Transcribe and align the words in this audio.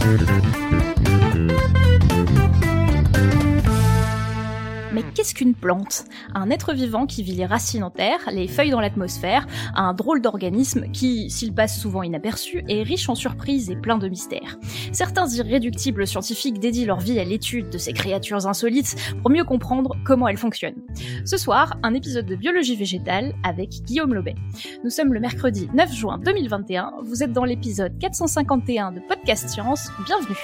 Thank 0.00 0.84
you. 0.84 0.89
Mais 5.00 5.12
qu'est-ce 5.14 5.34
qu'une 5.34 5.54
plante? 5.54 6.04
Un 6.34 6.50
être 6.50 6.74
vivant 6.74 7.06
qui 7.06 7.22
vit 7.22 7.32
les 7.32 7.46
racines 7.46 7.82
en 7.82 7.90
terre, 7.90 8.18
les 8.30 8.46
feuilles 8.46 8.70
dans 8.70 8.80
l'atmosphère, 8.80 9.46
un 9.74 9.94
drôle 9.94 10.20
d'organisme 10.20 10.90
qui, 10.92 11.30
s'il 11.30 11.54
passe 11.54 11.80
souvent 11.80 12.02
inaperçu, 12.02 12.62
est 12.68 12.82
riche 12.82 13.08
en 13.08 13.14
surprises 13.14 13.70
et 13.70 13.76
plein 13.76 13.96
de 13.96 14.08
mystères. 14.08 14.58
Certains 14.92 15.26
irréductibles 15.28 16.06
scientifiques 16.06 16.58
dédient 16.58 16.86
leur 16.86 17.00
vie 17.00 17.18
à 17.18 17.24
l'étude 17.24 17.70
de 17.70 17.78
ces 17.78 17.94
créatures 17.94 18.46
insolites 18.46 18.94
pour 19.22 19.30
mieux 19.30 19.44
comprendre 19.44 19.96
comment 20.04 20.28
elles 20.28 20.36
fonctionnent. 20.36 20.82
Ce 21.24 21.38
soir, 21.38 21.78
un 21.82 21.94
épisode 21.94 22.26
de 22.26 22.36
biologie 22.36 22.76
végétale 22.76 23.34
avec 23.42 23.70
Guillaume 23.84 24.12
Lobet. 24.12 24.34
Nous 24.84 24.90
sommes 24.90 25.14
le 25.14 25.20
mercredi 25.20 25.70
9 25.72 25.94
juin 25.94 26.18
2021, 26.18 26.92
vous 27.04 27.22
êtes 27.22 27.32
dans 27.32 27.44
l'épisode 27.44 27.98
451 27.98 28.92
de 28.92 29.00
Podcast 29.00 29.48
Science, 29.48 29.90
bienvenue 30.04 30.36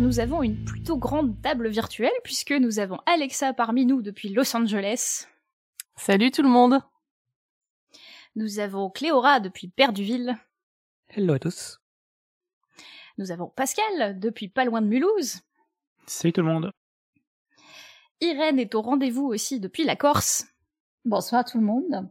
soir, 0.00 0.06
nous 0.06 0.20
avons 0.20 0.42
une 0.42 0.64
plutôt 0.64 0.96
grande 0.96 1.40
table 1.42 1.68
virtuelle 1.68 2.10
puisque 2.24 2.52
nous 2.52 2.78
avons 2.78 2.98
Alexa 3.06 3.52
parmi 3.52 3.86
nous 3.86 4.02
depuis 4.02 4.30
Los 4.30 4.56
Angeles. 4.56 5.26
Salut 5.96 6.30
tout 6.30 6.42
le 6.42 6.48
monde. 6.48 6.80
Nous 8.36 8.58
avons 8.58 8.90
Cléora 8.90 9.40
depuis 9.40 9.68
Perduville. 9.68 10.36
Hello 11.08 11.34
à 11.34 11.38
tous. 11.38 11.80
Nous 13.18 13.30
avons 13.32 13.48
Pascal 13.48 14.18
depuis 14.18 14.48
pas 14.48 14.64
loin 14.64 14.80
de 14.80 14.86
Mulhouse. 14.86 15.40
Salut 16.06 16.32
tout 16.32 16.42
le 16.42 16.46
monde. 16.46 16.70
Irène 18.20 18.58
est 18.58 18.74
au 18.74 18.82
rendez-vous 18.82 19.26
aussi 19.26 19.60
depuis 19.60 19.84
la 19.84 19.96
Corse. 19.96 20.46
Bonsoir 21.04 21.44
tout 21.44 21.58
le 21.58 21.64
monde. 21.64 22.08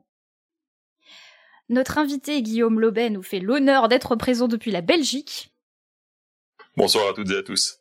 Notre 1.70 2.00
invité 2.00 2.42
Guillaume 2.42 2.80
Lobet 2.80 3.12
nous 3.12 3.22
fait 3.22 3.40
l'honneur 3.40 3.88
d'être 3.88 4.16
présent 4.16 4.48
depuis 4.48 4.72
la 4.72 4.82
Belgique. 4.82 5.54
Bonsoir 6.76 7.10
à 7.10 7.14
toutes 7.14 7.30
et 7.30 7.38
à 7.38 7.44
tous. 7.44 7.79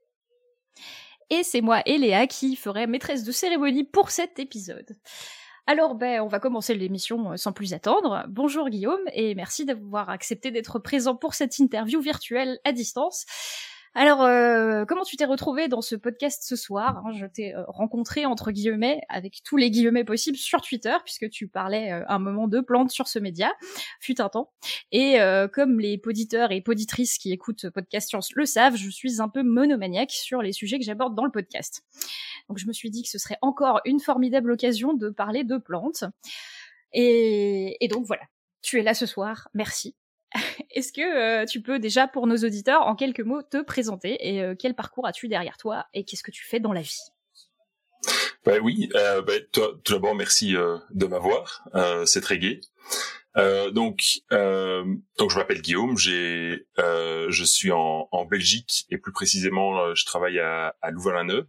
Et 1.31 1.43
c'est 1.43 1.61
moi, 1.61 1.83
Eléa, 1.84 2.27
qui 2.27 2.57
ferai 2.57 2.87
maîtresse 2.87 3.25
de 3.25 3.33
cérémonie 3.33 3.84
pour 3.84 4.11
cet 4.11 4.39
épisode. 4.39 4.97
Alors, 5.67 5.95
ben, 5.95 6.23
on 6.23 6.29
va 6.29 6.41
commencer 6.41 6.75
l'émission 6.75 7.37
sans 7.37 7.53
plus 7.53 7.75
attendre. 7.75 8.25
Bonjour 8.29 8.71
Guillaume, 8.71 9.03
et 9.12 9.34
merci 9.34 9.67
d'avoir 9.67 10.09
accepté 10.09 10.51
d'être 10.51 10.79
présent 10.79 11.15
pour 11.15 11.34
cette 11.34 11.59
interview 11.59 12.01
virtuelle 12.01 12.59
à 12.65 12.73
distance. 12.73 13.27
Alors, 14.01 14.23
euh, 14.23 14.85
comment 14.85 15.03
tu 15.03 15.17
t'es 15.17 15.25
retrouvé 15.25 15.67
dans 15.67 15.83
ce 15.83 15.97
podcast 15.97 16.45
ce 16.47 16.55
soir 16.55 17.03
hein? 17.05 17.11
Je 17.19 17.27
t'ai 17.27 17.57
euh, 17.57 17.65
rencontré 17.67 18.27
entre 18.27 18.53
guillemets 18.53 19.01
avec 19.09 19.43
tous 19.43 19.57
les 19.57 19.73
guillemets 19.73 20.05
possibles 20.05 20.39
sur 20.39 20.61
Twitter, 20.61 20.95
puisque 21.05 21.29
tu 21.31 21.49
parlais 21.49 21.91
euh, 21.91 22.05
un 22.07 22.21
moment 22.21 22.47
de 22.47 22.61
plantes 22.61 22.93
sur 22.93 23.09
ce 23.09 23.19
média, 23.19 23.53
fut 23.99 24.21
un 24.21 24.29
temps. 24.29 24.53
Et 24.93 25.21
euh, 25.21 25.49
comme 25.49 25.81
les 25.81 25.99
poditeurs 25.99 26.53
et 26.53 26.61
poditrices 26.61 27.19
qui 27.19 27.33
écoutent 27.33 27.71
Podcast 27.71 28.11
Science 28.11 28.33
le 28.37 28.47
savent, 28.47 28.77
je 28.77 28.89
suis 28.89 29.21
un 29.21 29.29
peu 29.29 29.43
monomaniaque 29.43 30.12
sur 30.12 30.43
les 30.43 30.53
sujets 30.53 30.79
que 30.79 30.85
j'aborde 30.85 31.17
dans 31.17 31.25
le 31.25 31.33
podcast. 31.33 31.83
Donc, 32.49 32.59
je 32.59 32.69
me 32.69 32.73
suis 32.73 32.93
dit 32.93 33.03
que 33.03 33.09
ce 33.09 33.19
serait 33.19 33.39
encore 33.43 33.81
une 33.85 33.99
formidable 33.99 34.53
occasion 34.53 34.95
de 34.95 35.09
parler 35.09 35.43
de 35.43 35.57
plantes. 35.57 36.05
Et, 36.93 37.85
et 37.85 37.89
donc 37.89 38.07
voilà, 38.07 38.23
tu 38.62 38.79
es 38.79 38.85
là 38.85 38.95
ce 38.95 39.07
soir, 39.07 39.49
merci. 39.55 39.97
Est-ce 40.71 40.93
que 40.93 41.01
euh, 41.43 41.47
tu 41.47 41.62
peux 41.62 41.79
déjà, 41.79 42.07
pour 42.07 42.27
nos 42.27 42.37
auditeurs, 42.37 42.83
en 42.83 42.95
quelques 42.95 43.21
mots, 43.21 43.43
te 43.43 43.62
présenter 43.62 44.16
et 44.21 44.43
euh, 44.43 44.55
quel 44.59 44.75
parcours 44.75 45.06
as-tu 45.06 45.28
derrière 45.28 45.56
toi 45.56 45.87
et 45.94 46.05
qu'est-ce 46.05 46.22
que 46.22 46.31
tu 46.31 46.44
fais 46.44 46.61
dans 46.61 46.72
la 46.72 46.83
vie? 46.83 47.00
Bah 48.44 48.59
oui, 48.62 48.89
euh, 48.94 49.22
bah, 49.22 49.34
toi, 49.53 49.72
tout 49.84 49.93
d'abord 49.93 50.15
merci 50.15 50.53
de 50.53 51.06
m'avoir, 51.06 51.65
c'est 52.06 52.21
très 52.21 52.39
gai. 52.39 52.61
donc, 53.72 54.00
donc 54.31 55.31
je 55.31 55.37
m'appelle 55.37 55.61
Guillaume, 55.61 55.99
j'ai, 55.99 56.66
je 56.78 57.45
suis 57.45 57.72
en, 57.72 58.09
en, 58.10 58.25
Belgique 58.25 58.87
et 58.91 58.99
plus 58.99 59.12
précisément, 59.12 59.95
je 59.95 60.05
travaille 60.06 60.39
à, 60.39 60.77
à 60.81 60.91
Louvain-la-Neuve, 60.91 61.49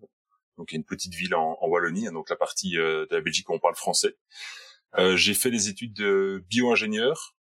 donc 0.58 0.72
une 0.74 0.84
petite 0.84 1.14
ville 1.14 1.36
en, 1.36 1.58
en 1.62 1.68
Wallonie, 1.68 2.08
hein, 2.08 2.12
donc 2.12 2.30
la 2.30 2.36
partie 2.36 2.72
de 2.72 3.08
la 3.10 3.22
Belgique 3.22 3.50
où 3.50 3.54
on 3.54 3.60
parle 3.60 3.76
français. 3.76 4.18
j'ai 5.16 5.36
fait 5.36 5.52
des 5.52 5.70
études 5.70 5.94
de 5.94 6.44
bio-ingénieur 6.50 7.36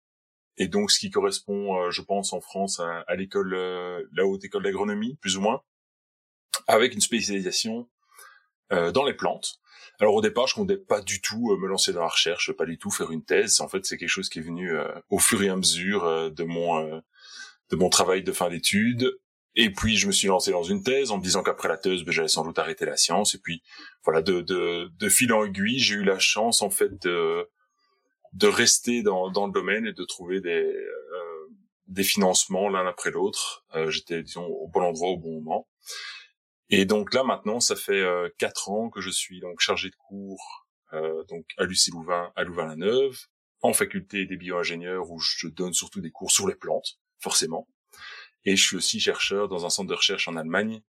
et 0.56 0.68
donc 0.68 0.90
ce 0.90 0.98
qui 0.98 1.10
correspond, 1.10 1.76
euh, 1.80 1.90
je 1.90 2.02
pense, 2.02 2.32
en 2.32 2.40
France 2.40 2.80
à, 2.80 3.14
l'école, 3.16 3.54
euh, 3.54 4.02
la 4.12 4.26
haute 4.26 4.44
école 4.44 4.62
d'agronomie, 4.62 5.16
plus 5.20 5.36
ou 5.36 5.40
moins, 5.40 5.62
avec 6.68 6.94
une 6.94 7.00
spécialisation 7.00 7.88
euh, 8.72 8.92
dans 8.92 9.04
les 9.04 9.14
plantes. 9.14 9.56
Alors 10.00 10.14
au 10.14 10.20
départ, 10.20 10.46
je 10.46 10.54
comptais 10.54 10.76
pas 10.76 11.00
du 11.00 11.20
tout 11.20 11.56
me 11.56 11.68
lancer 11.68 11.92
dans 11.92 12.00
la 12.00 12.08
recherche, 12.08 12.52
pas 12.52 12.66
du 12.66 12.78
tout 12.78 12.90
faire 12.90 13.10
une 13.10 13.24
thèse. 13.24 13.60
En 13.60 13.68
fait, 13.68 13.84
c'est 13.84 13.96
quelque 13.96 14.08
chose 14.08 14.28
qui 14.28 14.40
est 14.40 14.42
venu 14.42 14.76
au 15.08 15.18
fur 15.18 15.40
et 15.42 15.48
à 15.48 15.56
mesure 15.56 16.32
de 16.32 16.44
mon 16.44 17.00
de 17.70 17.76
mon 17.76 17.88
travail 17.90 18.24
de 18.24 18.32
fin 18.32 18.50
d'études. 18.50 19.16
Et 19.54 19.70
puis 19.70 19.96
je 19.96 20.08
me 20.08 20.12
suis 20.12 20.26
lancé 20.26 20.50
dans 20.50 20.64
une 20.64 20.82
thèse 20.82 21.12
en 21.12 21.18
me 21.18 21.22
disant 21.22 21.44
qu'après 21.44 21.68
la 21.68 21.76
thèse, 21.76 22.02
ben, 22.02 22.10
j'allais 22.10 22.26
sans 22.26 22.44
doute 22.44 22.58
arrêter 22.58 22.86
la 22.86 22.96
science. 22.96 23.36
Et 23.36 23.38
puis 23.38 23.62
voilà, 24.04 24.20
de, 24.20 24.40
de, 24.40 24.90
de 24.98 25.08
fil 25.08 25.32
en 25.32 25.44
aiguille, 25.44 25.78
j'ai 25.78 25.94
eu 25.94 26.02
la 26.02 26.18
chance 26.18 26.60
en 26.60 26.70
fait 26.70 27.00
de 27.02 27.48
de 28.34 28.46
rester 28.46 29.02
dans, 29.02 29.30
dans 29.30 29.46
le 29.46 29.52
domaine 29.52 29.86
et 29.86 29.92
de 29.92 30.04
trouver 30.04 30.40
des, 30.40 30.50
euh, 30.50 31.48
des 31.86 32.04
financements 32.04 32.68
l'un 32.68 32.86
après 32.86 33.10
l'autre. 33.10 33.64
Euh, 33.74 33.90
J'étais, 33.90 34.22
disons, 34.22 34.46
au 34.46 34.68
bon 34.68 34.82
endroit 34.82 35.08
au 35.08 35.16
bon 35.16 35.40
moment. 35.40 35.68
Et 36.68 36.84
donc 36.84 37.14
là, 37.14 37.24
maintenant, 37.24 37.60
ça 37.60 37.76
fait 37.76 38.00
euh, 38.00 38.28
quatre 38.38 38.70
ans 38.70 38.90
que 38.90 39.00
je 39.00 39.10
suis 39.10 39.40
donc 39.40 39.60
chargé 39.60 39.90
de 39.90 39.96
cours 39.96 40.64
euh, 40.94 41.24
donc 41.24 41.46
à 41.58 41.64
Lucie 41.64 41.90
Louvain, 41.90 42.32
à 42.36 42.44
Louvain-la-Neuve, 42.44 43.26
en 43.62 43.72
faculté 43.72 44.26
des 44.26 44.36
bioingénieurs 44.36 45.10
où 45.10 45.18
je 45.18 45.48
donne 45.48 45.72
surtout 45.72 46.00
des 46.00 46.10
cours 46.10 46.30
sur 46.30 46.46
les 46.46 46.54
plantes, 46.54 46.98
forcément. 47.18 47.68
Et 48.44 48.56
je 48.56 48.62
suis 48.62 48.76
aussi 48.76 49.00
chercheur 49.00 49.48
dans 49.48 49.64
un 49.66 49.70
centre 49.70 49.88
de 49.88 49.94
recherche 49.94 50.28
en 50.28 50.36
Allemagne, 50.36 50.82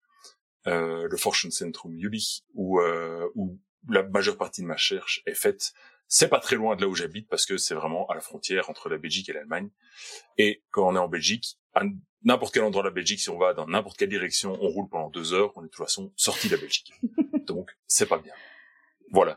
euh, 0.68 1.08
le 1.10 1.18
Forschungszentrum 1.18 1.98
Jülich, 1.98 2.44
où, 2.54 2.80
euh, 2.82 3.28
où 3.36 3.60
la 3.90 4.04
majeure 4.04 4.38
partie 4.38 4.62
de 4.62 4.68
ma 4.68 4.74
recherche 4.74 5.22
est 5.26 5.36
faite 5.36 5.74
c'est 6.08 6.28
pas 6.28 6.40
très 6.40 6.56
loin 6.56 6.76
de 6.76 6.82
là 6.82 6.88
où 6.88 6.96
j'habite 6.96 7.28
parce 7.30 7.46
que 7.46 7.58
c'est 7.58 7.76
vraiment 7.76 8.08
à 8.08 8.16
la 8.16 8.22
frontière 8.22 8.70
entre 8.70 8.90
la 8.90 8.98
Belgique 8.98 9.30
et 9.30 9.34
l'Allemagne. 9.34 9.70
Et 10.38 10.64
quand 10.72 10.88
on 10.88 10.96
est 10.96 11.00
en 11.00 11.08
Belgique, 11.08 11.58
à 11.74 11.84
n'importe 12.24 12.54
quel 12.54 12.64
endroit 12.64 12.84
de 12.84 12.88
la 12.88 12.94
Belgique, 12.94 13.20
si 13.20 13.30
on 13.30 13.38
va 13.38 13.54
dans 13.54 13.68
n'importe 13.68 13.98
quelle 13.98 14.10
direction, 14.10 14.58
on 14.62 14.68
roule 14.68 14.90
pendant 14.90 15.10
deux 15.10 15.34
heures, 15.34 15.52
on 15.56 15.62
est 15.62 15.66
de 15.66 15.70
toute 15.70 15.84
façon 15.84 16.14
sorti 16.16 16.48
de 16.48 16.56
la 16.56 16.62
Belgique. 16.62 16.94
Donc, 17.48 17.72
c'est 17.88 18.08
pas 18.08 18.18
bien. 18.18 18.34
Voilà. 19.12 19.36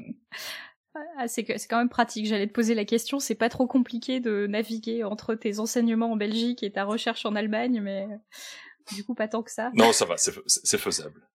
Ah, 1.16 1.28
c'est 1.28 1.44
quand 1.44 1.78
même 1.78 1.88
pratique. 1.88 2.26
J'allais 2.26 2.46
te 2.46 2.52
poser 2.52 2.74
la 2.74 2.84
question. 2.84 3.20
C'est 3.20 3.34
pas 3.34 3.48
trop 3.48 3.66
compliqué 3.66 4.20
de 4.20 4.46
naviguer 4.46 5.04
entre 5.04 5.34
tes 5.34 5.58
enseignements 5.60 6.12
en 6.12 6.16
Belgique 6.16 6.62
et 6.62 6.72
ta 6.72 6.84
recherche 6.84 7.24
en 7.24 7.34
Allemagne, 7.34 7.80
mais 7.80 8.06
du 8.94 9.04
coup 9.04 9.14
pas 9.14 9.28
tant 9.28 9.42
que 9.42 9.50
ça. 9.50 9.70
Non, 9.74 9.92
ça 9.92 10.06
va, 10.06 10.16
c'est 10.16 10.78
faisable. 10.78 11.28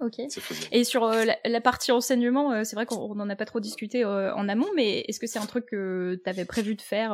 Ok. 0.00 0.18
Et 0.72 0.84
sur 0.84 1.04
euh, 1.04 1.26
la, 1.44 1.60
partie 1.60 1.92
enseignement, 1.92 2.52
euh, 2.52 2.64
c'est 2.64 2.74
vrai 2.74 2.86
qu'on 2.86 3.14
n'en 3.14 3.28
a 3.28 3.36
pas 3.36 3.44
trop 3.44 3.60
discuté 3.60 4.02
euh, 4.02 4.34
en 4.34 4.48
amont, 4.48 4.68
mais 4.74 5.00
est-ce 5.00 5.20
que 5.20 5.26
c'est 5.26 5.38
un 5.38 5.46
truc 5.46 5.66
que 5.66 6.18
tu 6.22 6.30
avais 6.30 6.46
prévu 6.46 6.74
de 6.74 6.80
faire 6.80 7.12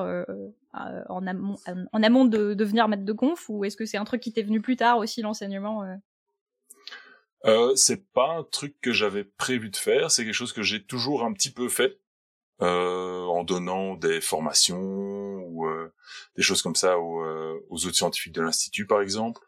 en 0.73 1.27
amont, 1.27 1.57
en 1.93 2.03
amont 2.03 2.25
de 2.25 2.55
devenir 2.55 2.87
maître 2.87 3.05
de 3.05 3.13
conf, 3.13 3.49
ou 3.49 3.65
est-ce 3.65 3.77
que 3.77 3.87
c'est 3.87 3.97
un 3.97 4.05
truc 4.05 4.21
qui 4.21 4.33
t'est 4.33 4.43
venu 4.43 4.61
plus 4.61 4.77
tard 4.77 4.99
aussi 4.99 5.21
l'enseignement 5.23 5.85
C'est 7.75 8.07
pas 8.13 8.37
un 8.39 8.45
truc 8.45 8.77
que 8.81 8.93
j'avais 8.93 9.25
prévu 9.25 9.71
de 9.71 9.77
faire, 9.77 10.11
c'est 10.13 10.25
quelque 10.25 10.35
chose 10.35 10.53
que 10.53 10.63
j'ai 10.63 10.85
toujours 10.85 11.25
un 11.25 11.33
petit 11.33 11.51
peu 11.51 11.69
fait. 11.69 11.99
en 12.61 13.43
donnant 13.43 13.97
des 13.97 14.21
formations 14.21 14.79
ou 14.79 15.67
des 16.37 16.43
choses 16.43 16.63
comme 16.63 16.77
ça 16.77 17.01
aux, 17.01 17.25
aux 17.69 17.87
autres 17.87 17.97
scientifiques 17.97 18.35
de 18.35 18.43
l'institut 18.43 18.87
par 18.87 19.01
exemple 19.01 19.41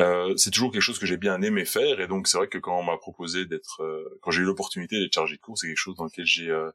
euh, 0.00 0.36
c'est 0.36 0.50
toujours 0.50 0.70
quelque 0.70 0.82
chose 0.82 0.98
que 0.98 1.06
j'ai 1.06 1.16
bien 1.16 1.42
aimé 1.42 1.64
faire 1.64 2.00
et 2.00 2.06
donc 2.06 2.28
c'est 2.28 2.38
vrai 2.38 2.48
que 2.48 2.58
quand 2.58 2.78
on 2.78 2.84
m'a 2.84 2.96
proposé 2.98 3.46
d'être 3.46 3.82
euh, 3.82 4.18
quand 4.22 4.30
j'ai 4.30 4.42
eu 4.42 4.44
l'opportunité 4.44 5.00
d'être 5.00 5.12
chargé 5.12 5.36
de 5.36 5.40
cours 5.40 5.58
c'est 5.58 5.66
quelque 5.66 5.76
chose 5.76 5.96
dans 5.96 6.04
lequel 6.04 6.24
j'ai 6.24 6.50
euh, 6.50 6.70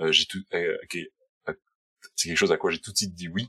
euh 0.00 0.10
j'ai 0.10 0.26
tout 0.26 0.40
c'est 2.16 2.28
quelque 2.28 2.36
chose 2.36 2.50
à 2.50 2.56
quoi 2.56 2.72
j'ai 2.72 2.80
tout 2.80 2.90
de 2.90 2.96
suite 2.96 3.14
dit 3.14 3.28
oui 3.28 3.48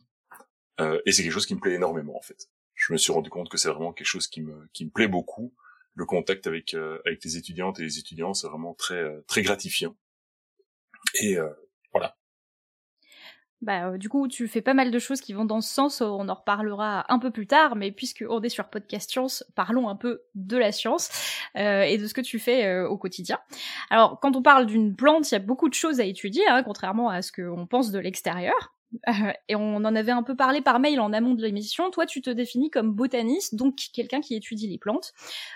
et 1.05 1.11
c'est 1.11 1.23
quelque 1.23 1.31
chose 1.31 1.45
qui 1.45 1.55
me 1.55 1.59
plaît 1.59 1.73
énormément 1.73 2.17
en 2.17 2.21
fait. 2.21 2.49
Je 2.73 2.91
me 2.93 2.97
suis 2.97 3.13
rendu 3.13 3.29
compte 3.29 3.47
que 3.47 3.57
c'est 3.57 3.69
vraiment 3.69 3.93
quelque 3.93 4.07
chose 4.07 4.27
qui 4.27 4.41
me 4.41 4.67
qui 4.73 4.85
me 4.85 4.89
plaît 4.89 5.07
beaucoup. 5.07 5.53
Le 5.93 6.05
contact 6.05 6.45
avec 6.45 6.73
avec 7.05 7.23
les 7.23 7.37
étudiantes 7.37 7.79
et 7.79 7.83
les 7.83 7.99
étudiants 7.99 8.33
c'est 8.33 8.47
vraiment 8.47 8.73
très 8.73 9.05
très 9.27 9.43
gratifiant. 9.43 9.95
Et 11.21 11.37
Bah, 13.63 13.87
euh, 13.87 13.97
du 13.97 14.09
coup, 14.09 14.27
tu 14.27 14.49
fais 14.49 14.61
pas 14.61 14.73
mal 14.73 14.91
de 14.91 14.99
choses 14.99 15.21
qui 15.21 15.31
vont 15.31 15.45
dans 15.45 15.61
ce 15.61 15.73
sens. 15.73 16.01
On 16.01 16.27
en 16.27 16.33
reparlera 16.33 17.05
un 17.07 17.17
peu 17.17 17.31
plus 17.31 17.47
tard, 17.47 17.77
mais 17.77 17.91
puisque 17.91 18.25
on 18.29 18.41
est 18.41 18.49
sur 18.49 18.65
Podcast 18.65 19.09
Science, 19.09 19.45
parlons 19.55 19.87
un 19.87 19.95
peu 19.95 20.21
de 20.35 20.57
la 20.57 20.73
science 20.73 21.09
euh, 21.55 21.83
et 21.83 21.97
de 21.97 22.05
ce 22.05 22.13
que 22.13 22.19
tu 22.19 22.39
fais 22.39 22.65
euh, 22.65 22.87
au 22.87 22.97
quotidien. 22.97 23.39
Alors, 23.89 24.19
quand 24.19 24.35
on 24.35 24.41
parle 24.41 24.65
d'une 24.65 24.95
plante, 24.95 25.31
il 25.31 25.35
y 25.35 25.37
a 25.37 25.39
beaucoup 25.39 25.69
de 25.69 25.73
choses 25.73 26.01
à 26.01 26.03
étudier, 26.03 26.45
hein, 26.49 26.61
contrairement 26.63 27.09
à 27.09 27.21
ce 27.21 27.31
qu'on 27.31 27.65
pense 27.65 27.91
de 27.91 27.99
l'extérieur. 27.99 28.73
et 29.47 29.55
on 29.55 29.75
en 29.75 29.95
avait 29.95 30.11
un 30.11 30.23
peu 30.23 30.35
parlé 30.35 30.61
par 30.61 30.79
mail 30.79 30.99
en 30.99 31.13
amont 31.13 31.33
de 31.33 31.41
l'émission. 31.41 31.89
Toi, 31.91 32.05
tu 32.05 32.21
te 32.21 32.29
définis 32.29 32.69
comme 32.69 32.93
botaniste, 32.93 33.55
donc 33.55 33.75
quelqu'un 33.93 34.21
qui 34.21 34.35
étudie 34.35 34.67
les 34.67 34.77
plantes. 34.77 35.13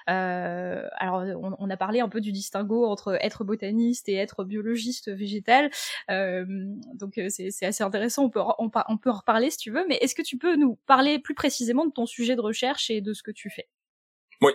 Euh, 0.09 0.87
alors, 0.97 1.23
on, 1.59 1.69
a 1.69 1.77
parlé 1.77 1.99
un 1.99 2.09
peu 2.09 2.21
du 2.21 2.31
distinguo 2.31 2.85
entre 2.85 3.17
être 3.21 3.43
botaniste 3.43 4.09
et 4.09 4.15
être 4.15 4.43
biologiste 4.43 5.11
végétal. 5.11 5.69
Euh, 6.09 6.45
donc, 6.93 7.17
euh, 7.17 7.27
c'est 7.29 7.65
assez 7.65 7.83
intéressant. 7.83 8.25
On 8.25 8.29
peut, 8.29 8.41
on, 8.59 8.69
peut 8.69 9.09
en 9.09 9.13
reparler 9.13 9.49
si 9.51 9.57
tu 9.57 9.71
veux. 9.71 9.85
Mais 9.87 9.97
est-ce 10.01 10.15
que 10.15 10.21
tu 10.21 10.37
peux 10.37 10.55
nous 10.55 10.77
parler 10.85 11.19
plus 11.19 11.35
précisément 11.35 11.85
de 11.85 11.91
ton 11.91 12.05
sujet 12.05 12.35
de 12.35 12.41
recherche 12.41 12.89
et 12.89 13.01
de 13.01 13.13
ce 13.13 13.23
que 13.23 13.31
tu 13.31 13.49
fais? 13.49 13.67
Oui. 14.41 14.51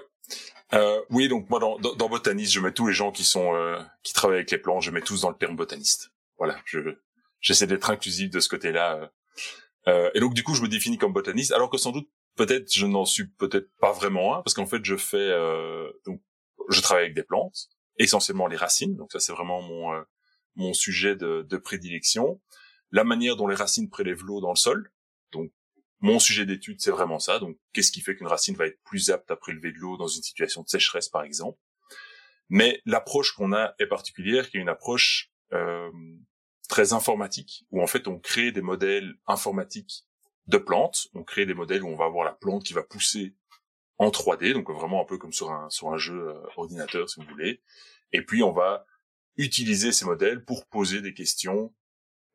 Euh, 0.74 1.00
oui, 1.10 1.28
donc 1.28 1.50
moi 1.50 1.60
dans, 1.60 1.78
dans, 1.78 2.08
botaniste, 2.08 2.52
je 2.52 2.60
mets 2.60 2.72
tous 2.72 2.86
les 2.86 2.94
gens 2.94 3.12
qui 3.12 3.24
sont 3.24 3.54
euh, 3.54 3.78
qui 4.02 4.14
travaillent 4.14 4.38
avec 4.38 4.50
les 4.50 4.58
plantes, 4.58 4.82
je 4.82 4.90
mets 4.90 5.02
tous 5.02 5.22
dans 5.22 5.28
le 5.28 5.36
terme 5.36 5.56
botaniste. 5.56 6.12
Voilà, 6.38 6.56
je 6.64 6.96
j'essaie 7.42 7.66
d'être 7.66 7.90
inclusif 7.90 8.30
de 8.30 8.40
ce 8.40 8.48
côté-là. 8.48 8.96
Euh. 8.96 9.08
euh, 9.88 10.10
et 10.14 10.20
donc 10.20 10.32
du 10.32 10.42
coup, 10.42 10.54
je 10.54 10.62
me 10.62 10.68
définis 10.68 10.96
comme 10.96 11.12
botaniste, 11.12 11.52
alors 11.52 11.68
que 11.68 11.76
sans 11.76 11.92
doute 11.92 12.08
peut-être 12.36 12.72
je 12.72 12.86
n'en 12.86 13.04
suis 13.04 13.28
peut-être 13.28 13.68
pas 13.78 13.92
vraiment 13.92 14.36
un, 14.36 14.42
parce 14.42 14.54
qu'en 14.54 14.66
fait, 14.66 14.82
je 14.84 14.96
fais 14.96 15.18
euh, 15.18 15.90
donc 16.06 16.22
je 16.70 16.80
travaille 16.80 17.04
avec 17.04 17.14
des 17.14 17.24
plantes, 17.24 17.68
essentiellement 17.98 18.46
les 18.46 18.56
racines. 18.56 18.96
Donc 18.96 19.12
ça, 19.12 19.20
c'est 19.20 19.32
vraiment 19.32 19.60
mon 19.60 19.92
euh, 19.92 20.02
mon 20.54 20.72
sujet 20.72 21.16
de, 21.16 21.46
de 21.48 21.56
prédilection. 21.58 22.40
La 22.90 23.04
manière 23.04 23.36
dont 23.36 23.46
les 23.46 23.54
racines 23.54 23.90
prélèvent 23.90 24.24
l'eau 24.24 24.40
dans 24.40 24.50
le 24.50 24.56
sol. 24.56 24.90
Donc 25.32 25.50
mon 26.02 26.18
sujet 26.18 26.44
d'étude, 26.44 26.80
c'est 26.80 26.90
vraiment 26.90 27.20
ça. 27.20 27.38
Donc, 27.38 27.56
qu'est-ce 27.72 27.92
qui 27.92 28.00
fait 28.00 28.16
qu'une 28.16 28.26
racine 28.26 28.56
va 28.56 28.66
être 28.66 28.82
plus 28.82 29.10
apte 29.10 29.30
à 29.30 29.36
prélever 29.36 29.70
de 29.70 29.78
l'eau 29.78 29.96
dans 29.96 30.08
une 30.08 30.22
situation 30.22 30.62
de 30.62 30.68
sécheresse, 30.68 31.08
par 31.08 31.22
exemple 31.22 31.58
Mais 32.48 32.82
l'approche 32.84 33.32
qu'on 33.32 33.52
a 33.52 33.72
est 33.78 33.86
particulière, 33.86 34.50
qui 34.50 34.56
est 34.56 34.60
une 34.60 34.68
approche 34.68 35.30
euh, 35.52 35.90
très 36.68 36.92
informatique, 36.92 37.66
où 37.70 37.82
en 37.82 37.86
fait 37.86 38.08
on 38.08 38.18
crée 38.18 38.52
des 38.52 38.62
modèles 38.62 39.14
informatiques 39.26 40.06
de 40.46 40.58
plantes, 40.58 41.08
on 41.14 41.22
crée 41.22 41.46
des 41.46 41.54
modèles 41.54 41.82
où 41.82 41.88
on 41.88 41.96
va 41.96 42.06
avoir 42.06 42.24
la 42.24 42.32
plante 42.32 42.64
qui 42.64 42.72
va 42.72 42.82
pousser 42.82 43.34
en 43.98 44.08
3D, 44.08 44.52
donc 44.52 44.70
vraiment 44.70 45.02
un 45.02 45.04
peu 45.04 45.18
comme 45.18 45.32
sur 45.32 45.52
un, 45.52 45.70
sur 45.70 45.92
un 45.92 45.98
jeu 45.98 46.28
euh, 46.28 46.40
ordinateur 46.56 47.08
si 47.08 47.20
vous 47.20 47.26
voulez, 47.28 47.62
et 48.12 48.22
puis 48.22 48.42
on 48.42 48.52
va 48.52 48.84
utiliser 49.36 49.92
ces 49.92 50.04
modèles 50.04 50.44
pour 50.44 50.66
poser 50.66 51.00
des 51.00 51.14
questions 51.14 51.74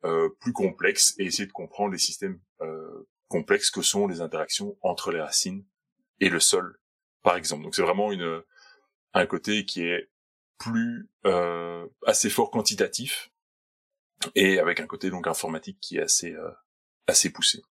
euh, 0.04 0.28
plus 0.40 0.52
complexes 0.52 1.14
et 1.18 1.24
essayer 1.24 1.46
de 1.46 1.52
comprendre 1.52 1.92
les 1.92 1.98
systèmes 1.98 2.40
euh, 2.60 3.08
complexes 3.28 3.70
que 3.70 3.82
sont 3.82 4.06
les 4.06 4.20
interactions 4.20 4.76
entre 4.82 5.12
les 5.12 5.20
racines 5.20 5.64
et 6.20 6.28
le 6.28 6.40
sol, 6.40 6.80
par 7.22 7.36
exemple. 7.36 7.64
Donc 7.64 7.74
c'est 7.74 7.82
vraiment 7.82 8.12
une 8.12 8.42
un 9.14 9.26
côté 9.26 9.64
qui 9.64 9.82
est 9.82 10.10
plus 10.58 11.08
euh, 11.24 11.86
assez 12.06 12.30
fort 12.30 12.50
quantitatif 12.50 13.30
et 14.34 14.58
avec 14.58 14.80
un 14.80 14.86
côté 14.86 15.10
donc 15.10 15.26
informatique 15.26 15.78
qui 15.80 15.96
est 15.96 16.02
assez 16.02 16.32
euh, 16.32 16.50
assez 17.06 17.30
poussé. 17.30 17.62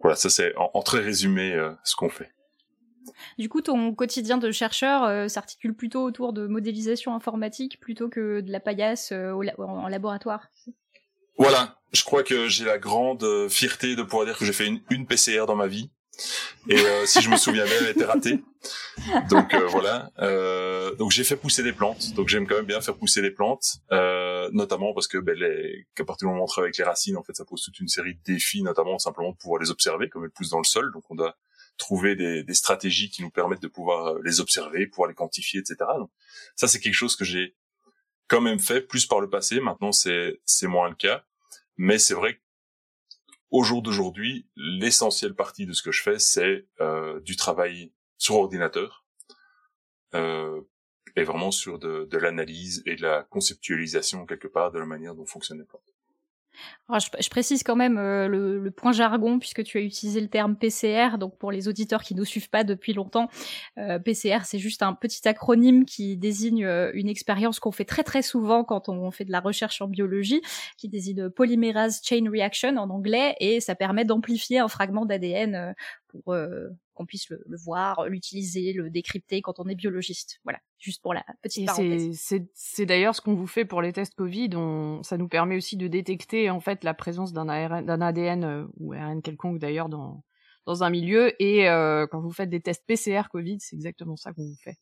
Voilà, 0.00 0.16
ça 0.16 0.30
c'est 0.30 0.54
en, 0.56 0.82
très 0.82 0.98
résumé 0.98 1.52
euh, 1.52 1.72
ce 1.84 1.94
qu'on 1.94 2.08
fait. 2.08 2.32
Du 3.38 3.48
coup, 3.48 3.60
ton 3.60 3.94
quotidien 3.94 4.38
de 4.38 4.50
chercheur 4.50 5.04
euh, 5.04 5.28
s'articule 5.28 5.74
plutôt 5.74 6.02
autour 6.02 6.32
de 6.32 6.46
modélisation 6.46 7.14
informatique 7.14 7.80
plutôt 7.80 8.08
que 8.08 8.40
de 8.40 8.50
la 8.50 8.60
paillasse 8.60 9.12
en 9.12 9.88
laboratoire? 9.88 10.48
Voilà, 11.38 11.80
je 11.92 12.04
crois 12.04 12.22
que 12.22 12.48
j'ai 12.48 12.64
la 12.64 12.78
grande 12.78 13.48
fierté 13.48 13.96
de 13.96 14.02
pouvoir 14.02 14.26
dire 14.26 14.38
que 14.38 14.44
j'ai 14.44 14.52
fait 14.52 14.66
une, 14.66 14.80
une 14.90 15.06
PCR 15.06 15.46
dans 15.46 15.56
ma 15.56 15.66
vie 15.66 15.90
et 16.68 16.78
euh, 16.78 17.06
si 17.06 17.20
je 17.20 17.28
me 17.28 17.36
souviens 17.36 17.64
bien, 17.64 17.74
elle 17.80 17.88
était 17.88 18.04
ratée. 18.04 18.42
Donc 19.30 19.52
euh, 19.54 19.66
voilà. 19.66 20.12
Euh, 20.18 20.94
donc 20.94 21.10
j'ai 21.10 21.24
fait 21.24 21.36
pousser 21.36 21.62
des 21.62 21.72
plantes. 21.72 22.14
Donc 22.14 22.28
j'aime 22.28 22.46
quand 22.46 22.54
même 22.54 22.66
bien 22.66 22.80
faire 22.80 22.96
pousser 22.96 23.22
des 23.22 23.30
plantes, 23.30 23.78
notamment 24.52 24.94
parce 24.94 25.08
que 25.08 25.18
ben, 25.18 25.36
les, 25.36 25.86
qu'à 25.94 26.04
partir 26.04 26.28
du 26.28 26.32
moment 26.32 26.42
où 26.42 26.44
on 26.44 26.48
travaille 26.48 26.68
avec 26.68 26.78
les 26.78 26.84
racines, 26.84 27.16
en 27.16 27.22
fait, 27.22 27.36
ça 27.36 27.44
pose 27.44 27.62
toute 27.62 27.80
une 27.80 27.88
série 27.88 28.14
de 28.14 28.20
défis, 28.24 28.62
notamment 28.62 28.98
simplement 28.98 29.30
de 29.30 29.36
pouvoir 29.36 29.60
les 29.60 29.70
observer 29.70 30.08
comme 30.08 30.24
elles 30.24 30.30
poussent 30.30 30.50
dans 30.50 30.58
le 30.58 30.64
sol. 30.64 30.92
Donc 30.92 31.04
on 31.10 31.14
doit 31.14 31.36
trouver 31.78 32.14
des, 32.14 32.44
des 32.44 32.54
stratégies 32.54 33.10
qui 33.10 33.22
nous 33.22 33.30
permettent 33.30 33.62
de 33.62 33.68
pouvoir 33.68 34.18
les 34.22 34.40
observer, 34.40 34.86
pouvoir 34.86 35.08
les 35.08 35.14
quantifier, 35.14 35.60
etc. 35.60 35.76
Donc 35.98 36.10
ça 36.54 36.68
c'est 36.68 36.78
quelque 36.78 36.94
chose 36.94 37.16
que 37.16 37.24
j'ai 37.24 37.56
quand 38.28 38.40
même 38.40 38.60
fait 38.60 38.82
plus 38.82 39.06
par 39.06 39.20
le 39.20 39.28
passé. 39.28 39.60
Maintenant 39.60 39.90
c'est 39.92 40.38
moins 40.62 40.88
le 40.88 40.94
cas. 40.94 41.24
Mais 41.78 41.98
c'est 41.98 42.14
vrai 42.14 42.34
que 42.34 42.40
au 43.52 43.62
jour 43.62 43.82
d'aujourd'hui, 43.82 44.48
l'essentielle 44.56 45.34
partie 45.34 45.66
de 45.66 45.74
ce 45.74 45.82
que 45.82 45.92
je 45.92 46.02
fais, 46.02 46.18
c'est 46.18 46.66
euh, 46.80 47.20
du 47.20 47.36
travail 47.36 47.92
sur 48.16 48.36
ordinateur 48.36 49.04
euh, 50.14 50.62
et 51.16 51.22
vraiment 51.22 51.50
sur 51.50 51.78
de, 51.78 52.08
de 52.10 52.18
l'analyse 52.18 52.82
et 52.86 52.96
de 52.96 53.02
la 53.02 53.24
conceptualisation 53.24 54.24
quelque 54.24 54.48
part 54.48 54.72
de 54.72 54.78
la 54.78 54.86
manière 54.86 55.14
dont 55.14 55.26
fonctionnent 55.26 55.58
les 55.58 55.66
plantes. 55.66 55.91
Je, 56.98 57.30
précise 57.30 57.62
quand 57.62 57.76
même 57.76 57.96
euh, 57.96 58.28
le, 58.28 58.70
point 58.70 58.92
jargon 58.92 59.38
puisque 59.38 59.62
tu 59.64 59.78
as 59.78 59.80
utilisé 59.80 60.20
le 60.20 60.28
terme 60.28 60.56
PCR. 60.56 61.16
Donc 61.18 61.38
pour 61.38 61.50
les 61.50 61.68
auditeurs 61.68 62.02
qui 62.02 62.14
nous 62.14 62.24
suivent 62.24 62.50
pas 62.50 62.64
depuis 62.64 62.92
longtemps, 62.92 63.28
euh, 63.78 63.98
PCR 63.98 64.44
c'est 64.44 64.58
juste 64.58 64.82
un 64.82 64.92
petit 64.92 65.26
acronyme 65.26 65.84
qui 65.84 66.16
désigne 66.16 66.64
euh, 66.64 66.90
une 66.94 67.08
expérience 67.08 67.60
qu'on 67.60 67.72
fait 67.72 67.84
très 67.84 68.02
très 68.02 68.22
souvent 68.22 68.64
quand 68.64 68.88
on 68.88 69.10
fait 69.10 69.24
de 69.24 69.32
la 69.32 69.40
recherche 69.40 69.80
en 69.80 69.88
biologie, 69.88 70.42
qui 70.76 70.88
désigne 70.88 71.30
polymerase 71.30 72.00
chain 72.04 72.28
reaction 72.30 72.76
en 72.76 72.90
anglais 72.90 73.36
et 73.40 73.60
ça 73.60 73.74
permet 73.74 74.04
d'amplifier 74.04 74.58
un 74.58 74.68
fragment 74.68 75.06
d'ADN 75.06 75.74
pour 76.12 76.36
qu'on 76.94 77.06
puisse 77.06 77.28
le, 77.30 77.42
voir, 77.64 78.06
l'utiliser, 78.08 78.72
le 78.72 78.90
décrypter 78.90 79.42
quand 79.42 79.58
on 79.58 79.66
est 79.68 79.74
biologiste. 79.74 80.40
Voilà, 80.44 80.60
juste 80.78 81.02
pour 81.02 81.14
la 81.14 81.24
petite 81.42 81.66
parenthèse. 81.66 82.20
C'est 82.54 82.86
d'ailleurs 82.86 83.14
ce 83.14 83.20
qu'on 83.20 83.34
vous 83.34 83.46
fait 83.46 83.64
pour 83.64 83.82
les 83.82 83.92
tests 83.92 84.14
Covid. 84.14 84.50
On, 84.54 85.02
ça 85.02 85.16
nous 85.16 85.28
permet 85.28 85.56
aussi 85.56 85.76
de 85.76 85.88
détecter 85.88 86.50
en 86.50 86.60
fait 86.60 86.84
la 86.84 86.94
présence 86.94 87.32
d'un 87.32 87.48
ADN 87.48 88.44
euh, 88.44 88.66
ou 88.78 88.92
ARN 88.92 89.22
quelconque 89.22 89.58
d'ailleurs 89.58 89.88
dans 89.88 90.22
dans 90.66 90.84
un 90.84 90.90
milieu. 90.90 91.40
Et 91.42 91.68
euh, 91.68 92.06
quand 92.06 92.20
vous 92.20 92.32
faites 92.32 92.50
des 92.50 92.60
tests 92.60 92.84
PCR 92.86 93.22
Covid, 93.30 93.58
c'est 93.60 93.76
exactement 93.76 94.16
ça 94.16 94.32
qu'on 94.32 94.44
vous 94.44 94.56
fait. 94.62 94.78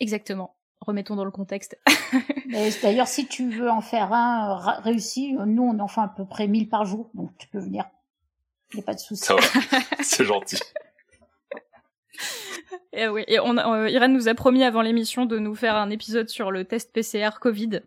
Exactement. 0.00 0.56
Remettons 0.80 1.16
dans 1.16 1.24
le 1.24 1.30
contexte. 1.30 1.78
D'ailleurs, 2.82 3.08
si 3.08 3.26
tu 3.26 3.50
veux 3.50 3.70
en 3.70 3.80
faire 3.80 4.12
un 4.12 4.58
réussi, 4.80 5.32
nous 5.32 5.62
on 5.62 5.78
en 5.78 5.88
fait 5.88 6.02
à 6.02 6.08
peu 6.08 6.26
près 6.26 6.46
1000 6.46 6.68
par 6.68 6.84
jour, 6.84 7.10
donc 7.14 7.36
tu 7.38 7.48
peux 7.48 7.58
venir. 7.58 7.88
Il 8.72 8.76
n'y 8.76 8.82
a 8.82 8.86
pas 8.86 8.94
de 8.94 8.98
souci. 8.98 9.32
C'est 10.02 10.24
gentil. 10.24 10.58
Et 12.92 13.08
oui, 13.08 13.24
et 13.28 13.38
on, 13.40 13.56
euh, 13.58 13.88
Irène 13.90 14.12
nous 14.12 14.28
a 14.28 14.34
promis 14.34 14.64
avant 14.64 14.80
l'émission 14.82 15.26
de 15.26 15.38
nous 15.38 15.54
faire 15.54 15.76
un 15.76 15.90
épisode 15.90 16.28
sur 16.28 16.50
le 16.50 16.64
test 16.64 16.92
PCR 16.92 17.38
Covid. 17.40 17.82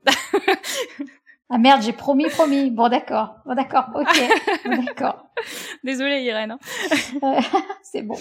ah 1.49 1.57
merde, 1.57 1.81
j'ai 1.81 1.93
promis, 1.93 2.29
promis. 2.29 2.69
Bon 2.69 2.89
d'accord, 2.89 3.35
bon 3.45 3.55
d'accord, 3.55 3.89
ok, 3.95 4.21
bon, 4.65 4.83
d'accord. 4.83 5.25
Désolée 5.83 6.21
Irène. 6.21 6.57
Hein. 7.21 7.39
C'est 7.81 8.03
bon. 8.03 8.17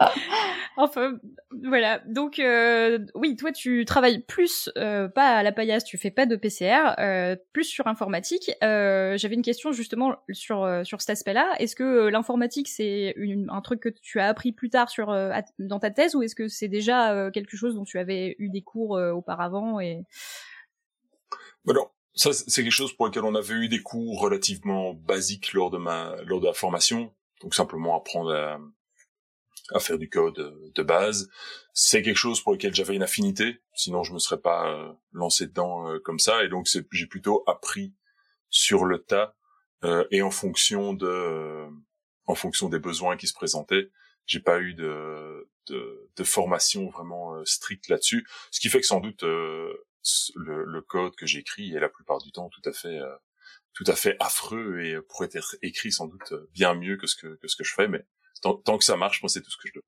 enfin, 0.76 1.18
voilà. 1.62 2.00
Donc, 2.06 2.38
euh, 2.38 2.98
oui, 3.14 3.36
toi, 3.36 3.52
tu 3.52 3.84
travailles 3.84 4.20
plus, 4.20 4.70
euh, 4.76 5.08
pas 5.08 5.36
à 5.36 5.42
la 5.42 5.52
paillasse, 5.52 5.84
tu 5.84 5.98
fais 5.98 6.10
pas 6.10 6.26
de 6.26 6.36
PCR, 6.36 6.94
euh, 6.98 7.36
plus 7.52 7.64
sur 7.64 7.86
informatique. 7.86 8.50
Euh, 8.62 9.16
j'avais 9.16 9.34
une 9.34 9.42
question 9.42 9.72
justement 9.72 10.16
sur 10.32 10.64
euh, 10.64 10.84
sur 10.84 11.00
cet 11.00 11.10
aspect-là. 11.10 11.54
Est-ce 11.58 11.76
que 11.76 12.08
l'informatique 12.08 12.68
c'est 12.68 13.14
un 13.48 13.60
truc 13.60 13.80
que 13.80 13.88
tu 13.88 14.20
as 14.20 14.28
appris 14.28 14.52
plus 14.52 14.70
tard 14.70 14.90
sur 14.90 15.14
dans 15.58 15.78
ta 15.78 15.90
thèse, 15.90 16.14
ou 16.14 16.22
est-ce 16.22 16.34
que 16.34 16.48
c'est 16.48 16.68
déjà 16.68 17.30
quelque 17.32 17.56
chose 17.56 17.74
dont 17.74 17.84
tu 17.84 17.98
avais 17.98 18.36
eu 18.38 18.48
des 18.48 18.62
cours 18.62 18.92
auparavant 18.92 19.80
et 19.80 20.04
non. 21.66 21.88
Ça, 22.14 22.32
c'est 22.32 22.62
quelque 22.62 22.72
chose 22.72 22.92
pour 22.92 23.06
lequel 23.06 23.22
on 23.24 23.34
avait 23.36 23.54
eu 23.54 23.68
des 23.68 23.82
cours 23.82 24.20
relativement 24.20 24.94
basiques 24.94 25.52
lors 25.52 25.70
de 25.70 25.78
ma 25.78 26.16
lors 26.26 26.40
de 26.40 26.46
la 26.46 26.52
formation. 26.52 27.12
Donc 27.40 27.54
simplement 27.54 27.96
apprendre 27.96 28.32
à, 28.34 28.58
à 29.72 29.80
faire 29.80 29.98
du 29.98 30.08
code 30.08 30.38
euh, 30.38 30.70
de 30.74 30.82
base. 30.82 31.28
C'est 31.72 32.02
quelque 32.02 32.16
chose 32.16 32.40
pour 32.40 32.52
lequel 32.52 32.74
j'avais 32.74 32.94
une 32.94 33.02
affinité, 33.02 33.60
sinon 33.74 34.02
je 34.02 34.12
me 34.12 34.18
serais 34.18 34.40
pas 34.40 34.68
euh, 34.68 34.92
lancé 35.12 35.46
dedans 35.46 35.88
euh, 35.88 35.98
comme 36.00 36.18
ça. 36.18 36.44
Et 36.44 36.48
donc 36.48 36.68
j'ai 36.92 37.06
plutôt 37.06 37.44
appris 37.46 37.94
sur 38.48 38.84
le 38.84 38.98
tas 38.98 39.34
et 40.10 40.20
en 40.20 40.30
fonction 40.30 40.92
de, 40.92 41.64
en 42.26 42.34
fonction 42.34 42.68
des 42.68 42.78
besoins 42.78 43.16
qui 43.16 43.26
se 43.26 43.32
présentaient. 43.32 43.88
J'ai 44.26 44.40
pas 44.40 44.60
eu 44.60 44.74
de, 44.74 45.48
de, 45.68 46.10
de 46.14 46.24
formation 46.24 46.90
vraiment 46.90 47.42
stricte 47.46 47.88
là-dessus, 47.88 48.28
ce 48.50 48.60
qui 48.60 48.68
fait 48.68 48.80
que 48.80 48.86
sans 48.86 49.00
doute 49.00 49.22
le, 49.22 49.86
le, 50.34 50.82
code 50.82 51.16
que 51.16 51.24
j'écris 51.24 51.74
est 51.74 51.80
la 51.80 51.88
plupart 51.88 52.18
du 52.18 52.30
temps 52.30 52.50
tout 52.50 52.60
à 52.68 52.74
fait 52.74 53.00
tout 53.72 53.84
à 53.86 53.96
fait 53.96 54.16
affreux 54.20 54.84
et 54.84 55.00
pourrait 55.00 55.30
être 55.32 55.56
écrit 55.62 55.92
sans 55.92 56.08
doute 56.08 56.34
bien 56.52 56.74
mieux 56.74 56.98
que 56.98 57.06
ce 57.06 57.16
que, 57.16 57.36
que 57.36 57.48
ce 57.48 57.56
que 57.56 57.64
je 57.64 57.72
fais, 57.72 57.88
mais 57.88 58.04
tant, 58.42 58.78
que 58.78 58.84
ça 58.84 58.96
marche, 58.96 59.22
moi 59.22 59.28
c'est 59.28 59.42
tout 59.42 59.50
ce 59.50 59.56
que 59.56 59.68
je 59.68 59.74
dois. 59.74 59.82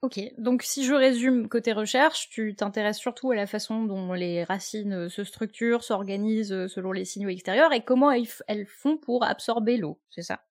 Ok, 0.00 0.20
donc 0.38 0.62
si 0.62 0.84
je 0.84 0.94
résume 0.94 1.48
côté 1.48 1.72
recherche, 1.72 2.28
tu 2.30 2.54
t'intéresses 2.54 2.98
surtout 2.98 3.32
à 3.32 3.34
la 3.34 3.48
façon 3.48 3.82
dont 3.82 4.12
les 4.12 4.44
racines 4.44 4.92
euh, 4.92 5.08
se 5.08 5.24
structurent, 5.24 5.82
s'organisent 5.82 6.52
euh, 6.52 6.68
selon 6.68 6.92
les 6.92 7.04
signaux 7.04 7.30
extérieurs 7.30 7.72
et 7.72 7.82
comment 7.82 8.12
elles 8.12 8.66
font 8.66 8.96
pour 8.96 9.24
absorber 9.24 9.76
l'eau, 9.76 10.00
c'est 10.10 10.22
ça? 10.22 10.44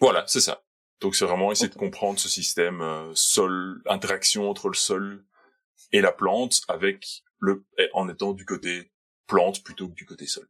Voilà, 0.00 0.24
c'est 0.26 0.40
ça. 0.40 0.64
Donc 1.00 1.14
c'est 1.14 1.26
vraiment 1.26 1.52
essayer 1.52 1.68
de 1.68 1.74
comprendre 1.74 2.18
ce 2.18 2.30
système 2.30 2.80
euh, 2.80 3.12
sol, 3.14 3.82
interaction 3.86 4.48
entre 4.48 4.68
le 4.68 4.74
sol 4.74 5.26
et 5.92 6.00
la 6.00 6.12
plante 6.12 6.62
avec 6.68 7.22
le, 7.38 7.66
en 7.92 8.08
étant 8.08 8.32
du 8.32 8.46
côté 8.46 8.90
plante 9.26 9.62
plutôt 9.62 9.88
que 9.88 9.94
du 9.94 10.06
côté 10.06 10.26
sol. 10.26 10.48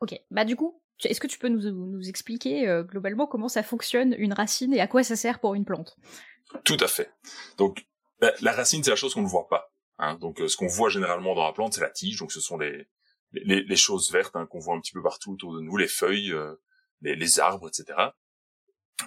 Ok, 0.00 0.14
bah 0.30 0.44
du 0.44 0.56
coup, 0.56 0.82
est-ce 1.04 1.20
que 1.20 1.26
tu 1.26 1.38
peux 1.38 1.48
nous, 1.48 2.08
expliquer 2.08 2.68
euh, 2.68 2.82
globalement 2.82 3.26
comment 3.26 3.48
ça 3.48 3.62
fonctionne 3.62 4.14
une 4.18 4.32
racine 4.32 4.74
et 4.74 4.80
à 4.80 4.86
quoi 4.86 5.02
ça 5.02 5.16
sert 5.16 5.40
pour 5.40 5.54
une 5.54 5.64
plante? 5.64 5.96
Tout 6.64 6.76
à 6.80 6.88
fait. 6.88 7.12
Donc 7.56 7.86
la, 8.20 8.52
racine, 8.52 8.82
c'est 8.82 8.90
la 8.90 8.96
chose 8.96 9.14
qu'on 9.14 9.22
ne 9.22 9.28
voit 9.28 9.48
pas. 9.48 9.72
Hein. 9.98 10.16
Donc 10.16 10.40
euh, 10.40 10.48
ce 10.48 10.56
qu'on 10.56 10.66
voit 10.66 10.88
généralement 10.88 11.34
dans 11.34 11.44
la 11.44 11.52
plante, 11.52 11.74
c'est 11.74 11.80
la 11.80 11.90
tige. 11.90 12.18
Donc 12.18 12.32
ce 12.32 12.40
sont 12.40 12.58
les, 12.58 12.88
les, 13.32 13.76
choses 13.76 14.10
vertes 14.10 14.34
hein, 14.34 14.46
qu'on 14.46 14.58
voit 14.58 14.74
un 14.74 14.80
petit 14.80 14.92
peu 14.92 15.02
partout 15.02 15.32
autour 15.32 15.54
de 15.54 15.60
nous, 15.60 15.76
les 15.76 15.88
feuilles, 15.88 16.32
euh, 16.32 16.54
les, 17.00 17.14
les, 17.14 17.38
arbres, 17.38 17.68
etc. 17.68 17.98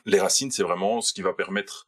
Les 0.05 0.19
racines, 0.19 0.51
c'est 0.51 0.63
vraiment 0.63 1.01
ce 1.01 1.13
qui 1.13 1.21
va 1.21 1.33
permettre 1.33 1.87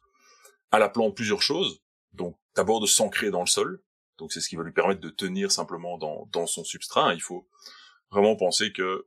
à 0.70 0.78
la 0.78 0.88
plante 0.88 1.14
plusieurs 1.14 1.42
choses. 1.42 1.82
Donc 2.12 2.38
d'abord 2.54 2.80
de 2.80 2.86
s'ancrer 2.86 3.30
dans 3.30 3.40
le 3.40 3.46
sol. 3.46 3.82
Donc 4.18 4.32
c'est 4.32 4.40
ce 4.40 4.48
qui 4.48 4.56
va 4.56 4.62
lui 4.62 4.72
permettre 4.72 5.00
de 5.00 5.10
tenir 5.10 5.50
simplement 5.50 5.98
dans, 5.98 6.28
dans 6.32 6.46
son 6.46 6.62
substrat. 6.62 7.14
Il 7.14 7.22
faut 7.22 7.48
vraiment 8.10 8.36
penser 8.36 8.72
que 8.72 9.06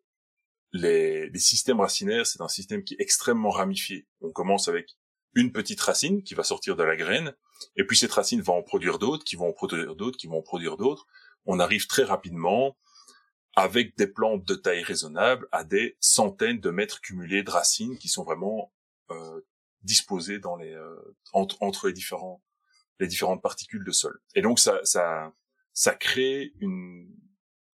les, 0.74 1.30
les 1.30 1.40
systèmes 1.40 1.80
racinaires, 1.80 2.26
c'est 2.26 2.42
un 2.42 2.48
système 2.48 2.84
qui 2.84 2.96
est 2.96 3.02
extrêmement 3.02 3.50
ramifié. 3.50 4.08
On 4.22 4.32
commence 4.32 4.68
avec 4.68 4.98
une 5.34 5.52
petite 5.52 5.82
racine 5.82 6.24
qui 6.24 6.34
va 6.34 6.44
sortir 6.44 6.76
de 6.76 6.84
la 6.84 6.96
graine, 6.96 7.34
et 7.76 7.86
puis 7.86 7.98
cette 7.98 8.12
racine 8.12 8.42
va 8.42 8.54
en 8.54 8.64
produire 8.64 9.00
d'autres, 9.00 9.24
qui 9.24 9.36
vont 9.36 9.50
en 9.50 9.54
produire 9.54 9.96
d'autres, 9.96 10.18
qui 10.18 10.28
vont 10.28 10.40
en 10.40 10.44
produire 10.44 10.78
d'autres. 10.78 11.06
On 11.46 11.60
arrive 11.60 11.88
très 11.88 12.04
rapidement, 12.04 12.78
avec 13.56 13.98
des 13.98 14.08
plantes 14.08 14.46
de 14.46 14.54
taille 14.54 14.84
raisonnable, 14.84 15.48
à 15.52 15.64
des 15.64 15.98
centaines 16.00 16.60
de 16.60 16.70
mètres 16.70 17.02
cumulés 17.02 17.42
de 17.42 17.50
racines 17.50 17.98
qui 17.98 18.08
sont 18.08 18.24
vraiment 18.24 18.72
euh, 19.10 19.42
disposées 19.82 20.38
dans 20.38 20.56
les, 20.58 20.74
euh, 20.74 21.18
entre, 21.34 21.58
entre 21.62 21.88
les 21.88 21.94
différents 21.94 22.42
les 23.00 23.08
différentes 23.08 23.44
particules 23.44 23.84
de 23.84 23.92
sol. 23.92 24.20
Et 24.36 24.42
donc 24.42 24.60
ça 24.60 24.80
ça 24.84 25.32
ça 25.74 25.94
crée 25.94 26.52
une 26.60 27.08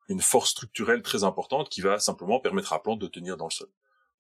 une 0.09 0.21
force 0.21 0.50
structurelle 0.50 1.02
très 1.02 1.25
importante 1.25 1.68
qui 1.68 1.80
va 1.80 1.99
simplement 1.99 2.40
permettre 2.40 2.73
à 2.73 2.76
la 2.76 2.80
plante 2.80 2.99
de 2.99 3.06
tenir 3.06 3.37
dans 3.37 3.47
le 3.47 3.50
sol. 3.50 3.68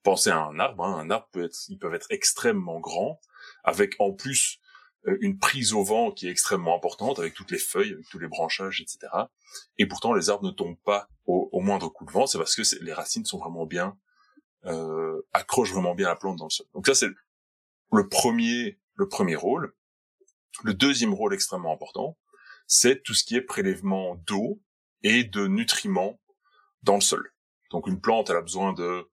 Pensez 0.02 0.30
à 0.30 0.38
un 0.38 0.58
arbre, 0.58 0.84
hein. 0.84 0.98
un 0.98 1.10
arbre 1.10 1.28
peut 1.30 1.44
être, 1.44 1.58
ils 1.68 1.78
peuvent 1.78 1.94
être 1.94 2.08
extrêmement 2.10 2.80
grands, 2.80 3.20
avec 3.62 3.94
en 3.98 4.12
plus 4.12 4.60
euh, 5.06 5.16
une 5.20 5.38
prise 5.38 5.72
au 5.72 5.82
vent 5.82 6.10
qui 6.10 6.26
est 6.26 6.30
extrêmement 6.30 6.76
importante, 6.76 7.18
avec 7.18 7.34
toutes 7.34 7.50
les 7.50 7.58
feuilles, 7.58 7.92
avec 7.92 8.08
tous 8.08 8.18
les 8.18 8.28
branchages, 8.28 8.80
etc. 8.80 9.12
Et 9.78 9.86
pourtant, 9.86 10.12
les 10.12 10.30
arbres 10.30 10.44
ne 10.44 10.50
tombent 10.50 10.80
pas 10.84 11.08
au, 11.26 11.60
moindre 11.60 11.88
coup 11.88 12.04
de 12.04 12.10
vent, 12.10 12.26
c'est 12.26 12.38
parce 12.38 12.54
que 12.54 12.62
les 12.84 12.92
racines 12.92 13.24
sont 13.24 13.38
vraiment 13.38 13.64
bien, 13.64 13.96
euh, 14.66 15.22
accrochent 15.32 15.72
vraiment 15.72 15.94
bien 15.94 16.08
la 16.08 16.16
plante 16.16 16.36
dans 16.36 16.46
le 16.46 16.50
sol. 16.50 16.66
Donc 16.74 16.86
ça, 16.86 16.94
c'est 16.94 17.08
le 17.92 18.08
premier, 18.08 18.80
le 18.94 19.08
premier 19.08 19.36
rôle. 19.36 19.74
Le 20.64 20.74
deuxième 20.74 21.14
rôle 21.14 21.32
extrêmement 21.32 21.72
important, 21.72 22.18
c'est 22.66 23.02
tout 23.02 23.14
ce 23.14 23.24
qui 23.24 23.36
est 23.36 23.42
prélèvement 23.42 24.16
d'eau 24.26 24.60
et 25.02 25.24
de 25.24 25.46
nutriments 25.46 26.20
dans 26.82 26.94
le 26.96 27.00
sol. 27.00 27.32
Donc 27.70 27.86
une 27.86 28.00
plante, 28.00 28.30
elle 28.30 28.36
a 28.36 28.42
besoin 28.42 28.72
de 28.72 29.08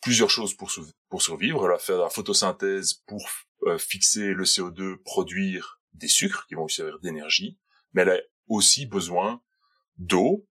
plusieurs 0.00 0.30
choses 0.30 0.54
pour, 0.54 0.70
pour 1.08 1.22
survivre. 1.22 1.64
Elle 1.64 1.72
va 1.72 1.78
faire 1.78 1.98
la 1.98 2.10
photosynthèse 2.10 2.94
pour 3.06 3.24
euh, 3.62 3.78
fixer 3.78 4.32
le 4.32 4.44
CO2, 4.44 4.96
produire 5.02 5.80
des 5.94 6.08
sucres 6.08 6.46
qui 6.46 6.54
vont 6.54 6.66
lui 6.66 6.72
servir 6.72 6.98
d'énergie, 7.00 7.58
mais 7.92 8.02
elle 8.02 8.10
a 8.10 8.20
aussi 8.48 8.86
besoin 8.86 9.40
d'eau, 9.96 10.46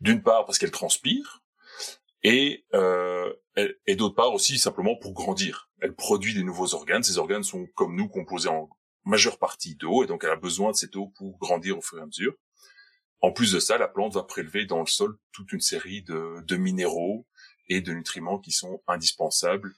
d'une 0.00 0.22
part 0.22 0.44
parce 0.44 0.58
qu'elle 0.58 0.70
transpire, 0.70 1.42
et, 2.22 2.64
euh, 2.74 3.32
et 3.86 3.96
d'autre 3.96 4.14
part 4.14 4.32
aussi 4.32 4.58
simplement 4.58 4.96
pour 4.96 5.12
grandir. 5.12 5.70
Elle 5.80 5.94
produit 5.94 6.34
des 6.34 6.44
nouveaux 6.44 6.74
organes. 6.74 7.02
Ces 7.02 7.18
organes 7.18 7.42
sont 7.42 7.66
comme 7.74 7.96
nous 7.96 8.08
composés 8.08 8.48
en 8.48 8.68
majeure 9.04 9.38
partie 9.38 9.74
d'eau, 9.74 10.04
et 10.04 10.06
donc 10.06 10.22
elle 10.24 10.30
a 10.30 10.36
besoin 10.36 10.70
de 10.70 10.76
cette 10.76 10.94
eau 10.94 11.08
pour 11.16 11.38
grandir 11.38 11.78
au 11.78 11.82
fur 11.82 11.98
et 11.98 12.02
à 12.02 12.06
mesure. 12.06 12.34
En 13.22 13.32
plus 13.32 13.52
de 13.52 13.60
ça, 13.60 13.78
la 13.78 13.88
plante 13.88 14.14
va 14.14 14.24
prélever 14.24 14.66
dans 14.66 14.80
le 14.80 14.86
sol 14.86 15.16
toute 15.32 15.52
une 15.52 15.60
série 15.60 16.02
de, 16.02 16.56
minéraux 16.56 17.26
et 17.68 17.80
de 17.80 17.92
nutriments 17.92 18.38
qui 18.38 18.50
sont 18.50 18.82
indispensables 18.88 19.74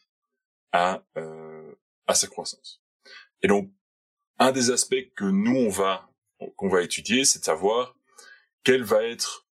à, 0.73 1.05
euh, 1.17 1.75
à 2.07 2.15
sa 2.15 2.27
croissance. 2.27 2.83
Et 3.43 3.49
donc, 3.49 3.71
un 4.39 4.51
des 4.51 4.71
aspects 4.71 5.13
que 5.15 5.25
nous 5.25 5.57
on 5.57 5.69
va 5.69 6.11
qu'on 6.57 6.69
va 6.69 6.83
étudier, 6.83 7.25
c'est 7.25 7.39
de 7.39 7.45
savoir 7.45 7.97
quelle 8.65 8.83
va 8.83 9.05
être 9.05 9.47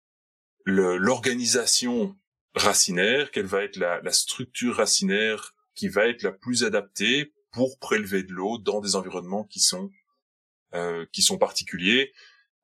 l'organisation 0.64 2.18
racinaire, 2.54 3.30
quelle 3.30 3.46
va 3.46 3.62
être 3.62 3.76
la, 3.76 4.00
la, 4.02 4.12
structure 4.12 4.76
racinaire 4.76 5.54
qui 5.74 5.88
va 5.88 6.08
être 6.08 6.22
la 6.22 6.32
plus 6.32 6.64
adaptée 6.64 7.32
pour 7.52 7.78
prélever 7.78 8.24
de 8.24 8.32
l'eau 8.32 8.58
dans 8.58 8.80
des 8.80 8.96
environnements 8.96 9.44
qui 9.44 9.60
sont 9.60 9.90
euh, 10.74 11.04
qui 11.12 11.20
sont 11.20 11.36
particuliers, 11.36 12.14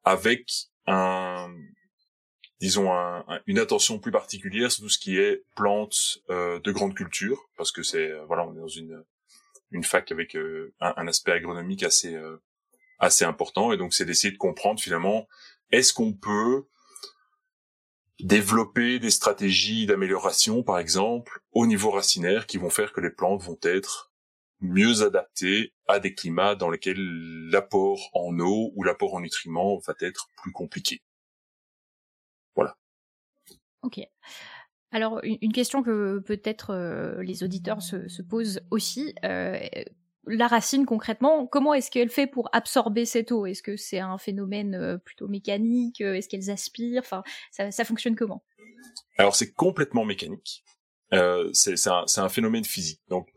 avec 0.02 0.50
un, 0.88 1.54
disons 2.60 2.92
un, 2.92 3.24
une 3.46 3.58
attention 3.58 3.98
plus 3.98 4.12
particulière 4.12 4.70
sur 4.72 4.84
tout 4.84 4.88
ce 4.88 4.98
qui 4.98 5.18
est 5.18 5.44
plantes 5.54 6.18
euh, 6.30 6.58
de 6.60 6.72
grande 6.72 6.94
culture, 6.94 7.48
parce 7.56 7.72
que 7.72 7.82
c'est 7.82 8.10
euh, 8.10 8.24
voilà, 8.26 8.46
on 8.46 8.54
est 8.54 8.60
dans 8.60 8.68
une 8.68 9.04
une 9.70 9.84
fac 9.84 10.10
avec 10.12 10.34
euh, 10.34 10.74
un, 10.80 10.94
un, 10.96 11.08
aspect 11.08 11.32
agronomique 11.32 11.82
assez 11.82 12.14
euh, 12.14 12.36
assez 12.98 13.24
important, 13.24 13.72
et 13.72 13.76
donc 13.76 13.94
c'est 13.94 14.04
d'essayer 14.04 14.32
de 14.32 14.38
comprendre 14.38 14.80
finalement 14.80 15.28
est-ce 15.70 15.92
qu'on 15.92 16.12
peut 16.12 16.66
développer 18.20 18.98
des 18.98 19.10
stratégies 19.10 19.86
d'amélioration, 19.86 20.62
par 20.62 20.78
exemple, 20.78 21.40
au 21.52 21.66
niveau 21.66 21.90
racinaire, 21.90 22.46
qui 22.46 22.58
vont 22.58 22.70
faire 22.70 22.92
que 22.92 23.00
les 23.00 23.10
plantes 23.10 23.42
vont 23.42 23.58
être 23.62 24.07
mieux 24.60 25.02
adapté 25.02 25.72
à 25.86 26.00
des 26.00 26.14
climats 26.14 26.54
dans 26.54 26.70
lesquels 26.70 27.00
l'apport 27.50 28.10
en 28.12 28.38
eau 28.38 28.72
ou 28.74 28.82
l'apport 28.82 29.14
en 29.14 29.20
nutriments 29.20 29.78
va 29.78 29.94
être 30.00 30.28
plus 30.36 30.52
compliqué. 30.52 31.02
Voilà. 32.54 32.76
Ok. 33.82 34.00
Alors 34.90 35.20
une 35.22 35.52
question 35.52 35.82
que 35.82 36.18
peut-être 36.20 36.70
euh, 36.70 37.22
les 37.22 37.44
auditeurs 37.44 37.82
se, 37.82 38.22
posent 38.22 38.60
aussi. 38.70 39.14
Euh, 39.24 39.58
la 40.26 40.46
racine 40.46 40.86
concrètement, 40.86 41.46
comment 41.46 41.72
est-ce 41.72 41.90
qu'elle 41.90 42.10
fait 42.10 42.26
pour 42.26 42.48
absorber 42.52 43.04
cette 43.04 43.32
eau? 43.32 43.46
Est-ce 43.46 43.62
que 43.62 43.76
c'est 43.76 43.98
un 43.98 44.18
phénomène 44.18 44.74
euh, 44.74 44.98
plutôt 44.98 45.28
mécanique? 45.28 46.00
Est-ce 46.00 46.28
qu'elles 46.28 46.50
aspirent? 46.50 47.02
Enfin, 47.02 47.22
ça, 47.50 47.70
ça, 47.70 47.84
fonctionne 47.84 48.16
comment? 48.16 48.42
Alors 49.18 49.36
c'est 49.36 49.52
complètement 49.52 50.04
mécanique. 50.04 50.64
c'est 51.52 51.86
un, 51.86 52.04
un, 52.16 52.28
phénomène 52.28 52.64
physique. 52.64 53.02
Donc 53.08 53.28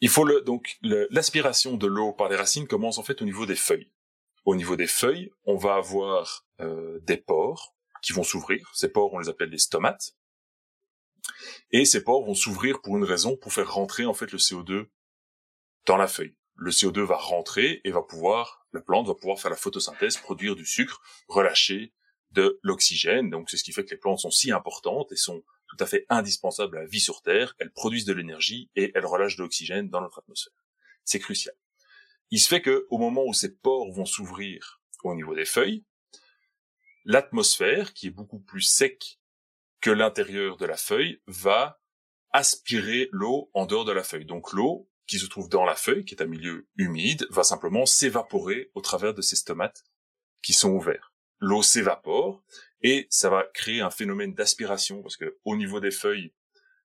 il 0.00 0.08
faut 0.08 0.40
donc 0.42 0.78
l'aspiration 0.82 1.76
de 1.76 1.86
l'eau 1.86 2.12
par 2.12 2.28
les 2.28 2.36
racines 2.36 2.66
commence 2.66 2.98
en 2.98 3.02
fait 3.02 3.22
au 3.22 3.24
niveau 3.24 3.46
des 3.46 3.56
feuilles. 3.56 3.90
Au 4.44 4.54
niveau 4.54 4.76
des 4.76 4.86
feuilles, 4.86 5.30
on 5.44 5.56
va 5.56 5.74
avoir 5.74 6.46
euh, 6.60 7.00
des 7.02 7.16
pores 7.16 7.74
qui 8.02 8.12
vont 8.12 8.22
s'ouvrir. 8.22 8.70
Ces 8.74 8.90
pores, 8.90 9.12
on 9.12 9.18
les 9.18 9.28
appelle 9.28 9.50
des 9.50 9.58
stomates. 9.58 10.14
Et 11.72 11.84
ces 11.84 12.04
pores 12.04 12.24
vont 12.24 12.34
s'ouvrir 12.34 12.80
pour 12.80 12.96
une 12.96 13.04
raison, 13.04 13.36
pour 13.36 13.52
faire 13.52 13.72
rentrer 13.72 14.04
en 14.04 14.14
fait 14.14 14.30
le 14.30 14.38
CO2 14.38 14.86
dans 15.86 15.96
la 15.96 16.06
feuille. 16.06 16.36
Le 16.54 16.70
CO2 16.70 17.00
va 17.00 17.16
rentrer 17.16 17.80
et 17.84 17.90
va 17.90 18.02
pouvoir, 18.02 18.66
la 18.72 18.80
plante 18.80 19.08
va 19.08 19.14
pouvoir 19.14 19.40
faire 19.40 19.50
la 19.50 19.56
photosynthèse, 19.56 20.16
produire 20.18 20.54
du 20.54 20.64
sucre, 20.64 21.00
relâcher 21.28 21.92
de 22.30 22.60
l'oxygène. 22.62 23.30
Donc 23.30 23.50
c'est 23.50 23.56
ce 23.56 23.64
qui 23.64 23.72
fait 23.72 23.84
que 23.84 23.90
les 23.90 23.96
plantes 23.96 24.20
sont 24.20 24.30
si 24.30 24.52
importantes 24.52 25.10
et 25.10 25.16
sont 25.16 25.42
tout 25.68 25.76
à 25.80 25.86
fait 25.86 26.06
indispensable 26.08 26.78
à 26.78 26.82
la 26.82 26.86
vie 26.86 27.00
sur 27.00 27.22
Terre, 27.22 27.54
elles 27.58 27.72
produisent 27.72 28.04
de 28.04 28.12
l'énergie 28.12 28.70
et 28.76 28.92
elles 28.94 29.06
relâchent 29.06 29.36
de 29.36 29.42
l'oxygène 29.42 29.88
dans 29.88 30.00
notre 30.00 30.18
atmosphère. 30.18 30.52
C'est 31.04 31.18
crucial. 31.18 31.54
Il 32.30 32.40
se 32.40 32.48
fait 32.48 32.62
que 32.62 32.86
au 32.90 32.98
moment 32.98 33.24
où 33.24 33.32
ces 33.32 33.56
pores 33.56 33.92
vont 33.92 34.06
s'ouvrir 34.06 34.80
au 35.04 35.14
niveau 35.14 35.34
des 35.34 35.44
feuilles, 35.44 35.84
l'atmosphère, 37.04 37.94
qui 37.94 38.08
est 38.08 38.10
beaucoup 38.10 38.40
plus 38.40 38.62
sec 38.62 39.20
que 39.80 39.90
l'intérieur 39.90 40.56
de 40.56 40.66
la 40.66 40.76
feuille, 40.76 41.22
va 41.26 41.80
aspirer 42.32 43.08
l'eau 43.12 43.50
en 43.54 43.66
dehors 43.66 43.84
de 43.84 43.92
la 43.92 44.02
feuille. 44.02 44.24
Donc 44.24 44.52
l'eau 44.52 44.90
qui 45.06 45.18
se 45.18 45.26
trouve 45.26 45.48
dans 45.48 45.64
la 45.64 45.76
feuille, 45.76 46.04
qui 46.04 46.14
est 46.14 46.22
un 46.22 46.26
milieu 46.26 46.66
humide, 46.76 47.26
va 47.30 47.44
simplement 47.44 47.86
s'évaporer 47.86 48.70
au 48.74 48.80
travers 48.80 49.14
de 49.14 49.22
ces 49.22 49.36
stomates 49.36 49.84
qui 50.42 50.52
sont 50.52 50.70
ouverts. 50.70 51.12
L'eau 51.38 51.62
s'évapore 51.62 52.42
et 52.86 53.08
ça 53.10 53.28
va 53.30 53.42
créer 53.52 53.80
un 53.80 53.90
phénomène 53.90 54.32
d'aspiration 54.32 55.02
parce 55.02 55.16
que 55.16 55.36
au 55.44 55.56
niveau 55.56 55.80
des 55.80 55.90
feuilles, 55.90 56.32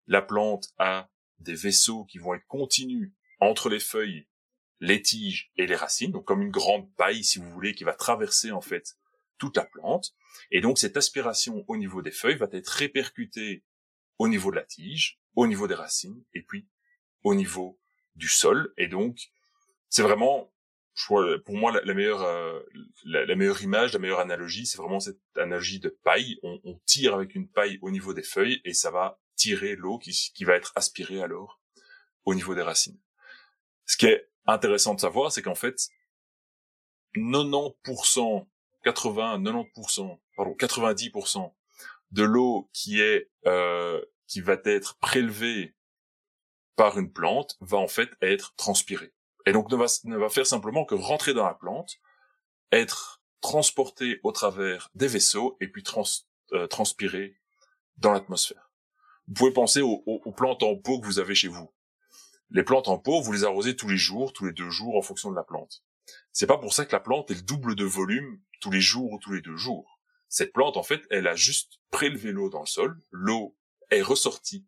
la 0.07 0.23
plante 0.23 0.73
a 0.79 1.11
des 1.37 1.53
vaisseaux 1.53 2.05
qui 2.05 2.17
vont 2.17 2.33
être 2.33 2.47
continus 2.47 3.13
entre 3.39 3.69
les 3.69 3.79
feuilles, 3.79 4.27
les 4.79 5.03
tiges 5.03 5.51
et 5.57 5.67
les 5.67 5.75
racines, 5.75 6.11
donc 6.11 6.25
comme 6.25 6.41
une 6.41 6.49
grande 6.49 6.91
paille 6.95 7.23
si 7.23 7.37
vous 7.37 7.51
voulez 7.51 7.75
qui 7.75 7.83
va 7.83 7.93
traverser 7.93 8.49
en 8.51 8.61
fait 8.61 8.97
toute 9.37 9.55
la 9.55 9.63
plante. 9.63 10.15
Et 10.49 10.59
donc 10.59 10.79
cette 10.79 10.97
aspiration 10.97 11.63
au 11.67 11.77
niveau 11.77 12.01
des 12.01 12.09
feuilles 12.09 12.37
va 12.37 12.47
être 12.51 12.69
répercutée 12.69 13.63
au 14.17 14.27
niveau 14.27 14.49
de 14.49 14.55
la 14.55 14.63
tige, 14.63 15.19
au 15.35 15.45
niveau 15.45 15.67
des 15.67 15.75
racines 15.75 16.23
et 16.33 16.41
puis 16.41 16.67
au 17.23 17.35
niveau 17.35 17.79
du 18.15 18.27
sol. 18.27 18.73
Et 18.75 18.87
donc, 18.87 19.19
c'est 19.87 20.01
vraiment, 20.01 20.51
pour 21.07 21.55
moi, 21.55 21.71
la, 21.83 21.93
meilleure, 21.93 22.21
euh, 22.21 22.59
la, 23.05 23.35
meilleure 23.35 23.61
image, 23.61 23.93
la 23.93 23.99
meilleure 23.99 24.19
analogie, 24.19 24.65
c'est 24.65 24.77
vraiment 24.77 24.99
cette 24.99 25.19
analogie 25.35 25.79
de 25.79 25.89
paille. 25.89 26.37
On, 26.43 26.59
on, 26.63 26.79
tire 26.85 27.13
avec 27.13 27.35
une 27.35 27.49
paille 27.49 27.79
au 27.81 27.91
niveau 27.91 28.13
des 28.13 28.23
feuilles 28.23 28.61
et 28.65 28.73
ça 28.73 28.91
va 28.91 29.19
tirer 29.35 29.75
l'eau 29.75 29.97
qui, 29.97 30.11
qui 30.33 30.43
va 30.43 30.55
être 30.55 30.71
aspirée 30.75 31.21
alors 31.21 31.59
au 32.25 32.35
niveau 32.35 32.55
des 32.55 32.61
racines. 32.61 32.99
Ce 33.85 33.97
qui 33.97 34.05
est 34.05 34.29
intéressant 34.45 34.93
de 34.93 34.99
savoir, 34.99 35.31
c'est 35.31 35.41
qu'en 35.41 35.55
fait, 35.55 35.89
90%, 37.15 38.47
80, 38.83 39.39
90%, 39.39 40.19
pardon, 40.35 40.55
90% 40.59 41.53
de 42.11 42.23
l'eau 42.23 42.69
qui 42.73 43.01
est 43.01 43.29
euh, 43.45 44.01
qui 44.27 44.41
va 44.41 44.57
être 44.65 44.97
prélevée 44.99 45.75
par 46.75 46.97
une 46.97 47.11
plante 47.11 47.57
va 47.59 47.77
en 47.77 47.87
fait 47.87 48.09
être 48.21 48.55
transpirée. 48.55 49.13
Et 49.45 49.51
donc 49.51 49.71
ne 49.71 49.75
va, 49.75 49.85
ne 50.05 50.17
va 50.17 50.29
faire 50.29 50.47
simplement 50.47 50.85
que 50.85 50.95
rentrer 50.95 51.33
dans 51.33 51.45
la 51.45 51.53
plante, 51.53 51.97
être 52.71 53.21
transportée 53.41 54.19
au 54.23 54.31
travers 54.31 54.89
des 54.95 55.07
vaisseaux 55.07 55.57
et 55.59 55.67
puis 55.67 55.83
trans, 55.83 56.03
euh, 56.53 56.67
transpirer 56.67 57.35
dans 57.97 58.11
l'atmosphère. 58.11 58.71
Vous 59.27 59.33
pouvez 59.33 59.51
penser 59.51 59.81
aux, 59.81 60.03
aux, 60.05 60.31
plantes 60.31 60.63
en 60.63 60.75
pot 60.75 60.99
que 60.99 61.05
vous 61.05 61.19
avez 61.19 61.35
chez 61.35 61.47
vous. 61.47 61.71
Les 62.49 62.63
plantes 62.63 62.87
en 62.87 62.97
pot, 62.97 63.21
vous 63.21 63.31
les 63.31 63.43
arrosez 63.43 63.75
tous 63.75 63.87
les 63.87 63.97
jours, 63.97 64.33
tous 64.33 64.45
les 64.45 64.53
deux 64.53 64.69
jours 64.69 64.97
en 64.97 65.01
fonction 65.01 65.31
de 65.31 65.35
la 65.35 65.43
plante. 65.43 65.83
C'est 66.33 66.47
pas 66.47 66.57
pour 66.57 66.73
ça 66.73 66.85
que 66.85 66.91
la 66.91 66.99
plante 66.99 67.31
est 67.31 67.35
le 67.35 67.41
double 67.41 67.75
de 67.75 67.85
volume 67.85 68.41
tous 68.59 68.71
les 68.71 68.81
jours 68.81 69.11
ou 69.11 69.19
tous 69.19 69.33
les 69.33 69.41
deux 69.41 69.55
jours. 69.55 69.99
Cette 70.27 70.53
plante, 70.53 70.77
en 70.77 70.83
fait, 70.83 71.01
elle 71.09 71.27
a 71.27 71.35
juste 71.35 71.79
prélevé 71.91 72.31
l'eau 72.31 72.49
dans 72.49 72.61
le 72.61 72.65
sol, 72.67 72.99
l'eau 73.11 73.55
est 73.89 74.01
ressortie 74.01 74.65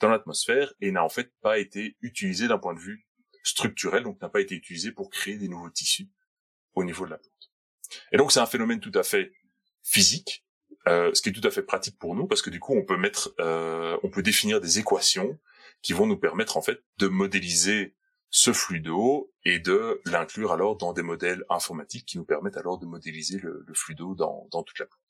dans 0.00 0.08
l'atmosphère 0.08 0.72
et 0.80 0.90
n'a 0.90 1.04
en 1.04 1.08
fait 1.08 1.32
pas 1.40 1.58
été 1.58 1.96
utilisée 2.00 2.48
d'un 2.48 2.58
point 2.58 2.74
de 2.74 2.80
vue 2.80 3.06
structurel, 3.44 4.02
donc 4.02 4.20
n'a 4.20 4.28
pas 4.28 4.40
été 4.40 4.56
utilisée 4.56 4.90
pour 4.90 5.10
créer 5.10 5.36
des 5.36 5.48
nouveaux 5.48 5.70
tissus 5.70 6.08
au 6.74 6.82
niveau 6.82 7.04
de 7.04 7.10
la 7.10 7.18
plante. 7.18 7.52
Et 8.10 8.16
donc 8.16 8.32
c'est 8.32 8.40
un 8.40 8.46
phénomène 8.46 8.80
tout 8.80 8.92
à 8.94 9.04
fait 9.04 9.32
physique, 9.84 10.44
euh, 10.88 11.12
ce 11.14 11.22
qui 11.22 11.28
est 11.28 11.32
tout 11.32 11.46
à 11.46 11.50
fait 11.50 11.62
pratique 11.62 11.98
pour 11.98 12.16
nous 12.16 12.26
parce 12.26 12.42
que 12.42 12.50
du 12.50 12.58
coup 12.58 12.74
on 12.74 12.84
peut 12.84 12.96
mettre, 12.96 13.34
euh, 13.38 13.96
on 14.02 14.10
peut 14.10 14.22
définir 14.22 14.60
des 14.60 14.78
équations 14.78 15.38
qui 15.82 15.92
vont 15.92 16.06
nous 16.06 16.16
permettre 16.16 16.56
en 16.56 16.62
fait 16.62 16.82
de 16.98 17.06
modéliser 17.06 17.94
ce 18.30 18.52
flux 18.52 18.80
d'eau 18.80 19.32
et 19.44 19.60
de 19.60 20.00
l'inclure 20.06 20.50
alors 20.52 20.76
dans 20.76 20.92
des 20.92 21.02
modèles 21.02 21.44
informatiques 21.50 22.06
qui 22.06 22.18
nous 22.18 22.24
permettent 22.24 22.56
alors 22.56 22.78
de 22.78 22.86
modéliser 22.86 23.38
le, 23.38 23.62
le 23.64 23.74
flux 23.74 23.94
d'eau 23.94 24.14
dans, 24.14 24.48
dans 24.50 24.62
toute 24.62 24.78
la 24.78 24.86
plante. 24.86 25.03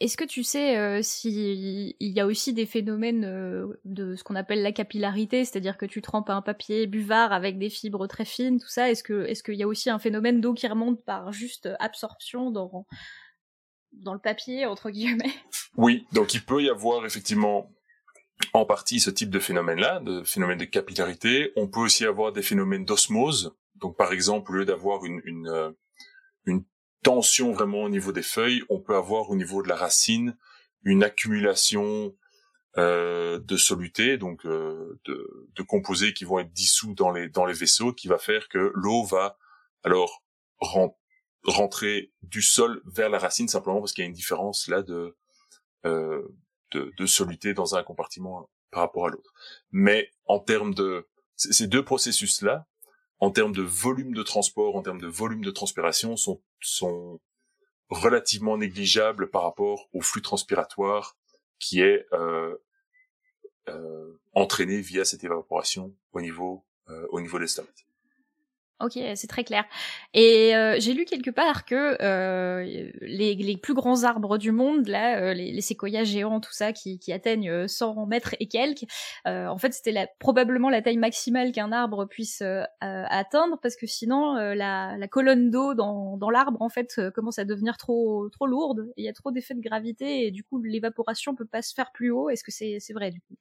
Est-ce 0.00 0.16
que 0.16 0.24
tu 0.24 0.44
sais 0.44 0.78
euh, 0.78 1.02
s'il 1.02 1.94
y 2.00 2.20
a 2.20 2.26
aussi 2.26 2.52
des 2.52 2.66
phénomènes 2.66 3.24
euh, 3.24 3.66
de 3.84 4.14
ce 4.14 4.22
qu'on 4.22 4.36
appelle 4.36 4.62
la 4.62 4.70
capillarité, 4.70 5.44
c'est-à-dire 5.44 5.76
que 5.76 5.86
tu 5.86 6.00
trempes 6.02 6.30
un 6.30 6.42
papier 6.42 6.86
buvard 6.86 7.32
avec 7.32 7.58
des 7.58 7.68
fibres 7.68 8.06
très 8.06 8.24
fines, 8.24 8.60
tout 8.60 8.68
ça 8.68 8.90
Est-ce 8.90 9.02
que 9.02 9.24
est-ce 9.24 9.42
qu'il 9.42 9.56
y 9.56 9.62
a 9.64 9.66
aussi 9.66 9.90
un 9.90 9.98
phénomène 9.98 10.40
d'eau 10.40 10.54
qui 10.54 10.68
remonte 10.68 11.04
par 11.04 11.32
juste 11.32 11.68
absorption 11.80 12.50
dans 12.52 12.86
dans 13.92 14.14
le 14.14 14.20
papier 14.20 14.66
entre 14.66 14.90
guillemets? 14.90 15.34
Oui, 15.76 16.06
donc 16.12 16.34
il 16.34 16.44
peut 16.44 16.62
y 16.62 16.68
avoir 16.68 17.04
effectivement 17.04 17.72
en 18.52 18.64
partie 18.64 19.00
ce 19.00 19.10
type 19.10 19.30
de 19.30 19.38
phénomène-là, 19.38 20.00
de 20.00 20.22
phénomène 20.22 20.58
de 20.58 20.64
capillarité. 20.64 21.52
On 21.56 21.68
peut 21.68 21.80
aussi 21.80 22.04
avoir 22.04 22.32
des 22.32 22.42
phénomènes 22.42 22.84
d'osmose. 22.84 23.56
Donc 23.76 23.96
par 23.96 24.12
exemple, 24.12 24.52
au 24.52 24.54
lieu 24.58 24.64
d'avoir 24.64 25.04
une, 25.04 25.48
euh, 25.48 25.70
une 26.46 26.64
tension 27.02 27.52
vraiment 27.52 27.82
au 27.82 27.88
niveau 27.88 28.12
des 28.12 28.22
feuilles, 28.22 28.62
on 28.68 28.80
peut 28.80 28.94
avoir 28.94 29.30
au 29.30 29.36
niveau 29.36 29.62
de 29.62 29.68
la 29.68 29.76
racine 29.76 30.36
une 30.84 31.04
accumulation 31.04 32.14
euh, 32.78 33.38
de 33.38 33.56
solutés, 33.56 34.16
donc 34.16 34.46
euh, 34.46 34.98
de, 35.04 35.48
de, 35.54 35.62
composés 35.62 36.14
qui 36.14 36.24
vont 36.24 36.38
être 36.38 36.52
dissous 36.52 36.94
dans 36.94 37.10
les 37.10 37.28
dans 37.28 37.44
les 37.44 37.52
vaisseaux, 37.52 37.92
qui 37.92 38.08
va 38.08 38.18
faire 38.18 38.48
que 38.48 38.72
l'eau 38.74 39.04
va 39.04 39.36
alors 39.82 40.24
rentrer 41.44 42.12
du 42.22 42.40
sol 42.40 42.80
vers 42.86 43.10
la 43.10 43.18
racine 43.18 43.48
simplement 43.48 43.80
parce 43.80 43.92
qu'il 43.92 44.02
y 44.02 44.06
a 44.06 44.08
une 44.08 44.14
différence 44.14 44.68
là 44.68 44.82
de 44.82 45.16
euh, 45.84 46.26
de, 46.70 46.92
de 46.96 47.06
soluté 47.06 47.52
dans 47.52 47.74
un 47.74 47.82
compartiment 47.82 48.48
par 48.70 48.80
rapport 48.80 49.06
à 49.06 49.10
l'autre. 49.10 49.34
Mais 49.70 50.10
en 50.24 50.38
termes 50.38 50.72
de 50.72 51.06
ces 51.36 51.66
deux 51.66 51.84
processus 51.84 52.40
là, 52.40 52.66
en 53.22 53.30
termes 53.30 53.54
de 53.54 53.62
volume 53.62 54.14
de 54.14 54.24
transport, 54.24 54.74
en 54.74 54.82
termes 54.82 55.00
de 55.00 55.06
volume 55.06 55.44
de 55.44 55.52
transpiration, 55.52 56.16
sont, 56.16 56.42
sont 56.60 57.20
relativement 57.88 58.58
négligeables 58.58 59.30
par 59.30 59.42
rapport 59.42 59.88
au 59.92 60.00
flux 60.00 60.22
transpiratoire 60.22 61.16
qui 61.60 61.82
est 61.82 62.04
euh, 62.12 62.56
euh, 63.68 64.20
entraîné 64.32 64.80
via 64.80 65.04
cette 65.04 65.22
évaporation 65.22 65.94
au 66.12 66.20
niveau 66.20 66.64
euh, 66.88 67.06
au 67.10 67.20
niveau 67.20 67.38
des 67.38 67.46
stomatiques. 67.46 67.91
Ok, 68.82 68.98
c'est 69.14 69.28
très 69.28 69.44
clair. 69.44 69.64
Et 70.12 70.56
euh, 70.56 70.76
j'ai 70.80 70.92
lu 70.92 71.04
quelque 71.04 71.30
part 71.30 71.64
que 71.64 71.96
euh, 72.02 72.90
les, 73.00 73.56
plus 73.56 73.74
grands 73.74 74.02
arbres 74.02 74.38
du 74.38 74.50
monde, 74.50 74.88
là, 74.88 75.20
euh, 75.20 75.34
les, 75.34 75.60
séquoias 75.60 76.02
géants, 76.02 76.40
tout 76.40 76.52
ça, 76.52 76.72
qui, 76.72 76.98
atteignent 77.12 77.68
100 77.68 78.06
mètres 78.06 78.34
et 78.40 78.48
quelques, 78.48 78.84
en 79.24 79.56
fait, 79.58 79.72
c'était 79.72 80.08
probablement 80.18 80.68
la 80.68 80.82
taille 80.82 80.96
maximale 80.96 81.52
qu'un 81.52 81.70
arbre 81.70 82.06
puisse 82.06 82.42
atteindre, 82.80 83.58
parce 83.62 83.76
que 83.76 83.86
sinon, 83.86 84.34
la, 84.34 84.96
colonne 85.08 85.50
d'eau 85.50 85.74
dans, 85.74 86.16
dans 86.16 86.30
l'arbre, 86.30 86.60
en 86.60 86.68
fait, 86.68 87.00
commence 87.14 87.38
à 87.38 87.44
devenir 87.44 87.76
trop 87.76 88.28
trop 88.30 88.46
lourde. 88.46 88.90
Il 88.96 89.04
y 89.04 89.08
a 89.08 89.12
trop 89.12 89.30
d'effets 89.30 89.54
de 89.54 89.60
gravité, 89.60 90.26
et 90.26 90.30
du 90.32 90.42
coup, 90.42 90.60
l'évaporation 90.60 91.36
peut 91.36 91.46
pas 91.46 91.62
se 91.62 91.72
faire 91.72 91.92
plus 91.92 92.10
haut. 92.10 92.30
Est-ce 92.30 92.42
que 92.42 92.50
c'est 92.50 92.92
vrai 92.92 93.12
du 93.12 93.20
coup? 93.20 93.36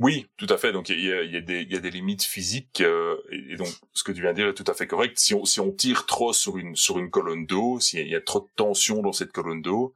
Oui, 0.00 0.28
tout 0.36 0.46
à 0.48 0.56
fait. 0.58 0.72
Donc 0.72 0.88
il 0.90 1.00
y 1.00 1.12
a, 1.12 1.24
y, 1.24 1.36
a 1.36 1.40
y 1.40 1.76
a, 1.76 1.80
des 1.80 1.90
limites 1.90 2.22
physiques 2.22 2.80
euh, 2.82 3.16
et, 3.30 3.56
donc 3.56 3.68
ce 3.94 4.04
que 4.04 4.12
tu 4.12 4.20
viens 4.20 4.30
de 4.30 4.36
dire 4.36 4.48
est 4.48 4.54
tout 4.54 4.64
à 4.68 4.74
fait 4.74 4.86
correct. 4.86 5.18
Si 5.18 5.34
on, 5.34 5.44
si 5.44 5.58
on 5.58 5.72
tire 5.72 6.06
trop 6.06 6.32
sur 6.32 6.56
une 6.56 6.76
sur 6.76 6.98
une 6.98 7.10
colonne 7.10 7.46
d'eau, 7.46 7.80
s'il 7.80 8.06
y, 8.06 8.14
a 8.14 8.20
trop 8.20 8.40
de 8.40 8.48
tension 8.54 9.02
dans 9.02 9.12
cette 9.12 9.32
colonne 9.32 9.60
d'eau, 9.60 9.94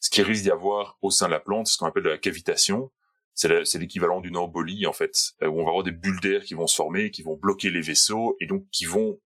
ce 0.00 0.08
qui 0.08 0.22
risque 0.22 0.44
d'y 0.44 0.50
avoir 0.50 0.96
au 1.02 1.10
sein 1.10 1.26
de 1.26 1.32
la 1.32 1.40
plante, 1.40 1.66
c'est 1.66 1.74
ce 1.74 1.78
qu'on 1.78 1.86
appelle 1.86 2.04
de 2.04 2.08
la 2.08 2.18
cavitation. 2.18 2.90
C'est 3.34 3.78
l'équivalent 3.78 4.20
d'une 4.20 4.36
embolie 4.36 4.86
en 4.86 4.92
fait, 4.92 5.32
euh, 5.42 5.48
où 5.48 5.60
on 5.60 5.64
va 5.64 5.70
avoir 5.70 5.84
des 5.84 5.92
bulles 5.92 6.20
d'air 6.20 6.44
qui 6.44 6.54
vont 6.54 6.66
se 6.66 6.76
former, 6.76 7.10
qui 7.10 7.22
vont 7.22 7.36
bloquer 7.36 7.70
les 7.70 7.80
vaisseaux 7.80 8.36
et 8.40 8.46
donc 8.46 8.66
qui 8.70 8.86
vont 8.86 9.20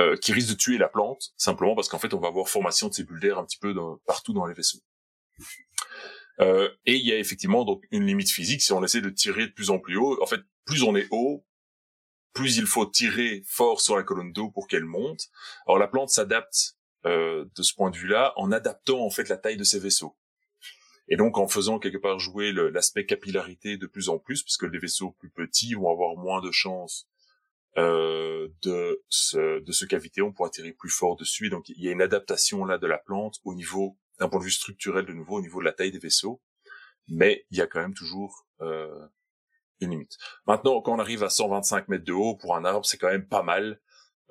euh, 0.00 0.16
qui 0.16 0.32
risquent 0.32 0.50
de 0.50 0.54
tuer 0.56 0.78
la 0.78 0.88
plante 0.88 1.32
simplement 1.36 1.76
parce 1.76 1.88
qu'en 1.88 2.00
fait 2.00 2.14
on 2.14 2.20
va 2.20 2.28
avoir 2.28 2.48
formation 2.48 2.88
de 2.88 2.94
ces 2.94 3.04
bulles 3.04 3.20
d'air 3.20 3.38
un 3.38 3.44
petit 3.44 3.58
peu 3.58 3.74
partout 4.06 4.32
dans 4.32 4.46
les 4.46 4.54
vaisseaux. 4.54 4.80
Euh, 6.40 6.68
et 6.84 6.94
il 6.94 7.06
y 7.06 7.12
a 7.12 7.18
effectivement 7.18 7.64
donc 7.64 7.84
une 7.90 8.06
limite 8.06 8.30
physique 8.30 8.62
si 8.62 8.72
on 8.72 8.82
essaie 8.82 9.00
de 9.00 9.10
tirer 9.10 9.46
de 9.46 9.52
plus 9.52 9.70
en 9.70 9.78
plus 9.78 9.96
haut. 9.96 10.20
En 10.22 10.26
fait, 10.26 10.40
plus 10.64 10.82
on 10.82 10.96
est 10.96 11.06
haut, 11.10 11.44
plus 12.32 12.56
il 12.56 12.66
faut 12.66 12.86
tirer 12.86 13.42
fort 13.46 13.80
sur 13.80 13.96
la 13.96 14.02
colonne 14.02 14.32
d'eau 14.32 14.50
pour 14.50 14.66
qu'elle 14.66 14.84
monte. 14.84 15.28
Alors 15.66 15.78
la 15.78 15.88
plante 15.88 16.10
s'adapte 16.10 16.76
euh, 17.06 17.44
de 17.54 17.62
ce 17.62 17.74
point 17.74 17.90
de 17.90 17.96
vue-là 17.96 18.32
en 18.36 18.50
adaptant 18.50 19.04
en 19.04 19.10
fait 19.10 19.28
la 19.28 19.36
taille 19.36 19.56
de 19.56 19.64
ses 19.64 19.78
vaisseaux. 19.78 20.16
Et 21.08 21.16
donc 21.16 21.38
en 21.38 21.46
faisant 21.46 21.78
quelque 21.78 21.98
part 21.98 22.18
jouer 22.18 22.52
l'aspect 22.52 23.04
capillarité 23.04 23.76
de 23.76 23.86
plus 23.86 24.08
en 24.08 24.18
plus, 24.18 24.42
parce 24.42 24.56
que 24.56 24.66
les 24.66 24.78
vaisseaux 24.78 25.12
plus 25.12 25.28
petits 25.28 25.74
vont 25.74 25.90
avoir 25.90 26.16
moins 26.16 26.40
de 26.40 26.50
chances 26.50 27.06
euh, 27.76 28.48
de 28.62 29.02
se, 29.08 29.60
de 29.60 29.72
se 29.72 29.84
caviter, 29.84 30.22
on 30.22 30.32
pourra 30.32 30.48
tirer 30.48 30.72
plus 30.72 30.90
fort 30.90 31.16
dessus. 31.16 31.50
donc 31.50 31.68
il 31.68 31.82
y 31.82 31.88
a 31.88 31.92
une 31.92 32.02
adaptation 32.02 32.64
là 32.64 32.78
de 32.78 32.86
la 32.86 32.98
plante 32.98 33.40
au 33.44 33.54
niveau 33.54 33.98
d'un 34.18 34.28
point 34.28 34.38
de 34.38 34.44
vue 34.44 34.50
structurel 34.50 35.06
de 35.06 35.12
nouveau 35.12 35.38
au 35.38 35.40
niveau 35.40 35.60
de 35.60 35.64
la 35.64 35.72
taille 35.72 35.92
des 35.92 35.98
vaisseaux, 35.98 36.40
mais 37.08 37.46
il 37.50 37.58
y 37.58 37.60
a 37.60 37.66
quand 37.66 37.80
même 37.80 37.94
toujours 37.94 38.46
euh, 38.60 39.06
une 39.80 39.90
limite. 39.90 40.16
Maintenant, 40.46 40.80
quand 40.80 40.94
on 40.94 40.98
arrive 40.98 41.22
à 41.22 41.30
125 41.30 41.88
mètres 41.88 42.04
de 42.04 42.12
haut 42.12 42.36
pour 42.36 42.56
un 42.56 42.64
arbre, 42.64 42.86
c'est 42.86 42.98
quand 42.98 43.10
même 43.10 43.26
pas 43.26 43.42
mal. 43.42 43.80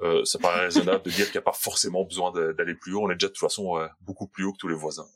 Euh, 0.02 0.26
ça 0.26 0.40
paraît 0.40 0.62
raisonnable 0.62 1.04
de 1.04 1.12
dire 1.12 1.26
qu'il 1.26 1.36
n'y 1.36 1.44
a 1.44 1.44
pas 1.44 1.54
forcément 1.54 2.04
besoin 2.04 2.32
d'aller 2.32 2.76
plus 2.76 2.94
haut. 2.94 3.04
On 3.04 3.10
est 3.10 3.16
déjà 3.16 3.28
de 3.28 3.34
toute 3.34 3.40
façon 3.40 3.78
euh, 3.78 3.88
beaucoup 4.02 4.28
plus 4.28 4.44
haut 4.44 4.54
que 4.54 4.58
tous 4.58 4.68
les 4.68 4.76
voisins. 4.76 5.08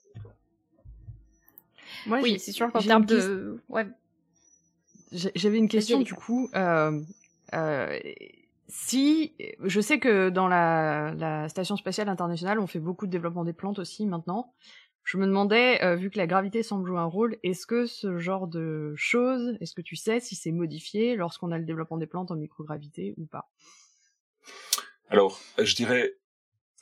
oui, 2.07 2.39
c'est 2.39 2.51
sûr 2.51 2.71
qu'en 2.71 2.81
termes 2.81 3.05
de... 3.05 3.59
Ouais. 3.69 3.87
J'avais 5.11 5.57
une 5.57 5.69
question 5.69 6.01
du 6.01 6.13
coup. 6.13 6.49
Euh, 6.53 7.01
euh, 7.53 7.99
si 8.67 9.35
je 9.63 9.79
sais 9.79 9.99
que 9.99 10.29
dans 10.29 10.47
la, 10.47 11.47
station 11.49 11.75
spatiale 11.75 12.09
internationale, 12.09 12.59
on 12.59 12.67
fait 12.67 12.79
beaucoup 12.79 13.05
de 13.05 13.11
développement 13.11 13.45
des 13.45 13.53
plantes 13.53 13.79
aussi 13.79 14.05
maintenant. 14.05 14.53
Je 15.03 15.17
me 15.17 15.25
demandais, 15.25 15.81
euh, 15.85 15.95
vu 15.95 16.09
que 16.09 16.17
la 16.17 16.27
gravité 16.27 16.63
semble 16.63 16.85
jouer 16.85 16.99
un 16.99 17.05
rôle, 17.05 17.37
est-ce 17.41 17.65
que 17.65 17.85
ce 17.85 18.17
genre 18.17 18.45
de 18.45 18.93
choses, 18.97 19.55
est-ce 19.61 19.73
que 19.73 19.81
tu 19.81 19.95
sais 19.95 20.19
si 20.19 20.35
c'est 20.35 20.51
modifié 20.51 21.15
lorsqu'on 21.15 21.51
a 21.51 21.57
le 21.57 21.63
développement 21.63 21.97
des 21.97 22.07
plantes 22.07 22.29
en 22.29 22.35
microgravité 22.35 23.13
ou 23.15 23.25
pas? 23.25 23.49
Alors, 25.09 25.39
je 25.57 25.75
dirais 25.75 26.13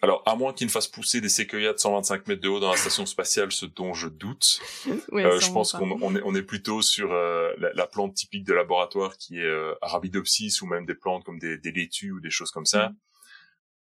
alors, 0.02 0.24
à 0.26 0.36
moins 0.36 0.54
qu'il 0.54 0.68
ne 0.68 0.72
fasse 0.72 0.88
pousser 0.88 1.22
des 1.22 1.30
séquoias 1.30 1.74
de 1.74 1.78
125 1.78 2.28
mètres 2.28 2.42
de 2.42 2.50
haut 2.50 2.60
dans 2.60 2.70
la 2.70 2.78
station 2.78 3.06
spatiale, 3.06 3.52
ce 3.52 3.66
dont 3.66 3.94
je 3.94 4.08
doute, 4.08 4.60
euh, 5.14 5.40
je 5.40 5.52
pense 5.52 5.72
qu'on 5.72 6.00
on 6.02 6.16
est, 6.16 6.22
on 6.24 6.36
est, 6.36 6.44
plutôt 6.44 6.82
sur 6.82 7.14
euh, 7.14 7.54
la, 7.58 7.88
plante 7.88 8.14
typique 8.14 8.44
de 8.44 8.54
laboratoire 8.54 9.18
qui 9.18 9.40
est 9.40 9.46
euh, 9.46 9.74
Arabidopsis 9.82 10.62
ou 10.62 10.66
même 10.66 10.86
des 10.86 10.96
plantes 10.96 11.24
comme 11.24 11.40
des, 11.40 11.58
des 11.58 11.72
laitues 11.72 12.12
ou 12.12 12.20
des 12.20 12.30
choses 12.30 12.52
comme 12.52 12.66
ça. 12.66 12.90
Mm. 12.90 12.96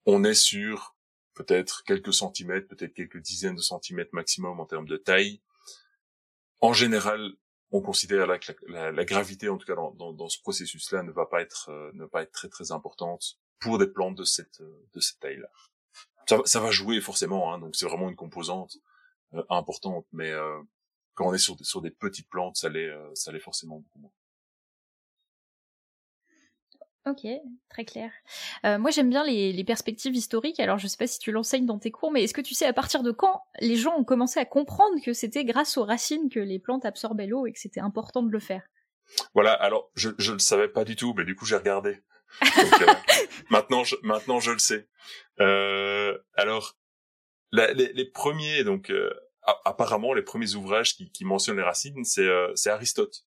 On 0.07 0.25
est 0.25 0.35
sur 0.35 0.95
peut-être 1.35 1.83
quelques 1.85 2.15
centimètres, 2.15 2.69
peut-être 2.69 2.95
quelques 2.95 3.21
dizaines 3.21 3.57
de 3.57 3.61
centimètres 3.61 4.15
maximum 4.15 4.61
en 4.61 4.65
termes 4.65 4.87
de 4.87 4.97
taille. 4.97 5.41
En 6.61 6.73
général, 6.73 7.33
on 7.73 7.81
considère 7.81 8.29
là 8.29 8.39
que 8.39 8.53
la, 8.69 8.93
la, 8.93 9.05
gravité, 9.05 9.49
en 9.49 9.59
tout 9.59 9.67
cas 9.67 9.75
dans, 9.75 9.91
dans, 9.91 10.13
dans 10.13 10.29
ce 10.29 10.41
processus-là, 10.41 11.03
ne 11.03 11.11
va 11.11 11.27
pas 11.27 11.43
être 11.43 11.69
euh, 11.69 11.91
ne 11.95 12.05
va 12.05 12.09
pas 12.09 12.23
être 12.23 12.33
très 12.33 12.49
très 12.49 12.71
importante 12.71 13.39
pour 13.59 13.79
des 13.79 13.89
plantes 13.89 14.15
de 14.15 14.25
cette 14.25 14.63
de 14.63 15.01
cette 15.01 15.19
taille-là. 15.19 15.49
Ça, 16.29 16.39
ça, 16.45 16.61
va 16.61 16.71
jouer 16.71 17.01
forcément, 17.01 17.53
hein, 17.53 17.59
donc 17.59 17.77
c'est 17.77 17.87
vraiment 17.87 18.09
une 18.09 18.17
composante 18.17 18.79
euh, 19.35 19.45
importante, 19.49 20.07
mais 20.13 20.31
euh, 20.31 20.61
quand 21.15 21.29
on 21.29 21.35
est 21.35 21.39
sur, 21.39 21.57
sur 21.65 21.81
des 21.81 21.91
petites 21.91 22.29
plantes, 22.29 22.57
ça 22.57 22.69
l'est 22.69 22.91
ça 23.15 23.33
l'est 23.33 23.41
forcément 23.41 23.79
beaucoup 23.79 23.99
moins. 24.01 24.13
Ok, 27.07 27.25
très 27.69 27.85
clair. 27.85 28.11
Euh, 28.65 28.79
moi, 28.79 28.91
j'aime 28.91 29.09
bien 29.09 29.23
les, 29.23 29.53
les, 29.53 29.65
perspectives 29.65 30.17
historiques. 30.17 30.59
Alors, 30.59 30.79
je 30.79 30.89
sais 30.89 30.97
pas 30.97 31.07
si 31.07 31.21
tu 31.21 31.31
l'enseignes 31.31 31.65
dans 31.65 31.79
tes 31.79 31.93
cours, 31.93 32.11
mais 32.11 32.25
est-ce 32.25 32.35
que 32.35 32.41
tu 32.41 32.53
sais 32.53 32.67
à 32.67 32.73
partir 32.73 33.05
de 33.05 33.13
quand 33.13 33.43
les 33.61 33.77
gens 33.77 33.97
ont 33.97 34.03
commencé 34.03 34.41
à 34.41 34.45
comprendre 34.45 35.01
que 35.01 35.13
c'était 35.13 35.45
grâce 35.45 35.77
aux 35.77 35.85
racines 35.85 36.29
que 36.29 36.41
les 36.41 36.59
plantes 36.59 36.85
absorbaient 36.85 37.29
l'eau 37.29 37.47
et 37.47 37.53
que 37.53 37.61
c'était 37.61 37.79
important 37.79 38.25
de 38.25 38.31
le 38.31 38.41
faire? 38.41 38.65
Voilà. 39.35 39.53
Alors, 39.53 39.89
je 39.95 40.11
je 40.19 40.33
le 40.33 40.41
savais 40.41 40.67
pas 40.67 40.85
du 40.85 40.97
tout, 40.97 41.15
mais 41.17 41.25
du 41.25 41.37
coup, 41.37 41.45
j'ai 41.45 41.55
regardé. 41.55 42.01
Euh, 42.43 42.95
maintenant, 43.51 43.85
je, 43.85 43.97
maintenant, 44.03 44.41
je 44.41 44.53
le 44.53 44.59
sais. 44.59 44.89
Euh, 45.41 46.17
alors, 46.35 46.77
les, 47.53 47.75
les, 47.75 48.05
premiers, 48.11 48.65
donc, 48.65 48.91
euh, 48.91 49.13
apparemment, 49.65 50.13
les 50.13 50.23
premiers 50.23 50.55
ouvrages 50.55 50.97
qui, 50.97 51.11
qui 51.13 51.25
mentionnent 51.25 51.57
les 51.57 51.63
racines, 51.63 52.05
c'est 52.05 52.27
euh, 52.27 52.53
Aristote 52.67 53.25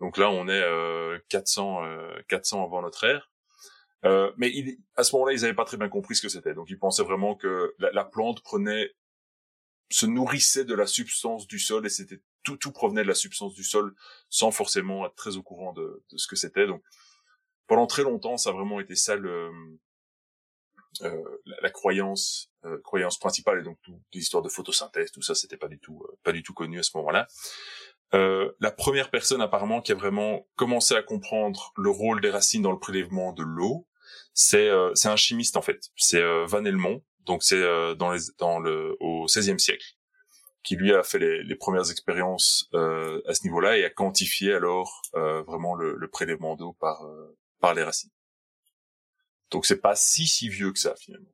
donc 0.00 0.18
là, 0.18 0.28
on 0.28 0.48
est 0.48 0.62
euh, 0.62 1.18
400, 1.28 1.84
euh, 1.84 2.20
400 2.28 2.64
avant 2.64 2.82
notre 2.82 3.04
ère. 3.04 3.30
Mais 4.36 4.50
il, 4.50 4.76
à 4.96 5.04
ce 5.04 5.14
moment-là, 5.14 5.32
ils 5.32 5.40
n'avaient 5.42 5.54
pas 5.54 5.64
très 5.64 5.78
bien 5.78 5.88
compris 5.88 6.16
ce 6.16 6.20
que 6.20 6.28
c'était. 6.28 6.52
Donc 6.52 6.68
ils 6.68 6.78
pensaient 6.78 7.04
vraiment 7.04 7.36
que 7.36 7.74
la, 7.78 7.90
la, 7.92 8.04
plante 8.04 8.42
prenait, 8.42 8.94
se 9.90 10.04
nourrissait 10.04 10.66
de 10.66 10.74
la 10.74 10.86
substance 10.86 11.46
du 11.46 11.58
sol 11.58 11.86
et 11.86 11.88
c'était 11.88 12.20
tout, 12.42 12.56
tout 12.58 12.72
provenait 12.72 13.02
de 13.02 13.08
la 13.08 13.14
substance 13.14 13.54
du 13.54 13.64
sol 13.64 13.94
sans 14.28 14.50
forcément 14.50 15.06
être 15.06 15.14
très 15.14 15.38
au 15.38 15.42
courant 15.42 15.72
de, 15.72 16.04
de 16.10 16.16
ce 16.18 16.26
que 16.26 16.36
c'était. 16.36 16.66
Donc 16.66 16.82
pendant 17.66 17.86
très 17.86 18.02
longtemps, 18.02 18.36
ça 18.36 18.50
a 18.50 18.52
vraiment 18.52 18.80
été 18.80 18.94
ça 18.94 19.16
le, 19.16 19.50
euh, 21.02 21.40
la, 21.62 21.70
croyance, 21.70 22.50
euh, 22.64 22.78
croyance 22.82 23.18
principale 23.18 23.60
et 23.60 23.62
donc 23.62 23.78
toutes 23.82 23.94
les 24.12 24.20
histoires 24.20 24.42
de 24.42 24.48
photosynthèse, 24.48 25.10
tout 25.10 25.22
ça, 25.22 25.34
c'était 25.34 25.56
pas 25.56 25.68
du 25.68 25.78
tout, 25.78 26.02
euh, 26.08 26.16
pas 26.22 26.32
du 26.32 26.42
tout 26.42 26.54
connu 26.54 26.78
à 26.78 26.82
ce 26.82 26.96
moment-là. 26.96 27.26
Euh, 28.14 28.52
la 28.60 28.70
première 28.70 29.10
personne 29.10 29.40
apparemment 29.40 29.80
qui 29.80 29.90
a 29.90 29.94
vraiment 29.96 30.46
commencé 30.54 30.94
à 30.94 31.02
comprendre 31.02 31.72
le 31.76 31.90
rôle 31.90 32.20
des 32.20 32.30
racines 32.30 32.62
dans 32.62 32.70
le 32.70 32.78
prélèvement 32.78 33.32
de 33.32 33.42
l'eau, 33.42 33.88
c'est 34.34 34.68
euh, 34.68 34.92
c'est 34.94 35.08
un 35.08 35.16
chimiste 35.16 35.56
en 35.56 35.62
fait. 35.62 35.88
C'est 35.96 36.20
euh, 36.20 36.44
Van 36.46 36.64
Helmont, 36.64 37.02
donc 37.26 37.42
c'est 37.42 37.60
dans 37.96 38.14
dans 38.38 38.60
le 38.60 38.96
au 39.00 39.24
XVIe 39.26 39.58
siècle, 39.58 39.96
qui 40.62 40.76
lui 40.76 40.94
a 40.94 41.02
fait 41.02 41.18
les, 41.18 41.42
les 41.42 41.56
premières 41.56 41.90
expériences 41.90 42.68
à 42.72 43.34
ce 43.34 43.44
niveau-là 43.44 43.78
et 43.78 43.84
a 43.84 43.90
quantifié 43.90 44.52
alors 44.52 45.02
vraiment 45.12 45.74
le, 45.74 45.96
le 45.96 46.08
prélèvement 46.08 46.54
d'eau 46.54 46.76
par 46.78 47.02
par 47.64 47.72
les 47.72 47.82
racines. 47.82 48.10
Donc 49.50 49.64
c'est 49.64 49.80
pas 49.80 49.96
si 49.96 50.26
si 50.26 50.50
vieux 50.50 50.70
que 50.70 50.78
ça 50.78 50.94
finalement. 50.96 51.30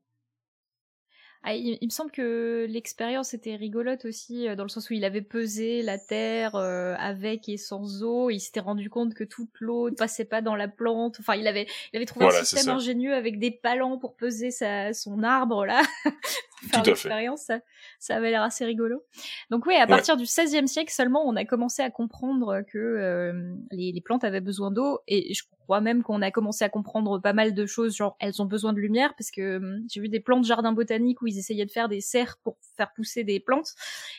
Ah, 1.43 1.55
il, 1.55 1.79
me 1.83 1.91
semble 1.91 2.11
que 2.11 2.67
l'expérience 2.69 3.33
était 3.33 3.57
rigolote 3.57 4.05
aussi, 4.05 4.47
euh, 4.47 4.55
dans 4.55 4.63
le 4.63 4.69
sens 4.69 4.91
où 4.91 4.93
il 4.93 5.07
avait 5.07 5.23
pesé 5.23 5.81
la 5.81 5.99
terre 5.99 6.55
euh, 6.55 6.95
avec 6.99 7.49
et 7.49 7.57
sans 7.57 8.03
eau, 8.03 8.29
et 8.29 8.35
il 8.35 8.41
s'était 8.41 8.61
rendu 8.61 8.91
compte 8.91 9.15
que 9.15 9.25
toute 9.25 9.49
l'eau 9.59 9.89
ne 9.89 9.95
passait 9.95 10.27
pas 10.27 10.43
dans 10.43 10.55
la 10.55 10.69
plante. 10.69 11.17
Enfin, 11.19 11.37
il 11.37 11.47
avait, 11.49 11.67
il 11.93 11.97
avait 11.97 12.05
trouvé 12.05 12.27
un 12.27 12.45
système 12.45 12.69
ingénieux 12.69 13.15
avec 13.15 13.39
des 13.39 13.51
palans 13.51 13.97
pour 13.97 14.17
peser 14.17 14.51
sa, 14.51 14.93
son 14.93 15.23
arbre 15.23 15.65
là. 15.65 15.83
faire 16.69 16.83
l'expérience, 16.83 17.43
ça, 17.43 17.61
ça 17.99 18.17
avait 18.17 18.31
l'air 18.31 18.43
assez 18.43 18.65
rigolo. 18.65 19.03
Donc 19.51 19.67
oui, 19.67 19.75
à 19.77 19.87
partir 19.87 20.17
du 20.17 20.25
XVIe 20.25 20.69
siècle 20.69 20.93
seulement, 20.93 21.27
on 21.27 21.37
a 21.37 21.45
commencé 21.45 21.83
à 21.83 21.91
comprendre 21.91 22.63
que 22.63 22.79
euh, 22.79 23.55
les, 23.71 23.93
les, 23.93 24.01
plantes 24.01 24.25
avaient 24.25 24.41
besoin 24.41 24.71
d'eau, 24.71 25.01
et 25.07 25.35
je 25.35 25.45
crois 25.65 25.81
même 25.81 26.03
qu'on 26.03 26.23
a 26.23 26.31
commencé 26.31 26.65
à 26.65 26.69
comprendre 26.69 27.21
pas 27.21 27.33
mal 27.33 27.55
de 27.55 27.67
choses, 27.67 27.97
genre 27.97 28.17
elles 28.19 28.43
ont 28.43 28.47
besoin 28.47 28.73
de 28.73 28.81
lumière, 28.81 29.15
parce 29.17 29.31
que 29.31 29.57
hum, 29.57 29.85
j'ai 29.89 30.01
vu 30.01 30.09
des 30.09 30.21
plantes 30.21 30.45
jardin 30.45 30.73
botanique 30.73 31.23
où 31.23 31.27
ils 31.27 31.39
essayaient 31.39 31.67
de 31.67 31.71
faire 31.71 31.89
des 31.89 32.01
serres 32.01 32.39
pour 32.43 32.57
faire 32.77 32.93
pousser 32.93 33.25
des 33.25 33.41
plantes. 33.41 33.75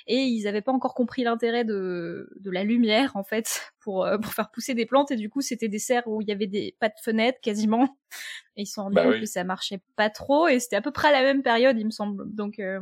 Et 0.07 0.17
ils 0.17 0.43
n'avaient 0.43 0.61
pas 0.61 0.71
encore 0.71 0.93
compris 0.93 1.23
l'intérêt 1.23 1.65
de, 1.65 2.29
de 2.39 2.51
la 2.51 2.63
lumière 2.63 3.11
en 3.15 3.23
fait 3.23 3.73
pour, 3.81 4.05
euh, 4.05 4.17
pour 4.17 4.33
faire 4.33 4.49
pousser 4.51 4.73
des 4.73 4.85
plantes. 4.85 5.11
Et 5.11 5.15
du 5.15 5.29
coup 5.29 5.41
c'était 5.41 5.67
des 5.67 5.79
serres 5.79 6.07
où 6.07 6.21
il 6.21 6.27
y 6.27 6.31
avait 6.31 6.47
des 6.47 6.75
pas 6.79 6.89
de 6.89 6.99
fenêtres 7.03 7.39
quasiment. 7.41 7.97
Et 8.55 8.63
ils 8.63 8.65
se 8.65 8.73
sont 8.73 8.83
rendus 8.83 8.95
bah 8.95 9.03
compte 9.05 9.19
que 9.19 9.25
ça 9.25 9.43
marchait 9.43 9.81
pas 9.95 10.09
trop. 10.09 10.47
Et 10.47 10.59
c'était 10.59 10.75
à 10.75 10.81
peu 10.81 10.91
près 10.91 11.09
à 11.09 11.11
la 11.11 11.21
même 11.21 11.43
période 11.43 11.77
il 11.77 11.85
me 11.85 11.91
semble. 11.91 12.23
Donc 12.33 12.59
euh, 12.59 12.79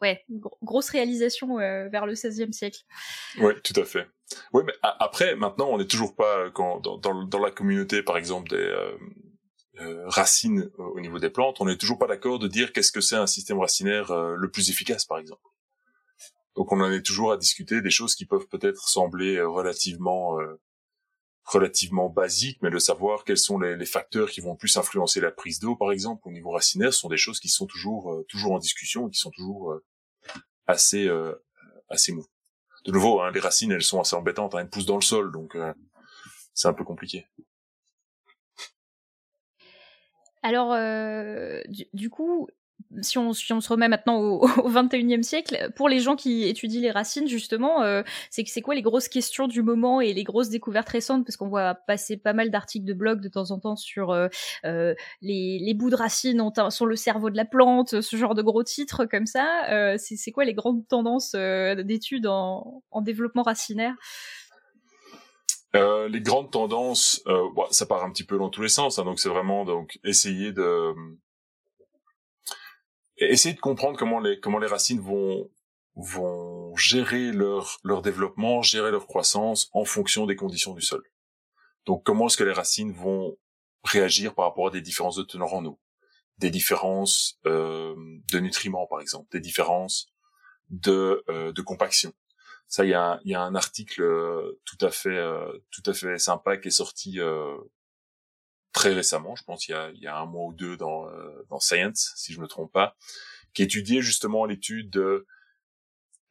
ouais 0.00 0.24
grosse 0.62 0.90
réalisation 0.90 1.58
euh, 1.58 1.88
vers 1.88 2.06
le 2.06 2.14
16e 2.14 2.52
siècle. 2.52 2.80
Oui 3.38 3.52
tout 3.62 3.78
à 3.80 3.84
fait. 3.84 4.08
Oui 4.52 4.62
mais 4.66 4.74
après 4.82 5.36
maintenant 5.36 5.68
on 5.70 5.78
n'est 5.78 5.86
toujours 5.86 6.14
pas 6.14 6.50
quand 6.50 6.80
dans, 6.80 6.98
dans, 6.98 7.24
dans, 7.24 7.38
la 7.38 7.50
communauté 7.50 8.02
par 8.02 8.16
exemple 8.16 8.50
des 8.50 8.74
euh, 9.80 10.08
racines 10.08 10.70
euh, 10.80 10.82
au 10.82 11.00
niveau 11.00 11.20
des 11.20 11.30
plantes, 11.30 11.60
on 11.60 11.66
n'est 11.66 11.76
toujours 11.76 11.98
pas 11.98 12.08
d'accord 12.08 12.40
de 12.40 12.48
dire 12.48 12.72
qu'est-ce 12.72 12.90
que 12.90 13.00
c'est 13.00 13.14
un 13.14 13.28
système 13.28 13.60
racinaire 13.60 14.10
euh, 14.10 14.34
le 14.34 14.50
plus 14.50 14.70
efficace, 14.70 15.04
par 15.04 15.18
exemple. 15.18 15.40
Donc 16.58 16.72
on 16.72 16.80
en 16.80 16.90
est 16.90 17.02
toujours 17.02 17.30
à 17.30 17.36
discuter 17.36 17.80
des 17.82 17.90
choses 17.90 18.16
qui 18.16 18.26
peuvent 18.26 18.48
peut-être 18.48 18.88
sembler 18.88 19.40
relativement 19.40 20.38
relativement 21.44 22.08
basiques, 22.08 22.58
mais 22.62 22.70
de 22.70 22.80
savoir 22.80 23.22
quels 23.22 23.38
sont 23.38 23.60
les, 23.60 23.86
facteurs 23.86 24.28
qui 24.28 24.40
vont 24.40 24.56
plus 24.56 24.76
influencer 24.76 25.20
la 25.20 25.30
prise 25.30 25.60
d'eau, 25.60 25.76
par 25.76 25.92
exemple, 25.92 26.26
au 26.26 26.32
niveau 26.32 26.50
racinaire, 26.50 26.92
sont 26.92 27.08
des 27.08 27.16
choses 27.16 27.38
qui 27.38 27.48
sont 27.48 27.66
toujours 27.66 28.24
toujours 28.28 28.52
en 28.52 28.58
discussion 28.58 29.06
et 29.06 29.10
qui 29.12 29.20
sont 29.20 29.30
toujours 29.30 29.80
assez 30.66 31.08
assez 31.88 32.10
mou. 32.10 32.26
De 32.84 32.90
nouveau, 32.90 33.20
hein, 33.20 33.30
les 33.30 33.38
racines, 33.38 33.70
elles 33.70 33.82
sont 33.82 34.00
assez 34.00 34.16
embêtantes, 34.16 34.56
hein, 34.56 34.58
elles 34.58 34.68
poussent 34.68 34.84
dans 34.84 34.96
le 34.96 35.02
sol, 35.02 35.30
donc 35.30 35.56
c'est 36.54 36.66
un 36.66 36.72
peu 36.72 36.82
compliqué. 36.82 37.28
Alors, 40.42 40.72
euh, 40.72 41.62
du, 41.92 42.10
coup, 42.10 42.48
si 43.02 43.18
on, 43.18 43.32
se 43.32 43.68
remet 43.68 43.88
maintenant 43.88 44.18
au, 44.18 44.42
au 44.64 44.70
21e 44.70 45.22
siècle, 45.22 45.70
pour 45.76 45.88
les 45.88 46.00
gens 46.00 46.16
qui 46.16 46.44
étudient 46.48 46.80
les 46.80 46.90
racines, 46.90 47.28
justement, 47.28 47.82
euh, 47.82 48.02
c'est 48.30 48.46
c'est 48.46 48.62
quoi 48.62 48.74
les 48.74 48.82
grosses 48.82 49.08
questions 49.08 49.46
du 49.46 49.62
moment 49.62 50.00
et 50.00 50.12
les 50.12 50.24
grosses 50.24 50.48
découvertes 50.48 50.88
récentes? 50.88 51.24
Parce 51.24 51.36
qu'on 51.36 51.48
voit 51.48 51.74
passer 51.74 52.16
pas 52.16 52.32
mal 52.32 52.50
d'articles 52.50 52.86
de 52.86 52.94
blog 52.94 53.20
de 53.20 53.28
temps 53.28 53.50
en 53.50 53.58
temps 53.58 53.76
sur 53.76 54.10
euh, 54.10 54.28
euh 54.64 54.94
les, 55.20 55.74
bouts 55.74 55.90
de 55.90 55.96
racines 55.96 56.40
ont 56.40 56.52
sont 56.70 56.86
le 56.86 56.96
cerveau 56.96 57.30
de 57.30 57.36
la 57.36 57.44
plante, 57.44 58.00
ce 58.00 58.16
genre 58.16 58.34
de 58.34 58.42
gros 58.42 58.64
titres 58.64 59.04
comme 59.04 59.26
ça. 59.26 59.70
Euh, 59.70 59.96
c'est 59.98 60.32
quoi 60.32 60.44
les 60.44 60.54
grandes 60.54 60.86
tendances 60.88 61.32
d'études 61.34 62.26
en, 62.26 62.82
en 62.90 63.00
développement 63.00 63.42
racinaire? 63.42 63.94
Les 65.74 66.20
grandes 66.20 66.50
tendances, 66.50 67.22
ça 67.70 67.86
part 67.86 68.02
un 68.02 68.10
petit 68.10 68.24
peu 68.24 68.38
dans 68.38 68.48
tous 68.48 68.62
les 68.62 68.68
sens. 68.68 68.98
Hein, 68.98 69.04
donc 69.04 69.20
c'est 69.20 69.28
vraiment 69.28 69.64
donc 69.64 70.00
essayer 70.02 70.52
de 70.52 70.94
essayer 73.18 73.54
de 73.54 73.60
comprendre 73.60 73.98
comment 73.98 74.20
les 74.20 74.40
comment 74.40 74.58
les 74.58 74.66
racines 74.66 75.00
vont 75.00 75.50
vont 75.96 76.74
gérer 76.76 77.32
leur 77.32 77.78
leur 77.84 78.02
développement, 78.02 78.62
gérer 78.62 78.90
leur 78.90 79.06
croissance 79.06 79.68
en 79.72 79.84
fonction 79.84 80.26
des 80.26 80.36
conditions 80.36 80.74
du 80.74 80.82
sol. 80.82 81.02
Donc 81.86 82.04
comment 82.04 82.26
est-ce 82.26 82.36
que 82.36 82.44
les 82.44 82.52
racines 82.52 82.92
vont 82.92 83.36
réagir 83.84 84.34
par 84.34 84.46
rapport 84.46 84.68
à 84.68 84.70
des 84.70 84.80
différences 84.80 85.16
de 85.16 85.22
teneur 85.22 85.54
en 85.54 85.64
eau, 85.64 85.78
des 86.38 86.50
différences 86.50 87.38
euh, 87.46 87.94
de 88.32 88.38
nutriments 88.40 88.86
par 88.86 89.00
exemple, 89.00 89.28
des 89.32 89.40
différences 89.40 90.12
de 90.70 91.24
euh, 91.28 91.52
de 91.52 91.62
compaction. 91.62 92.12
Ça, 92.68 92.84
il 92.84 92.90
y 92.90 92.94
a, 92.94 93.18
y 93.24 93.34
a, 93.34 93.40
un 93.40 93.54
article 93.54 94.02
euh, 94.02 94.60
tout 94.66 94.76
à 94.82 94.90
fait, 94.90 95.16
euh, 95.16 95.50
tout 95.70 95.82
à 95.86 95.94
fait 95.94 96.18
sympa 96.18 96.58
qui 96.58 96.68
est 96.68 96.70
sorti 96.70 97.18
euh, 97.18 97.56
très 98.72 98.92
récemment, 98.92 99.34
je 99.36 99.44
pense 99.44 99.68
il 99.68 99.72
y 99.72 99.74
a, 99.74 99.90
il 99.90 100.00
y 100.00 100.06
a 100.06 100.16
un 100.16 100.26
mois 100.26 100.46
ou 100.46 100.52
deux 100.52 100.76
dans, 100.76 101.06
dans 101.48 101.60
Science, 101.60 102.12
si 102.16 102.32
je 102.32 102.40
me 102.40 102.46
trompe 102.46 102.72
pas, 102.72 102.96
qui 103.54 103.62
étudiait 103.62 104.02
justement 104.02 104.44
l'étude 104.44 104.90
de 104.90 105.26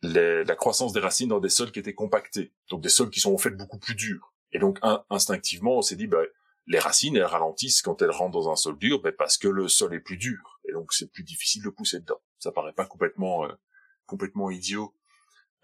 la 0.02 0.56
croissance 0.56 0.94
des 0.94 1.00
racines 1.00 1.30
dans 1.30 1.40
des 1.40 1.50
sols 1.50 1.72
qui 1.72 1.80
étaient 1.80 1.96
compactés, 1.96 2.54
donc 2.70 2.82
des 2.82 2.90
sols 2.90 3.10
qui 3.10 3.20
sont 3.20 3.34
en 3.34 3.38
fait 3.38 3.52
beaucoup 3.52 3.80
plus 3.80 3.96
durs. 3.96 4.34
Et 4.52 4.60
donc 4.60 4.80
instinctivement, 5.10 5.78
on 5.78 5.82
s'est 5.82 5.96
dit, 5.96 6.08
bah, 6.08 6.22
les 6.68 6.80
racines, 6.80 7.16
elles 7.16 7.24
ralentissent 7.24 7.82
quand 7.82 8.02
elles 8.02 8.12
rentrent 8.12 8.34
dans 8.34 8.50
un 8.50 8.56
sol 8.56 8.78
dur, 8.78 9.02
bah, 9.02 9.12
parce 9.18 9.38
que 9.38 9.48
le 9.48 9.68
sol 9.68 9.94
est 9.94 10.00
plus 10.00 10.18
dur, 10.18 10.60
et 10.70 10.74
donc 10.74 10.94
c'est 10.94 11.12
plus 11.12 11.24
difficile 11.24 11.64
de 11.64 11.70
pousser 11.70 12.00
dedans. 12.00 12.22
Ça 12.40 12.52
paraît 12.52 12.74
pas 12.74 12.86
complètement 12.86 13.48
complètement 14.06 14.50
idiot 14.50 14.96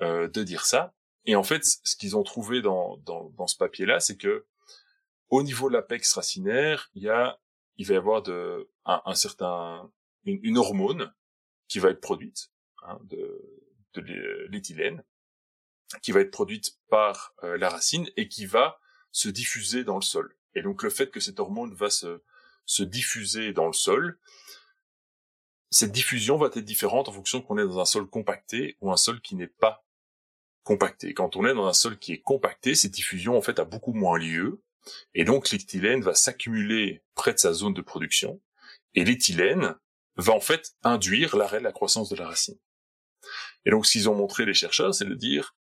euh, 0.02 0.28
de 0.28 0.44
dire 0.44 0.66
ça. 0.66 0.94
Et 1.26 1.36
en 1.36 1.44
fait, 1.44 1.64
ce 1.64 1.96
qu'ils 1.96 2.18
ont 2.18 2.24
trouvé 2.24 2.62
dans, 2.62 2.98
dans, 3.06 3.30
dans 3.38 3.48
ce 3.48 3.56
papier-là, 3.56 4.02
c'est 4.02 4.18
que 4.18 4.46
au 5.34 5.42
niveau 5.42 5.68
de 5.68 5.74
l'apex 5.74 6.14
racinaire, 6.14 6.92
il 6.94 7.02
y 7.02 7.10
a, 7.10 7.40
il 7.78 7.88
va 7.88 7.96
y 7.96 7.98
avoir 7.98 8.22
de, 8.22 8.70
un, 8.86 9.02
un 9.04 9.16
certain, 9.16 9.92
une, 10.26 10.60
hormone 10.60 11.12
qui 11.68 11.80
va 11.80 11.90
être 11.90 12.02
produite, 12.02 12.52
hein, 12.84 13.00
de, 13.06 13.74
de 13.96 14.48
l'éthylène, 14.52 15.04
qui 16.04 16.12
va 16.12 16.20
être 16.20 16.30
produite 16.30 16.78
par 16.88 17.34
euh, 17.44 17.58
la 17.58 17.70
racine 17.70 18.08
et 18.16 18.28
qui 18.28 18.46
va 18.46 18.80
se 19.12 19.28
diffuser 19.28 19.84
dans 19.84 19.96
le 19.96 20.04
sol. 20.04 20.38
Et 20.54 20.62
donc 20.62 20.84
le 20.84 20.92
fait 20.92 21.10
que 21.10 21.20
cette 21.20 21.40
hormone 21.40 21.74
va 21.74 21.90
se, 21.90 22.22
se 22.68 22.84
diffuser 22.84 23.54
dans 23.54 23.66
le 23.66 23.74
sol, 23.74 24.20
cette 25.72 25.92
diffusion 25.92 26.38
va 26.38 26.46
être 26.46 26.60
différente 26.60 27.10
en 27.10 27.12
fonction 27.12 27.42
qu'on 27.42 27.58
est 27.58 27.66
dans 27.66 27.80
un 27.80 27.86
sol 27.86 28.08
compacté 28.08 28.78
ou 28.82 28.92
un 28.92 28.98
sol 28.98 29.20
qui 29.20 29.36
n'est 29.36 29.48
pas 29.48 29.84
compacté. 30.62 31.16
Quand 31.16 31.36
on 31.38 31.46
est 31.48 31.56
dans 31.56 31.66
un 31.66 31.74
sol 31.74 31.98
qui 31.98 32.14
est 32.14 32.22
compacté, 32.22 32.76
cette 32.76 32.92
diffusion 32.92 33.36
en 33.36 33.42
fait 33.42 33.58
a 33.58 33.66
beaucoup 33.66 33.94
moins 33.94 34.20
lieu, 34.20 34.63
et 35.14 35.24
donc 35.24 35.52
l'éthylène 35.52 36.02
va 36.02 36.14
s'accumuler 36.14 37.04
près 37.16 37.34
de 37.34 37.40
sa 37.40 37.54
zone 37.54 37.74
de 37.74 37.82
production, 37.82 38.42
et 38.96 39.04
l'éthylène 39.04 39.76
va 40.16 40.34
en 40.34 40.40
fait 40.40 40.74
induire 40.84 41.36
l'arrêt 41.36 41.60
de 41.60 41.64
la 41.64 41.72
croissance 41.72 42.10
de 42.10 42.16
la 42.16 42.28
racine. 42.28 42.60
Et 43.66 43.72
donc 43.72 43.86
ce 43.86 43.94
qu'ils 43.94 44.10
ont 44.10 44.16
montré 44.16 44.46
les 44.46 44.54
chercheurs, 44.54 44.94
c'est 44.94 45.06
de 45.06 45.16
dire 45.16 45.56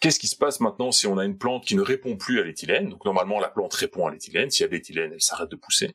qu'est-ce 0.00 0.18
qui 0.18 0.28
se 0.28 0.36
passe 0.36 0.60
maintenant 0.60 0.92
si 0.92 1.06
on 1.06 1.18
a 1.18 1.24
une 1.24 1.38
plante 1.38 1.64
qui 1.64 1.76
ne 1.76 1.82
répond 1.82 2.16
plus 2.16 2.40
à 2.40 2.42
l'éthylène? 2.42 2.88
Donc 2.88 3.04
normalement 3.04 3.40
la 3.40 3.48
plante 3.48 3.74
répond 3.74 4.06
à 4.06 4.10
l'éthylène, 4.10 4.50
s'il 4.50 4.62
y 4.62 4.64
a 4.64 4.68
de 4.68 4.74
l'éthylène, 4.74 5.12
elle 5.12 5.22
s'arrête 5.22 5.50
de 5.50 5.56
pousser. 5.56 5.94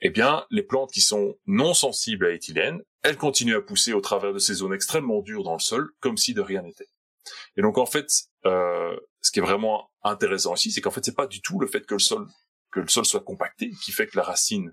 Eh 0.00 0.08
bien, 0.08 0.46
les 0.50 0.62
plantes 0.62 0.90
qui 0.92 1.02
sont 1.02 1.36
non 1.46 1.74
sensibles 1.74 2.26
à 2.26 2.30
l'éthylène, 2.30 2.82
elles 3.02 3.18
continuent 3.18 3.56
à 3.56 3.60
pousser 3.60 3.92
au 3.92 4.00
travers 4.00 4.32
de 4.32 4.38
ces 4.38 4.54
zones 4.54 4.72
extrêmement 4.72 5.20
dures 5.20 5.44
dans 5.44 5.52
le 5.52 5.60
sol, 5.60 5.90
comme 6.00 6.16
si 6.16 6.32
de 6.32 6.40
rien 6.40 6.62
n'était. 6.62 6.88
Et 7.56 7.62
donc 7.62 7.76
en 7.76 7.86
fait, 7.86 8.08
euh, 8.46 8.96
ce 9.20 9.30
qui 9.30 9.40
est 9.40 9.42
vraiment 9.42 9.89
intéressant 10.02 10.54
ici, 10.54 10.70
c'est 10.70 10.80
qu'en 10.80 10.90
fait 10.90 11.04
c'est 11.04 11.16
pas 11.16 11.26
du 11.26 11.40
tout 11.40 11.58
le 11.60 11.66
fait 11.66 11.86
que 11.86 11.94
le 11.94 12.00
sol 12.00 12.26
que 12.70 12.80
le 12.80 12.88
sol 12.88 13.04
soit 13.04 13.24
compacté 13.24 13.70
qui 13.82 13.92
fait 13.92 14.06
que 14.06 14.16
la 14.16 14.22
racine 14.22 14.72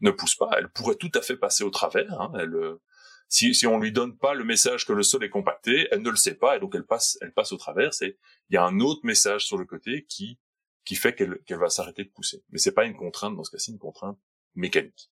ne 0.00 0.10
pousse 0.10 0.36
pas. 0.36 0.50
Elle 0.58 0.68
pourrait 0.68 0.96
tout 0.96 1.10
à 1.14 1.22
fait 1.22 1.36
passer 1.36 1.64
au 1.64 1.70
travers. 1.70 2.20
Hein. 2.20 2.32
Elle, 2.38 2.54
euh, 2.54 2.80
si, 3.28 3.54
si 3.54 3.66
on 3.66 3.78
lui 3.78 3.92
donne 3.92 4.16
pas 4.16 4.34
le 4.34 4.44
message 4.44 4.86
que 4.86 4.92
le 4.92 5.02
sol 5.02 5.24
est 5.24 5.30
compacté, 5.30 5.88
elle 5.90 6.02
ne 6.02 6.10
le 6.10 6.16
sait 6.16 6.34
pas 6.34 6.56
et 6.56 6.60
donc 6.60 6.74
elle 6.74 6.84
passe, 6.86 7.18
elle 7.20 7.32
passe 7.32 7.52
au 7.52 7.56
travers. 7.56 7.92
C'est 7.94 8.18
il 8.50 8.54
y 8.54 8.56
a 8.56 8.64
un 8.64 8.80
autre 8.80 9.00
message 9.04 9.46
sur 9.46 9.58
le 9.58 9.64
côté 9.64 10.04
qui 10.08 10.38
qui 10.84 10.94
fait 10.94 11.14
qu'elle 11.14 11.38
qu'elle 11.44 11.58
va 11.58 11.68
s'arrêter 11.68 12.04
de 12.04 12.10
pousser. 12.10 12.42
Mais 12.50 12.58
c'est 12.58 12.72
pas 12.72 12.84
une 12.84 12.96
contrainte 12.96 13.36
dans 13.36 13.44
ce 13.44 13.50
cas-ci, 13.50 13.72
une 13.72 13.78
contrainte 13.78 14.18
mécanique. 14.54 15.10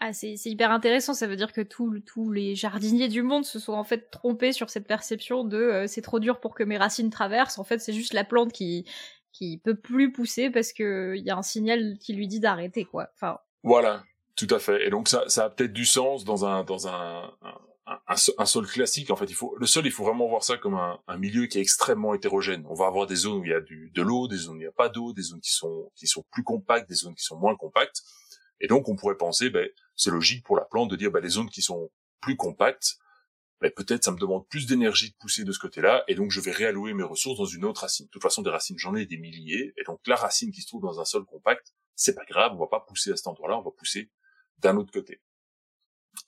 Ah, 0.00 0.12
c'est 0.12 0.34
hyper 0.46 0.70
intéressant. 0.70 1.14
Ça 1.14 1.26
veut 1.26 1.36
dire 1.36 1.52
que 1.52 1.60
tous 1.60 2.30
les 2.30 2.54
jardiniers 2.54 3.08
du 3.08 3.22
monde 3.22 3.44
se 3.44 3.58
sont 3.58 3.74
en 3.74 3.84
fait 3.84 4.10
trompés 4.10 4.52
sur 4.52 4.70
cette 4.70 4.86
perception 4.86 5.44
de 5.44 5.58
euh, 5.58 5.86
c'est 5.86 6.00
trop 6.00 6.18
dur 6.18 6.40
pour 6.40 6.54
que 6.54 6.64
mes 6.64 6.78
racines 6.78 7.10
traversent. 7.10 7.58
En 7.58 7.64
fait, 7.64 7.78
c'est 7.78 7.92
juste 7.92 8.14
la 8.14 8.24
plante 8.24 8.52
qui 8.52 8.86
qui 9.32 9.58
peut 9.58 9.74
plus 9.74 10.12
pousser 10.12 10.50
parce 10.50 10.72
que 10.72 11.14
il 11.16 11.24
y 11.24 11.30
a 11.30 11.36
un 11.36 11.42
signal 11.42 11.96
qui 11.98 12.14
lui 12.14 12.26
dit 12.26 12.40
d'arrêter, 12.40 12.84
quoi. 12.84 13.08
Enfin. 13.14 13.38
Voilà, 13.62 14.02
tout 14.36 14.48
à 14.50 14.58
fait. 14.58 14.86
Et 14.86 14.90
donc 14.90 15.08
ça, 15.08 15.24
ça 15.28 15.44
a 15.44 15.50
peut-être 15.50 15.72
du 15.72 15.84
sens 15.84 16.24
dans 16.24 16.44
un 16.44 16.64
dans 16.64 16.88
un, 16.88 17.30
un, 17.42 18.14
un, 18.38 18.46
sol 18.46 18.66
classique. 18.66 19.10
En 19.10 19.16
fait, 19.16 19.26
il 19.26 19.34
faut 19.34 19.54
le 19.58 19.66
sol, 19.66 19.86
il 19.86 19.92
faut 19.92 20.04
vraiment 20.04 20.26
voir 20.26 20.42
ça 20.42 20.56
comme 20.56 20.74
un, 20.74 20.98
un, 21.06 21.18
milieu 21.18 21.46
qui 21.46 21.58
est 21.58 21.62
extrêmement 21.62 22.14
hétérogène. 22.14 22.64
On 22.68 22.74
va 22.74 22.86
avoir 22.86 23.06
des 23.06 23.16
zones 23.16 23.40
où 23.40 23.44
il 23.44 23.50
y 23.50 23.54
a 23.54 23.60
du, 23.60 23.90
de 23.94 24.02
l'eau, 24.02 24.26
des 24.26 24.36
zones 24.36 24.56
où 24.56 24.60
il 24.60 24.64
n'y 24.64 24.66
a 24.66 24.72
pas 24.72 24.88
d'eau, 24.88 25.12
des 25.12 25.22
zones 25.22 25.40
qui 25.40 25.52
sont 25.52 25.90
qui 25.96 26.06
sont 26.06 26.24
plus 26.30 26.44
compactes, 26.44 26.88
des 26.88 26.94
zones 26.94 27.14
qui 27.14 27.24
sont 27.24 27.38
moins 27.38 27.56
compactes. 27.56 28.02
Et 28.62 28.68
donc, 28.68 28.88
on 28.88 28.96
pourrait 28.96 29.16
penser, 29.16 29.50
ben, 29.50 29.68
c'est 29.96 30.10
logique 30.10 30.44
pour 30.44 30.56
la 30.56 30.64
plante 30.64 30.90
de 30.90 30.96
dire, 30.96 31.10
ben, 31.10 31.20
les 31.20 31.28
zones 31.28 31.50
qui 31.50 31.60
sont 31.62 31.90
plus 32.20 32.36
compactes, 32.36 32.96
ben, 33.60 33.70
peut-être 33.70 34.04
ça 34.04 34.12
me 34.12 34.18
demande 34.18 34.46
plus 34.48 34.66
d'énergie 34.66 35.10
de 35.10 35.16
pousser 35.16 35.44
de 35.44 35.52
ce 35.52 35.58
côté-là, 35.58 36.04
et 36.08 36.14
donc 36.14 36.30
je 36.30 36.40
vais 36.40 36.52
réallouer 36.52 36.94
mes 36.94 37.02
ressources 37.02 37.38
dans 37.38 37.44
une 37.44 37.64
autre 37.64 37.82
racine. 37.82 38.06
De 38.06 38.10
toute 38.10 38.22
façon, 38.22 38.42
des 38.42 38.50
racines, 38.50 38.78
j'en 38.78 38.94
ai 38.94 39.04
des 39.04 39.18
milliers, 39.18 39.74
et 39.76 39.84
donc 39.84 40.00
la 40.06 40.16
racine 40.16 40.52
qui 40.52 40.62
se 40.62 40.68
trouve 40.68 40.82
dans 40.82 41.00
un 41.00 41.04
sol 41.04 41.24
compact, 41.24 41.74
c'est 41.94 42.14
pas 42.14 42.24
grave, 42.24 42.52
on 42.54 42.58
va 42.58 42.68
pas 42.68 42.80
pousser 42.80 43.12
à 43.12 43.16
cet 43.16 43.26
endroit-là, 43.26 43.58
on 43.58 43.62
va 43.62 43.70
pousser 43.72 44.10
d'un 44.58 44.76
autre 44.76 44.92
côté. 44.92 45.20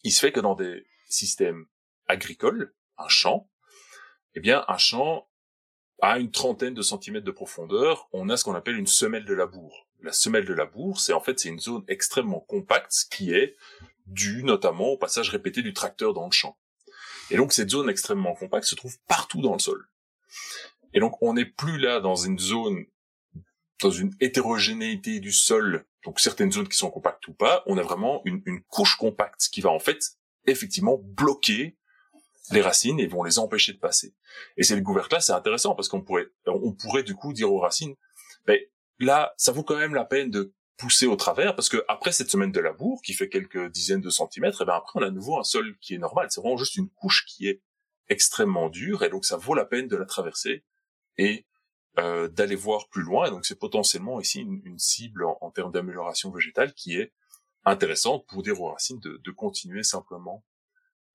Il 0.02 0.12
se 0.12 0.20
fait 0.20 0.32
que 0.32 0.40
dans 0.40 0.54
des 0.54 0.84
systèmes 1.08 1.66
agricoles, 2.06 2.74
un 2.98 3.08
champ, 3.08 3.50
eh 4.34 4.40
bien, 4.40 4.64
un 4.68 4.78
champ 4.78 5.28
à 6.00 6.18
une 6.18 6.30
trentaine 6.30 6.74
de 6.74 6.82
centimètres 6.82 7.24
de 7.24 7.30
profondeur, 7.30 8.08
on 8.12 8.28
a 8.28 8.36
ce 8.36 8.44
qu'on 8.44 8.54
appelle 8.54 8.76
une 8.76 8.86
semelle 8.86 9.24
de 9.24 9.34
labour 9.34 9.83
la 10.04 10.12
semelle 10.12 10.44
de 10.44 10.54
labour, 10.54 11.00
c'est 11.00 11.12
en 11.12 11.20
fait 11.20 11.40
c'est 11.40 11.48
une 11.48 11.58
zone 11.58 11.84
extrêmement 11.88 12.40
compacte 12.40 13.06
qui 13.10 13.32
est 13.32 13.56
due 14.06 14.44
notamment 14.44 14.88
au 14.88 14.98
passage 14.98 15.30
répété 15.30 15.62
du 15.62 15.72
tracteur 15.72 16.12
dans 16.12 16.26
le 16.26 16.32
champ. 16.32 16.58
Et 17.30 17.36
donc 17.36 17.52
cette 17.52 17.70
zone 17.70 17.88
extrêmement 17.88 18.34
compacte 18.34 18.66
se 18.66 18.74
trouve 18.74 18.98
partout 19.08 19.40
dans 19.40 19.54
le 19.54 19.58
sol. 19.58 19.88
Et 20.92 21.00
donc 21.00 21.20
on 21.22 21.34
n'est 21.34 21.46
plus 21.46 21.78
là 21.78 22.00
dans 22.00 22.16
une 22.16 22.38
zone, 22.38 22.84
dans 23.80 23.90
une 23.90 24.14
hétérogénéité 24.20 25.20
du 25.20 25.32
sol, 25.32 25.86
donc 26.04 26.20
certaines 26.20 26.52
zones 26.52 26.68
qui 26.68 26.76
sont 26.76 26.90
compactes 26.90 27.26
ou 27.28 27.32
pas, 27.32 27.62
on 27.66 27.78
a 27.78 27.82
vraiment 27.82 28.20
une, 28.24 28.42
couche 28.68 28.96
compacte 28.96 29.48
qui 29.50 29.62
va 29.62 29.70
en 29.70 29.78
fait 29.78 30.18
effectivement 30.46 30.98
bloquer 31.02 31.78
les 32.50 32.60
racines 32.60 33.00
et 33.00 33.06
vont 33.06 33.22
les 33.22 33.38
empêcher 33.38 33.72
de 33.72 33.78
passer. 33.78 34.14
Et 34.58 34.64
c'est 34.64 34.76
le 34.76 34.82
couvercle 34.82 35.14
là, 35.14 35.20
c'est 35.20 35.32
intéressant 35.32 35.74
parce 35.74 35.88
qu'on 35.88 36.02
pourrait, 36.02 36.26
on 36.46 36.72
pourrait 36.72 37.02
du 37.02 37.14
coup 37.14 37.32
dire 37.32 37.50
aux 37.50 37.58
racines, 37.58 37.94
ben, 38.46 38.60
là, 38.98 39.34
ça 39.36 39.52
vaut 39.52 39.62
quand 39.62 39.76
même 39.76 39.94
la 39.94 40.04
peine 40.04 40.30
de 40.30 40.54
pousser 40.76 41.06
au 41.06 41.16
travers 41.16 41.54
parce 41.54 41.68
que 41.68 41.84
après 41.88 42.12
cette 42.12 42.30
semaine 42.30 42.50
de 42.50 42.60
labour 42.60 43.00
qui 43.02 43.12
fait 43.12 43.28
quelques 43.28 43.70
dizaines 43.70 44.00
de 44.00 44.10
centimètres, 44.10 44.62
et 44.62 44.64
eh 44.64 44.66
ben 44.66 44.74
après 44.74 44.98
on 44.98 45.02
a 45.02 45.06
à 45.06 45.10
nouveau 45.10 45.38
un 45.38 45.44
sol 45.44 45.76
qui 45.80 45.94
est 45.94 45.98
normal. 45.98 46.26
C'est 46.30 46.40
vraiment 46.40 46.56
juste 46.56 46.76
une 46.76 46.90
couche 46.90 47.24
qui 47.26 47.48
est 47.48 47.62
extrêmement 48.08 48.68
dure 48.68 49.02
et 49.02 49.08
donc 49.08 49.24
ça 49.24 49.36
vaut 49.36 49.54
la 49.54 49.64
peine 49.64 49.88
de 49.88 49.96
la 49.96 50.04
traverser 50.04 50.64
et 51.16 51.46
euh, 51.98 52.28
d'aller 52.28 52.56
voir 52.56 52.88
plus 52.88 53.02
loin. 53.02 53.28
Et 53.28 53.30
donc 53.30 53.46
c'est 53.46 53.58
potentiellement 53.58 54.20
ici 54.20 54.40
une, 54.40 54.78
cible 54.78 55.24
en, 55.24 55.50
termes 55.50 55.72
d'amélioration 55.72 56.30
végétale 56.30 56.74
qui 56.74 56.96
est 56.96 57.12
intéressante 57.64 58.26
pour 58.26 58.42
dire 58.42 58.60
aux 58.60 58.72
racines 58.72 58.98
de, 58.98 59.20
de 59.24 59.30
continuer 59.30 59.84
simplement 59.84 60.44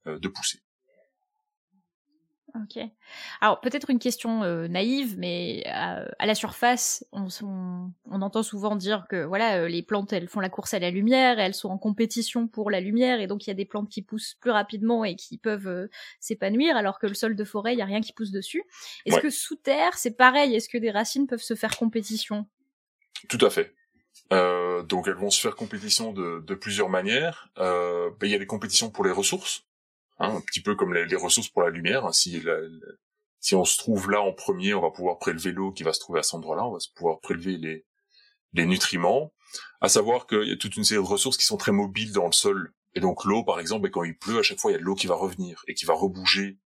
euh, 0.07 0.19
de 0.19 0.27
pousser. 0.29 0.61
Ok. 2.55 2.83
Alors 3.41 3.59
peut-être 3.61 3.89
une 3.89 3.99
question 3.99 4.43
euh, 4.43 4.67
naïve, 4.67 5.17
mais 5.17 5.63
euh, 5.67 6.05
à 6.17 6.25
la 6.25 6.35
surface, 6.35 7.05
on, 7.11 7.27
on, 8.09 8.21
entend 8.21 8.43
souvent 8.43 8.75
dire 8.75 9.05
que 9.09 9.23
voilà, 9.23 9.59
euh, 9.59 9.67
les 9.67 9.83
plantes 9.83 10.13
elles 10.13 10.27
font 10.27 10.39
la 10.39 10.49
course 10.49 10.73
à 10.73 10.79
la 10.79 10.89
lumière, 10.89 11.39
elles 11.39 11.53
sont 11.53 11.69
en 11.69 11.77
compétition 11.77 12.47
pour 12.47 12.71
la 12.71 12.79
lumière, 12.79 13.19
et 13.19 13.27
donc 13.27 13.45
il 13.45 13.49
y 13.49 13.51
a 13.51 13.55
des 13.55 13.65
plantes 13.65 13.89
qui 13.89 14.01
poussent 14.01 14.35
plus 14.39 14.51
rapidement 14.51 15.05
et 15.05 15.15
qui 15.15 15.37
peuvent 15.37 15.89
s'épanouir, 16.19 16.75
alors 16.75 16.99
que 16.99 17.07
le 17.07 17.13
sol 17.13 17.35
de 17.35 17.43
forêt, 17.43 17.73
il 17.73 17.79
y 17.79 17.81
a 17.81 17.85
rien 17.85 18.01
qui 18.01 18.13
pousse 18.13 18.31
dessus. 18.31 18.63
Est-ce 19.05 19.19
que 19.19 19.29
sous 19.29 19.55
terre, 19.55 19.97
c'est 19.97 20.17
pareil? 20.17 20.55
Est-ce 20.55 20.69
que 20.69 20.77
des 20.77 20.91
racines 20.91 21.27
peuvent 21.27 21.41
se 21.41 21.55
faire 21.55 21.77
compétition? 21.77 22.47
Tout 23.27 23.45
à 23.45 23.49
fait. 23.49 23.73
donc 24.31 25.07
elles 25.07 25.13
vont 25.13 25.29
se 25.29 25.41
faire 25.41 25.55
compétition 25.55 26.13
de, 26.13 26.43
de 26.45 26.55
plusieurs 26.55 26.89
manières. 26.89 27.49
Ben, 27.57 28.11
il 28.23 28.29
y 28.29 28.35
a 28.35 28.39
des 28.39 28.47
compétitions 28.47 28.89
pour 28.89 29.03
les 29.03 29.11
ressources. 29.11 29.68
Hein, 30.19 30.35
un 30.35 30.41
petit 30.41 30.61
peu 30.61 30.75
comme 30.75 30.93
les, 30.93 31.15
ressources 31.15 31.47
pour 31.47 31.61
la 31.61 31.69
lumière. 31.69 32.07
Si, 32.13 33.55
on 33.55 33.63
se 33.63 33.77
trouve 33.77 34.11
là 34.11 34.21
en 34.21 34.33
premier, 34.33 34.73
on 34.73 34.81
va 34.81 34.91
pouvoir 34.91 35.17
prélever 35.17 35.53
l'eau 35.53 35.71
qui 35.71 35.83
va 35.83 35.93
se 35.93 35.99
trouver 35.99 36.19
à 36.19 36.23
cet 36.23 36.35
endroit-là, 36.35 36.65
on 36.65 36.73
va 36.73 36.79
pouvoir 36.93 37.21
prélever 37.21 37.57
les, 38.53 38.65
nutriments. 38.65 39.33
À 39.81 39.87
savoir 39.87 40.27
qu'il 40.27 40.47
y 40.47 40.51
a 40.51 40.57
toute 40.57 40.75
une 40.75 40.83
série 40.83 41.01
de 41.01 41.07
ressources 41.07 41.37
qui 41.37 41.45
sont 41.45 41.57
très 41.57 41.71
mobiles 41.71 42.11
dans 42.11 42.25
le 42.25 42.33
sol. 42.33 42.73
Et 42.95 42.99
donc 42.99 43.23
l'eau, 43.23 43.43
par 43.43 43.59
exemple, 43.59 43.87
et 43.87 43.91
quand 43.91 44.03
il 44.03 44.17
pleut, 44.17 44.39
à 44.39 44.43
chaque 44.43 44.59
fois, 44.59 44.71
il 44.71 44.73
y 44.73 44.77
a 44.77 44.79
de 44.79 44.83
l'eau 44.83 44.95
qui 44.95 45.07
va 45.07 45.15
revenir 45.15 45.63
et 45.67 45.73
qui 45.73 45.85
va 45.85 45.93
rebouger, 45.93 46.59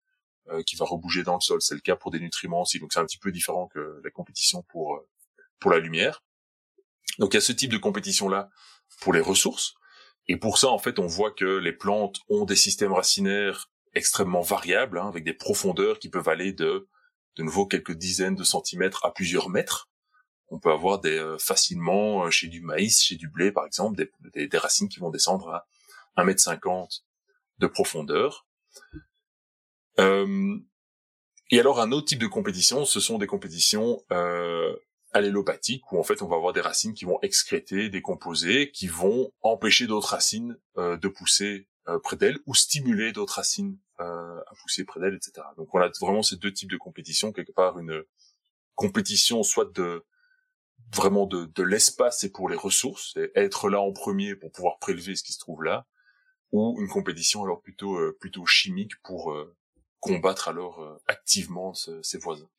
euh, 0.50 0.64
qui 0.64 0.76
va 0.76 0.86
rebouger 0.86 1.24
dans 1.24 1.36
le 1.36 1.42
sol. 1.42 1.62
C'est 1.62 1.76
le 1.76 1.82
cas 1.82 1.96
pour 1.96 2.12
des 2.12 2.20
nutriments 2.20 2.62
aussi. 2.62 2.80
Donc 2.80 2.92
c'est 2.92 3.00
un 3.00 3.06
petit 3.06 3.20
peu 3.20 3.32
différent 3.32 3.68
que 3.68 4.02
la 4.04 4.10
compétition 4.10 4.64
pour 4.64 4.96
euh, 4.96 5.08
pour 5.60 5.70
la 5.70 5.80
lumière. 5.80 6.24
Donc 7.20 7.34
il 7.34 7.36
y 7.36 7.38
a 7.38 7.42
ce 7.42 7.52
type 7.52 7.72
de 7.72 7.78
compétition 7.78 8.28
là 8.28 8.50
pour 9.02 9.14
les 9.14 9.22
ressources. 9.22 9.76
Et 10.28 10.38
pour 10.38 10.58
ça, 10.58 10.70
en 10.70 10.78
fait, 10.78 11.00
on 11.00 11.08
voit 11.08 11.32
que 11.32 11.58
les 11.58 11.74
plantes 11.74 12.20
ont 12.30 12.46
des 12.46 12.56
systèmes 12.56 12.94
racinaires 12.94 13.70
extrêmement 13.94 14.42
variables, 14.42 14.98
hein, 14.98 15.08
avec 15.08 15.24
des 15.24 15.34
profondeurs 15.34 16.00
qui 16.00 16.10
peuvent 16.10 16.30
aller 16.30 16.54
de, 16.54 16.88
de 17.36 17.44
nouveau, 17.44 17.66
quelques 17.66 17.94
dizaines 17.94 18.36
de 18.36 18.44
centimètres 18.44 19.06
à 19.06 19.14
plusieurs 19.14 19.50
mètres. 19.50 19.90
On 20.50 20.60
peut 20.60 20.72
avoir 20.72 21.00
des, 21.00 21.18
euh, 21.18 21.38
facilement, 21.38 22.26
euh, 22.26 22.30
chez 22.30 22.48
du 22.48 22.62
maïs, 22.62 23.02
chez 23.02 23.16
du 23.16 23.28
blé, 23.28 23.52
par 23.52 23.66
exemple, 23.66 23.98
des, 24.34 24.48
des, 24.48 24.58
racines 24.58 24.90
qui 24.90 25.00
vont 25.00 25.10
descendre 25.10 25.50
à 25.50 25.68
1 26.16 26.24
mètre 26.24 26.42
50 26.42 27.04
de 27.60 27.68
profondeur. 27.68 28.48
Euh, 30.00 30.58
et 31.52 31.60
alors, 31.60 31.80
un 31.80 31.92
autre 31.92 32.08
type 32.08 32.20
de 32.20 32.28
compétition, 32.28 32.86
ce 32.86 33.00
sont 33.00 33.18
des 33.18 33.28
compétitions 33.28 34.02
euh, 34.12 34.76
allélopathique 35.14 35.92
où 35.92 36.00
en 36.00 36.04
fait 36.04 36.22
on 36.22 36.28
va 36.28 36.36
avoir 36.36 36.54
des 36.54 36.62
racines 36.62 36.94
qui 36.94 37.06
vont 37.06 37.20
excréter, 37.22 37.90
décomposer, 37.90 38.72
qui 38.72 38.88
vont 38.88 39.32
empêcher 39.42 39.88
d'autres 39.88 40.10
racines 40.10 40.58
euh, 40.78 40.98
de 40.98 41.08
pousser 41.08 41.70
euh, 41.88 42.00
près 42.00 42.18
d'elles 42.18 42.40
ou 42.46 42.56
stimuler 42.56 43.12
d'autres 43.12 43.36
racines 43.36 43.78
euh, 44.00 44.40
à 44.40 44.56
pousser 44.62 44.84
près 44.84 45.00
d'elles, 45.00 45.16
etc. 45.16 45.48
Donc 45.56 45.74
on 45.74 45.80
a 45.80 45.90
vraiment 46.02 46.24
ces 46.24 46.36
deux 46.36 46.52
types 46.52 46.72
de 46.72 46.78
compétition, 46.78 47.32
quelque 47.32 47.52
part 47.52 47.80
une 47.80 48.04
compétition 48.76 49.44
soit 49.44 49.72
de 49.72 50.04
vraiment 50.94 51.26
de, 51.26 51.46
de 51.46 51.64
l'espace 51.64 52.24
et 52.24 52.32
pour 52.32 52.50
les 52.50 52.56
ressources, 52.56 53.16
et 53.16 53.32
être 53.36 53.70
là 53.70 53.80
en 53.80 53.94
premier 53.94 54.36
pour 54.36 54.52
pouvoir 54.52 54.80
prélever 54.80 55.16
ce 55.16 55.24
qui 55.24 55.34
se 55.34 55.40
trouve 55.40 55.64
là, 55.64 55.86
ou 56.52 56.80
une 56.82 56.90
compétition 56.90 57.44
alors 57.44 57.62
plutôt 57.62 57.98
plutôt 58.20 58.46
chimique 58.46 59.00
pour 59.04 59.36
combattre 60.00 60.50
alors 60.50 61.00
activement 61.08 61.74
ses 61.74 62.18
voisins. 62.18 62.50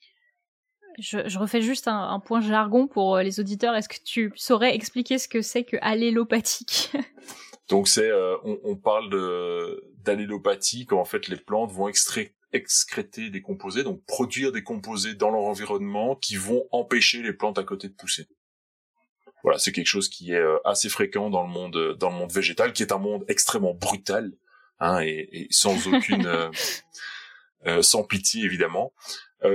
Je, 0.99 1.39
refais 1.39 1.63
juste 1.63 1.89
un, 1.89 2.21
point 2.21 2.41
jargon 2.41 2.87
pour 2.87 3.17
euh, 3.17 3.23
les 3.23 3.41
auditeurs. 3.41 3.75
Est-ce 3.75 3.89
que 3.89 4.03
tu 4.05 4.33
saurais 4.37 4.75
expliquer 4.75 5.19
ce 5.19 5.29
que 5.29 5.43
c'est 5.43 5.65
que 5.65 5.77
allélopathique 5.81 6.93
Donc 7.69 7.89
c'est, 7.89 8.11
euh, 8.11 8.37
on, 8.45 8.77
parle 8.77 9.09
de 9.09 9.83
d'allélopathie 10.03 10.85
quand 10.85 11.01
en 11.01 11.07
fait 11.07 11.29
les 11.29 11.37
plantes 11.37 11.73
vont 11.73 11.89
excréter 11.89 13.31
des 13.31 13.41
composés, 13.41 13.83
donc 13.83 14.05
produire 14.05 14.53
des 14.53 14.63
composés 14.63 15.15
dans 15.15 15.31
leur 15.31 15.45
environnement 15.45 16.15
qui 16.15 16.37
vont 16.37 16.67
empêcher 16.73 17.23
les 17.23 17.33
plantes 17.33 17.59
à 17.59 17.65
côté 17.65 17.89
de 17.89 17.95
pousser. 17.95 18.29
Voilà, 19.43 19.59
c'est 19.59 19.73
quelque 19.73 19.87
chose 19.87 20.11
qui 20.11 20.33
est 20.33 20.37
euh, 20.37 20.59
assez 20.67 20.91
fréquent 20.91 21.31
dans 21.31 21.43
le 21.43 21.49
monde 21.49 21.97
dans 21.99 22.11
le 22.11 22.17
monde 22.17 22.33
végétal, 22.33 22.75
qui 22.75 22.83
est 22.83 22.93
un 22.93 22.99
monde 22.99 23.25
extrêmement 23.29 23.73
brutal, 23.73 24.33
hein, 24.79 25.01
et, 25.01 25.29
et 25.33 25.47
sans 25.51 25.89
aucune 25.89 26.29
sans 27.81 28.05
pitié 28.05 28.45
évidemment. 28.45 28.93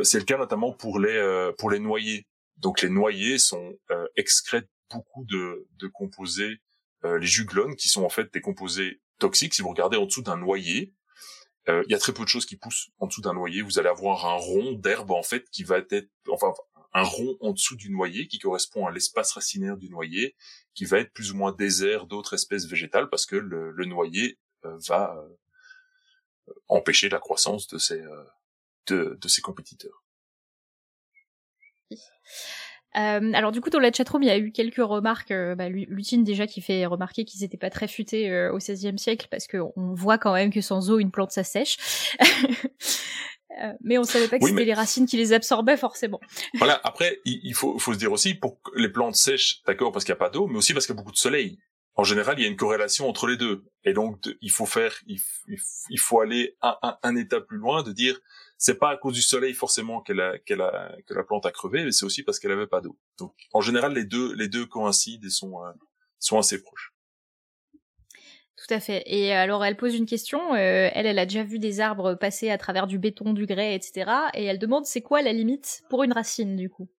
C'est 0.03 0.19
le 0.19 0.25
cas 0.25 0.37
notamment 0.37 0.73
pour 0.73 0.99
les 0.99 1.51
pour 1.57 1.71
les 1.71 1.79
noyers. 1.79 2.27
Donc 2.57 2.81
les 2.81 2.89
noyers 2.89 3.39
sont 3.39 3.77
excrètent 4.15 4.69
beaucoup 4.91 5.25
de, 5.25 5.67
de 5.77 5.87
composés, 5.87 6.57
les 7.03 7.27
juglones, 7.27 7.75
qui 7.75 7.89
sont 7.89 8.03
en 8.03 8.09
fait 8.09 8.33
des 8.33 8.41
composés 8.41 9.01
toxiques. 9.19 9.53
Si 9.53 9.61
vous 9.61 9.69
regardez 9.69 9.97
en 9.97 10.05
dessous 10.05 10.21
d'un 10.21 10.37
noyer, 10.37 10.93
il 11.67 11.89
y 11.89 11.93
a 11.93 11.99
très 11.99 12.13
peu 12.13 12.23
de 12.23 12.29
choses 12.29 12.45
qui 12.45 12.55
poussent 12.55 12.89
en 12.99 13.07
dessous 13.07 13.21
d'un 13.21 13.33
noyer. 13.33 13.61
Vous 13.61 13.79
allez 13.79 13.89
avoir 13.89 14.25
un 14.25 14.35
rond 14.35 14.73
d'herbe 14.73 15.11
en 15.11 15.23
fait 15.23 15.49
qui 15.49 15.63
va 15.63 15.77
être, 15.77 16.09
enfin 16.29 16.53
un 16.93 17.03
rond 17.03 17.37
en 17.39 17.51
dessous 17.51 17.75
du 17.75 17.91
noyer 17.91 18.27
qui 18.27 18.39
correspond 18.39 18.87
à 18.87 18.91
l'espace 18.91 19.33
racinaire 19.33 19.77
du 19.77 19.89
noyer, 19.89 20.35
qui 20.73 20.85
va 20.85 20.99
être 20.99 21.13
plus 21.13 21.31
ou 21.31 21.35
moins 21.35 21.51
désert 21.51 22.05
d'autres 22.05 22.33
espèces 22.33 22.65
végétales 22.65 23.09
parce 23.09 23.25
que 23.25 23.35
le, 23.35 23.85
noyer 23.85 24.39
euh, 24.65 24.77
va 24.87 25.15
euh, 25.17 26.53
empêcher 26.67 27.09
la 27.09 27.19
croissance 27.19 27.67
de 27.67 27.77
ces, 27.77 28.01
euh, 28.01 28.23
de, 28.89 29.17
de 29.19 29.27
ses 29.27 29.41
compétiteurs. 29.41 30.03
alors 32.93 33.51
du 33.51 33.61
coup 33.61 33.69
dans 33.69 33.79
la 33.79 33.91
chatroom 33.91 34.23
il 34.23 34.27
y 34.27 34.31
a 34.31 34.37
eu 34.37 34.51
quelques 34.51 34.77
remarques, 34.77 35.33
bah, 35.57 35.69
Lutine 35.69 36.23
déjà 36.23 36.47
qui 36.47 36.61
fait 36.61 36.85
remarquer 36.85 37.23
qu'ils 37.25 37.41
n'étaient 37.41 37.57
pas 37.57 37.69
très 37.69 37.87
futés 37.87 38.49
au 38.49 38.57
XVIe 38.57 38.97
siècle 38.97 39.27
parce 39.31 39.47
qu'on 39.47 39.93
voit 39.93 40.17
quand 40.17 40.33
même 40.33 40.51
que 40.51 40.61
sans 40.61 40.89
eau 40.91 40.99
une 40.99 41.11
plante 41.11 41.31
ça 41.31 41.43
sèche. 41.43 41.77
Euh, 43.61 43.73
mais 43.81 43.97
on 43.97 44.03
savait 44.03 44.27
pas 44.27 44.39
que 44.39 44.45
c'était 44.45 44.65
les 44.65 44.73
racines 44.73 45.05
qui 45.05 45.17
les 45.17 45.33
absorbaient 45.33 45.77
forcément. 45.77 46.19
Voilà. 46.55 46.79
Après, 46.83 47.19
il, 47.25 47.53
faut, 47.53 47.77
faut 47.79 47.93
se 47.93 47.97
dire 47.97 48.11
aussi 48.11 48.33
pour 48.33 48.61
que 48.61 48.71
les 48.75 48.89
plantes 48.89 49.15
sèchent, 49.15 49.61
d'accord, 49.65 49.91
parce 49.91 50.05
qu'il 50.05 50.13
n'y 50.13 50.17
a 50.17 50.19
pas 50.19 50.29
d'eau, 50.29 50.47
mais 50.47 50.57
aussi 50.57 50.73
parce 50.73 50.85
qu'il 50.85 50.95
y 50.95 50.97
a 50.97 51.01
beaucoup 51.01 51.11
de 51.11 51.17
soleil. 51.17 51.59
En 51.95 52.03
général, 52.03 52.39
il 52.39 52.43
y 52.43 52.45
a 52.45 52.47
une 52.47 52.55
corrélation 52.55 53.09
entre 53.09 53.27
les 53.27 53.35
deux. 53.35 53.65
Et 53.83 53.93
donc, 53.93 54.23
il 54.41 54.51
faut 54.51 54.65
faire, 54.65 54.93
il, 55.07 55.19
il 55.89 55.99
faut 55.99 56.21
aller 56.21 56.55
un, 56.61 56.77
un, 56.81 56.97
un, 57.03 57.15
état 57.15 57.41
plus 57.41 57.57
loin, 57.57 57.83
de 57.83 57.91
dire, 57.91 58.19
c'est 58.59 58.77
pas 58.77 58.91
à 58.91 58.97
cause 58.97 59.13
du 59.13 59.21
soleil 59.21 59.53
forcément 59.53 60.01
qu'elle 60.01 60.19
a, 60.19 60.37
qu'elle 60.37 60.61
a, 60.61 60.95
que 61.07 61.13
la 61.13 61.23
plante 61.23 61.45
a 61.45 61.51
crevé, 61.51 61.85
mais 61.85 61.93
c'est 61.93 62.05
aussi 62.05 62.23
parce 62.23 62.39
qu'elle 62.39 62.51
avait 62.51 62.67
pas 62.67 62.81
d'eau. 62.81 62.99
Donc, 63.17 63.33
en 63.53 63.61
général, 63.61 63.93
les 63.93 64.03
deux, 64.03 64.33
les 64.35 64.49
deux 64.49 64.65
coïncident 64.65 65.25
et 65.25 65.29
sont, 65.29 65.63
euh, 65.63 65.71
sont 66.19 66.37
assez 66.37 66.61
proches. 66.61 66.93
Tout 68.57 68.73
à 68.73 68.81
fait. 68.81 69.01
Et 69.05 69.33
alors 69.33 69.63
elle 69.63 69.77
pose 69.77 69.95
une 69.95 70.05
question. 70.05 70.53
Euh, 70.53 70.89
elle, 70.93 71.05
elle 71.05 71.17
a 71.17 71.25
déjà 71.25 71.43
vu 71.43 71.57
des 71.57 71.79
arbres 71.79 72.15
passer 72.15 72.49
à 72.49 72.57
travers 72.57 72.85
du 72.85 72.99
béton, 72.99 73.31
du 73.31 73.45
grès, 73.45 73.73
etc. 73.73 74.11
Et 74.33 74.43
elle 74.43 74.59
demande 74.59 74.85
c'est 74.85 75.01
quoi 75.01 75.21
la 75.21 75.31
limite 75.31 75.83
pour 75.89 76.03
une 76.03 76.11
racine 76.11 76.57
du 76.57 76.69
coup? 76.69 76.89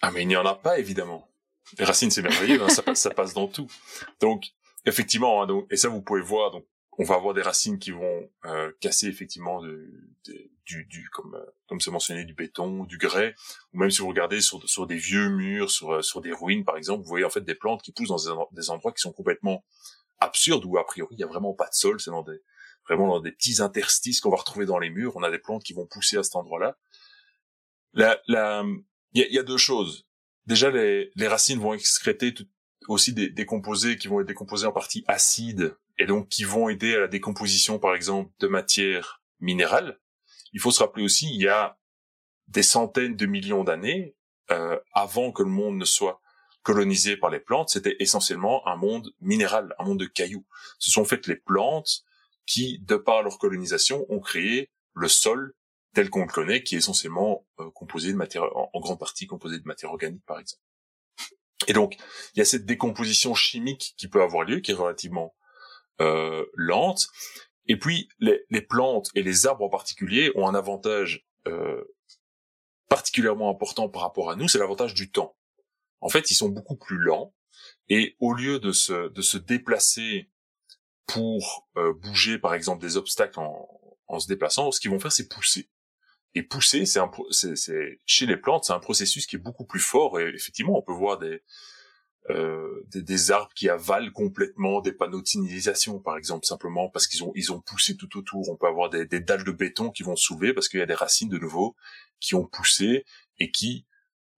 Ah 0.00 0.12
mais 0.12 0.22
il 0.22 0.28
n'y 0.28 0.36
en 0.36 0.46
a 0.46 0.54
pas 0.54 0.78
évidemment. 0.78 1.28
Les 1.76 1.84
racines 1.84 2.12
c'est 2.12 2.22
merveilleux, 2.22 2.62
hein, 2.62 2.68
ça, 2.68 2.82
passe, 2.82 3.00
ça 3.00 3.10
passe 3.10 3.34
dans 3.34 3.48
tout. 3.48 3.66
Donc 4.20 4.52
effectivement, 4.86 5.42
hein, 5.42 5.48
donc, 5.48 5.66
et 5.72 5.76
ça 5.76 5.88
vous 5.88 6.00
pouvez 6.00 6.22
voir. 6.22 6.52
Donc 6.52 6.64
on 6.98 7.04
va 7.04 7.14
avoir 7.14 7.32
des 7.32 7.42
racines 7.42 7.78
qui 7.78 7.92
vont 7.92 8.28
euh, 8.44 8.72
casser 8.80 9.06
effectivement 9.06 9.62
du, 9.62 10.10
du 10.66 11.08
comme 11.12 11.34
euh, 11.36 11.44
comme 11.68 11.80
c'est 11.80 11.92
mentionné 11.92 12.24
du 12.24 12.34
béton, 12.34 12.84
du 12.84 12.98
grès, 12.98 13.34
ou 13.72 13.78
même 13.78 13.90
si 13.90 14.00
vous 14.00 14.08
regardez 14.08 14.40
sur 14.40 14.68
sur 14.68 14.86
des 14.86 14.96
vieux 14.96 15.28
murs, 15.28 15.70
sur 15.70 16.04
sur 16.04 16.20
des 16.20 16.32
ruines 16.32 16.64
par 16.64 16.76
exemple, 16.76 17.04
vous 17.04 17.08
voyez 17.08 17.24
en 17.24 17.30
fait 17.30 17.42
des 17.42 17.54
plantes 17.54 17.82
qui 17.82 17.92
poussent 17.92 18.08
dans 18.08 18.48
des 18.52 18.70
endroits 18.70 18.92
qui 18.92 19.00
sont 19.00 19.12
complètement 19.12 19.64
absurde 20.18 20.64
où 20.64 20.76
a 20.76 20.84
priori 20.84 21.14
il 21.14 21.20
y 21.20 21.24
a 21.24 21.28
vraiment 21.28 21.54
pas 21.54 21.68
de 21.68 21.74
sol, 21.74 22.00
c'est 22.00 22.10
dans 22.10 22.22
des 22.22 22.42
vraiment 22.88 23.06
dans 23.06 23.20
des 23.20 23.32
petits 23.32 23.62
interstices 23.62 24.20
qu'on 24.20 24.30
va 24.30 24.38
retrouver 24.38 24.66
dans 24.66 24.78
les 24.78 24.90
murs. 24.90 25.16
On 25.16 25.22
a 25.22 25.30
des 25.30 25.38
plantes 25.38 25.62
qui 25.62 25.74
vont 25.74 25.86
pousser 25.86 26.16
à 26.16 26.22
cet 26.22 26.36
endroit-là. 26.36 26.78
La, 27.92 28.20
la, 28.26 28.64
il 29.12 29.26
y 29.30 29.38
a, 29.38 29.42
deux 29.42 29.56
choses. 29.56 30.06
Déjà, 30.46 30.70
les, 30.70 31.10
les 31.14 31.28
racines 31.28 31.58
vont 31.58 31.74
excréter 31.74 32.34
aussi 32.86 33.12
des, 33.12 33.28
des 33.28 33.46
composés 33.46 33.98
qui 33.98 34.08
vont 34.08 34.20
être 34.20 34.26
décomposés 34.26 34.66
en 34.66 34.72
partie 34.72 35.04
acides 35.06 35.76
et 35.98 36.06
donc 36.06 36.28
qui 36.28 36.44
vont 36.44 36.68
aider 36.68 36.94
à 36.94 37.00
la 37.00 37.08
décomposition, 37.08 37.78
par 37.78 37.94
exemple, 37.94 38.32
de 38.38 38.48
matières 38.48 39.22
minérales. 39.40 39.98
Il 40.52 40.60
faut 40.60 40.70
se 40.70 40.82
rappeler 40.82 41.04
aussi, 41.04 41.28
il 41.32 41.42
y 41.42 41.48
a 41.48 41.78
des 42.46 42.62
centaines 42.62 43.16
de 43.16 43.26
millions 43.26 43.64
d'années, 43.64 44.16
euh, 44.50 44.78
avant 44.92 45.32
que 45.32 45.42
le 45.42 45.50
monde 45.50 45.76
ne 45.76 45.84
soit 45.84 46.20
colonisé 46.62 47.16
par 47.16 47.30
les 47.30 47.40
plantes, 47.40 47.70
c'était 47.70 47.96
essentiellement 47.98 48.66
un 48.66 48.76
monde 48.76 49.12
minéral, 49.20 49.74
un 49.78 49.84
monde 49.84 50.00
de 50.00 50.06
cailloux. 50.06 50.46
Ce 50.78 50.90
sont 50.90 51.02
en 51.02 51.06
fait 51.06 51.26
les 51.26 51.36
plantes 51.36 52.04
qui, 52.46 52.78
de 52.80 52.96
par 52.96 53.22
leur 53.22 53.38
colonisation, 53.38 54.06
ont 54.08 54.20
créé 54.20 54.70
le 54.94 55.08
sol 55.08 55.54
tel 55.94 56.10
qu'on 56.10 56.22
le 56.22 56.32
connaît, 56.32 56.62
qui 56.62 56.74
est 56.74 56.78
essentiellement 56.78 57.46
euh, 57.60 57.70
composé 57.70 58.12
de 58.12 58.16
matière, 58.16 58.44
en, 58.54 58.80
grande 58.80 58.98
partie 58.98 59.26
composé 59.26 59.58
de 59.58 59.66
matière 59.66 59.90
organique, 59.90 60.24
par 60.26 60.38
exemple. 60.38 60.62
Et 61.66 61.72
donc, 61.72 61.96
il 62.34 62.38
y 62.38 62.42
a 62.42 62.44
cette 62.44 62.66
décomposition 62.66 63.34
chimique 63.34 63.94
qui 63.96 64.08
peut 64.08 64.22
avoir 64.22 64.44
lieu, 64.44 64.60
qui 64.60 64.70
est 64.70 64.74
relativement 64.74 65.34
euh, 66.00 66.44
lente. 66.54 67.08
Et 67.66 67.78
puis, 67.78 68.08
les, 68.18 68.44
les, 68.50 68.62
plantes 68.62 69.10
et 69.14 69.22
les 69.22 69.46
arbres 69.46 69.64
en 69.64 69.68
particulier 69.68 70.32
ont 70.34 70.48
un 70.48 70.54
avantage 70.54 71.26
euh, 71.46 71.84
particulièrement 72.88 73.50
important 73.50 73.88
par 73.88 74.02
rapport 74.02 74.30
à 74.30 74.36
nous, 74.36 74.48
c'est 74.48 74.58
l'avantage 74.58 74.94
du 74.94 75.10
temps 75.10 75.36
en 76.00 76.08
fait, 76.08 76.30
ils 76.30 76.34
sont 76.34 76.48
beaucoup 76.48 76.76
plus 76.76 76.98
lents 76.98 77.34
et 77.88 78.16
au 78.20 78.32
lieu 78.32 78.58
de 78.58 78.72
se, 78.72 79.08
de 79.08 79.22
se 79.22 79.38
déplacer 79.38 80.30
pour 81.06 81.68
euh, 81.76 81.92
bouger, 81.94 82.38
par 82.38 82.54
exemple, 82.54 82.82
des 82.82 82.96
obstacles 82.96 83.40
en, 83.40 83.68
en 84.06 84.20
se 84.20 84.28
déplaçant, 84.28 84.70
ce 84.70 84.80
qu'ils 84.80 84.90
vont 84.90 85.00
faire, 85.00 85.12
c'est 85.12 85.28
pousser. 85.28 85.70
Et 86.34 86.42
pousser, 86.42 86.84
c'est 86.84 87.00
un, 87.00 87.10
c'est, 87.30 88.00
chez 88.04 88.26
les 88.26 88.36
plantes, 88.36 88.64
c'est 88.64 88.74
un 88.74 88.78
processus 88.78 89.26
qui 89.26 89.36
est 89.36 89.40
beaucoup 89.40 89.64
plus 89.64 89.80
fort. 89.80 90.20
Et 90.20 90.28
effectivement, 90.34 90.78
on 90.78 90.82
peut 90.82 90.92
voir 90.92 91.18
des, 91.18 91.42
euh, 92.30 92.84
des, 92.88 93.02
des, 93.02 93.30
arbres 93.30 93.52
qui 93.54 93.68
avalent 93.68 94.12
complètement 94.12 94.80
des 94.80 94.92
panneaux 94.92 95.22
de 95.22 95.26
signalisation, 95.26 95.98
par 95.98 96.16
exemple, 96.16 96.46
simplement 96.46 96.88
parce 96.90 97.06
qu'ils 97.06 97.24
ont 97.24 97.32
ils 97.34 97.52
ont 97.52 97.60
poussé 97.60 97.96
tout 97.96 98.18
autour. 98.18 98.48
On 98.50 98.56
peut 98.56 98.66
avoir 98.66 98.90
des, 98.90 99.06
des 99.06 99.20
dalles 99.20 99.44
de 99.44 99.52
béton 99.52 99.90
qui 99.90 100.02
vont 100.02 100.16
soulever 100.16 100.52
parce 100.52 100.68
qu'il 100.68 100.80
y 100.80 100.82
a 100.82 100.86
des 100.86 100.94
racines 100.94 101.28
de 101.28 101.38
nouveau 101.38 101.74
qui 102.20 102.34
ont 102.34 102.44
poussé 102.44 103.04
et 103.38 103.50
qui 103.50 103.86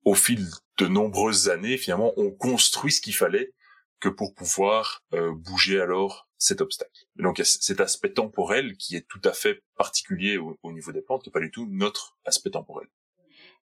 au 0.05 0.15
fil 0.15 0.47
de 0.79 0.87
nombreuses 0.87 1.49
années, 1.49 1.77
finalement, 1.77 2.13
on 2.17 2.31
construit 2.31 2.93
ce 2.93 3.01
qu'il 3.01 3.15
fallait 3.15 3.53
que 4.01 4.09
pour 4.09 4.35
pouvoir 4.35 5.05
euh, 5.13 5.35
bouger 5.35 5.81
alors 5.81 6.29
cet 6.39 6.63
obstacle. 6.63 7.05
donc 7.17 7.37
il 7.37 7.43
y 7.43 7.43
a 7.43 7.45
cet 7.45 7.81
aspect 7.81 8.15
temporel 8.15 8.79
qui 8.79 8.97
est 8.97 9.07
tout 9.07 9.21
à 9.25 9.35
fait 9.35 9.63
particulier 9.77 10.39
au, 10.39 10.59
au 10.63 10.73
niveau 10.73 10.91
des 10.91 11.03
plantes, 11.03 11.23
qui 11.23 11.29
n'est 11.29 11.33
pas 11.33 11.41
du 11.41 11.51
tout 11.51 11.67
notre 11.71 12.17
aspect 12.25 12.49
temporel. 12.51 12.89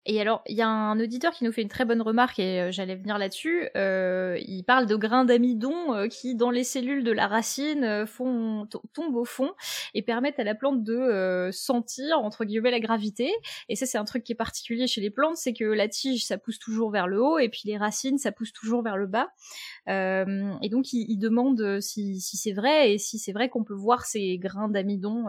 Et 0.07 0.21
alors, 0.21 0.43
il 0.45 0.55
y 0.55 0.61
a 0.61 0.67
un 0.67 0.99
auditeur 0.99 1.33
qui 1.33 1.43
nous 1.45 1.51
fait 1.51 1.63
une 1.63 1.67
très 1.67 1.83
bonne 1.83 2.01
remarque 2.01 2.37
et 2.37 2.61
euh, 2.61 2.71
j'allais 2.71 2.95
venir 2.95 3.17
là-dessus. 3.17 3.69
Euh, 3.75 4.37
il 4.45 4.63
parle 4.63 4.85
de 4.85 4.95
grains 4.95 5.25
d'amidon 5.25 5.95
euh, 5.95 6.07
qui, 6.07 6.35
dans 6.35 6.51
les 6.51 6.63
cellules 6.63 7.03
de 7.03 7.11
la 7.11 7.27
racine, 7.27 8.05
font 8.05 8.67
tombent 8.93 9.15
au 9.15 9.25
fond 9.25 9.51
et 9.95 10.03
permettent 10.03 10.39
à 10.39 10.43
la 10.43 10.53
plante 10.53 10.83
de 10.83 11.49
sentir 11.51 12.19
entre 12.19 12.45
guillemets 12.45 12.69
la 12.69 12.79
gravité. 12.79 13.31
Et 13.67 13.75
ça, 13.75 13.87
c'est 13.87 13.97
un 13.97 14.05
truc 14.05 14.23
qui 14.23 14.33
est 14.33 14.35
particulier 14.35 14.85
chez 14.85 15.01
les 15.01 15.09
plantes, 15.09 15.37
c'est 15.37 15.53
que 15.53 15.65
la 15.65 15.87
tige, 15.87 16.23
ça 16.23 16.37
pousse 16.37 16.59
toujours 16.59 16.91
vers 16.91 17.07
le 17.07 17.21
haut 17.21 17.39
et 17.39 17.49
puis 17.49 17.63
les 17.65 17.77
racines, 17.77 18.19
ça 18.19 18.31
pousse 18.31 18.53
toujours 18.53 18.83
vers 18.83 18.97
le 18.97 19.07
bas. 19.07 19.29
et 19.87 20.69
donc, 20.69 20.93
il, 20.93 21.05
il 21.09 21.17
demande 21.17 21.79
si, 21.81 22.21
si 22.21 22.37
c'est 22.37 22.53
vrai 22.53 22.93
et 22.93 22.97
si 22.99 23.17
c'est 23.17 23.33
vrai 23.33 23.49
qu'on 23.49 23.63
peut 23.63 23.73
voir 23.73 24.05
ces 24.05 24.37
grains 24.37 24.69
d'amidon 24.69 25.23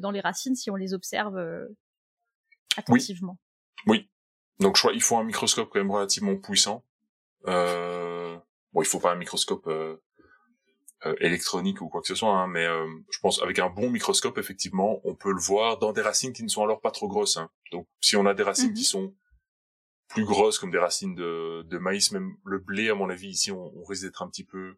dans 0.00 0.10
les 0.12 0.20
racines 0.20 0.54
si 0.54 0.70
on 0.70 0.76
les 0.76 0.94
observe 0.94 1.38
attentivement. 2.76 3.36
Oui, 3.86 4.08
donc 4.62 4.76
je 4.76 4.82
crois 4.82 4.92
il 4.92 5.02
faut 5.02 5.16
un 5.16 5.24
microscope 5.24 5.68
quand 5.72 5.78
même 5.78 5.90
relativement 5.90 6.36
puissant. 6.36 6.84
Euh, 7.46 8.36
bon, 8.72 8.82
il 8.82 8.86
faut 8.86 9.00
pas 9.00 9.12
un 9.12 9.16
microscope 9.16 9.66
euh, 9.66 9.96
euh, 11.04 11.14
électronique 11.20 11.80
ou 11.80 11.88
quoi 11.88 12.00
que 12.00 12.06
ce 12.06 12.14
soit, 12.14 12.30
hein, 12.30 12.46
mais 12.46 12.64
euh, 12.64 12.86
je 13.10 13.18
pense 13.18 13.42
avec 13.42 13.58
un 13.58 13.68
bon 13.68 13.90
microscope, 13.90 14.38
effectivement, 14.38 15.00
on 15.04 15.14
peut 15.14 15.32
le 15.32 15.40
voir 15.40 15.78
dans 15.78 15.92
des 15.92 16.00
racines 16.00 16.32
qui 16.32 16.44
ne 16.44 16.48
sont 16.48 16.62
alors 16.62 16.80
pas 16.80 16.92
trop 16.92 17.08
grosses. 17.08 17.36
Hein. 17.36 17.50
Donc 17.72 17.88
si 18.00 18.16
on 18.16 18.24
a 18.26 18.34
des 18.34 18.44
racines 18.44 18.72
qui 18.72 18.82
mhm. 18.82 18.86
sont 18.86 19.14
plus 20.08 20.24
grosses 20.24 20.58
comme 20.58 20.70
des 20.70 20.78
racines 20.78 21.14
de, 21.14 21.62
de 21.62 21.78
maïs, 21.78 22.12
même 22.12 22.36
le 22.44 22.58
blé, 22.58 22.88
à 22.90 22.94
mon 22.94 23.10
avis, 23.10 23.28
ici, 23.28 23.50
on, 23.50 23.76
on 23.76 23.84
risque 23.84 24.04
d'être 24.04 24.22
un 24.22 24.28
petit 24.28 24.44
peu 24.44 24.76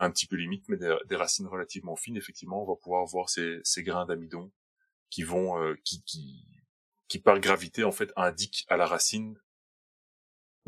un 0.00 0.10
petit 0.10 0.26
peu 0.26 0.36
limite, 0.36 0.68
mais 0.68 0.76
des, 0.76 0.96
des, 1.08 1.16
racines 1.16 1.48
relativement 1.48 1.96
fines, 1.96 2.16
effectivement, 2.16 2.62
on 2.62 2.66
va 2.66 2.76
pouvoir 2.76 3.04
voir 3.04 3.28
ces, 3.28 3.58
ces 3.64 3.82
grains 3.82 4.06
d'amidon 4.06 4.52
qui 5.10 5.22
vont, 5.22 5.60
euh, 5.60 5.74
qui, 5.84 6.02
qui, 6.04 6.46
qui 7.08 7.18
par 7.18 7.40
gravité 7.40 7.84
en 7.84 7.92
fait 7.92 8.12
indique 8.16 8.66
à 8.68 8.76
la 8.76 8.86
racine 8.86 9.38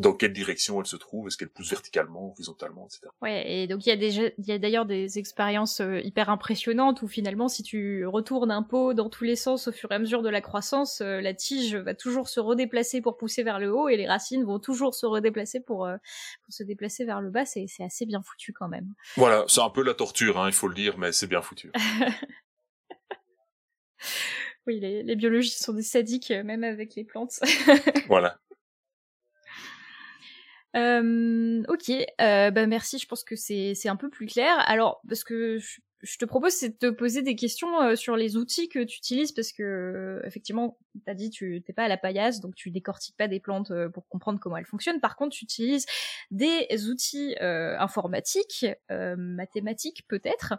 dans 0.01 0.15
quelle 0.15 0.33
direction 0.33 0.81
elle 0.81 0.87
se 0.87 0.97
trouve, 0.97 1.27
est-ce 1.27 1.37
qu'elle 1.37 1.51
pousse 1.51 1.69
verticalement, 1.69 2.31
horizontalement, 2.31 2.87
etc. 2.87 3.09
Ouais, 3.21 3.45
et 3.53 3.67
donc 3.67 3.85
il 3.85 3.91
y 3.91 3.93
a 3.93 3.97
déjà, 3.97 4.23
il 4.39 4.47
y 4.47 4.53
a 4.53 4.59
d'ailleurs 4.59 4.87
des 4.87 5.19
expériences 5.19 5.83
euh, 5.83 6.01
hyper 6.01 6.31
impressionnantes 6.31 7.03
où 7.03 7.09
finalement, 7.09 7.49
si 7.49 7.63
tu 7.63 8.07
retournes 8.07 8.51
un 8.51 8.63
pot 8.63 8.95
dans 8.95 9.11
tous 9.11 9.25
les 9.25 9.37
sens 9.37 9.69
au 9.69 9.73
fur 9.73 9.93
et 9.93 9.97
à 9.97 9.99
mesure 9.99 10.23
de 10.23 10.31
la 10.31 10.41
croissance, 10.41 11.03
euh, 11.03 11.21
la 11.21 11.35
tige 11.35 11.77
va 11.77 11.95
toujours 11.95 12.31
se 12.31 12.41
redéplacer 12.41 13.03
pour 13.03 13.19
pousser 13.19 13.43
vers 13.43 13.59
le 13.59 13.75
haut 13.75 13.91
et 13.91 13.99
les 13.99 14.09
racines 14.09 14.43
vont 14.43 14.59
toujours 14.59 14.95
se 14.95 15.05
redéplacer 15.05 15.61
pour, 15.61 15.85
euh, 15.85 15.99
pour 16.45 16.55
se 16.55 16.63
déplacer 16.63 17.05
vers 17.05 17.21
le 17.21 17.29
bas. 17.29 17.45
C'est, 17.45 17.67
c'est 17.69 17.85
assez 17.85 18.07
bien 18.07 18.23
foutu 18.23 18.55
quand 18.55 18.69
même. 18.69 18.95
Voilà, 19.17 19.45
c'est 19.49 19.61
un 19.61 19.69
peu 19.71 19.83
la 19.83 19.93
torture, 19.93 20.41
hein, 20.41 20.47
il 20.49 20.55
faut 20.55 20.69
le 20.69 20.75
dire, 20.75 20.97
mais 20.97 21.13
c'est 21.13 21.27
bien 21.27 21.43
foutu. 21.43 21.71
Oui, 24.71 24.79
les, 24.79 25.03
les 25.03 25.17
biologistes 25.17 25.65
sont 25.65 25.73
des 25.73 25.83
sadiques, 25.83 26.31
euh, 26.31 26.45
même 26.45 26.63
avec 26.63 26.95
les 26.95 27.03
plantes. 27.03 27.41
voilà. 28.07 28.39
Euh, 30.77 31.65
ok, 31.67 31.91
euh, 31.91 32.53
bah 32.53 32.67
merci. 32.69 32.99
Je 32.99 33.09
pense 33.09 33.25
que 33.25 33.35
c'est 33.35 33.89
un 33.89 33.97
peu 33.97 34.11
plus 34.11 34.27
clair. 34.27 34.57
Alors 34.69 35.03
parce 35.09 35.25
que 35.25 35.59
je, 35.59 35.81
je 36.03 36.19
te 36.19 36.25
propose 36.25 36.53
c'est 36.53 36.69
de 36.69 36.77
te 36.77 36.91
poser 36.91 37.23
des 37.23 37.35
questions 37.35 37.83
euh, 37.83 37.97
sur 37.97 38.15
les 38.15 38.37
outils 38.37 38.69
que 38.69 38.79
tu 38.85 38.99
utilises 38.99 39.33
parce 39.33 39.51
que 39.51 40.23
effectivement, 40.25 40.79
t'as 41.05 41.15
dit 41.15 41.31
tu 41.31 41.61
t'es 41.67 41.73
pas 41.73 41.83
à 41.83 41.89
la 41.89 41.97
paillasse 41.97 42.39
donc 42.39 42.55
tu 42.55 42.71
décortiques 42.71 43.17
pas 43.17 43.27
des 43.27 43.41
plantes 43.41 43.73
pour 43.93 44.07
comprendre 44.07 44.39
comment 44.39 44.57
elles 44.57 44.65
fonctionnent. 44.65 45.01
Par 45.01 45.17
contre, 45.17 45.35
tu 45.35 45.43
utilises 45.43 45.87
des 46.31 46.69
outils 46.89 47.35
informatiques, 47.41 48.65
mathématiques 48.89 50.05
peut-être. 50.07 50.55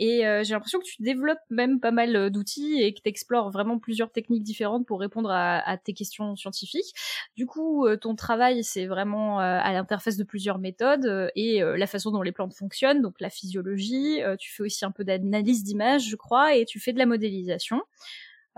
Et 0.00 0.22
j'ai 0.42 0.54
l'impression 0.54 0.78
que 0.78 0.84
tu 0.84 1.02
développes 1.02 1.38
même 1.50 1.78
pas 1.78 1.90
mal 1.90 2.30
d'outils 2.30 2.80
et 2.80 2.92
que 2.94 3.00
tu 3.02 3.08
explores 3.08 3.50
vraiment 3.50 3.78
plusieurs 3.78 4.10
techniques 4.10 4.42
différentes 4.42 4.86
pour 4.86 4.98
répondre 4.98 5.30
à, 5.30 5.76
tes 5.76 5.92
questions 5.92 6.34
scientifiques. 6.36 6.94
Du 7.36 7.46
coup, 7.46 7.86
ton 8.00 8.14
travail 8.14 8.64
c'est 8.64 8.86
vraiment 8.86 9.38
à 9.38 9.72
l'interface 9.72 10.16
de 10.16 10.24
plusieurs 10.24 10.58
méthodes 10.58 11.30
et 11.36 11.60
la 11.60 11.86
façon 11.86 12.10
dont 12.10 12.22
les 12.22 12.32
plantes 12.32 12.54
fonctionnent, 12.54 13.02
donc 13.02 13.20
la 13.20 13.30
physiologie. 13.30 14.20
tu 14.38 14.50
fais 14.50 14.62
aussi 14.62 14.84
un 14.84 14.90
peu 14.90 15.04
d'analyse 15.04 15.64
d'image, 15.64 16.08
je 16.08 16.16
crois, 16.16 16.54
et 16.56 16.64
tu 16.64 16.80
fais 16.80 16.92
de 16.92 16.98
la 16.98 17.06
modélisation. 17.06 17.82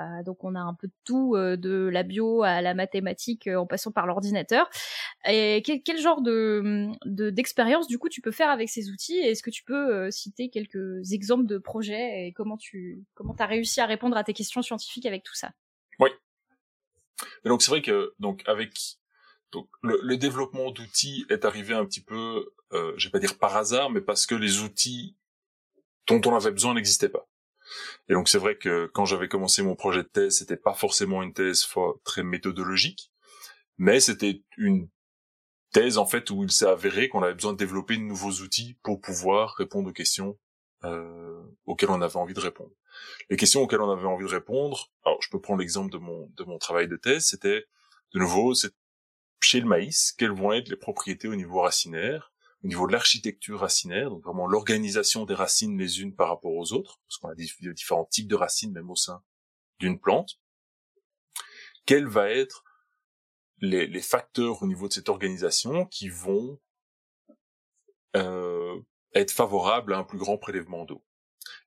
Euh, 0.01 0.23
donc 0.25 0.43
on 0.45 0.55
a 0.55 0.61
un 0.61 0.75
peu 0.75 0.87
de 0.87 0.93
tout, 1.05 1.35
euh, 1.37 1.57
de 1.57 1.89
la 1.93 2.03
bio 2.03 2.43
à 2.43 2.63
la 2.63 2.75
mathématique, 2.75 3.47
euh, 3.47 3.57
en 3.57 3.67
passant 3.67 3.93
par 3.93 4.07
l'ordinateur. 4.07 4.71
Et 5.27 5.63
quel, 5.63 5.99
genre 5.99 6.23
de 6.23 6.91
d'expérience 7.05 7.87
du 7.87 7.99
coup 7.99 8.09
tu 8.09 8.21
peux 8.21 8.31
faire 8.31 8.51
avec 8.51 8.69
ces 8.69 8.91
outils? 8.91 9.19
Est-ce 9.19 9.43
que 9.43 9.51
tu 9.51 9.65
peux 9.65 10.11
citer 10.11 10.49
quelques 10.49 11.13
exemples 11.13 11.47
de 11.47 11.59
projets 11.59 12.27
et 12.27 12.33
comment 12.33 12.57
tu 12.57 13.05
comment 13.15 13.35
as 13.39 13.47
réussi 13.47 13.81
à 13.81 13.87
répondre 13.87 14.17
à 14.17 14.25
tes 14.25 14.33
questions 14.33 14.63
scientifiques 14.63 15.07
avec 15.07 15.23
tout 15.23 15.35
ça? 15.35 15.51
Oui. 15.99 16.09
donc 17.45 17.63
c'est 17.63 17.71
vrai 17.71 17.83
que 17.83 18.15
donc 18.19 18.43
avec 18.47 18.99
donc 19.53 19.69
le, 19.83 20.01
le 20.03 20.17
développement 20.17 20.71
d'outils 20.71 21.27
est 21.29 21.45
arrivé 21.45 21.75
un 21.75 21.85
petit 21.85 22.03
peu, 22.03 22.53
euh, 22.73 22.95
je 22.97 23.07
vais 23.07 23.13
pas 23.13 23.19
dire 23.19 23.39
par 23.39 23.57
hasard, 23.57 23.91
mais 23.91 24.01
parce 24.01 24.27
que 24.27 24.35
les 24.35 24.61
outils 24.61 25.15
dont 26.09 26.21
on 26.25 26.35
avait 26.35 26.51
besoin 26.51 26.75
n'existait 26.75 27.11
pas. 27.11 27.29
Et 28.09 28.15
donc 28.15 28.29
c'est 28.29 28.39
vrai 28.39 28.57
que 28.57 28.91
quand 28.95 29.05
j'avais 29.05 29.29
commencé 29.29 29.63
mon 29.63 29.75
projet 29.75 30.03
de 30.03 30.09
thèse, 30.09 30.39
c'était 30.39 30.57
pas 30.57 30.75
forcément 30.75 31.23
une 31.23 31.33
thèse 31.33 31.67
très 32.05 32.23
méthodologique, 32.23 33.13
mais 33.79 34.01
c'était 34.01 34.43
une 34.57 34.89
thèse 35.73 35.99
en 35.99 36.07
fait 36.07 36.31
où 36.31 36.43
il 36.43 36.51
s'est 36.51 36.67
avéré 36.67 37.09
qu'on 37.09 37.23
avait 37.23 37.35
besoin 37.35 37.53
de 37.53 37.59
développer 37.59 37.97
de 37.97 38.03
nouveaux 38.03 38.43
outils 38.43 38.77
pour 38.83 39.01
pouvoir 39.01 39.55
répondre 39.55 39.89
aux 39.89 39.93
questions 39.93 40.39
euh, 40.85 41.43
auxquelles 41.65 41.91
on 41.91 42.03
avait 42.03 42.17
envie 42.17 42.35
de 42.35 42.41
répondre. 42.41 42.73
Les 43.31 43.37
questions 43.37 43.63
auxquelles 43.63 43.81
on 43.81 43.91
avait 43.91 44.07
envie 44.07 44.27
de 44.27 44.31
répondre, 44.31 44.91
alors 45.05 45.21
je 45.23 45.31
peux 45.31 45.41
prendre 45.41 45.61
l'exemple 45.61 45.91
de 45.91 45.99
mon 45.99 46.29
de 46.37 46.45
mon 46.45 46.59
travail 46.59 46.89
de 46.89 46.97
thèse, 46.97 47.27
c'était 47.27 47.65
de 48.15 48.19
nouveau 48.19 48.53
chez 49.41 49.61
le 49.61 49.67
maïs, 49.67 50.13
quelles 50.13 50.33
vont 50.33 50.53
être 50.53 50.69
les 50.69 50.77
propriétés 50.77 51.29
au 51.29 51.35
niveau 51.35 51.61
racinaire 51.61 52.32
au 52.65 52.69
niveau 52.69 52.87
de 52.87 52.93
l'architecture 52.93 53.61
racinaire, 53.61 54.11
donc 54.11 54.23
vraiment 54.23 54.47
l'organisation 54.47 55.25
des 55.25 55.35
racines 55.35 55.77
les 55.79 56.01
unes 56.01 56.15
par 56.15 56.29
rapport 56.29 56.53
aux 56.53 56.73
autres, 56.73 57.01
parce 57.09 57.19
qu'on 57.19 57.29
a 57.29 57.35
différents 57.35 58.05
types 58.05 58.29
de 58.29 58.37
racines 58.37 58.73
même 58.73 58.91
au 58.91 58.97
sein 58.97 59.23
d'une 59.81 59.99
plante. 59.99 60.41
Quels 61.87 62.07
vont 62.07 62.25
être 62.25 62.63
les, 63.59 63.87
les, 63.87 64.01
facteurs 64.01 64.63
au 64.63 64.67
niveau 64.67 64.87
de 64.87 64.93
cette 64.93 65.09
organisation 65.09 65.87
qui 65.87 66.09
vont 66.09 66.61
euh, 68.15 68.81
être 69.15 69.33
favorables 69.33 69.95
à 69.95 69.99
un 69.99 70.05
plus 70.05 70.19
grand 70.19 70.39
prélèvement 70.39 70.85
d'eau? 70.85 71.05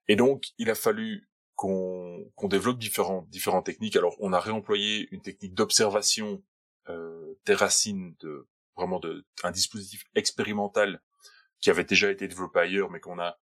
Et 0.08 0.16
donc, 0.16 0.52
il 0.56 0.70
a 0.70 0.74
fallu 0.74 1.28
qu'on 1.56 2.30
développe 2.44 2.78
différentes 2.78 3.28
différentes 3.28 3.66
techniques. 3.66 3.96
Alors, 3.96 4.16
on 4.20 4.32
a 4.32 4.40
réemployé 4.40 5.08
une 5.10 5.22
technique 5.22 5.54
d'observation 5.54 6.42
euh, 6.88 7.34
des 7.44 7.54
racines 7.54 8.14
de 8.20 8.46
vraiment 8.76 9.00
de, 9.00 9.24
un 9.42 9.50
dispositif 9.50 10.04
expérimental 10.14 11.00
qui 11.60 11.70
avait 11.70 11.84
déjà 11.84 12.10
été 12.10 12.28
développé 12.28 12.60
ailleurs, 12.60 12.90
mais 12.90 13.00
qu'on 13.00 13.18
a 13.18 13.38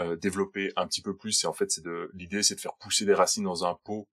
euh, 0.00 0.16
développé 0.16 0.72
un 0.76 0.86
petit 0.86 1.02
peu 1.02 1.16
plus. 1.16 1.44
Et 1.44 1.46
en 1.46 1.52
fait, 1.52 1.70
c'est 1.70 1.84
de 1.84 2.10
l'idée, 2.14 2.42
c'est 2.42 2.56
de 2.56 2.60
faire 2.60 2.76
pousser 2.76 3.04
des 3.04 3.14
racines 3.14 3.44
dans 3.44 3.64
un 3.64 3.78
pot 3.84 4.08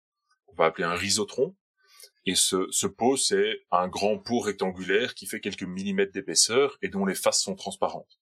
qu'on 0.46 0.56
va 0.56 0.66
appeler 0.66 0.86
un 0.86 0.94
rhizotron. 0.94 1.56
Et 2.26 2.36
ce, 2.36 2.68
ce 2.70 2.86
pot, 2.86 3.18
c'est 3.18 3.64
un 3.72 3.88
grand 3.88 4.20
pot 4.20 4.40
rectangulaire 4.40 5.16
qui 5.16 5.26
fait 5.26 5.40
quelques 5.40 5.64
millimètres 5.64 6.12
d'épaisseur 6.12 6.78
et 6.82 6.90
dont 6.90 7.06
les 7.06 7.16
faces 7.16 7.42
sont 7.42 7.56
transparentes. 7.56 8.21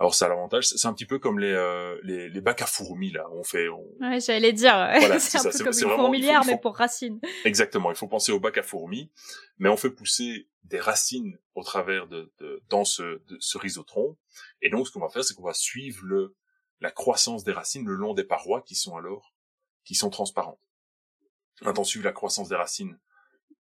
Alors 0.00 0.14
ça 0.14 0.24
a 0.24 0.28
l'avantage, 0.30 0.66
c'est 0.66 0.88
un 0.88 0.94
petit 0.94 1.04
peu 1.04 1.18
comme 1.18 1.38
les, 1.38 1.52
euh, 1.52 2.00
les, 2.02 2.30
les 2.30 2.40
bacs 2.40 2.62
à 2.62 2.66
fourmis 2.66 3.12
là. 3.12 3.26
On 3.32 3.44
fait. 3.44 3.68
On... 3.68 3.84
Ouais, 4.00 4.18
j'allais 4.18 4.54
dire. 4.54 4.72
c'est 5.20 5.38
un 5.38 5.42
peu 5.42 5.58
comme 5.58 5.66
une 5.78 5.96
fourmilière 5.96 6.42
mais 6.46 6.58
pour 6.58 6.74
racines. 6.74 7.20
Exactement. 7.44 7.90
Il 7.90 7.96
faut 7.96 8.08
penser 8.08 8.32
au 8.32 8.40
bac 8.40 8.56
à 8.56 8.62
fourmis, 8.62 9.10
mais 9.58 9.68
on 9.68 9.76
fait 9.76 9.90
pousser 9.90 10.48
des 10.64 10.80
racines 10.80 11.38
au 11.54 11.62
travers 11.62 12.08
de, 12.08 12.32
de 12.38 12.62
dans 12.70 12.86
ce, 12.86 13.20
de, 13.28 13.36
ce 13.40 13.58
rhizotron. 13.58 14.16
Et 14.62 14.70
donc 14.70 14.86
ce 14.86 14.92
qu'on 14.92 15.00
va 15.00 15.10
faire, 15.10 15.22
c'est 15.22 15.34
qu'on 15.34 15.44
va 15.44 15.52
suivre 15.52 16.02
le 16.06 16.34
la 16.80 16.90
croissance 16.90 17.44
des 17.44 17.52
racines 17.52 17.86
le 17.86 17.94
long 17.94 18.14
des 18.14 18.24
parois 18.24 18.62
qui 18.62 18.76
sont 18.76 18.96
alors 18.96 19.34
qui 19.84 19.94
sont 19.94 20.08
transparentes. 20.08 20.60
Maintenant 21.60 21.84
suivre 21.84 22.06
la 22.06 22.12
croissance 22.12 22.48
des 22.48 22.56
racines 22.56 22.98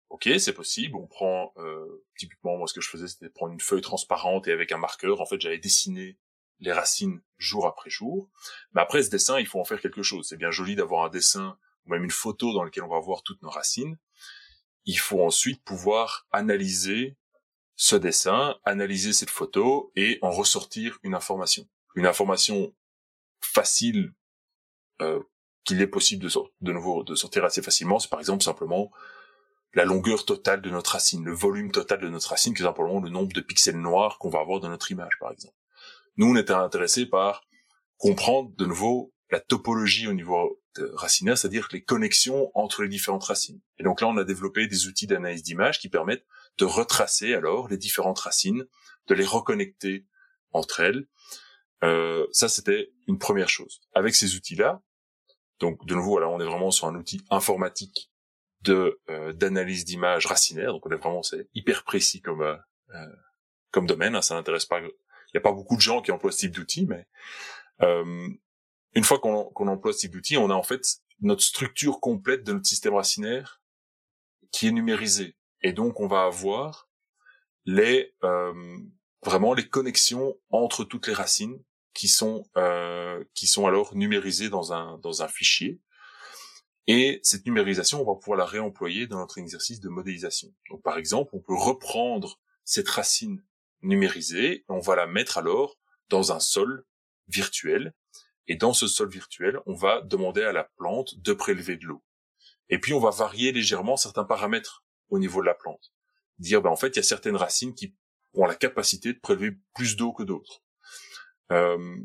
Ok, 0.10 0.28
c'est 0.40 0.54
possible. 0.54 0.96
On 0.96 1.08
prend 1.08 1.54
euh, 1.58 2.04
typiquement 2.18 2.58
moi 2.58 2.68
ce 2.68 2.74
que 2.74 2.82
je 2.82 2.90
faisais 2.90 3.08
c'était 3.08 3.30
prendre 3.30 3.54
une 3.54 3.60
feuille 3.60 3.82
transparente 3.82 4.48
et 4.48 4.52
avec 4.52 4.72
un 4.72 4.78
marqueur, 4.78 5.22
en 5.22 5.26
fait 5.26 5.40
j'allais 5.40 5.60
dessiner 5.60 6.18
les 6.60 6.72
racines 6.72 7.22
jour 7.38 7.68
après 7.68 7.90
jour. 7.90 8.30
Mais 8.74 8.82
après 8.82 9.04
ce 9.04 9.10
dessin, 9.10 9.40
il 9.40 9.46
faut 9.46 9.60
en 9.60 9.66
faire 9.66 9.80
quelque 9.80 10.04
chose. 10.04 10.28
C'est 10.28 10.38
bien 10.38 10.52
joli 10.52 10.76
d'avoir 10.76 11.06
un 11.06 11.10
dessin 11.10 11.58
ou 11.86 11.92
même 11.92 12.04
une 12.04 12.12
photo 12.12 12.54
dans 12.54 12.64
laquelle 12.64 12.84
on 12.84 12.90
va 12.90 13.00
voir 13.00 13.24
toutes 13.24 13.42
nos 13.44 13.50
racines. 13.50 13.98
Il 14.86 14.98
faut 14.98 15.24
ensuite 15.24 15.64
pouvoir 15.64 16.28
analyser 16.32 17.16
ce 17.76 17.96
dessin, 17.96 18.58
analyser 18.66 19.14
cette 19.14 19.30
photo 19.30 19.92
et 19.96 20.18
en 20.22 20.32
ressortir 20.32 21.00
une 21.04 21.14
information. 21.14 21.68
Une 21.96 22.06
information 22.06 22.76
facile 23.40 24.14
euh, 25.02 25.22
qu'il 25.64 25.82
est 25.82 25.88
possible 25.88 26.24
de, 26.24 26.30
de 26.62 26.74
nouveau 26.74 27.04
de 27.04 27.16
sortir 27.16 27.46
assez 27.46 27.62
facilement, 27.62 28.00
c'est 28.00 28.10
par 28.10 28.20
exemple 28.20 28.44
simplement 28.44 28.92
la 29.74 29.86
longueur 29.86 30.26
totale 30.26 30.62
de 30.62 30.70
notre 30.70 30.92
racine, 30.92 31.24
le 31.24 31.34
volume 31.34 31.72
total 31.72 32.00
de 32.00 32.10
notre 32.10 32.30
racine, 32.30 32.54
qui 32.54 32.62
est 32.62 32.66
simplement 32.66 33.00
le 33.00 33.10
nombre 33.10 33.34
de 33.34 33.42
pixels 33.42 33.80
noirs 33.80 34.18
qu'on 34.18 34.30
va 34.30 34.40
avoir 34.40 34.60
dans 34.60 34.70
notre 34.70 34.92
image, 34.92 35.14
par 35.20 35.32
exemple. 35.32 35.56
Nous, 36.18 36.28
on 36.28 36.36
était 36.36 36.54
intéressés 36.54 37.06
par 37.06 37.46
comprendre 37.98 38.52
de 38.58 38.66
nouveau 38.66 39.14
la 39.30 39.40
topologie 39.40 40.08
au 40.08 40.14
niveau 40.14 40.60
racinaire, 40.94 41.38
c'est-à-dire 41.38 41.68
les 41.72 41.84
connexions 41.84 42.52
entre 42.56 42.84
les 42.84 42.90
différentes 42.90 43.26
racines. 43.26 43.62
Et 43.78 43.84
donc 43.84 44.02
là, 44.02 44.08
on 44.08 44.18
a 44.18 44.24
développé 44.24 44.68
des 44.68 44.88
outils 44.88 45.08
d'analyse 45.08 45.44
d'image 45.44 45.80
qui 45.80 45.90
permettent 45.90 46.26
de 46.58 46.66
retracer 46.66 47.34
alors 47.34 47.68
les 47.68 47.78
différentes 47.78 48.20
racines, 48.20 48.66
de 49.08 49.14
les 49.14 49.26
reconnecter 49.26 50.06
entre 50.52 50.80
elles. 50.80 51.08
Euh, 51.84 52.26
ça, 52.32 52.50
c'était 52.50 52.92
une 53.08 53.20
première 53.20 53.50
chose. 53.50 53.82
Avec 53.94 54.16
ces 54.16 54.36
outils-là, 54.36 54.82
donc 55.60 55.86
de 55.86 55.96
nouveau, 55.96 56.20
là, 56.20 56.30
on 56.30 56.40
est 56.40 56.46
vraiment 56.46 56.72
sur 56.72 56.88
un 56.88 56.96
outil 56.96 57.22
informatique 57.30 58.09
de 58.62 59.00
euh, 59.10 59.34
d'analyse 59.34 59.86
d'images 59.86 60.26
racinaires. 60.26 60.74
Donc 60.74 60.86
on 60.86 60.92
est 60.92 60.98
vraiment 60.98 61.24
c'est 61.24 61.48
hyper 61.54 61.84
précis 61.84 62.22
comme 62.22 62.42
euh, 62.42 62.56
euh 62.94 63.16
comme 63.72 63.86
domaine. 63.86 64.16
Hein, 64.16 64.22
ça 64.22 64.36
n'intéresse 64.36 64.66
pas. 64.66 64.80
Il 64.80 64.92
n'y 65.36 65.38
a 65.38 65.42
pas 65.42 65.52
beaucoup 65.52 65.76
de 65.76 65.82
gens 65.82 66.02
qui 66.02 66.12
emploient 66.12 66.32
ce 66.32 66.40
type 66.40 66.56
d'outils, 66.56 66.88
mais 66.88 67.06
euh, 67.82 68.28
une 68.94 69.04
fois 69.04 69.20
qu'on 69.20 69.46
qu'on 69.46 69.68
emploie 69.68 69.94
ce 69.94 70.00
type 70.00 70.14
d'outils, 70.14 70.38
on 70.38 70.50
a 70.50 70.56
en 70.56 70.64
fait 70.64 70.82
notre 71.22 71.44
structure 71.44 72.00
complète 72.00 72.44
de 72.44 72.54
notre 72.54 72.66
système 72.66 72.96
racinaire 72.96 73.62
qui 74.52 74.68
est 74.68 74.72
numérisée. 74.72 75.36
Et 75.62 75.74
donc 75.74 76.00
on 76.00 76.08
va 76.08 76.24
avoir 76.24 76.90
les 77.66 78.16
vraiment 79.24 79.54
les 79.54 79.68
connexions 79.68 80.36
entre 80.50 80.84
toutes 80.84 81.08
les 81.08 81.14
racines 81.14 81.62
qui 81.94 82.08
sont 82.08 82.46
qui 83.36 83.46
sont 83.46 83.68
alors 83.68 83.96
numérisées 83.96 84.50
dans 84.50 84.74
un 84.74 84.98
dans 84.98 85.22
un 85.22 85.28
fichier 85.28 85.80
et 86.92 87.20
cette 87.22 87.46
numérisation, 87.46 88.02
on 88.02 88.14
va 88.14 88.20
pouvoir 88.20 88.40
la 88.40 88.46
réemployer 88.46 89.06
dans 89.06 89.20
notre 89.20 89.38
exercice 89.38 89.80
de 89.80 89.90
modélisation. 89.90 90.52
Donc, 90.72 90.82
par 90.82 90.98
exemple, 90.98 91.30
on 91.36 91.40
peut 91.40 91.54
reprendre 91.54 92.40
cette 92.64 92.90
racine 92.90 93.46
numérisée, 93.84 94.66
on 94.70 94.80
va 94.80 94.96
la 94.96 95.06
mettre 95.06 95.38
alors 95.38 95.78
dans 96.10 96.32
un 96.32 96.40
sol 96.40 96.84
virtuel. 97.28 97.94
Et 98.48 98.56
dans 98.56 98.74
ce 98.74 98.88
sol 98.88 99.08
virtuel, 99.08 99.60
on 99.68 99.76
va 99.76 100.02
demander 100.02 100.42
à 100.42 100.52
la 100.52 100.64
plante 100.64 101.20
de 101.20 101.32
prélever 101.34 101.78
de 101.78 101.86
l'eau. 101.86 102.04
Et 102.70 102.80
puis, 102.80 102.94
on 102.94 103.00
va 103.00 103.12
varier 103.12 103.52
légèrement 103.52 103.96
certains 103.96 104.24
paramètres 104.24 104.84
au 105.10 105.20
niveau 105.20 105.42
de 105.42 105.46
la 105.46 105.54
plante. 105.54 105.94
Dire, 106.40 106.64
ben, 106.64 106.72
en 106.72 106.76
fait, 106.76 106.88
il 106.88 106.96
y 106.96 107.02
a 107.02 107.04
certaines 107.04 107.36
racines 107.36 107.76
qui 107.76 107.96
ont 108.34 108.48
la 108.48 108.56
capacité 108.56 109.14
de 109.14 109.20
prélever 109.20 109.52
plus 109.76 109.96
d'eau 109.96 110.12
que 110.12 110.24
d'autres. 110.24 110.64
Euh, 111.52 111.98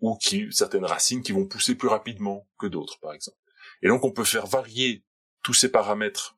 ou 0.00 0.16
qui, 0.16 0.50
certaines 0.52 0.86
racines 0.86 1.22
qui 1.22 1.32
vont 1.32 1.46
pousser 1.46 1.74
plus 1.74 1.88
rapidement 1.88 2.48
que 2.58 2.66
d'autres, 2.66 2.98
par 2.98 3.12
exemple. 3.12 3.36
Et 3.82 3.88
donc 3.88 4.04
on 4.04 4.12
peut 4.12 4.24
faire 4.24 4.46
varier 4.46 5.04
tous 5.42 5.54
ces 5.54 5.70
paramètres 5.70 6.36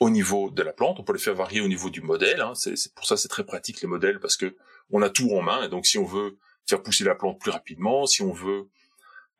au 0.00 0.10
niveau 0.10 0.50
de 0.50 0.62
la 0.62 0.72
plante, 0.72 0.98
on 0.98 1.04
peut 1.04 1.12
les 1.12 1.18
faire 1.18 1.34
varier 1.34 1.60
au 1.60 1.68
niveau 1.68 1.90
du 1.90 2.00
modèle. 2.00 2.40
Hein. 2.40 2.54
C'est 2.54 2.92
pour 2.94 3.06
ça 3.06 3.16
c'est 3.16 3.28
très 3.28 3.44
pratique 3.44 3.80
les 3.80 3.88
modèles 3.88 4.20
parce 4.20 4.36
que 4.36 4.56
on 4.90 5.02
a 5.02 5.10
tout 5.10 5.30
en 5.30 5.42
main. 5.42 5.62
Et 5.64 5.68
donc 5.68 5.86
si 5.86 5.98
on 5.98 6.04
veut 6.04 6.38
faire 6.66 6.82
pousser 6.82 7.04
la 7.04 7.14
plante 7.14 7.40
plus 7.40 7.50
rapidement, 7.50 8.06
si 8.06 8.22
on 8.22 8.32
veut 8.32 8.68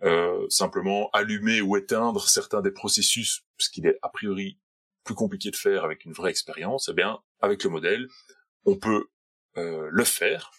euh, 0.02 0.46
simplement 0.48 1.10
allumer 1.12 1.60
ou 1.60 1.76
éteindre 1.76 2.28
certains 2.28 2.60
des 2.60 2.70
processus, 2.70 3.44
ce 3.58 3.70
qu'il 3.70 3.86
est 3.86 3.98
a 4.02 4.08
priori 4.08 4.58
plus 5.04 5.14
compliqué 5.14 5.50
de 5.50 5.56
faire 5.56 5.84
avec 5.84 6.04
une 6.04 6.12
vraie 6.12 6.30
expérience, 6.30 6.88
eh 6.90 6.94
bien 6.94 7.18
avec 7.40 7.64
le 7.64 7.70
modèle 7.70 8.08
on 8.64 8.76
peut 8.76 9.10
euh, 9.56 9.88
le 9.90 10.04
faire. 10.04 10.52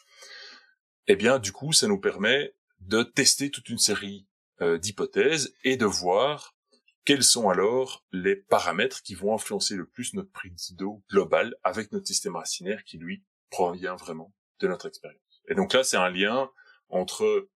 Eh 1.08 1.16
bien 1.16 1.40
du 1.40 1.52
coup 1.52 1.74
ça 1.74 1.88
nous 1.88 2.00
permet 2.00 2.54
de 2.80 3.04
tester 3.04 3.50
toute 3.50 3.70
une 3.70 3.78
série 3.78 4.28
euh, 4.62 4.78
d'hypothèses 4.78 5.54
et 5.64 5.78
de 5.78 5.86
voir 5.86 6.56
quels 7.04 7.24
sont 7.24 7.50
alors 7.50 8.04
les 8.12 8.36
paramètres 8.36 9.04
qui 9.04 9.14
vont 9.14 9.34
influencer 9.34 9.76
le 9.76 9.86
plus 9.86 10.14
notre 10.14 10.32
prise 10.32 10.74
d'eau 10.74 11.04
globale 11.10 11.56
avec 11.64 11.92
notre 11.92 12.08
système 12.08 12.36
racinaire 12.36 12.84
qui 12.84 12.98
lui 12.98 13.24
provient 13.52 13.96
vraiment 13.96 14.34
de 14.60 14.68
notre 14.68 14.88
expérience. 14.88 15.22
Et 15.48 15.56
donc 15.56 15.74
là, 15.74 15.84
c'est 15.84 15.98
un 15.98 16.10
lien 16.10 16.50
entre 16.90 17.50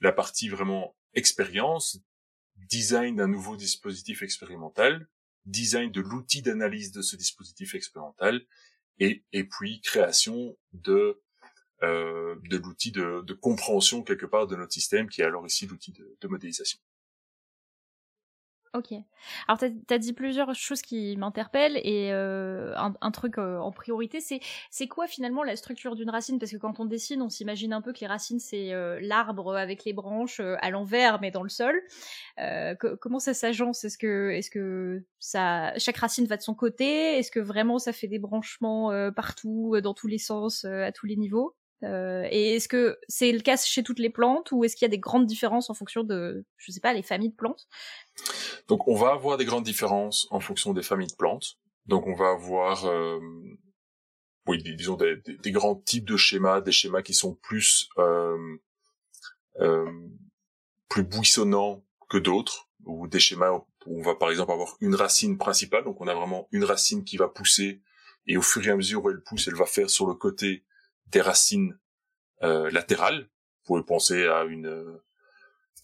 la 0.00 0.12
partie 0.12 0.48
vraiment 0.48 0.96
expérience, 1.14 1.98
design 2.56 3.16
d'un 3.16 3.28
nouveau 3.28 3.56
dispositif 3.56 4.22
expérimental, 4.22 5.08
design 5.44 5.92
de 5.92 6.00
l'outil 6.00 6.42
d'analyse 6.42 6.92
de 6.92 7.02
ce 7.02 7.16
dispositif 7.16 7.74
expérimental, 7.74 8.44
et, 8.98 9.24
et 9.32 9.44
puis 9.44 9.80
création 9.80 10.56
de 10.72 11.22
euh, 11.82 12.36
de 12.48 12.56
l'outil 12.58 12.92
de, 12.92 13.22
de, 13.22 13.34
compréhension 13.34 14.02
quelque 14.02 14.26
part 14.26 14.46
de 14.46 14.56
notre 14.56 14.72
système, 14.72 15.08
qui 15.08 15.20
est 15.20 15.24
alors 15.24 15.46
ici 15.46 15.66
l'outil 15.66 15.92
de, 15.92 16.16
de 16.20 16.28
modélisation. 16.28 16.78
Ok. 18.74 18.92
Alors, 19.48 19.58
tu 19.58 19.94
as, 19.94 19.98
dit 19.98 20.14
plusieurs 20.14 20.54
choses 20.54 20.80
qui 20.80 21.14
m'interpellent 21.18 21.76
et 21.84 22.10
euh, 22.10 22.74
un, 22.76 22.94
un, 23.02 23.10
truc 23.10 23.36
euh, 23.36 23.58
en 23.58 23.70
priorité, 23.70 24.20
c'est 24.20 24.40
c'est 24.70 24.88
quoi 24.88 25.06
finalement 25.06 25.42
la 25.42 25.56
structure 25.56 25.94
d'une 25.94 26.08
racine? 26.08 26.38
Parce 26.38 26.52
que 26.52 26.56
quand 26.56 26.80
on 26.80 26.86
dessine, 26.86 27.20
on 27.20 27.28
s'imagine 27.28 27.74
un 27.74 27.82
peu 27.82 27.92
que 27.92 28.00
les 28.00 28.06
racines, 28.06 28.38
c'est 28.40 28.72
euh, 28.72 28.98
l'arbre 29.02 29.54
avec 29.56 29.84
les 29.84 29.92
branches 29.92 30.40
euh, 30.40 30.56
à 30.62 30.70
l'envers, 30.70 31.20
mais 31.20 31.30
dans 31.30 31.42
le 31.42 31.50
sol. 31.50 31.82
Euh, 32.38 32.74
comment 32.98 33.18
ça 33.18 33.34
s'agence? 33.34 33.84
Est-ce 33.84 33.98
que, 33.98 34.30
est-ce 34.30 34.50
que 34.50 35.04
ça, 35.18 35.78
chaque 35.78 35.98
racine 35.98 36.24
va 36.24 36.38
de 36.38 36.42
son 36.42 36.54
côté? 36.54 37.18
Est-ce 37.18 37.30
que 37.30 37.40
vraiment 37.40 37.78
ça 37.78 37.92
fait 37.92 38.08
des 38.08 38.18
branchements 38.18 38.90
partout, 39.14 39.76
dans 39.82 39.92
tous 39.92 40.06
les 40.06 40.18
sens, 40.18 40.64
à 40.64 40.92
tous 40.92 41.04
les 41.04 41.16
niveaux? 41.16 41.54
Euh, 41.84 42.26
et 42.30 42.56
est-ce 42.56 42.68
que 42.68 42.98
c'est 43.08 43.32
le 43.32 43.40
cas 43.40 43.56
chez 43.56 43.82
toutes 43.82 43.98
les 43.98 44.10
plantes 44.10 44.52
ou 44.52 44.64
est-ce 44.64 44.76
qu'il 44.76 44.84
y 44.84 44.90
a 44.90 44.90
des 44.90 44.98
grandes 44.98 45.26
différences 45.26 45.70
en 45.70 45.74
fonction 45.74 46.04
de, 46.04 46.44
je 46.56 46.72
sais 46.72 46.80
pas, 46.80 46.92
les 46.92 47.02
familles 47.02 47.30
de 47.30 47.36
plantes? 47.36 47.66
Donc 48.68 48.86
on 48.88 48.94
va 48.94 49.12
avoir 49.12 49.36
des 49.36 49.44
grandes 49.44 49.64
différences 49.64 50.26
en 50.30 50.40
fonction 50.40 50.72
des 50.72 50.82
familles 50.82 51.08
de 51.08 51.16
plantes. 51.16 51.58
Donc 51.86 52.06
on 52.06 52.14
va 52.14 52.30
avoir, 52.30 52.86
euh, 52.86 53.18
oui, 54.46 54.62
disons 54.62 54.96
des, 54.96 55.52
grands 55.52 55.76
types 55.76 56.08
de 56.08 56.16
schémas, 56.16 56.60
des 56.60 56.72
schémas 56.72 57.02
qui 57.02 57.14
sont 57.14 57.34
plus 57.34 57.88
euh, 57.98 58.56
euh 59.60 59.90
plus 60.88 61.04
buissonnants 61.04 61.82
que 62.10 62.18
d'autres, 62.18 62.68
ou 62.84 63.06
des 63.08 63.18
schémas 63.18 63.50
où 63.86 63.98
on 63.98 64.02
va 64.02 64.14
par 64.14 64.30
exemple 64.30 64.52
avoir 64.52 64.76
une 64.80 64.94
racine 64.94 65.38
principale. 65.38 65.84
Donc 65.84 66.02
on 66.02 66.06
a 66.06 66.14
vraiment 66.14 66.48
une 66.52 66.64
racine 66.64 67.02
qui 67.02 67.16
va 67.16 67.28
pousser 67.28 67.80
et 68.26 68.36
au 68.36 68.42
fur 68.42 68.66
et 68.66 68.70
à 68.70 68.76
mesure 68.76 69.04
où 69.04 69.10
elle 69.10 69.22
pousse, 69.22 69.48
elle 69.48 69.54
va 69.54 69.66
faire 69.66 69.90
sur 69.90 70.06
le 70.06 70.14
côté 70.14 70.64
des 71.06 71.20
racines 71.20 71.78
euh, 72.42 72.70
latérales. 72.70 73.22
Vous 73.22 73.66
pouvez 73.66 73.82
penser 73.84 74.26
à 74.26 74.44
une 74.44 75.00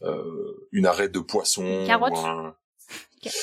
euh, 0.03 0.69
une 0.73 0.87
arête 0.87 1.13
de 1.13 1.21
poisson, 1.21 1.65
une 1.65 1.87
carotte. 1.87 2.17
Un, 2.17 2.55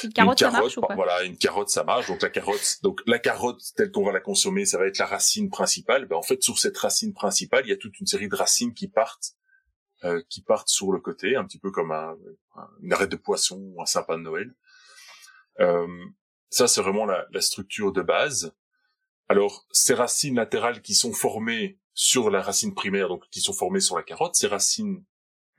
une 0.03 0.13
carotte, 0.13 0.39
ça 0.39 0.51
marche 0.51 0.77
ou 0.77 0.81
pas? 0.81 0.95
Voilà, 0.95 1.23
une 1.23 1.37
carotte, 1.37 1.69
ça 1.69 1.83
marche. 1.83 2.07
Donc 2.07 2.21
la 2.21 2.29
carotte, 2.29 2.79
donc 2.81 3.01
la 3.05 3.19
carotte 3.19 3.61
telle 3.75 3.91
qu'on 3.91 4.05
va 4.05 4.11
la 4.11 4.21
consommer, 4.21 4.65
ça 4.65 4.77
va 4.77 4.87
être 4.87 4.97
la 4.97 5.05
racine 5.05 5.49
principale. 5.49 6.05
Ben, 6.05 6.15
en 6.15 6.21
fait, 6.21 6.41
sur 6.41 6.57
cette 6.59 6.77
racine 6.77 7.13
principale, 7.13 7.65
il 7.65 7.69
y 7.69 7.73
a 7.73 7.77
toute 7.77 7.99
une 7.99 8.07
série 8.07 8.29
de 8.29 8.35
racines 8.35 8.73
qui 8.73 8.87
partent, 8.87 9.33
euh, 10.03 10.21
qui 10.29 10.41
partent 10.41 10.69
sur 10.69 10.91
le 10.91 10.99
côté, 10.99 11.35
un 11.35 11.43
petit 11.43 11.59
peu 11.59 11.71
comme 11.71 11.91
un, 11.91 12.15
une 12.81 12.93
arête 12.93 13.11
de 13.11 13.17
poisson 13.17 13.57
ou 13.59 13.81
un 13.81 13.85
sapin 13.85 14.17
de 14.17 14.23
Noël. 14.23 14.55
Euh, 15.59 15.87
ça, 16.49 16.67
c'est 16.67 16.81
vraiment 16.81 17.05
la, 17.05 17.25
la, 17.31 17.41
structure 17.41 17.91
de 17.91 18.01
base. 18.01 18.53
Alors, 19.27 19.65
ces 19.71 19.93
racines 19.93 20.35
latérales 20.35 20.81
qui 20.81 20.93
sont 20.93 21.13
formées 21.13 21.79
sur 21.93 22.29
la 22.29 22.41
racine 22.41 22.75
primaire, 22.75 23.07
donc 23.07 23.27
qui 23.31 23.41
sont 23.41 23.53
formées 23.53 23.79
sur 23.79 23.95
la 23.95 24.03
carotte, 24.03 24.35
ces 24.35 24.47
racines 24.47 25.03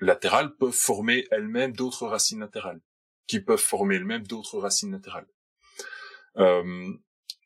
latérales 0.00 0.54
peuvent 0.56 0.70
former 0.72 1.26
elles-mêmes 1.30 1.72
d'autres 1.72 2.06
racines 2.06 2.40
latérales, 2.40 2.80
qui 3.26 3.40
peuvent 3.40 3.58
former 3.58 3.96
elles-mêmes 3.96 4.26
d'autres 4.26 4.58
racines 4.58 4.92
latérales. 4.92 5.26
Euh, 6.36 6.92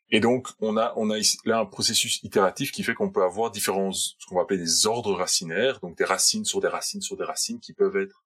et 0.09 0.19
donc, 0.19 0.49
on 0.59 0.75
a, 0.75 1.17
ici, 1.17 1.37
là 1.45 1.59
un 1.59 1.65
processus 1.65 2.21
itératif 2.23 2.73
qui 2.73 2.83
fait 2.83 2.93
qu'on 2.93 3.11
peut 3.11 3.23
avoir 3.23 3.49
différents, 3.49 3.93
ce 3.93 4.13
qu'on 4.27 4.35
va 4.35 4.41
appeler 4.41 4.59
des 4.59 4.85
ordres 4.85 5.13
racinaires, 5.13 5.79
donc 5.79 5.97
des 5.97 6.03
racines 6.03 6.43
sur 6.43 6.59
des 6.59 6.67
racines 6.67 7.01
sur 7.01 7.15
des 7.15 7.23
racines 7.23 7.61
qui 7.61 7.73
peuvent 7.73 7.95
être 7.95 8.25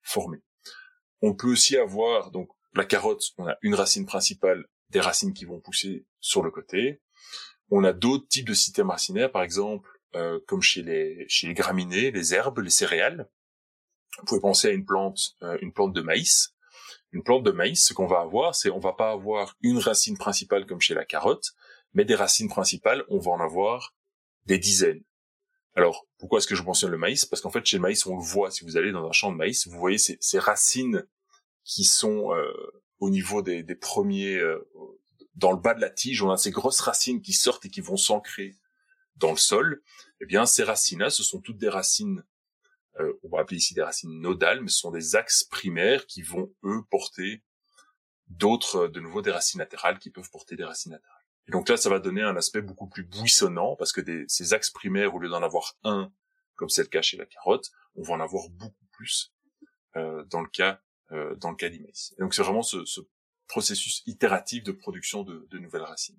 formées. 0.00 0.42
On 1.20 1.34
peut 1.34 1.48
aussi 1.48 1.76
avoir, 1.76 2.30
donc, 2.30 2.48
la 2.74 2.84
carotte, 2.84 3.32
on 3.36 3.48
a 3.48 3.56
une 3.62 3.74
racine 3.74 4.06
principale, 4.06 4.66
des 4.90 5.00
racines 5.00 5.32
qui 5.32 5.44
vont 5.44 5.58
pousser 5.58 6.06
sur 6.20 6.42
le 6.42 6.52
côté, 6.52 7.00
on 7.70 7.84
a 7.84 7.92
d'autres 7.92 8.28
types 8.28 8.48
de 8.48 8.54
systèmes 8.54 8.90
racinaires, 8.90 9.32
par 9.32 9.42
exemple, 9.42 9.88
euh, 10.14 10.40
comme 10.46 10.62
chez 10.62 10.82
les, 10.82 11.24
chez 11.28 11.46
les 11.46 11.54
graminées, 11.54 12.10
les 12.10 12.34
herbes, 12.34 12.60
les 12.60 12.70
céréales. 12.70 13.28
Vous 14.18 14.24
pouvez 14.26 14.40
penser 14.40 14.68
à 14.68 14.70
une 14.70 14.84
plante, 14.84 15.36
euh, 15.42 15.58
une 15.60 15.72
plante 15.72 15.92
de 15.92 16.00
maïs. 16.00 16.54
Une 17.12 17.22
plante 17.22 17.42
de 17.44 17.50
maïs, 17.50 17.86
ce 17.86 17.94
qu'on 17.94 18.06
va 18.06 18.20
avoir, 18.20 18.54
c'est 18.54 18.70
on 18.70 18.78
va 18.78 18.92
pas 18.92 19.10
avoir 19.10 19.56
une 19.60 19.78
racine 19.78 20.16
principale 20.16 20.66
comme 20.66 20.80
chez 20.80 20.94
la 20.94 21.04
carotte, 21.04 21.52
mais 21.92 22.04
des 22.04 22.14
racines 22.14 22.48
principales, 22.48 23.04
on 23.08 23.18
va 23.18 23.32
en 23.32 23.40
avoir 23.40 23.94
des 24.46 24.58
dizaines. 24.58 25.02
Alors, 25.76 26.06
pourquoi 26.18 26.38
est-ce 26.38 26.46
que 26.46 26.54
je 26.54 26.62
mentionne 26.62 26.90
le 26.90 26.98
maïs? 26.98 27.24
Parce 27.24 27.42
qu'en 27.42 27.50
fait, 27.50 27.64
chez 27.66 27.78
le 27.78 27.82
maïs, 27.82 28.06
on 28.06 28.16
le 28.16 28.22
voit. 28.22 28.50
Si 28.50 28.64
vous 28.64 28.76
allez 28.76 28.92
dans 28.92 29.06
un 29.06 29.12
champ 29.12 29.32
de 29.32 29.36
maïs, 29.36 29.66
vous 29.66 29.78
voyez 29.78 29.98
ces, 29.98 30.16
ces 30.20 30.38
racines 30.38 31.04
qui 31.64 31.84
sont 31.84 32.32
euh, 32.32 32.52
au 32.98 33.10
niveau 33.10 33.42
des, 33.42 33.62
des 33.62 33.74
premiers, 33.74 34.36
euh, 34.36 34.68
dans 35.34 35.52
le 35.52 35.58
bas 35.58 35.74
de 35.74 35.80
la 35.80 35.90
tige, 35.90 36.22
on 36.22 36.30
a 36.30 36.36
ces 36.36 36.50
grosses 36.50 36.80
racines 36.80 37.20
qui 37.20 37.32
sortent 37.32 37.64
et 37.66 37.70
qui 37.70 37.80
vont 37.80 37.96
s'ancrer 37.96 38.56
dans 39.16 39.30
le 39.30 39.36
sol. 39.36 39.82
Eh 40.20 40.26
bien, 40.26 40.46
ces 40.46 40.62
racines-là, 40.62 41.10
ce 41.10 41.22
sont 41.22 41.40
toutes 41.40 41.58
des 41.58 41.68
racines, 41.68 42.24
euh, 43.00 43.12
on 43.22 43.28
va 43.28 43.40
appeler 43.40 43.58
ici 43.58 43.74
des 43.74 43.82
racines 43.82 44.20
nodales, 44.20 44.60
mais 44.62 44.68
ce 44.68 44.78
sont 44.78 44.90
des 44.90 45.16
axes 45.16 45.44
primaires 45.44 46.06
qui 46.06 46.22
vont, 46.22 46.52
eux, 46.64 46.82
porter 46.90 47.42
d'autres, 48.28 48.88
de 48.88 49.00
nouveau, 49.00 49.22
des 49.22 49.32
racines 49.32 49.60
latérales 49.60 49.98
qui 49.98 50.10
peuvent 50.10 50.30
porter 50.30 50.56
des 50.56 50.64
racines 50.64 50.92
latérales. 50.92 51.20
Et 51.46 51.52
donc 51.52 51.68
là, 51.68 51.76
ça 51.76 51.90
va 51.90 51.98
donner 51.98 52.22
un 52.22 52.36
aspect 52.36 52.62
beaucoup 52.62 52.88
plus 52.88 53.04
buissonnant 53.04 53.76
parce 53.76 53.92
que 53.92 54.00
des, 54.00 54.24
ces 54.28 54.54
axes 54.54 54.70
primaires, 54.70 55.14
au 55.14 55.18
lieu 55.18 55.28
d'en 55.28 55.42
avoir 55.42 55.74
un, 55.82 56.10
comme 56.54 56.70
c'est 56.70 56.82
le 56.82 56.88
cas 56.88 57.02
chez 57.02 57.16
la 57.16 57.26
carotte, 57.26 57.70
on 57.96 58.02
va 58.02 58.14
en 58.14 58.20
avoir 58.20 58.48
beaucoup 58.50 58.86
plus 58.92 59.34
euh, 59.96 60.24
dans 60.24 60.40
le 60.40 60.48
cas 60.48 60.80
euh, 61.12 61.34
dans 61.36 61.50
le 61.50 61.56
cas. 61.56 61.68
Et 61.68 61.92
donc 62.18 62.34
c'est 62.34 62.42
vraiment 62.42 62.62
ce, 62.62 62.84
ce, 62.86 63.00
processus 63.54 64.02
itératif 64.06 64.64
de 64.64 64.72
production 64.72 65.22
de, 65.22 65.46
de 65.48 65.58
nouvelles 65.60 65.82
racines. 65.82 66.18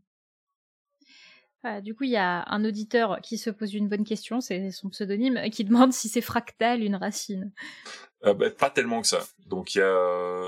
Ah, 1.64 1.82
du 1.82 1.94
coup, 1.94 2.06
il 2.06 2.12
y 2.12 2.16
a 2.16 2.46
un 2.48 2.64
auditeur 2.64 3.20
qui 3.22 3.38
se 3.38 3.50
pose 3.50 3.74
une 3.74 3.90
bonne 3.90 4.06
question, 4.06 4.40
c'est 4.40 4.72
son 4.72 4.90
pseudonyme, 4.90 5.50
qui 5.52 5.66
demande 5.66 5.92
si 5.92 6.08
c'est 6.08 6.22
fractal 6.22 6.82
une 6.82 6.96
racine. 6.96 7.52
Euh, 8.24 8.34
bah, 8.34 8.50
pas 8.52 8.70
tellement 8.70 9.02
que 9.02 9.08
ça. 9.08 9.22
Donc 9.48 9.76
il 9.76 9.80
y 9.80 9.82
a 9.82 10.48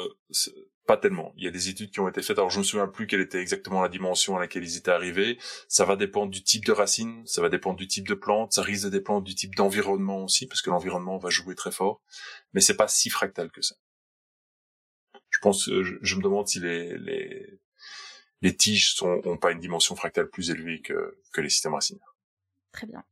pas 0.86 0.96
tellement. 0.96 1.34
Il 1.36 1.44
y 1.44 1.48
a 1.48 1.52
des 1.52 1.68
études 1.68 1.92
qui 1.92 2.00
ont 2.00 2.08
été 2.08 2.22
faites. 2.22 2.38
Alors 2.38 2.52
je 2.52 2.60
me 2.60 2.64
souviens 2.64 2.88
plus 2.88 3.06
quelle 3.06 3.20
était 3.20 3.42
exactement 3.42 3.82
la 3.82 3.90
dimension 3.90 4.38
à 4.38 4.40
laquelle 4.40 4.64
ils 4.64 4.78
étaient 4.78 4.92
arrivés. 4.92 5.38
Ça 5.68 5.84
va 5.84 5.98
dépendre 5.98 6.32
du 6.32 6.42
type 6.42 6.64
de 6.64 6.72
racine, 6.72 7.24
ça 7.26 7.42
va 7.42 7.50
dépendre 7.50 7.76
du 7.76 7.88
type 7.88 8.08
de 8.08 8.14
plante, 8.14 8.54
ça 8.54 8.62
risque 8.62 8.86
de 8.86 8.92
dépendre 8.92 9.24
du 9.24 9.36
type 9.36 9.56
d'environnement 9.56 10.24
aussi, 10.24 10.48
parce 10.48 10.62
que 10.62 10.70
l'environnement 10.70 11.18
va 11.18 11.30
jouer 11.32 11.56
très 11.56 11.72
fort. 11.72 12.02
Mais 12.54 12.62
c'est 12.62 12.78
pas 12.78 12.88
si 12.88 13.10
fractal 13.10 13.52
que 13.52 13.62
ça 13.62 13.76
je 15.38 15.42
pense, 15.42 15.70
je, 15.70 15.98
je, 16.02 16.16
me 16.16 16.24
demande 16.24 16.48
si 16.48 16.60
les, 16.60 17.60
tiges 18.58 18.96
ont 19.04 19.38
pas 19.38 19.52
une 19.52 19.60
dimension 19.60 19.96
fractale 19.96 20.32
plus 20.32 20.50
élevée 20.50 20.82
que, 20.82 21.16
les 21.38 21.50
systèmes 21.50 21.76
racinaires. 21.76 22.16
Très 22.72 22.88
bien. 22.88 23.04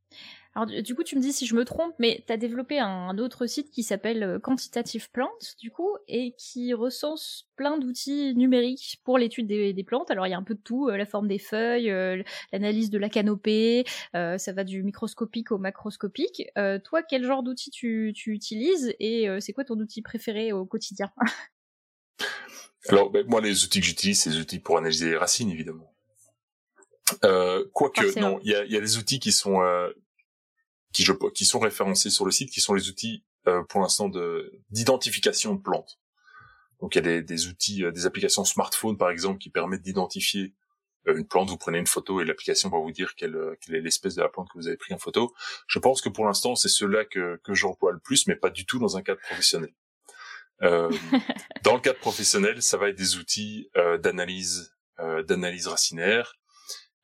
Alors 0.56 0.66
du 0.66 0.94
coup, 0.96 1.04
tu 1.04 1.14
me 1.14 1.20
dis 1.20 1.32
si 1.32 1.46
je 1.46 1.54
me 1.54 1.64
trompe, 1.64 1.94
mais 2.00 2.24
tu 2.26 2.32
as 2.32 2.36
développé 2.36 2.80
un, 2.80 3.16
autre 3.18 3.46
site 3.46 3.70
qui 3.70 3.84
s'appelle 3.84 4.24
euh, 4.24 4.38
Quantitative 4.40 5.08
Plants, 5.12 5.38
du 5.60 5.70
coup, 5.70 5.96
et 6.08 6.34
qui 6.36 6.74
recense 6.74 7.48
plein 7.54 7.78
d'outils 7.78 8.34
numériques 8.34 9.00
pour 9.04 9.18
l'étude 9.18 9.46
des, 9.46 9.84
plantes. 9.84 10.10
Alors 10.10 10.26
il 10.26 10.30
y 10.30 10.34
a 10.34 10.38
un 10.38 10.42
peu 10.42 10.54
de 10.54 10.60
tout, 10.60 10.88
euh, 10.88 10.96
la 10.96 11.06
forme 11.06 11.28
des 11.28 11.38
feuilles, 11.38 11.90
euh, 11.90 12.22
l'analyse 12.52 12.90
de 12.90 12.98
la 12.98 13.08
canopée, 13.08 13.84
euh, 14.16 14.36
ça 14.36 14.52
va 14.52 14.64
du 14.64 14.82
microscopique 14.82 15.52
au 15.52 15.58
macroscopique. 15.58 16.42
Euh, 16.58 16.80
toi, 16.80 17.02
quel 17.02 17.22
genre 17.22 17.44
d'outils 17.44 17.70
tu 17.70 18.12
utilises 18.26 18.94
et 18.98 19.28
c'est 19.40 19.52
quoi 19.52 19.64
ton 19.64 19.78
outil 19.78 20.02
préféré 20.02 20.52
au 20.52 20.64
quotidien? 20.64 21.12
Alors, 22.88 23.10
ben, 23.10 23.24
moi, 23.26 23.40
les 23.40 23.64
outils 23.64 23.80
que 23.80 23.86
j'utilise, 23.86 24.22
c'est 24.22 24.30
les 24.30 24.38
outils 24.38 24.58
pour 24.58 24.78
analyser 24.78 25.10
les 25.10 25.16
racines, 25.16 25.50
évidemment. 25.50 25.92
Euh, 27.24 27.64
Quoique, 27.72 28.18
non, 28.18 28.40
il 28.42 28.50
y 28.50 28.54
a, 28.54 28.64
y 28.64 28.76
a, 28.76 28.80
des 28.80 28.98
outils 28.98 29.20
qui 29.20 29.32
sont 29.32 29.62
euh, 29.62 29.90
qui, 30.92 31.04
je, 31.04 31.12
qui 31.30 31.44
sont 31.44 31.58
référencés 31.58 32.10
sur 32.10 32.24
le 32.24 32.32
site, 32.32 32.50
qui 32.50 32.60
sont 32.60 32.74
les 32.74 32.88
outils 32.88 33.22
euh, 33.46 33.62
pour 33.64 33.80
l'instant 33.80 34.08
de 34.08 34.52
d'identification 34.70 35.54
de 35.54 35.60
plantes. 35.60 35.98
Donc, 36.80 36.94
il 36.94 36.98
y 36.98 37.00
a 37.00 37.02
des, 37.02 37.22
des 37.22 37.46
outils, 37.46 37.84
euh, 37.84 37.92
des 37.92 38.06
applications 38.06 38.44
smartphone, 38.44 38.96
par 38.98 39.10
exemple, 39.10 39.38
qui 39.38 39.50
permettent 39.50 39.82
d'identifier 39.82 40.54
euh, 41.06 41.16
une 41.16 41.26
plante. 41.26 41.48
Vous 41.48 41.56
prenez 41.56 41.78
une 41.78 41.86
photo 41.86 42.20
et 42.20 42.24
l'application 42.24 42.68
va 42.68 42.78
vous 42.78 42.92
dire 42.92 43.14
quelle, 43.14 43.56
quelle 43.60 43.76
est 43.76 43.80
l'espèce 43.80 44.14
de 44.14 44.22
la 44.22 44.28
plante 44.28 44.48
que 44.48 44.58
vous 44.58 44.68
avez 44.68 44.76
pris 44.76 44.94
en 44.94 44.98
photo. 44.98 45.32
Je 45.68 45.78
pense 45.78 46.00
que 46.00 46.08
pour 46.08 46.26
l'instant, 46.26 46.54
c'est 46.56 46.68
ceux-là 46.68 47.04
que, 47.04 47.40
que 47.44 47.54
j'emploie 47.54 47.92
le 47.92 48.00
plus, 48.00 48.26
mais 48.26 48.36
pas 48.36 48.50
du 48.50 48.66
tout 48.66 48.78
dans 48.78 48.96
un 48.96 49.02
cadre 49.02 49.20
professionnel. 49.20 49.72
Euh, 50.62 50.90
dans 51.62 51.74
le 51.74 51.80
cadre 51.80 51.98
professionnel, 51.98 52.62
ça 52.62 52.76
va 52.76 52.88
être 52.88 52.96
des 52.96 53.16
outils 53.16 53.70
euh, 53.76 53.98
d'analyse, 53.98 54.74
euh, 55.00 55.22
d'analyse 55.22 55.66
racinaire. 55.66 56.34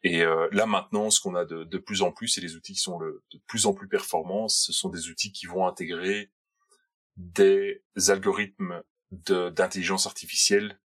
Et 0.05 0.23
euh, 0.23 0.49
là 0.53 0.67
maintenant, 0.67 1.11
ce 1.11 1.21
qu'on 1.21 1.35
a 1.35 1.45
de, 1.45 1.65
de, 1.65 1.79
plus 1.79 2.03
en 2.03 2.11
plus, 2.11 2.37
et 2.39 2.41
les 2.41 2.57
outils 2.57 2.73
qui 2.73 2.81
sont 2.81 2.99
le, 2.99 3.23
de 3.33 3.39
plus 3.47 3.67
en 3.67 3.75
plus 3.75 3.89
performants, 3.89 4.49
ce 4.49 4.73
sont 4.73 4.89
des 4.89 5.09
outils 5.09 5.33
qui 5.33 5.47
vont 5.47 5.67
intégrer 5.67 6.33
des 7.17 7.83
algorithmes 8.09 8.83
d'intelligence 9.11 10.07
artificielle 10.07 10.81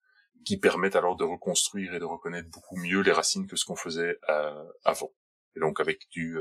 qui 0.45 0.59
permettent 0.59 0.97
alors 0.97 1.17
de 1.17 1.25
reconstruire 1.25 1.95
et 1.95 1.99
de 1.99 2.05
reconnaître 2.05 2.51
beaucoup 2.51 2.77
mieux 2.77 3.01
les 3.01 3.12
racines 3.12 3.47
que 3.47 3.57
ce 3.57 3.64
qu'on 3.64 3.77
faisait 3.77 4.19
euh, 4.29 4.64
avant. 4.85 5.12
Et 5.55 5.61
donc 5.61 5.81
avec 5.81 6.09
du 6.11 6.39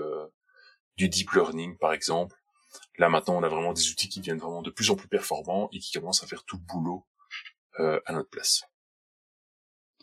du 0.98 1.08
deep 1.08 1.32
learning 1.32 1.78
par 1.78 1.94
exemple, 1.94 2.36
là 2.98 3.10
maintenant 3.10 3.36
on 3.36 3.44
a 3.44 3.50
vraiment 3.50 3.74
des 3.74 3.90
outils 3.90 4.10
qui 4.10 4.22
viennent 4.22 4.38
vraiment 4.38 4.62
de 4.62 4.72
plus 4.72 4.90
en 4.90 4.96
plus 4.96 5.08
performants 5.08 5.70
et 5.72 5.80
qui 5.80 5.92
commencent 5.94 6.24
à 6.24 6.28
faire 6.28 6.44
tout 6.44 6.58
le 6.58 6.64
boulot 6.64 7.06
euh, 7.80 8.00
à 8.06 8.14
notre 8.14 8.30
place. 8.30 8.64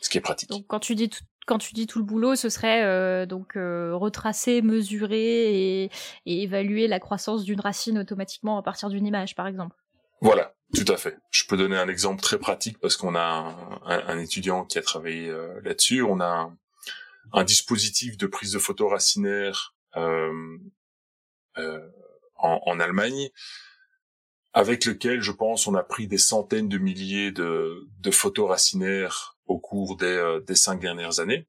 Ce 0.00 0.10
qui 0.10 0.18
est 0.18 0.22
pratique. 0.22 0.48
Donc 0.48 0.66
quand 0.66 0.80
tu 0.80 0.94
dis 0.94 1.08
tout, 1.08 1.22
quand 1.46 1.58
tu 1.58 1.74
dis 1.74 1.86
tout 1.86 1.98
le 1.98 2.04
boulot, 2.04 2.34
ce 2.34 2.48
serait 2.48 2.84
euh, 2.84 3.26
donc 3.26 3.56
euh, 3.56 3.94
retracer, 3.94 4.62
mesurer 4.62 5.84
et, 5.84 5.90
et 6.26 6.42
évaluer 6.42 6.88
la 6.88 7.00
croissance 7.00 7.44
d'une 7.44 7.60
racine 7.60 7.98
automatiquement 7.98 8.58
à 8.58 8.62
partir 8.62 8.88
d'une 8.88 9.06
image, 9.06 9.34
par 9.34 9.46
exemple. 9.46 9.76
Voilà, 10.20 10.54
tout 10.74 10.84
à 10.86 10.96
fait. 10.96 11.18
Je 11.30 11.44
peux 11.46 11.56
donner 11.56 11.76
un 11.76 11.88
exemple 11.88 12.22
très 12.22 12.38
pratique 12.38 12.78
parce 12.78 12.96
qu'on 12.96 13.16
a 13.16 13.20
un, 13.84 14.08
un, 14.08 14.18
étudiant 14.18 14.64
qui 14.64 14.78
a 14.78 14.82
travaillé 14.82 15.28
euh, 15.28 15.60
là-dessus. 15.62 16.02
On 16.02 16.20
a 16.20 16.26
un, 16.26 16.56
un, 17.32 17.44
dispositif 17.44 18.16
de 18.16 18.26
prise 18.26 18.52
de 18.52 18.60
photos 18.60 18.90
racinaires 18.90 19.74
euh, 19.96 20.58
euh, 21.58 21.80
en, 22.42 22.60
en, 22.66 22.80
Allemagne 22.80 23.30
avec 24.52 24.84
lequel, 24.84 25.22
je 25.22 25.32
pense, 25.32 25.66
on 25.66 25.74
a 25.74 25.82
pris 25.82 26.06
des 26.06 26.18
centaines 26.18 26.68
de 26.68 26.76
milliers 26.78 27.32
de, 27.32 27.88
de 28.00 28.10
photos 28.10 28.50
racinaires 28.50 29.38
au 29.46 29.58
cours 29.58 29.96
des, 29.96 30.06
euh, 30.06 30.40
des 30.40 30.54
cinq 30.54 30.80
dernières 30.80 31.20
années. 31.20 31.48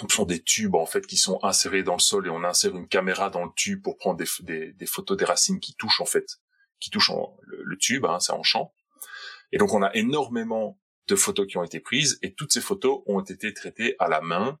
Ce 0.00 0.14
sont 0.14 0.24
des 0.24 0.42
tubes 0.42 0.74
en 0.74 0.86
fait 0.86 1.06
qui 1.06 1.16
sont 1.16 1.38
insérés 1.42 1.82
dans 1.82 1.94
le 1.94 2.00
sol 2.00 2.26
et 2.26 2.30
on 2.30 2.44
insère 2.44 2.76
une 2.76 2.88
caméra 2.88 3.30
dans 3.30 3.44
le 3.44 3.50
tube 3.56 3.82
pour 3.82 3.96
prendre 3.96 4.18
des, 4.18 4.26
des, 4.40 4.72
des 4.72 4.86
photos 4.86 5.16
des 5.16 5.24
racines 5.24 5.60
qui 5.60 5.74
touchent 5.74 6.00
en 6.00 6.06
fait 6.06 6.40
qui 6.80 6.90
touche 6.90 7.10
le, 7.42 7.76
tube, 7.76 8.04
hein, 8.06 8.20
c'est 8.20 8.32
en 8.32 8.42
champ. 8.42 8.72
Et 9.52 9.58
donc 9.58 9.72
on 9.72 9.82
a 9.82 9.94
énormément 9.94 10.78
de 11.06 11.16
photos 11.16 11.46
qui 11.46 11.56
ont 11.56 11.64
été 11.64 11.80
prises 11.80 12.18
et 12.22 12.34
toutes 12.34 12.52
ces 12.52 12.60
photos 12.60 13.02
ont 13.06 13.20
été 13.20 13.52
traitées 13.54 13.96
à 13.98 14.08
la 14.08 14.20
main, 14.20 14.58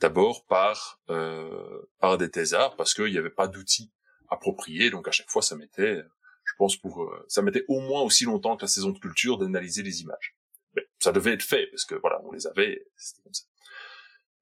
d'abord 0.00 0.44
par 0.46 1.00
euh, 1.10 1.88
par 2.00 2.18
des 2.18 2.30
thésards 2.30 2.76
parce 2.76 2.92
qu'il 2.92 3.10
n'y 3.10 3.18
avait 3.18 3.30
pas 3.30 3.48
d'outils 3.48 3.92
appropriés. 4.30 4.90
Donc 4.90 5.08
à 5.08 5.10
chaque 5.10 5.30
fois 5.30 5.42
ça 5.42 5.56
mettait, 5.56 6.02
je 6.44 6.52
pense 6.58 6.76
pour 6.76 7.02
euh, 7.02 7.24
ça 7.28 7.42
mettait 7.42 7.64
au 7.68 7.80
moins 7.80 8.02
aussi 8.02 8.24
longtemps 8.24 8.56
que 8.56 8.62
la 8.62 8.68
saison 8.68 8.90
de 8.90 8.98
culture 8.98 9.38
d'analyser 9.38 9.82
les 9.82 10.02
images. 10.02 10.36
Mais 10.74 10.86
ça 10.98 11.12
devait 11.12 11.32
être 11.32 11.42
fait 11.42 11.66
parce 11.68 11.84
que 11.84 11.94
voilà 11.96 12.20
on 12.24 12.32
les 12.32 12.46
avait. 12.46 12.86
Comme 13.22 13.34
ça. 13.34 13.44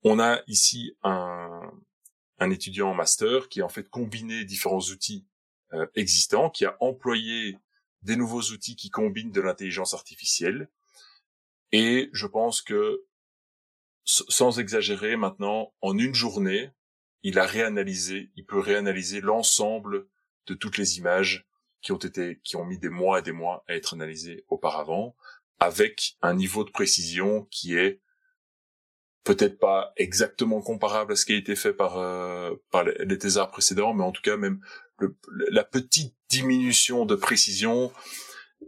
On 0.02 0.18
a 0.20 0.42
ici 0.46 0.96
un 1.02 1.72
un 2.38 2.50
étudiant 2.50 2.90
en 2.90 2.94
master 2.94 3.48
qui 3.48 3.60
a 3.60 3.64
en 3.64 3.68
fait 3.68 3.88
combiné 3.88 4.44
différents 4.44 4.80
outils 4.80 5.26
euh, 5.72 5.86
existant, 5.94 6.50
qui 6.50 6.64
a 6.64 6.76
employé 6.80 7.58
des 8.02 8.16
nouveaux 8.16 8.42
outils 8.42 8.76
qui 8.76 8.90
combinent 8.90 9.32
de 9.32 9.40
l'intelligence 9.40 9.94
artificielle. 9.94 10.68
Et 11.72 12.10
je 12.12 12.26
pense 12.26 12.60
que, 12.60 13.04
sans 14.04 14.58
exagérer 14.58 15.16
maintenant, 15.16 15.72
en 15.80 15.96
une 15.96 16.14
journée, 16.14 16.70
il 17.24 17.38
a 17.40 17.46
réanalysé, 17.46 18.30
il 18.36 18.46
peut 18.46 18.60
réanalyser 18.60 19.20
l'ensemble 19.20 20.06
de 20.46 20.54
toutes 20.54 20.78
les 20.78 20.98
images 20.98 21.46
qui 21.82 21.90
ont 21.90 21.98
été, 21.98 22.40
qui 22.44 22.54
ont 22.56 22.64
mis 22.64 22.78
des 22.78 22.88
mois 22.88 23.18
et 23.18 23.22
des 23.22 23.32
mois 23.32 23.64
à 23.66 23.74
être 23.74 23.94
analysées 23.94 24.44
auparavant, 24.48 25.16
avec 25.58 26.16
un 26.22 26.34
niveau 26.34 26.64
de 26.64 26.70
précision 26.70 27.48
qui 27.50 27.76
est 27.76 28.00
peut-être 29.24 29.58
pas 29.58 29.92
exactement 29.96 30.60
comparable 30.60 31.14
à 31.14 31.16
ce 31.16 31.24
qui 31.24 31.32
a 31.32 31.36
été 31.36 31.56
fait 31.56 31.72
par 31.72 31.98
euh, 31.98 32.54
par 32.70 32.84
les 32.84 33.18
thésards 33.18 33.50
précédents, 33.50 33.94
mais 33.94 34.04
en 34.04 34.12
tout 34.12 34.22
cas 34.22 34.36
même 34.36 34.60
le, 34.98 35.16
la 35.50 35.64
petite 35.64 36.14
diminution 36.28 37.06
de 37.06 37.14
précision 37.14 37.90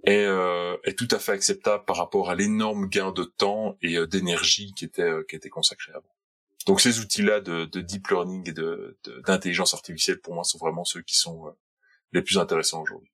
est, 0.05 0.25
euh, 0.25 0.77
est 0.85 0.99
tout 0.99 1.09
à 1.11 1.19
fait 1.19 1.33
acceptable 1.33 1.85
par 1.85 1.97
rapport 1.97 2.31
à 2.31 2.35
l'énorme 2.35 2.89
gain 2.89 3.13
de 3.13 3.25
temps 3.25 3.77
et 3.83 3.97
euh, 3.97 4.07
d'énergie 4.07 4.73
qui 4.75 4.85
était 4.85 5.03
euh, 5.03 5.25
qui 5.29 5.37
était 5.37 5.51
consacré 5.51 5.93
avant. 5.93 6.16
Donc 6.67 6.81
ces 6.81 7.01
outils-là 7.01 7.41
de, 7.41 7.65
de, 7.65 7.81
deep 7.81 8.09
learning 8.09 8.49
et 8.49 8.53
de 8.53 8.99
d'intelligence 9.25 9.73
artificielle 9.73 10.21
pour 10.21 10.35
moi 10.35 10.45
sont 10.45 10.59
vraiment 10.59 10.85
ceux 10.85 11.01
qui 11.03 11.17
sont 11.17 11.55
les 12.13 12.23
plus 12.23 12.39
intéressants 12.39 12.83
aujourd'hui. 12.83 13.11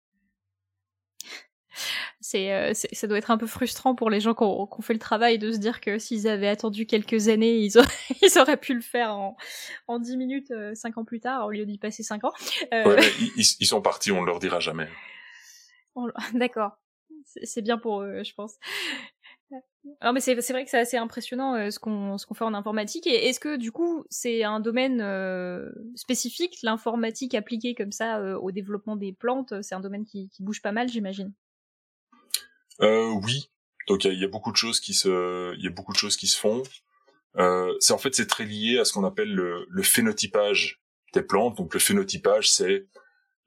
C'est, 2.20 2.72
ça 2.74 3.06
doit 3.06 3.18
être 3.18 3.30
un 3.30 3.38
peu 3.38 3.46
frustrant 3.46 3.94
pour 3.94 4.08
les 4.08 4.20
gens 4.20 4.34
qui 4.34 4.44
ont, 4.44 4.68
fait 4.80 4.92
le 4.92 4.98
travail 4.98 5.38
de 5.38 5.52
se 5.52 5.58
dire 5.58 5.80
que 5.80 5.98
s'ils 5.98 6.28
avaient 6.28 6.48
attendu 6.48 6.86
quelques 6.86 7.28
années, 7.28 7.58
ils 7.58 7.78
auraient, 7.78 7.88
ils 8.22 8.38
auraient 8.38 8.56
pu 8.56 8.74
le 8.74 8.80
faire 8.80 9.14
en, 9.14 9.36
en 9.88 9.98
10 9.98 10.16
minutes, 10.16 10.50
euh, 10.50 10.74
5 10.74 10.98
ans 10.98 11.04
plus 11.04 11.20
tard, 11.20 11.46
au 11.46 11.50
lieu 11.50 11.66
d'y 11.66 11.78
passer 11.78 12.02
5 12.02 12.24
ans. 12.24 12.32
Euh... 12.72 12.84
Ouais, 12.84 13.00
ils, 13.36 13.44
ils, 13.60 13.66
sont 13.66 13.82
partis, 13.82 14.12
on 14.12 14.20
ne 14.20 14.26
leur 14.26 14.38
dira 14.38 14.60
jamais. 14.60 14.88
D'accord. 16.34 16.78
C'est 17.44 17.62
bien 17.62 17.78
pour 17.78 18.02
eux, 18.02 18.22
je 18.24 18.34
pense. 18.34 18.54
Non 20.02 20.12
mais 20.12 20.20
c'est 20.20 20.34
vrai 20.34 20.64
que 20.64 20.70
c'est 20.70 20.78
assez 20.78 20.96
impressionnant 20.96 21.54
euh, 21.54 21.70
ce 21.70 21.78
qu'on 21.78 22.16
ce 22.16 22.26
qu'on 22.26 22.34
fait 22.34 22.44
en 22.44 22.54
informatique 22.54 23.06
et 23.06 23.28
est-ce 23.28 23.40
que 23.40 23.56
du 23.56 23.72
coup 23.72 24.04
c'est 24.10 24.44
un 24.44 24.60
domaine 24.60 25.00
euh, 25.00 25.70
spécifique 25.94 26.58
l'informatique 26.62 27.34
appliquée 27.34 27.74
comme 27.74 27.92
ça 27.92 28.18
euh, 28.18 28.36
au 28.38 28.52
développement 28.52 28.96
des 28.96 29.12
plantes 29.12 29.54
c'est 29.62 29.74
un 29.74 29.80
domaine 29.80 30.04
qui, 30.04 30.28
qui 30.28 30.42
bouge 30.42 30.62
pas 30.62 30.72
mal 30.72 30.88
j'imagine? 30.88 31.32
Euh, 32.80 33.10
oui. 33.24 33.50
Donc 33.88 34.04
il 34.04 34.12
y, 34.12 34.20
y, 34.20 34.24
a 34.24 34.28
beaucoup 34.28 34.52
de 34.52 34.56
choses 34.56 34.80
qui 34.80 34.94
se, 34.94 35.54
il 35.56 35.62
y 35.62 35.66
a 35.66 35.70
beaucoup 35.70 35.92
de 35.92 35.98
choses 35.98 36.16
qui 36.16 36.28
se 36.28 36.38
font. 36.38 36.62
Euh, 37.36 37.74
c'est 37.80 37.92
en 37.92 37.98
fait 37.98 38.14
c'est 38.14 38.26
très 38.26 38.44
lié 38.44 38.78
à 38.78 38.84
ce 38.84 38.92
qu'on 38.92 39.04
appelle 39.04 39.32
le, 39.32 39.66
le, 39.68 39.82
phénotypage 39.82 40.82
des 41.14 41.22
plantes. 41.22 41.56
Donc 41.56 41.74
le 41.74 41.80
phénotypage 41.80 42.50
c'est 42.50 42.86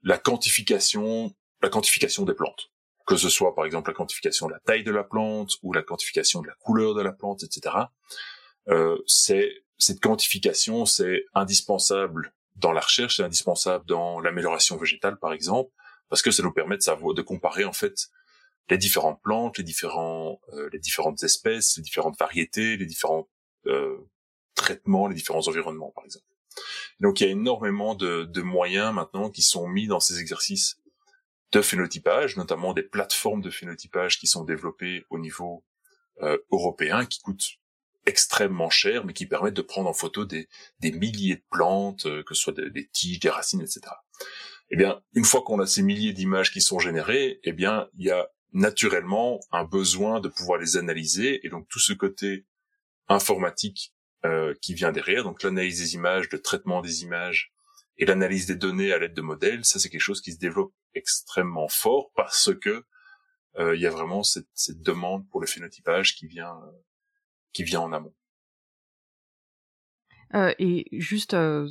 la 0.02 0.18
quantification, 0.18 1.34
la 1.62 1.68
quantification 1.68 2.24
des 2.24 2.34
plantes. 2.34 2.70
Que 3.06 3.16
ce 3.16 3.28
soit 3.28 3.54
par 3.54 3.64
exemple 3.64 3.90
la 3.90 3.94
quantification 3.94 4.48
de 4.48 4.52
la 4.52 4.58
taille 4.60 4.82
de 4.82 4.90
la 4.90 5.04
plante 5.04 5.52
ou 5.62 5.72
la 5.72 5.82
quantification 5.82 6.42
de 6.42 6.48
la 6.48 6.54
couleur 6.54 6.94
de 6.94 7.02
la 7.02 7.12
plante, 7.12 7.42
etc. 7.44 7.76
Euh, 8.68 8.98
c'est 9.06 9.52
cette 9.78 10.00
quantification, 10.00 10.86
c'est 10.86 11.24
indispensable 11.34 12.34
dans 12.56 12.72
la 12.72 12.80
recherche, 12.80 13.16
c'est 13.16 13.22
indispensable 13.22 13.84
dans 13.86 14.20
l'amélioration 14.20 14.76
végétale 14.76 15.18
par 15.18 15.32
exemple, 15.32 15.70
parce 16.08 16.22
que 16.22 16.30
ça 16.30 16.42
nous 16.42 16.52
permet 16.52 16.76
de 16.76 16.82
savoir, 16.82 17.14
de 17.14 17.22
comparer 17.22 17.64
en 17.64 17.72
fait 17.72 18.08
les 18.68 18.78
différentes 18.78 19.22
plantes, 19.22 19.58
les 19.58 19.64
différents, 19.64 20.40
euh, 20.54 20.68
les 20.72 20.78
différentes 20.78 21.22
espèces, 21.22 21.76
les 21.76 21.82
différentes 21.82 22.18
variétés, 22.18 22.76
les 22.76 22.86
différents 22.86 23.28
euh, 23.66 23.96
traitements, 24.54 25.06
les 25.06 25.14
différents 25.14 25.46
environnements, 25.46 25.92
par 25.94 26.04
exemple. 26.04 26.26
donc 27.00 27.20
il 27.20 27.26
y 27.26 27.28
a 27.28 27.32
énormément 27.32 27.94
de, 27.94 28.24
de, 28.24 28.42
moyens 28.42 28.92
maintenant 28.94 29.30
qui 29.30 29.42
sont 29.42 29.68
mis 29.68 29.86
dans 29.86 30.00
ces 30.00 30.18
exercices 30.18 30.78
de 31.52 31.62
phénotypage, 31.62 32.36
notamment 32.36 32.72
des 32.72 32.82
plateformes 32.82 33.40
de 33.40 33.50
phénotypage 33.50 34.18
qui 34.18 34.26
sont 34.26 34.44
développées 34.44 35.04
au 35.10 35.18
niveau 35.18 35.64
euh, 36.22 36.38
européen, 36.50 37.06
qui 37.06 37.20
coûtent 37.20 37.58
extrêmement 38.04 38.70
cher, 38.70 39.04
mais 39.04 39.12
qui 39.12 39.26
permettent 39.26 39.54
de 39.54 39.62
prendre 39.62 39.88
en 39.88 39.92
photo 39.92 40.24
des, 40.24 40.48
milliers 40.82 41.36
de 41.36 41.44
plantes, 41.50 42.06
euh, 42.06 42.22
que 42.22 42.34
ce 42.34 42.42
soit 42.42 42.52
des, 42.52 42.70
des 42.70 42.88
tiges, 42.88 43.20
des 43.20 43.30
racines, 43.30 43.60
etc. 43.60 43.80
Eh 44.70 44.76
bien, 44.76 45.00
une 45.14 45.24
fois 45.24 45.42
qu'on 45.42 45.60
a 45.60 45.66
ces 45.66 45.82
milliers 45.82 46.12
d'images 46.12 46.52
qui 46.52 46.60
sont 46.60 46.78
générées, 46.78 47.40
eh 47.44 47.52
bien, 47.52 47.88
il 47.96 48.06
y 48.06 48.10
a 48.10 48.28
naturellement 48.52 49.40
un 49.52 49.64
besoin 49.64 50.20
de 50.20 50.28
pouvoir 50.28 50.58
les 50.58 50.76
analyser 50.76 51.44
et 51.46 51.50
donc 51.50 51.68
tout 51.68 51.78
ce 51.78 51.92
côté 51.92 52.46
informatique 53.08 53.94
euh, 54.24 54.54
qui 54.60 54.74
vient 54.74 54.92
derrière, 54.92 55.24
donc 55.24 55.42
l'analyse 55.42 55.78
des 55.78 55.94
images, 55.94 56.28
le 56.32 56.40
traitement 56.40 56.80
des 56.80 57.02
images 57.02 57.52
et 57.98 58.06
l'analyse 58.06 58.46
des 58.46 58.56
données 58.56 58.92
à 58.92 58.98
l'aide 58.98 59.14
de 59.14 59.22
modèles, 59.22 59.64
ça 59.64 59.78
c'est 59.78 59.88
quelque 59.88 60.00
chose 60.00 60.20
qui 60.20 60.32
se 60.32 60.38
développe 60.38 60.74
extrêmement 60.94 61.68
fort 61.68 62.10
parce 62.14 62.50
que 62.54 62.84
euh, 63.58 63.74
il 63.74 63.80
y 63.80 63.86
a 63.86 63.90
vraiment 63.90 64.22
cette, 64.22 64.48
cette, 64.54 64.82
demande 64.82 65.26
pour 65.30 65.40
le 65.40 65.46
phénotypage 65.46 66.14
qui 66.14 66.26
vient 66.26 66.56
euh, 66.62 66.72
qui 67.52 67.64
vient 67.64 67.80
en 67.80 67.92
amont. 67.92 68.14
Euh, 70.34 70.52
et 70.58 70.86
juste 70.92 71.34
euh, 71.34 71.68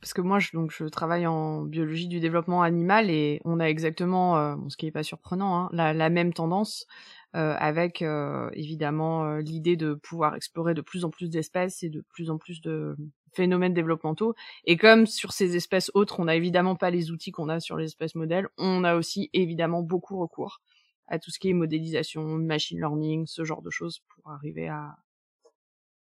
parce 0.00 0.14
que 0.14 0.22
moi 0.22 0.38
je, 0.38 0.48
donc 0.54 0.72
je 0.72 0.84
travaille 0.86 1.26
en 1.26 1.62
biologie 1.62 2.08
du 2.08 2.20
développement 2.20 2.62
animal 2.62 3.10
et 3.10 3.40
on 3.44 3.60
a 3.60 3.66
exactement 3.66 4.38
euh, 4.38 4.56
bon, 4.56 4.70
ce 4.70 4.78
qui 4.78 4.86
est 4.86 4.90
pas 4.90 5.02
surprenant 5.02 5.56
hein, 5.56 5.68
la, 5.72 5.92
la, 5.92 6.08
même 6.08 6.32
tendance 6.32 6.86
avec 7.34 8.04
évidemment 8.52 9.36
l'idée 9.36 9.76
de 9.76 9.94
pouvoir 9.94 10.34
explorer 10.34 10.74
de 10.74 10.82
plus 10.82 11.06
en 11.06 11.08
plus 11.08 11.30
d'espèces 11.30 11.82
et 11.82 11.88
de 11.88 12.04
plus 12.12 12.28
en 12.28 12.36
plus 12.36 12.60
de 12.60 12.94
phénomènes 13.34 13.74
développementaux 13.74 14.34
et 14.64 14.76
comme 14.76 15.06
sur 15.06 15.32
ces 15.32 15.56
espèces 15.56 15.90
autres 15.94 16.20
on 16.20 16.24
n'a 16.24 16.36
évidemment 16.36 16.76
pas 16.76 16.90
les 16.90 17.10
outils 17.10 17.32
qu'on 17.32 17.48
a 17.48 17.60
sur 17.60 17.76
les 17.76 17.86
espèces 17.86 18.14
modèles 18.14 18.48
on 18.58 18.84
a 18.84 18.94
aussi 18.94 19.30
évidemment 19.32 19.82
beaucoup 19.82 20.18
recours 20.18 20.60
à 21.08 21.18
tout 21.18 21.30
ce 21.30 21.38
qui 21.38 21.50
est 21.50 21.54
modélisation 21.54 22.22
machine 22.22 22.78
learning 22.78 23.26
ce 23.26 23.44
genre 23.44 23.62
de 23.62 23.70
choses 23.70 24.02
pour 24.14 24.32
arriver 24.32 24.68
à, 24.68 24.96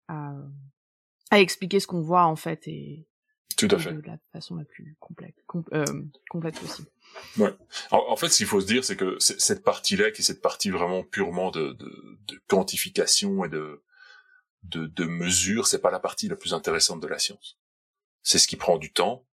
à 0.09 0.35
à 1.31 1.41
expliquer 1.41 1.81
ce 1.81 1.87
qu'on 1.87 2.03
voit 2.03 2.25
en 2.25 2.37
fait 2.37 2.67
et 2.67 3.07
tout 3.57 3.69
à 3.71 3.79
fait 3.79 3.93
de 3.93 4.03
la 4.07 4.19
façon 4.33 4.57
la 4.57 4.65
plus 4.65 4.97
complète 5.01 5.35
com 5.47 5.65
euh, 5.73 5.85
complète 6.31 6.59
possible. 6.59 6.89
Ouais. 7.39 7.55
En, 7.91 7.99
en, 8.09 8.17
fait, 8.17 8.29
ce 8.29 8.39
qu'il 8.39 8.47
faut 8.47 8.61
se 8.61 8.67
dire, 8.67 8.85
c'est 8.85 8.97
que 8.97 9.17
cette 9.19 9.63
partie-là, 9.63 10.11
qui 10.11 10.23
est 10.23 10.25
cette 10.25 10.41
partie 10.41 10.71
vraiment 10.71 11.03
purement 11.03 11.51
de, 11.51 11.73
de, 11.73 12.19
de 12.27 12.41
quantification 12.47 13.45
et 13.45 13.49
de, 13.49 13.83
de, 14.63 14.87
de 14.87 15.05
mesure, 15.05 15.67
c'est 15.67 15.81
pas 15.81 15.91
la 15.91 16.01
partie 16.01 16.29
la 16.29 16.37
plus 16.37 16.55
intéressante 16.55 17.01
de 17.01 17.07
la 17.07 17.19
science. 17.19 17.59
C'est 18.23 18.39
ce 18.39 18.47
qui 18.47 18.57
prend 18.57 18.79
du 18.79 18.93
temps. 18.93 19.27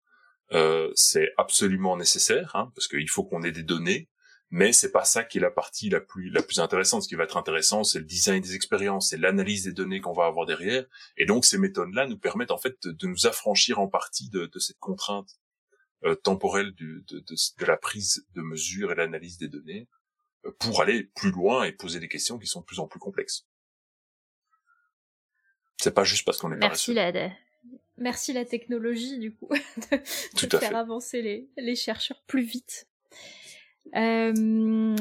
Euh, 0.53 0.93
c'est 0.95 1.33
absolument 1.39 1.97
nécessaire, 1.97 2.55
hein, 2.55 2.71
parce 2.75 2.87
qu'il 2.87 3.09
faut 3.09 3.25
qu'on 3.25 3.43
ait 3.43 3.53
des 3.53 3.63
données, 3.63 4.11
mais 4.51 4.73
c'est 4.73 4.93
pas 4.93 5.05
ça 5.05 5.25
qui 5.25 5.39
est 5.39 5.41
la 5.41 5.51
partie 5.51 5.89
la 5.89 6.01
plus 6.01 6.31
la 6.31 6.43
plus 6.43 6.61
intéressante. 6.61 7.03
Ce 7.03 7.09
qui 7.09 7.15
va 7.15 7.25
être 7.25 7.37
intéressant, 7.37 7.83
c'est 7.83 7.99
le 7.99 8.05
design 8.05 8.41
des 8.41 8.55
expériences, 8.55 9.09
c'est 9.09 9.17
l'analyse 9.17 9.65
des 9.65 9.73
données 9.73 10.01
qu'on 10.01 10.13
va 10.13 10.27
avoir 10.27 10.47
derrière. 10.47 10.85
Et 11.17 11.25
donc 11.25 11.45
ces 11.45 11.59
méthodes-là 11.59 12.07
nous 12.07 12.19
permettent 12.19 12.51
en 12.51 12.59
fait 12.59 12.87
de, 12.87 13.07
nous 13.07 13.27
affranchir 13.27 13.81
en 13.81 13.89
partie 13.89 14.29
de, 14.31 14.47
de 14.47 14.59
cette 14.59 14.79
contrainte 14.79 15.41
euh, 16.05 16.15
temporelle 16.15 16.73
du, 16.73 17.05
de, 17.09 17.19
de, 17.19 17.65
la 17.67 17.77
prise 17.77 18.27
de 18.35 18.43
mesure 18.43 18.93
et 18.93 18.95
l'analyse 18.95 19.39
des 19.39 19.49
données 19.49 19.89
euh, 20.45 20.53
pour 20.61 20.83
aller 20.83 21.05
plus 21.17 21.31
loin 21.31 21.65
et 21.65 21.73
poser 21.73 21.99
des 21.99 22.09
questions 22.09 22.39
qui 22.39 22.47
sont 22.47 22.61
de 22.61 22.67
plus 22.67 22.79
en 22.79 22.87
plus 22.87 23.01
complexes. 23.01 23.47
C'est 25.85 25.93
pas 25.93 26.05
juste 26.05 26.25
parce 26.25 26.39
qu'on 26.39 26.51
est 26.51 26.57
Merci 26.57 26.95
la, 26.95 27.13
merci 27.99 28.33
la 28.33 28.47
technologie 28.47 29.19
du 29.19 29.35
coup 29.35 29.51
de, 29.93 30.47
de 30.47 30.57
faire 30.57 30.77
avancer 30.77 31.21
les, 31.21 31.47
les 31.59 31.77
chercheurs 31.77 32.23
plus 32.27 32.41
vite. 32.41 32.89
Euh, 33.95 34.97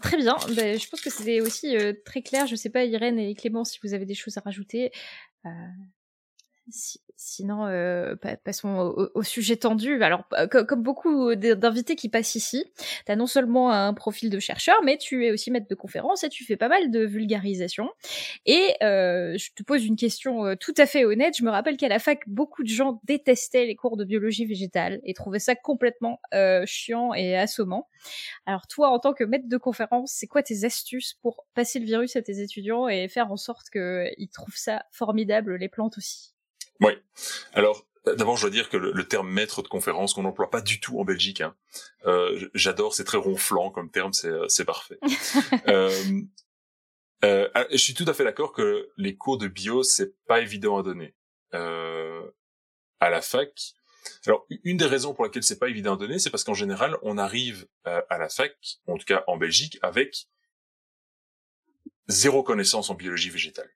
très 0.00 0.16
bien. 0.16 0.36
Ben, 0.54 0.78
je 0.78 0.88
pense 0.88 1.00
que 1.00 1.10
c'était 1.10 1.40
aussi 1.40 1.76
euh, 1.76 1.92
très 2.04 2.22
clair. 2.22 2.46
Je 2.46 2.54
sais 2.54 2.70
pas, 2.70 2.84
Irène 2.84 3.18
et 3.18 3.34
Clément, 3.34 3.64
si 3.64 3.80
vous 3.82 3.94
avez 3.94 4.06
des 4.06 4.14
choses 4.14 4.38
à 4.38 4.40
rajouter. 4.40 4.92
Euh, 5.44 5.50
sinon, 7.18 7.66
euh, 7.66 8.14
passons 8.44 8.94
au, 9.14 9.22
sujet 9.24 9.56
tendu. 9.56 10.02
Alors, 10.02 10.24
comme 10.50 10.82
beaucoup 10.82 11.34
d'invités 11.34 11.96
qui 11.96 12.08
passent 12.08 12.36
ici, 12.36 12.64
tu 13.04 13.12
as 13.12 13.16
non 13.16 13.26
seulement 13.26 13.72
un 13.72 13.92
profil 13.92 14.30
de 14.30 14.38
chercheur, 14.38 14.76
mais 14.84 14.96
tu 14.96 15.26
es 15.26 15.32
aussi 15.32 15.50
maître 15.50 15.66
de 15.68 15.74
conférence 15.74 16.22
et 16.22 16.28
tu 16.28 16.44
fais 16.44 16.56
pas 16.56 16.68
mal 16.68 16.92
de 16.92 17.00
vulgarisation. 17.04 17.90
Et 18.46 18.74
euh, 18.84 19.36
je 19.36 19.50
te 19.52 19.64
pose 19.64 19.84
une 19.84 19.96
question 19.96 20.46
euh, 20.46 20.54
tout 20.54 20.74
à 20.78 20.86
fait 20.86 21.04
honnête. 21.04 21.36
Je 21.36 21.44
me 21.44 21.50
rappelle 21.50 21.76
qu'à 21.76 21.88
la 21.88 21.98
fac, 21.98 22.20
beaucoup 22.28 22.62
de 22.62 22.68
gens 22.68 23.00
détestaient 23.04 23.66
les 23.66 23.74
cours 23.74 23.96
de 23.96 24.04
biologie 24.04 24.46
végétale 24.46 25.00
et 25.02 25.12
trouvaient 25.12 25.40
ça 25.40 25.56
complètement 25.56 26.20
euh, 26.34 26.62
chiant 26.66 27.14
et 27.14 27.36
assommant. 27.36 27.88
Alors 28.46 28.68
toi, 28.68 28.90
en 28.90 29.00
tant 29.00 29.12
que 29.12 29.24
maître 29.24 29.48
de 29.48 29.56
conférence, 29.56 30.12
c'est 30.12 30.28
quoi 30.28 30.44
tes 30.44 30.64
astuces 30.64 31.14
pour 31.20 31.46
passer 31.54 31.80
le 31.80 31.86
virus 31.86 32.14
à 32.14 32.22
tes 32.22 32.40
étudiants 32.40 32.86
et 32.86 33.08
faire 33.08 33.32
en 33.32 33.36
sorte 33.36 33.70
qu'ils 33.70 34.28
trouvent 34.32 34.56
ça 34.56 34.84
formidable, 34.92 35.56
les 35.56 35.68
plantes 35.68 35.98
aussi? 35.98 36.37
Oui. 36.80 36.92
Alors, 37.52 37.84
D'abord, 38.16 38.38
je 38.38 38.42
dois 38.42 38.50
dire 38.50 38.70
que 38.70 38.78
le, 38.78 39.06
terme 39.06 39.28
maître 39.28 39.60
de 39.60 39.68
conférence 39.68 40.14
qu'on 40.14 40.22
n'emploie 40.22 40.48
pas 40.48 40.62
du 40.62 40.80
tout 40.80 40.98
en 40.98 41.04
Belgique. 41.04 41.42
Hein. 41.42 41.54
Euh, 42.06 42.48
J'adore, 42.54 42.94
c'est 42.94 43.04
très 43.04 43.18
ronflant 43.18 43.70
comme 43.70 43.90
terme, 43.90 44.12
c'est 44.14 44.64
parfait. 44.64 44.98
euh, 45.68 46.22
euh, 47.24 47.48
je 47.70 47.76
suis 47.76 47.94
tout 47.94 48.04
à 48.06 48.14
fait 48.14 48.24
d'accord 48.24 48.52
que 48.52 48.88
les 48.96 49.16
cours 49.16 49.38
de 49.38 49.48
bio, 49.48 49.82
c'est 49.82 50.14
pas 50.26 50.40
évident 50.40 50.78
à 50.78 50.82
donner 50.82 51.14
euh, 51.54 52.22
à 53.00 53.10
la 53.10 53.20
fac. 53.20 53.74
Alors, 54.26 54.46
une 54.62 54.76
des 54.76 54.86
raisons 54.86 55.14
pour 55.14 55.24
laquelle 55.24 55.42
c'est 55.42 55.58
pas 55.58 55.68
évident 55.68 55.94
à 55.94 55.96
donner, 55.96 56.18
c'est 56.18 56.30
parce 56.30 56.44
qu'en 56.44 56.54
général, 56.54 56.96
on 57.02 57.18
arrive 57.18 57.66
euh, 57.86 58.00
à 58.08 58.18
la 58.18 58.28
fac, 58.28 58.56
en 58.86 58.96
tout 58.96 59.04
cas 59.04 59.24
en 59.26 59.36
Belgique, 59.36 59.78
avec 59.82 60.28
zéro 62.06 62.42
connaissance 62.42 62.88
en 62.90 62.94
biologie 62.94 63.30
végétale. 63.30 63.70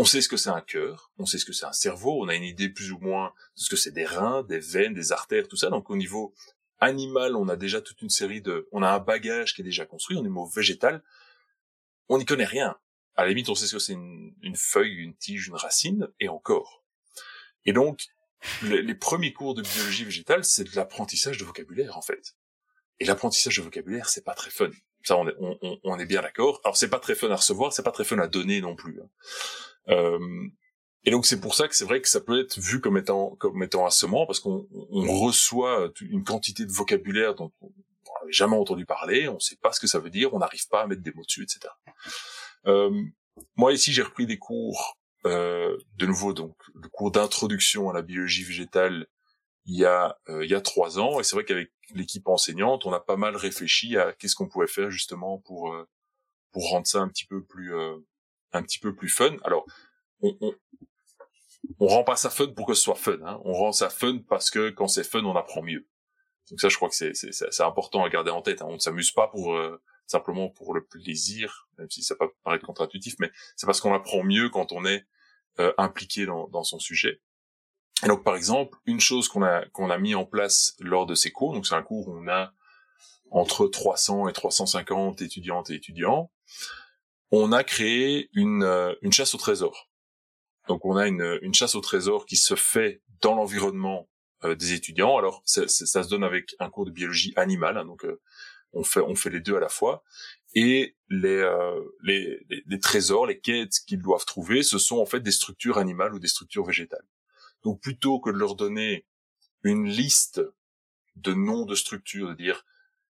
On 0.00 0.04
sait 0.04 0.20
ce 0.20 0.28
que 0.28 0.36
c'est 0.36 0.50
un 0.50 0.60
cœur, 0.60 1.10
on 1.18 1.26
sait 1.26 1.38
ce 1.38 1.44
que 1.44 1.52
c'est 1.52 1.66
un 1.66 1.72
cerveau, 1.72 2.22
on 2.22 2.28
a 2.28 2.36
une 2.36 2.44
idée 2.44 2.68
plus 2.68 2.92
ou 2.92 3.00
moins 3.00 3.34
de 3.56 3.60
ce 3.60 3.68
que 3.68 3.74
c'est 3.74 3.90
des 3.90 4.04
reins, 4.04 4.44
des 4.44 4.60
veines, 4.60 4.94
des 4.94 5.10
artères, 5.10 5.48
tout 5.48 5.56
ça. 5.56 5.70
Donc 5.70 5.90
au 5.90 5.96
niveau 5.96 6.32
animal, 6.78 7.34
on 7.34 7.48
a 7.48 7.56
déjà 7.56 7.80
toute 7.80 8.00
une 8.00 8.08
série 8.08 8.40
de, 8.40 8.68
on 8.70 8.84
a 8.84 8.90
un 8.90 9.00
bagage 9.00 9.56
qui 9.56 9.62
est 9.62 9.64
déjà 9.64 9.86
construit. 9.86 10.16
Au 10.16 10.22
niveau 10.22 10.46
végétal, 10.46 11.02
on 12.08 12.18
n'y 12.18 12.24
connaît 12.24 12.44
rien. 12.44 12.76
À 13.16 13.24
la 13.24 13.30
limite, 13.30 13.48
on 13.48 13.56
sait 13.56 13.66
ce 13.66 13.72
que 13.72 13.80
c'est 13.80 13.94
une, 13.94 14.54
feuille, 14.54 14.94
une 14.94 15.16
tige, 15.16 15.48
une 15.48 15.56
racine, 15.56 16.06
et 16.20 16.28
encore. 16.28 16.84
Et 17.64 17.72
donc, 17.72 18.06
les, 18.62 18.94
premiers 18.94 19.32
cours 19.32 19.56
de 19.56 19.62
biologie 19.62 20.04
végétale, 20.04 20.44
c'est 20.44 20.62
de 20.62 20.76
l'apprentissage 20.76 21.38
de 21.38 21.44
vocabulaire 21.44 21.98
en 21.98 22.02
fait. 22.02 22.36
Et 23.00 23.04
l'apprentissage 23.04 23.56
de 23.56 23.62
vocabulaire, 23.62 24.08
c'est 24.08 24.24
pas 24.24 24.34
très 24.34 24.50
fun. 24.50 24.70
Ça, 25.04 25.16
on 25.16 25.28
est, 25.28 25.34
on, 25.84 25.98
est 25.98 26.06
bien 26.06 26.22
d'accord. 26.22 26.60
Alors, 26.64 26.76
c'est 26.76 26.90
pas 26.90 26.98
très 26.98 27.14
fun 27.14 27.30
à 27.30 27.36
recevoir, 27.36 27.72
c'est 27.72 27.82
pas 27.82 27.92
très 27.92 28.04
fun 28.04 28.18
à 28.18 28.26
donner 28.26 28.60
non 28.60 28.74
plus. 28.74 29.00
Hein. 29.00 29.08
Euh, 29.88 30.48
et 31.04 31.10
donc 31.10 31.26
c'est 31.26 31.40
pour 31.40 31.54
ça 31.54 31.68
que 31.68 31.76
c'est 31.76 31.84
vrai 31.84 32.00
que 32.02 32.08
ça 32.08 32.20
peut 32.20 32.40
être 32.40 32.58
vu 32.58 32.80
comme 32.80 32.98
étant 32.98 33.36
comme 33.36 33.62
étant 33.62 33.86
assommant 33.86 34.26
parce 34.26 34.40
qu'on 34.40 34.68
on 34.72 35.20
reçoit 35.20 35.90
une 36.00 36.24
quantité 36.24 36.66
de 36.66 36.72
vocabulaire 36.72 37.34
dont 37.34 37.52
on 37.60 37.70
n'avait 38.20 38.32
jamais 38.32 38.56
entendu 38.56 38.84
parler, 38.84 39.28
on 39.28 39.34
ne 39.34 39.40
sait 39.40 39.56
pas 39.56 39.72
ce 39.72 39.80
que 39.80 39.86
ça 39.86 40.00
veut 40.00 40.10
dire, 40.10 40.34
on 40.34 40.38
n'arrive 40.38 40.66
pas 40.68 40.82
à 40.82 40.86
mettre 40.86 41.02
des 41.02 41.12
mots 41.12 41.24
dessus, 41.24 41.44
etc. 41.44 41.72
Euh, 42.66 42.90
moi 43.56 43.72
ici 43.72 43.92
j'ai 43.92 44.02
repris 44.02 44.26
des 44.26 44.38
cours 44.38 44.98
euh, 45.24 45.76
de 45.96 46.06
nouveau 46.06 46.32
donc 46.32 46.56
le 46.74 46.88
cours 46.88 47.10
d'introduction 47.10 47.88
à 47.88 47.94
la 47.94 48.02
biologie 48.02 48.44
végétale 48.44 49.06
il 49.68 49.78
y 49.78 49.84
a 49.84 50.18
euh, 50.28 50.44
il 50.44 50.50
y 50.50 50.54
a 50.54 50.60
trois 50.60 50.98
ans 50.98 51.20
et 51.20 51.22
c'est 51.22 51.36
vrai 51.36 51.44
qu'avec 51.44 51.70
l'équipe 51.94 52.26
enseignante 52.26 52.86
on 52.86 52.92
a 52.92 53.00
pas 53.00 53.16
mal 53.16 53.36
réfléchi 53.36 53.96
à 53.96 54.12
qu'est-ce 54.12 54.34
qu'on 54.34 54.48
pouvait 54.48 54.66
faire 54.66 54.90
justement 54.90 55.38
pour 55.38 55.72
euh, 55.72 55.88
pour 56.52 56.70
rendre 56.70 56.86
ça 56.86 57.00
un 57.00 57.08
petit 57.08 57.26
peu 57.26 57.44
plus 57.44 57.74
euh, 57.74 57.96
un 58.52 58.62
petit 58.62 58.78
peu 58.78 58.94
plus 58.94 59.08
fun. 59.08 59.36
Alors, 59.44 59.66
on, 60.20 60.36
on, 60.40 60.54
on 61.80 61.86
rend 61.86 62.04
pas 62.04 62.16
ça 62.16 62.30
fun 62.30 62.48
pour 62.48 62.66
que 62.66 62.74
ce 62.74 62.82
soit 62.82 62.94
fun. 62.94 63.18
Hein. 63.24 63.40
On 63.44 63.52
rend 63.52 63.72
ça 63.72 63.90
fun 63.90 64.18
parce 64.28 64.50
que 64.50 64.70
quand 64.70 64.88
c'est 64.88 65.04
fun, 65.04 65.24
on 65.24 65.36
apprend 65.36 65.62
mieux. 65.62 65.86
Donc 66.50 66.60
ça, 66.60 66.68
je 66.68 66.76
crois 66.76 66.88
que 66.88 66.94
c'est, 66.94 67.12
c'est, 67.14 67.62
important 67.62 68.04
à 68.04 68.08
garder 68.08 68.30
en 68.30 68.40
tête. 68.40 68.62
Hein. 68.62 68.66
On 68.68 68.74
ne 68.74 68.78
s'amuse 68.78 69.12
pas 69.12 69.28
pour 69.28 69.54
euh, 69.54 69.82
simplement 70.06 70.48
pour 70.48 70.74
le 70.74 70.84
plaisir, 70.84 71.68
même 71.76 71.90
si 71.90 72.02
ça 72.02 72.14
peut 72.14 72.30
paraître 72.42 72.64
contre-intuitif, 72.64 73.16
mais 73.18 73.30
c'est 73.56 73.66
parce 73.66 73.80
qu'on 73.80 73.92
apprend 73.92 74.22
mieux 74.24 74.48
quand 74.48 74.72
on 74.72 74.86
est 74.86 75.04
euh, 75.60 75.74
impliqué 75.76 76.24
dans, 76.24 76.48
dans 76.48 76.64
son 76.64 76.78
sujet. 76.78 77.20
Et 78.04 78.06
donc, 78.06 78.22
par 78.22 78.36
exemple, 78.36 78.78
une 78.86 79.00
chose 79.00 79.28
qu'on 79.28 79.42
a 79.42 79.64
qu'on 79.66 79.90
a 79.90 79.98
mis 79.98 80.14
en 80.14 80.24
place 80.24 80.76
lors 80.78 81.06
de 81.06 81.14
ces 81.14 81.30
cours, 81.32 81.52
donc 81.52 81.66
c'est 81.66 81.74
un 81.74 81.82
cours 81.82 82.08
où 82.08 82.16
on 82.16 82.28
a 82.28 82.52
entre 83.30 83.66
300 83.66 84.28
et 84.28 84.32
350 84.32 85.20
étudiantes 85.22 85.70
et 85.70 85.74
étudiants, 85.74 86.30
on 87.30 87.52
a 87.52 87.64
créé 87.64 88.30
une, 88.32 88.62
euh, 88.62 88.94
une 89.02 89.12
chasse 89.12 89.34
au 89.34 89.38
trésor. 89.38 89.90
Donc 90.66 90.84
on 90.84 90.96
a 90.96 91.06
une, 91.06 91.38
une 91.42 91.54
chasse 91.54 91.74
au 91.74 91.80
trésor 91.80 92.26
qui 92.26 92.36
se 92.36 92.54
fait 92.54 93.02
dans 93.20 93.34
l'environnement 93.34 94.08
euh, 94.44 94.54
des 94.54 94.72
étudiants. 94.72 95.18
Alors 95.18 95.42
ça, 95.44 95.66
ça, 95.68 96.02
se 96.02 96.08
donne 96.08 96.24
avec 96.24 96.54
un 96.58 96.70
cours 96.70 96.86
de 96.86 96.90
biologie 96.90 97.32
animale, 97.36 97.76
hein, 97.78 97.84
donc 97.84 98.04
euh, 98.04 98.20
on 98.72 98.84
fait 98.84 99.00
on 99.00 99.14
fait 99.14 99.30
les 99.30 99.40
deux 99.40 99.56
à 99.56 99.60
la 99.60 99.68
fois. 99.68 100.04
Et 100.54 100.96
les, 101.10 101.46
les, 102.02 102.40
les, 102.66 102.80
trésors, 102.80 103.26
les 103.26 103.38
quêtes 103.38 103.80
qu'ils 103.86 104.00
doivent 104.00 104.24
trouver, 104.24 104.62
ce 104.62 104.78
sont 104.78 104.98
en 104.98 105.04
fait 105.04 105.20
des 105.20 105.30
structures 105.30 105.76
animales 105.76 106.14
ou 106.14 106.18
des 106.18 106.28
structures 106.28 106.64
végétales. 106.64 107.04
Donc 107.64 107.80
plutôt 107.80 108.20
que 108.20 108.30
de 108.30 108.38
leur 108.38 108.54
donner 108.54 109.06
une 109.62 109.86
liste 109.86 110.40
de 111.16 111.34
noms 111.34 111.64
de 111.64 111.74
structures, 111.74 112.28
de 112.30 112.34
dire 112.34 112.64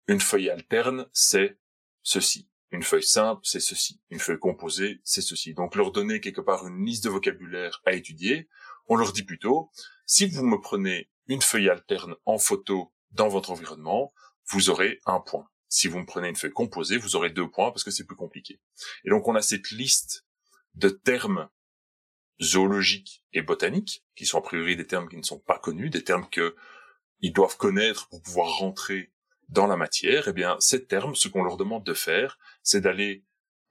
une 0.07 0.19
feuille 0.19 0.49
alterne, 0.49 1.07
c'est 1.13 1.57
ceci. 2.01 2.49
Une 2.71 2.83
feuille 2.83 3.03
simple, 3.03 3.41
c'est 3.43 3.59
ceci. 3.59 4.01
Une 4.09 4.19
feuille 4.19 4.39
composée, 4.39 5.01
c'est 5.03 5.21
ceci. 5.21 5.53
Donc 5.53 5.75
leur 5.75 5.91
donner 5.91 6.21
quelque 6.21 6.41
part 6.41 6.67
une 6.67 6.85
liste 6.85 7.03
de 7.03 7.09
vocabulaire 7.09 7.81
à 7.85 7.93
étudier, 7.93 8.49
on 8.87 8.95
leur 8.95 9.13
dit 9.13 9.23
plutôt, 9.23 9.69
si 10.05 10.25
vous 10.25 10.45
me 10.45 10.59
prenez 10.59 11.09
une 11.27 11.41
feuille 11.41 11.69
alterne 11.69 12.15
en 12.25 12.37
photo 12.37 12.93
dans 13.11 13.27
votre 13.27 13.51
environnement, 13.51 14.13
vous 14.49 14.69
aurez 14.69 14.99
un 15.05 15.19
point. 15.19 15.47
Si 15.67 15.87
vous 15.87 15.99
me 15.99 16.05
prenez 16.05 16.29
une 16.29 16.35
feuille 16.35 16.51
composée, 16.51 16.97
vous 16.97 17.15
aurez 17.15 17.29
deux 17.29 17.49
points 17.49 17.71
parce 17.71 17.83
que 17.83 17.91
c'est 17.91 18.05
plus 18.05 18.15
compliqué. 18.15 18.59
Et 19.05 19.09
donc 19.09 19.27
on 19.27 19.35
a 19.35 19.41
cette 19.41 19.71
liste 19.71 20.25
de 20.75 20.89
termes 20.89 21.49
zoologiques 22.41 23.23
et 23.33 23.41
botaniques, 23.41 24.03
qui 24.15 24.25
sont 24.25 24.39
a 24.39 24.41
priori 24.41 24.75
des 24.75 24.87
termes 24.87 25.07
qui 25.07 25.17
ne 25.17 25.23
sont 25.23 25.39
pas 25.39 25.59
connus, 25.59 25.89
des 25.89 26.03
termes 26.03 26.27
que 26.29 26.55
ils 27.19 27.33
doivent 27.33 27.57
connaître 27.57 28.09
pour 28.09 28.21
pouvoir 28.21 28.57
rentrer 28.57 29.11
dans 29.49 29.67
la 29.67 29.77
matière, 29.77 30.27
eh 30.27 30.33
bien, 30.33 30.55
ces 30.59 30.85
termes, 30.85 31.15
ce 31.15 31.27
qu'on 31.27 31.43
leur 31.43 31.57
demande 31.57 31.83
de 31.83 31.93
faire, 31.93 32.39
c'est 32.63 32.81
d'aller 32.81 33.23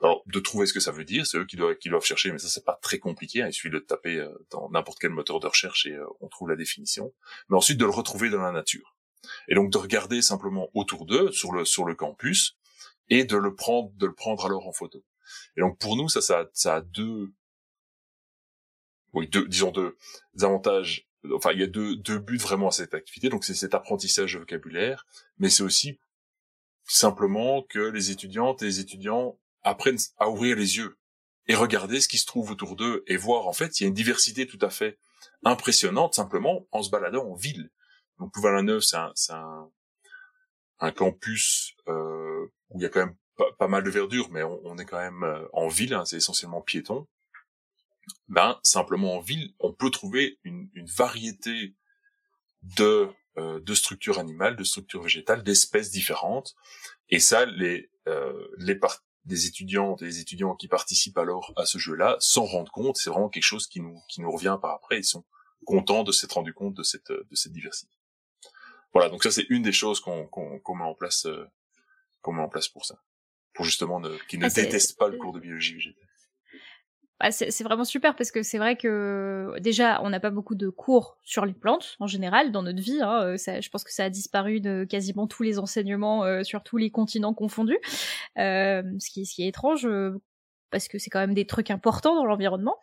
alors, 0.03 0.23
de 0.27 0.41
trouver 0.41 0.67
ce 0.67 0.73
que 0.73 0.81
ça 0.81 0.93
veut 0.93 1.05
dire, 1.05 1.27
c'est 1.27 1.37
eux 1.37 1.45
qui 1.45 1.57
doivent, 1.57 1.77
qui 1.77 1.91
doivent 1.91 2.05
chercher, 2.05 2.33
mais 2.33 2.39
ça 2.39 2.49
c'est 2.49 2.65
pas 2.65 2.79
très 2.81 2.99
compliqué, 2.99 3.43
hein, 3.43 3.49
il 3.49 3.53
suffit 3.53 3.71
de 3.71 3.79
taper 3.79 4.17
euh, 4.17 4.31
dans 4.51 4.71
n'importe 4.71 4.99
quel 4.99 5.11
moteur 5.11 5.41
de 5.41 5.47
recherche 5.47 5.85
et 5.87 5.93
euh, 5.93 6.07
on 6.21 6.29
trouve 6.29 6.49
la 6.49 6.57
définition. 6.57 7.13
Mais 7.49 7.57
ensuite 7.57 7.77
de 7.77 7.85
le 7.85 7.91
retrouver 7.91 8.31
dans 8.31 8.41
la 8.41 8.53
nature. 8.53 8.97
Et 9.49 9.55
donc 9.55 9.71
de 9.71 9.77
regarder 9.77 10.23
simplement 10.23 10.71
autour 10.73 11.05
d'eux, 11.05 11.31
sur 11.33 11.53
le, 11.53 11.67
sur 11.67 11.85
le 11.85 11.95
campus, 11.95 12.57
et 13.11 13.25
de 13.25 13.37
le 13.37 13.55
prendre, 13.55 13.91
de 13.97 14.07
le 14.07 14.15
prendre 14.15 14.47
alors 14.47 14.67
en 14.67 14.73
photo. 14.73 15.05
Et 15.57 15.61
donc 15.61 15.79
pour 15.79 15.97
nous, 15.97 16.09
ça, 16.09 16.23
ça, 16.23 16.49
ça 16.55 16.77
a 16.77 16.81
deux, 16.81 17.33
oui, 19.13 19.29
deux, 19.29 19.47
disons 19.49 19.71
deux 19.71 19.97
avantages. 20.41 21.07
Enfin, 21.35 21.53
il 21.53 21.61
y 21.61 21.63
a 21.63 21.67
deux, 21.67 21.97
deux 21.97 22.19
buts 22.19 22.39
vraiment 22.39 22.69
à 22.69 22.73
cette 22.73 22.95
activité. 22.95 23.29
Donc 23.29 23.45
c'est 23.45 23.55
cet 23.55 23.75
apprentissage 23.75 24.35
de 24.35 24.39
vocabulaire, 24.39 25.07
mais 25.39 25.51
c'est 25.51 25.63
aussi 25.63 25.99
simplement 26.85 27.63
que 27.63 27.79
les 27.79 28.11
étudiantes 28.11 28.63
et 28.63 28.67
les 28.67 28.81
étudiants 28.81 29.39
apprennent 29.63 29.99
à 30.19 30.29
ouvrir 30.29 30.57
les 30.57 30.79
yeux 30.79 30.99
et 31.47 31.55
regarder 31.55 32.01
ce 32.01 32.09
qui 32.09 32.19
se 32.19 32.27
trouve 32.27 32.51
autour 32.51 32.77
d'eux 32.77 33.05
et 33.07 33.17
voir 33.17 33.47
en 33.47 33.53
fait 33.53 33.79
il 33.79 33.85
y 33.85 33.87
a 33.87 33.89
une 33.89 33.95
diversité 33.95 34.47
tout 34.47 34.59
à 34.61 34.71
fait 34.71 34.99
impressionnante 35.45 36.15
simplement 36.15 36.67
en 36.73 36.83
se 36.83 36.91
baladant 36.91 37.27
en 37.27 37.35
ville. 37.35 37.71
Donc 38.19 38.35
Louvain-la-Neuve 38.37 38.81
c'est 38.81 38.97
un, 38.97 39.13
un, 39.31 39.71
un, 40.81 40.93
campus 40.93 41.75
euh, 41.89 42.47
où 42.71 42.79
il 42.79 42.83
y 42.83 42.87
a 42.87 42.89
quand 42.89 43.07
même 43.07 43.17
pas, 43.59 43.69
mal 43.69 43.83
de 43.83 43.91
verdure, 43.91 44.29
mais 44.31 44.43
on, 44.43 44.77
est 44.79 44.85
quand 44.85 44.99
même 44.99 45.23
euh, 45.23 45.47
en 45.53 45.69
ville, 45.69 45.95
hein, 45.95 46.05
c'est 46.05 46.17
essentiellement 46.17 46.61
piéton. 46.61 47.07
Ben 48.29 48.59
simplement 48.63 49.17
en 49.17 49.21
ville, 49.21 49.55
on 49.59 49.73
peut 49.73 49.91
trouver 49.91 50.39
une, 50.45 50.69
une 50.75 50.87
variété 50.87 51.75
de 52.77 53.09
de 53.37 53.75
structures 53.75 54.19
animales, 54.19 54.55
de 54.55 54.65
structures 54.65 55.03
végétales, 55.03 55.43
d'espèces 55.43 55.91
différentes. 55.91 56.57
Et 57.09 57.21
ça, 57.21 57.47
les 57.47 57.91
les 58.59 58.79
des 59.25 59.47
étudiants, 59.47 59.97
des 59.97 60.21
étudiants 60.21 60.55
qui 60.55 60.69
participent 60.69 61.19
alors 61.19 61.53
à 61.57 61.67
ce 61.67 61.79
jeu-là 61.79 62.17
s'en 62.21 62.45
rendent 62.45 62.71
compte. 62.71 62.97
C'est 62.97 63.11
vraiment 63.11 63.29
quelque 63.29 63.45
chose 63.45 63.67
qui 63.67 63.81
nous 63.81 63.99
qui 64.09 64.21
nous 64.21 64.31
revient 64.31 64.59
par 64.61 64.75
après. 64.75 64.99
Ils 64.99 65.05
sont 65.05 65.25
contents 65.65 66.03
de 66.05 66.13
s'être 66.13 66.33
rendu 66.33 66.53
compte 66.53 66.75
de 66.75 66.83
cette 66.83 67.13
de 67.13 67.35
cette 67.35 67.53
diversité. 67.53 67.95
Voilà, 68.93 69.09
donc 69.09 69.23
ça 69.23 69.31
c'est 69.31 69.47
une 69.49 69.63
des 69.63 69.73
choses 69.73 70.01
qu'on 70.01 70.27
qu'on 70.27 70.75
met 70.75 70.85
en 70.85 70.95
place 70.95 71.27
qu'on 72.23 72.33
met 72.33 72.43
en 72.43 72.49
place 72.49 72.69
pour 72.69 72.85
ça, 72.85 73.03
pour 73.55 73.65
justement 73.65 74.01
ne, 74.01 74.17
qu'ils 74.29 74.41
ne 74.41 74.47
ah, 74.47 74.51
détestent 74.51 74.99
pas 74.99 75.09
le 75.09 75.19
cours 75.19 75.33
de 75.33 75.41
biologie 75.41 75.75
végétale. 75.75 76.10
Bah, 77.21 77.31
c'est 77.33 77.63
vraiment 77.65 77.85
super 77.85 78.17
parce 78.17 78.31
que 78.31 78.43
c'est 78.43 78.57
vrai 78.57 78.77
que 78.77 79.53
déjà 79.61 80.01
on 80.03 80.09
n'a 80.09 80.21
pas 80.21 80.31
beaucoup 80.31 80.55
de 80.55 80.71
cours 80.71 81.19
sur 81.23 81.45
les 81.45 81.53
plantes 81.53 81.97
en 82.01 82.07
général 82.07 82.51
dans 82.51 82.63
notre 82.63 82.81
vie. 82.81 83.01
Hein, 83.03 83.37
ça, 83.37 83.61
je 83.61 83.69
pense 83.69 83.85
que 83.85 83.93
ça 83.93 84.05
a 84.05 84.11
disparu 84.11 84.61
de 84.61 84.87
quasiment 84.89 85.27
tous 85.27 85.43
les 85.43 85.59
enseignements 85.59 86.25
euh, 86.25 86.45
sur 86.45 86.63
tous 86.63 86.79
les 86.79 86.91
continents 86.91 87.35
confondus, 87.35 87.79
euh, 88.39 88.83
ce, 88.99 89.11
qui, 89.11 89.27
ce 89.27 89.35
qui 89.35 89.43
est 89.43 89.49
étrange 89.49 89.85
euh, 89.85 90.19
parce 90.71 90.89
que 90.89 90.99
c'est 90.99 91.11
quand 91.11 91.19
même 91.21 91.35
des 91.35 91.47
trucs 91.47 91.71
importants 91.71 92.15
dans 92.15 92.25
l'environnement. 92.25 92.77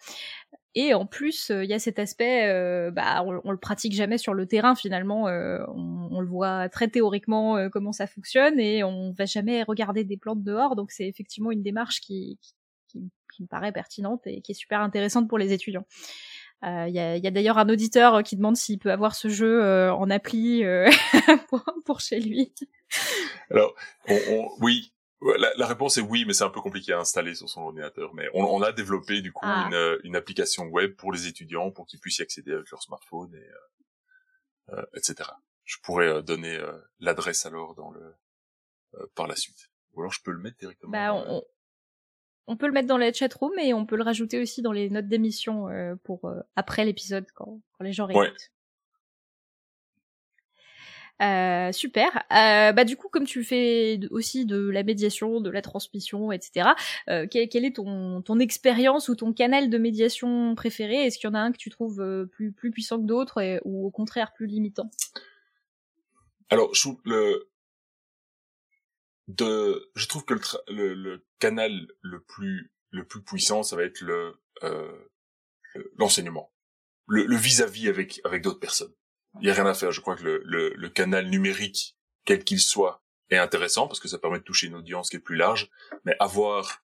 Et 0.76 0.94
en 0.94 1.08
plus, 1.08 1.50
il 1.50 1.66
y 1.66 1.74
a 1.74 1.80
cet 1.80 1.98
aspect, 1.98 2.92
bah, 2.92 3.24
on, 3.24 3.52
le 3.52 3.58
pratique 3.58 3.94
jamais 3.94 4.20
sur 4.20 4.36
le 4.36 4.46
terrain 4.46 4.76
finalement. 4.76 5.24
On, 5.24 6.20
le 6.20 6.28
voit 6.28 6.70
très 6.70 6.88
théoriquement 6.88 7.70
comment 7.72 7.94
ça 7.94 8.06
fonctionne 8.06 8.60
et 8.60 8.84
on 8.84 9.12
va 9.14 9.26
jamais 9.26 9.64
regarder 9.64 10.04
des 10.04 10.18
plantes 10.18 10.44
dehors. 10.44 10.76
Donc 10.76 10.92
c'est 10.92 11.08
effectivement 11.08 11.50
une 11.50 11.64
démarche 11.64 12.02
qui, 12.02 12.38
qui 12.88 13.44
me 13.44 13.48
paraît 13.48 13.72
pertinente 13.72 14.26
et 14.26 14.42
qui 14.42 14.52
est 14.52 14.56
super 14.56 14.82
intéressante 14.82 15.28
pour 15.28 15.38
les 15.38 15.54
étudiants. 15.54 15.86
Il 16.64 16.70
euh, 16.70 16.88
y 16.88 17.00
a, 17.00 17.18
y 17.18 17.28
a 17.28 17.32
d'ailleurs 17.32 17.60
un 17.60 17.70
auditeur 17.70 18.24
qui 18.24 18.36
demande 18.36 18.58
s'il 18.58 18.80
peut 18.80 18.92
avoir 18.92 19.16
ce 19.16 19.30
jeu 19.30 19.64
euh, 19.64 19.94
en 19.94 20.10
appli 20.10 20.64
euh, 20.64 20.90
pour, 21.50 21.64
pour, 21.86 22.00
chez 22.00 22.20
lui. 22.20 22.52
Alors, 23.52 23.76
on, 24.08 24.20
on, 24.30 24.50
oui, 24.60 24.92
la, 25.22 25.52
la, 25.56 25.68
réponse 25.68 25.98
est 25.98 26.02
oui, 26.02 26.26
mais 26.26 26.34
c'est 26.34 26.44
un 26.44 26.50
peu 26.50 26.62
compliqué 26.62 26.94
à 26.94 27.00
installer 27.00 27.36
sur 27.36 27.48
son 27.48 27.62
ordinateur. 27.62 28.12
Mais 28.16 28.28
on, 28.34 28.44
on 28.44 28.64
a 28.64 28.72
développé 28.72 29.22
du 29.22 29.32
coup 29.32 29.46
ah. 29.46 29.70
une, 29.70 30.00
une, 30.04 30.16
application 30.16 30.66
web 30.66 30.96
pour 30.96 31.12
les 31.12 31.28
étudiants 31.28 31.70
pour 31.70 31.86
qu'ils 31.86 32.00
puissent 32.00 32.18
y 32.18 32.24
accéder 32.24 32.54
avec 32.54 32.72
leur 32.72 32.82
smartphone 32.82 33.36
et 33.36 34.74
euh, 34.74 34.84
etc. 34.96 35.30
Je 35.64 35.78
pourrais 35.84 36.24
donner 36.24 36.60
l'adresse 37.00 37.46
alors 37.46 37.76
dans 37.76 37.92
le 37.92 38.16
par 39.14 39.28
la 39.28 39.36
suite. 39.36 39.70
Ou 39.94 40.02
alors 40.02 40.12
je 40.12 40.22
peux 40.24 40.32
le 40.32 40.40
mettre 40.40 40.58
directement. 40.58 40.92
Bah, 40.92 41.14
on, 41.14 41.44
on 42.48 42.58
peut 42.58 42.68
le 42.68 42.74
mettre 42.74 42.88
dans 42.88 42.98
la 42.98 43.12
room 43.40 43.60
et 43.60 43.74
on 43.74 43.86
peut 43.86 43.98
le 43.98 44.04
rajouter 44.04 44.40
aussi 44.42 44.62
dans 44.62 44.72
les 44.72 44.90
notes 44.90 45.08
d'émission 45.08 45.70
euh, 45.70 45.96
pour 46.04 46.26
euh, 46.26 46.40
après 46.56 46.86
l'épisode 46.86 47.26
quand, 47.34 47.60
quand, 47.78 47.84
les 47.84 47.94
gens 47.94 48.06
réécoutent. 48.06 48.52
Euh, 51.22 51.72
super. 51.72 52.16
Euh, 52.32 52.72
bah 52.74 52.86
du 52.86 52.96
coup, 52.96 53.10
comme 53.10 53.26
tu 53.26 53.44
fais 53.44 54.00
aussi 54.12 54.46
de 54.46 54.70
la 54.70 54.84
médiation, 54.84 55.42
de 55.42 55.50
la 55.50 55.64
transmission, 55.64 56.32
etc. 56.32 56.70
Euh, 57.10 57.26
quelle, 57.28 57.66
est 57.66 57.76
ton, 57.76 58.22
ton 58.22 58.40
expérience 58.40 59.10
ou 59.10 59.16
ton 59.16 59.34
canal 59.34 59.70
de 59.70 59.78
médiation 59.78 60.54
préféré? 60.56 61.06
Est-ce 61.06 61.18
qu'il 61.18 61.28
y 61.28 61.32
en 61.32 61.34
a 61.34 61.40
un 61.40 61.52
que 61.52 61.58
tu 61.58 61.72
trouves 61.72 62.28
plus 62.32 62.52
plus 62.52 62.72
puissant 62.72 62.98
que 62.98 63.06
d'autres 63.06 63.60
ou 63.66 63.88
au 63.88 63.92
contraire 63.92 64.32
plus 64.34 64.46
limitant? 64.46 64.92
Alors, 66.50 66.74
je 66.76 66.90
le 67.04 67.50
de, 69.28 69.90
je 69.96 70.08
trouve 70.08 70.24
que 70.24 70.36
le, 70.70 70.94
le, 70.94 71.26
canal 71.40 71.88
le 72.02 72.22
plus 72.22 72.72
le 72.92 73.06
plus 73.06 73.22
puissant, 73.22 73.64
ça 73.64 73.76
va 73.76 73.84
être 73.84 74.02
le 74.02 74.40
euh, 74.64 75.10
l'enseignement, 75.98 76.52
le 77.08 77.36
vis-à-vis 77.36 77.90
avec 77.90 78.22
avec 78.24 78.42
d'autres 78.42 78.60
personnes. 78.60 78.94
Il 79.42 79.48
y 79.48 79.52
a 79.52 79.54
rien 79.54 79.68
à 79.68 79.74
faire. 79.74 79.92
Je 79.92 80.02
crois 80.02 80.16
que 80.16 80.24
le, 80.24 80.42
le, 80.46 80.74
le 80.76 80.90
canal 80.90 81.28
numérique, 81.30 81.96
quel 82.26 82.44
qu'il 82.44 82.60
soit, 82.60 83.04
est 83.30 83.38
intéressant 83.38 83.88
parce 83.88 84.00
que 84.00 84.08
ça 84.08 84.18
permet 84.18 84.40
de 84.40 84.44
toucher 84.44 84.68
une 84.68 84.76
audience 84.76 85.10
qui 85.10 85.18
est 85.18 85.20
plus 85.20 85.36
large, 85.36 85.70
mais 86.06 86.16
avoir 86.20 86.82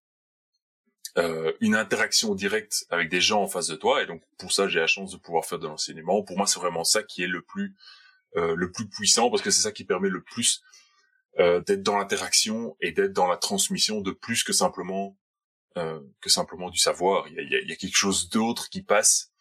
euh, 1.18 1.54
une 1.62 1.76
interaction 1.76 2.36
directe 2.36 2.86
avec 2.90 3.10
des 3.10 3.22
gens 3.22 3.44
en 3.44 3.48
face 3.48 3.68
de 3.68 3.76
toi, 3.76 4.02
et 4.02 4.06
donc 4.06 4.24
pour 4.38 4.52
ça 4.52 4.68
j'ai 4.68 4.80
la 4.80 4.88
chance 4.88 5.12
de 5.12 5.18
pouvoir 5.18 5.46
faire 5.46 5.60
de 5.60 5.68
l'enseignement. 5.68 6.24
Pour 6.24 6.38
moi, 6.38 6.48
c'est 6.48 6.60
vraiment 6.60 6.84
ça 6.84 7.04
qui 7.04 7.24
est 7.24 7.28
le 7.28 7.42
plus 7.42 7.76
euh, 8.36 8.56
le 8.56 8.72
plus 8.72 8.88
puissant 8.88 9.30
parce 9.30 9.42
que 9.42 9.52
c'est 9.52 9.62
ça 9.62 9.72
qui 9.72 9.86
permet 9.86 10.10
le 10.10 10.24
plus 10.24 10.64
euh, 11.40 11.62
d'être 11.62 11.84
dans 11.84 11.98
l'interaction 11.98 12.76
et 12.80 12.92
d'être 12.92 13.14
dans 13.14 13.28
la 13.28 13.38
transmission 13.38 14.02
de 14.02 14.12
plus 14.12 14.44
que 14.44 14.54
simplement 14.54 15.18
euh, 15.78 16.00
que 16.22 16.30
simplement 16.30 16.70
du 16.70 16.78
savoir. 16.78 17.28
Il 17.28 17.34
y 17.34 17.40
a, 17.40 17.60
il 17.60 17.70
y 17.70 17.72
a 17.72 17.76
quelque 17.76 17.98
chose 17.98 18.30
d'autre 18.30 18.70
qui 18.70 18.84
passe 18.84 19.32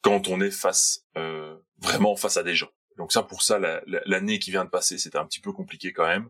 quand 0.00 0.28
on 0.28 0.40
est 0.40 0.50
face 0.50 1.04
euh, 1.16 1.56
vraiment 1.78 2.16
face 2.16 2.36
à 2.36 2.42
des 2.42 2.54
gens. 2.54 2.70
Donc 2.96 3.12
ça, 3.12 3.22
pour 3.22 3.42
ça, 3.42 3.58
l'année 4.06 4.38
qui 4.38 4.50
vient 4.50 4.64
de 4.64 4.70
passer, 4.70 4.98
c'était 4.98 5.18
un 5.18 5.26
petit 5.26 5.40
peu 5.40 5.52
compliqué 5.52 5.92
quand 5.92 6.06
même 6.06 6.28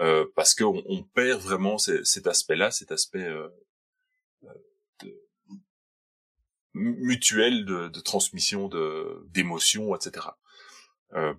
euh, 0.00 0.26
parce 0.36 0.54
qu'on 0.54 0.82
on 0.86 1.02
perd 1.02 1.40
vraiment 1.40 1.78
cet 1.78 2.26
aspect-là, 2.26 2.70
cet 2.70 2.92
aspect 2.92 3.24
euh, 3.24 3.48
de, 5.02 5.20
mutuel 6.74 7.64
de, 7.64 7.88
de 7.88 8.00
transmission 8.00 8.68
de 8.68 9.26
d'émotions, 9.30 9.94
etc. 9.96 10.26
Euh, 11.14 11.34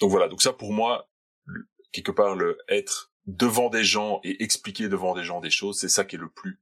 donc 0.00 0.10
voilà. 0.10 0.28
Donc 0.28 0.42
ça, 0.42 0.52
pour 0.52 0.72
moi, 0.72 1.08
quelque 1.92 2.12
part 2.12 2.34
le 2.34 2.58
être 2.68 3.12
devant 3.26 3.70
des 3.70 3.84
gens 3.84 4.20
et 4.24 4.42
expliquer 4.42 4.88
devant 4.88 5.14
des 5.14 5.24
gens 5.24 5.40
des 5.40 5.50
choses, 5.50 5.78
c'est 5.78 5.88
ça 5.88 6.04
qui 6.04 6.16
est 6.16 6.18
le 6.18 6.30
plus 6.30 6.60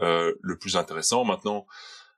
euh, 0.00 0.34
le 0.40 0.58
plus 0.58 0.76
intéressant. 0.76 1.24
Maintenant, 1.24 1.66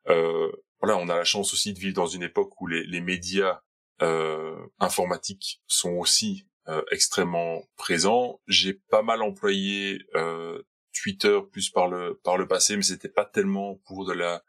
euh, 0.09 0.51
voilà, 0.81 0.97
on 0.99 1.09
a 1.09 1.17
la 1.17 1.25
chance 1.25 1.53
aussi 1.53 1.73
de 1.73 1.79
vivre 1.79 1.95
dans 1.95 2.07
une 2.07 2.23
époque 2.23 2.61
où 2.61 2.67
les, 2.67 2.85
les 2.85 3.01
médias 3.01 3.61
euh, 4.03 4.57
informatiques 4.79 5.63
sont 5.67 5.93
aussi 5.93 6.47
euh, 6.69 6.83
extrêmement 6.93 7.63
présents. 7.77 8.41
J'ai 8.47 8.75
pas 8.75 9.03
mal 9.03 9.23
employé 9.23 10.01
euh, 10.15 10.63
Twitter 10.93 11.41
plus 11.51 11.71
par 11.71 11.89
le 11.89 12.21
par 12.23 12.37
le 12.37 12.47
passé, 12.47 12.77
mais 12.77 12.83
c'était 12.83 13.09
pas 13.09 13.25
tellement 13.25 13.81
pour 13.85 14.05
de 14.05 14.13
la 14.13 14.43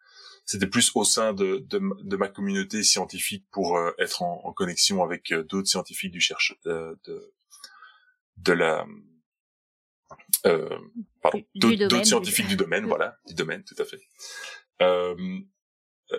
c'était 0.46 0.68
plus 0.68 0.92
au 0.96 1.06
sein 1.06 1.34
de, 1.34 1.66
de, 1.70 2.18
ma 2.18 2.28
communauté 2.28 2.84
scientifique 2.84 3.46
pour 3.50 3.78
euh, 3.78 3.92
être 3.98 4.22
en, 4.22 4.42
en, 4.44 4.54
connexion 4.54 5.02
avec 5.02 5.34
d'autres 5.34 5.70
scientifiques 5.70 6.12
du 6.12 6.20
cherche, 6.20 6.54
de, 6.66 7.00
de 7.06 7.34
la 8.48 8.86
euh, 10.46 10.78
pardon 11.22 11.44
d'autres 11.56 12.06
scientifiques 12.06 12.48
du 12.48 12.56
domaine 12.56 12.86
voilà 12.86 13.18
du 13.28 13.34
domaine 13.34 13.64
tout 13.64 13.76
à 13.82 13.86
fait. 13.86 14.02
Euh, 14.82 15.40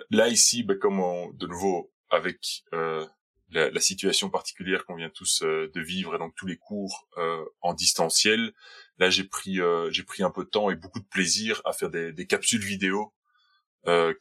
là 0.09 0.27
ici 0.27 0.63
ben, 0.63 0.77
comme 0.77 0.99
on, 0.99 1.31
de 1.31 1.47
nouveau 1.47 1.93
avec 2.09 2.63
euh, 2.73 3.05
la, 3.49 3.69
la, 3.69 3.79
situation 3.79 4.29
particulière 4.29 4.85
qu'on 4.85 4.95
vient 4.95 5.09
tous 5.09 5.43
euh, 5.43 5.71
de 5.73 5.81
vivre 5.81 6.15
et 6.15 6.17
donc 6.17 6.33
tous 6.35 6.47
les 6.47 6.57
cours 6.57 7.07
euh, 7.17 7.45
en 7.61 7.73
distanciel 7.73 8.53
là 8.97 9.09
j'ai 9.09 9.23
pris 9.23 9.61
euh, 9.61 9.89
j'ai 9.91 10.03
pris 10.03 10.23
un 10.23 10.31
peu 10.31 10.43
de 10.43 10.49
temps 10.49 10.71
et 10.71 10.75
beaucoup 10.75 10.99
de 10.99 11.05
plaisir 11.05 11.61
à 11.65 11.73
faire 11.73 11.89
des, 11.89 12.11
des 12.11 12.27
capsules 12.27 12.63
vidéo 12.63 13.13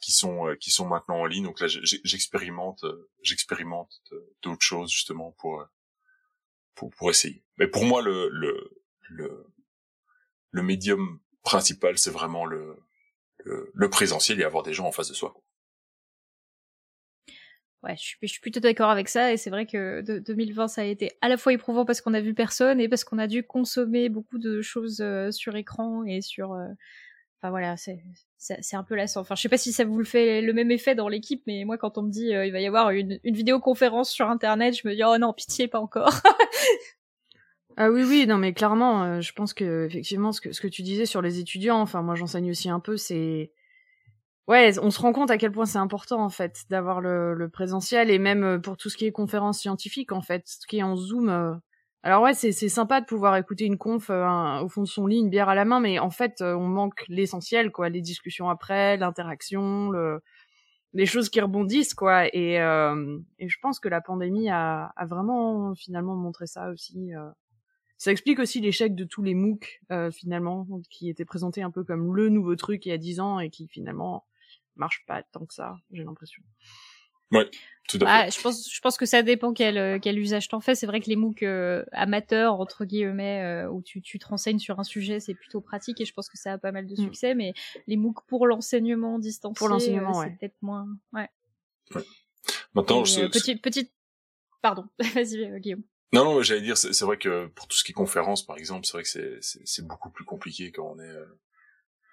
qui 0.03 0.13
sont 0.13 0.55
qui 0.61 0.71
sont 0.71 0.87
maintenant 0.87 1.21
en 1.21 1.25
ligne. 1.25 1.45
Donc 1.45 1.59
là 1.59 1.69
j'expérimente 1.69 2.85
j'expérimente 3.23 4.03
d'autres 4.43 4.61
choses 4.61 4.91
justement 4.91 5.35
pour 5.39 5.65
pour, 6.75 6.91
pour 6.91 7.11
essayer. 7.11 7.45
Mais 7.59 7.69
pour 7.69 7.85
moi, 7.85 8.03
le, 8.03 8.29
le, 8.31 8.83
le, 9.11 9.47
le 10.51 10.63
médium 10.63 11.21
principal, 11.43 11.99
c'est 11.99 12.11
vraiment 12.11 12.47
le, 12.47 12.77
le, 13.45 13.91
présentiel 13.91 14.41
et 14.41 14.45
avoir 14.45 14.63
des 14.63 14.73
gens 14.73 14.87
en 14.87 14.93
face 14.93 15.09
de 15.09 15.15
soi. 15.15 15.35
Ouais, 17.83 17.97
je 17.97 18.27
suis, 18.27 18.41
plutôt 18.41 18.61
d'accord 18.61 18.89
avec 18.89 19.11
ça 19.11 19.31
et 19.31 19.37
c'est 19.37 19.51
vrai 19.51 19.67
que 19.67 20.01
de, 20.01 20.19
2020 20.19 20.69
ça 20.69 20.81
a 20.81 20.85
été 20.85 21.13
à 21.21 21.29
la 21.29 21.37
fois 21.37 21.53
éprouvant 21.53 21.85
parce 21.85 22.01
qu'on 22.01 22.15
a 22.15 22.21
vu 22.23 22.33
personne 22.33 22.81
et 22.81 22.89
parce 22.89 23.05
qu'on 23.05 23.19
a 23.19 23.27
dû 23.27 23.43
consommer 23.43 24.09
beaucoup 24.09 24.39
de 24.39 24.63
choses 24.63 25.03
euh, 25.03 25.31
sur 25.31 25.55
écran 25.55 26.03
et 26.05 26.23
sur 26.23 26.55
euh, 26.55 26.67
Enfin 27.41 27.51
voilà, 27.51 27.77
c'est 27.77 28.77
un 28.77 28.83
peu 28.83 28.95
lassant. 28.95 29.21
Enfin, 29.21 29.35
je 29.35 29.43
sais 29.43 29.49
pas 29.49 29.59
si 29.59 29.73
ça 29.73 29.85
vous 29.85 29.99
le 29.99 30.05
fait 30.05 30.41
le 30.41 30.53
même 30.53 30.71
effet 30.71 30.95
dans 30.95 31.09
l'équipe, 31.09 31.43
mais 31.47 31.65
moi, 31.65 31.77
quand 31.77 31.99
on 31.99 32.03
me 32.03 32.11
dit 32.11 32.35
euh, 32.35 32.47
il 32.47 32.53
va 32.53 32.61
y 32.61 32.67
avoir 32.67 32.91
une, 32.91 33.19
vidéoconférence 33.23 34.11
sur 34.11 34.31
Internet, 34.31 34.75
je 34.81 34.89
me 34.89 34.95
dis 34.95 35.03
oh 35.05 35.19
non, 35.19 35.33
pitié, 35.35 35.69
pas 35.69 35.81
encore. 35.81 36.11
ah 37.77 37.91
oui, 37.91 38.03
oui, 38.05 38.27
non, 38.27 38.39
mais 38.39 38.55
clairement, 38.55 39.05
euh, 39.05 39.21
je 39.21 39.33
pense 39.33 39.53
que 39.53 39.87
effectivement, 39.87 40.33
ce 40.33 40.41
que 40.41 40.69
tu 40.69 40.83
disais 40.83 41.07
sur 41.07 41.21
les 41.21 41.39
étudiants, 41.39 41.81
enfin 41.81 42.01
moi, 42.01 42.15
j'enseigne 42.15 42.51
aussi 42.51 42.71
un 42.71 42.81
peu, 42.81 42.97
c'est 42.97 43.53
ouais, 44.49 44.79
on 44.81 44.91
se 44.91 45.01
rend 45.01 45.13
compte 45.13 45.31
à 45.31 45.37
quel 45.37 45.53
point 45.53 45.67
c'est 45.67 45.79
important 45.79 46.23
en 46.23 46.31
fait 46.31 46.65
d'avoir 46.71 47.01
le, 47.01 47.49
présentiel 47.53 48.11
et 48.11 48.19
même 48.19 48.45
euh, 48.45 48.59
pour 48.59 48.77
tout 48.79 48.89
ce 48.89 48.97
qui 48.97 49.05
est 49.07 49.13
conférence 49.13 49.59
scientifique 49.59 50.13
en 50.13 50.23
fait, 50.23 50.45
ce 50.47 50.67
qui 50.67 50.79
est 50.79 50.83
en 50.83 50.97
Zoom. 50.97 51.61
Alors 52.07 52.23
ouais, 52.23 52.35
c'est 52.35 52.53
sympa 52.69 53.01
de 53.01 53.07
pouvoir 53.07 53.35
écouter 53.39 53.65
une 53.65 53.79
conf 53.79 54.11
euh, 54.11 54.61
au 54.61 54.69
fond 54.69 54.83
de 54.83 54.87
son 54.87 55.07
lit, 55.07 55.21
une 55.21 55.31
bière 55.31 55.49
à 55.49 55.55
la 55.55 55.65
main, 55.65 55.81
mais 55.81 55.99
en 55.99 56.11
fait, 56.11 56.43
euh, 56.43 56.55
on 56.55 56.69
manque 56.69 57.03
l'essentiel, 57.09 57.73
quoi, 57.73 57.89
les 57.89 58.03
discussions 58.03 58.51
après, 58.51 58.99
l'interaction, 58.99 59.89
le... 59.89 60.21
les 60.93 61.07
choses 61.07 61.31
qui 61.31 61.41
rebondissent, 61.41 61.95
quoi. 61.95 62.27
Et, 62.37 62.61
euh, 62.61 63.19
et 63.39 63.49
je 63.49 63.59
pense 63.59 63.81
que 63.81 63.89
la 63.89 64.03
pandémie 64.03 64.51
a, 64.51 64.93
a 64.95 65.07
vraiment 65.07 65.75
finalement 65.75 66.15
montré 66.15 66.47
ça 66.47 66.69
aussi. 66.69 67.13
Ça 67.97 68.13
explique 68.13 68.39
aussi 68.39 68.61
l'échec 68.61 68.95
de 68.95 69.05
tous 69.05 69.23
les 69.23 69.35
MOOC 69.35 69.81
finalement, 70.13 70.67
qui 70.91 71.09
étaient 71.09 71.25
présentés 71.25 71.63
un 71.63 71.71
peu 71.71 71.85
comme 71.85 72.15
le 72.15 72.29
nouveau 72.29 72.55
truc 72.55 72.85
il 72.85 72.91
y 72.91 72.93
a 72.93 72.99
dix 72.99 73.19
ans 73.19 73.41
et 73.41 73.49
qui 73.49 73.67
finalement 73.67 74.27
marche 74.77 75.05
pas 75.07 75.23
tant 75.23 75.47
que 75.47 75.55
ça, 75.55 75.79
j'ai 75.91 76.05
l'impression. 76.05 76.43
Ouais, 77.33 77.49
tout 77.89 77.99
à 78.03 78.05
Ah, 78.07 78.31
je 78.31 78.41
pense, 78.41 78.73
je 78.73 78.81
pense 78.81 78.97
que 78.97 79.07
ça 79.07 79.23
dépend 79.23 79.53
quel, 79.53 79.77
euh, 79.79 79.99
quel 80.01 80.19
usage 80.19 80.49
t'en 80.49 80.61
fais. 80.61 80.75
C'est 80.75 80.87
vrai 80.87 81.01
que 81.01 81.09
les 81.09 81.17
MOOC 81.17 81.43
euh, 81.43 81.85
amateurs, 81.93 82.61
entre 82.61 82.85
guillemets, 82.85 83.43
euh, 83.43 83.69
où 83.71 83.83
tu, 83.83 84.01
tu 84.03 84.19
te 84.19 84.27
renseignes 84.27 84.59
sur 84.59 84.79
un 84.79 84.85
sujet, 84.85 85.21
c'est 85.21 85.35
plutôt 85.35 85.61
pratique 85.61 86.01
et 86.01 86.05
je 86.05 86.13
pense 86.13 86.29
que 86.29 86.39
ça 86.39 86.53
a 86.55 86.59
pas 86.59 86.73
mal 86.73 86.87
de 86.87 86.93
Mm. 86.93 87.05
succès. 87.05 87.35
Mais 87.35 87.53
les 87.87 87.97
MOOC 87.97 88.25
pour 88.27 88.47
l'enseignement 88.47 89.19
distancié, 89.19 89.59
Pour 89.59 89.69
l'enseignement, 89.69 90.11
euh, 90.21 90.23
c'est 90.25 90.29
ouais. 90.31 90.37
peut-être 90.41 90.57
moins. 90.63 90.87
Ouais. 91.13 91.29
Maintenant, 92.75 93.03
Et, 93.03 93.07
je- 93.07 93.21
euh, 93.21 93.29
petite, 93.29 93.63
petite. 93.63 93.93
Pardon, 94.63 94.87
vas-y, 95.15 95.45
euh, 95.45 95.59
Guillaume. 95.59 95.83
Non, 96.13 96.25
non, 96.25 96.37
mais 96.39 96.45
j'allais 96.45 96.61
dire, 96.63 96.77
c'est 96.79 96.99
vrai 97.05 97.19
que 97.19 97.47
pour 97.49 97.67
tout 97.67 97.77
ce 97.77 97.83
qui 97.85 97.91
est 97.91 97.95
conférence, 97.95 98.47
par 98.47 98.57
exemple, 98.57 98.87
c'est 98.87 98.93
vrai 98.93 99.03
que 99.03 99.41
c'est- 99.41 99.83
beaucoup 99.87 100.11
plus 100.11 100.25
compliqué 100.25 100.71
quand 100.71 100.95
on 100.97 101.01
est 101.01 101.09
euh, 101.09 101.27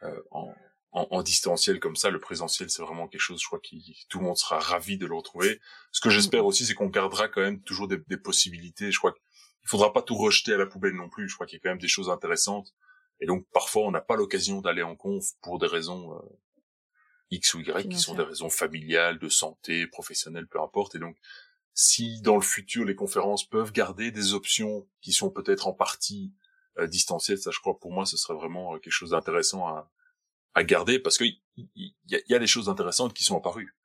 euh, 0.04 0.22
en, 0.32 0.54
en, 0.92 1.08
en 1.10 1.24
distanciel 1.24 1.80
comme 1.80 1.96
ça. 1.96 2.10
Le 2.10 2.20
présentiel, 2.20 2.70
c'est 2.70 2.82
vraiment 2.82 3.08
quelque 3.08 3.22
chose, 3.22 3.42
je 3.42 3.48
crois, 3.48 3.60
qui 3.60 4.06
tout 4.10 4.20
le 4.20 4.26
monde 4.26 4.38
sera 4.38 4.60
ravi 4.60 4.98
de 4.98 5.06
le 5.06 5.16
retrouver. 5.16 5.60
Ce 5.92 6.02
que 6.02 6.10
j'espère 6.10 6.46
aussi, 6.46 6.66
c'est 6.66 6.74
qu'on 6.74 6.88
gardera 6.88 7.28
quand 7.28 7.42
même 7.42 7.62
toujours 7.62 7.88
des, 7.88 7.98
des 8.08 8.18
possibilités. 8.18 8.92
Je 8.92 8.98
crois 8.98 9.14
qu'il 9.14 9.68
faudra 9.68 9.94
pas 9.94 10.02
tout 10.02 10.16
rejeter 10.16 10.54
à 10.54 10.58
la 10.58 10.66
poubelle 10.66 10.96
non 10.96 11.10
plus. 11.10 11.30
Je 11.30 11.36
crois 11.36 11.48
qu'il 11.48 11.58
y 11.58 11.60
a 11.60 11.64
quand 11.64 11.70
même 11.70 11.80
des 11.80 11.88
choses 11.88 12.10
intéressantes. 12.10 12.74
Et 13.20 13.26
donc, 13.26 13.46
parfois, 13.54 13.84
on 13.84 13.92
n'a 13.92 14.02
pas 14.02 14.16
l'occasion 14.16 14.62
d'aller 14.62 14.82
en 14.82 14.96
conf 14.96 15.26
pour 15.42 15.60
des 15.60 15.68
raisons 15.68 16.16
euh, 16.16 16.22
X 17.30 17.54
ou 17.54 17.60
Y, 17.60 17.88
qui 17.88 18.00
sont 18.00 18.16
des 18.16 18.24
raisons 18.24 18.50
familiales, 18.50 19.20
de 19.20 19.30
santé, 19.30 19.88
professionnelles, 19.88 20.48
peu 20.48 20.60
importe. 20.60 20.96
Et 20.96 21.00
donc, 21.00 21.18
si 21.74 22.22
dans 22.22 22.36
le 22.36 22.42
futur 22.42 22.86
les 22.86 22.96
conférences 22.96 23.48
peuvent 23.48 23.72
garder 23.72 24.12
des 24.12 24.34
options 24.34 24.88
qui 25.02 25.14
sont 25.14 25.30
peut-être 25.30 25.68
en 25.68 25.74
partie 25.74 26.34
euh, 26.78 26.88
distancielles, 26.88 27.38
ça 27.38 27.52
je 27.52 27.60
crois 27.60 27.80
pour 27.80 27.92
moi 27.92 28.06
ce 28.06 28.18
serait 28.18 28.34
vraiment 28.34 28.76
euh, 28.76 28.80
quelque 28.80 28.94
chose 28.94 29.12
d'intéressant 29.12 29.68
à, 29.68 29.90
à 30.54 30.64
garder 30.64 31.00
parce 31.00 31.18
que 31.18 31.24
il 31.24 31.40
y, 31.76 31.94
y 32.08 32.22
y 32.30 32.34
a 32.36 32.40
des 32.40 32.48
choses 32.48 32.70
intéressantes 32.70 33.14
qui 33.14 33.24
sont 33.24 33.38
apparues. 33.38 33.76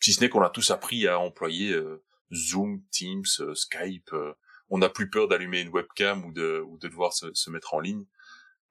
Si 0.00 0.12
ce 0.12 0.20
n'est 0.20 0.28
qu'on 0.28 0.42
a 0.42 0.50
tous 0.50 0.70
appris 0.70 1.06
à 1.06 1.18
employer 1.18 1.72
euh, 1.72 2.04
Zoom, 2.32 2.82
Teams, 2.90 3.24
euh, 3.40 3.54
Skype, 3.54 4.12
euh, 4.12 4.34
on 4.68 4.78
n'a 4.78 4.88
plus 4.88 5.08
peur 5.08 5.28
d'allumer 5.28 5.60
une 5.60 5.68
webcam 5.70 6.24
ou 6.24 6.32
de, 6.32 6.62
ou 6.66 6.76
de 6.78 6.88
devoir 6.88 7.12
se, 7.12 7.32
se 7.34 7.50
mettre 7.50 7.74
en 7.74 7.80
ligne. 7.80 8.04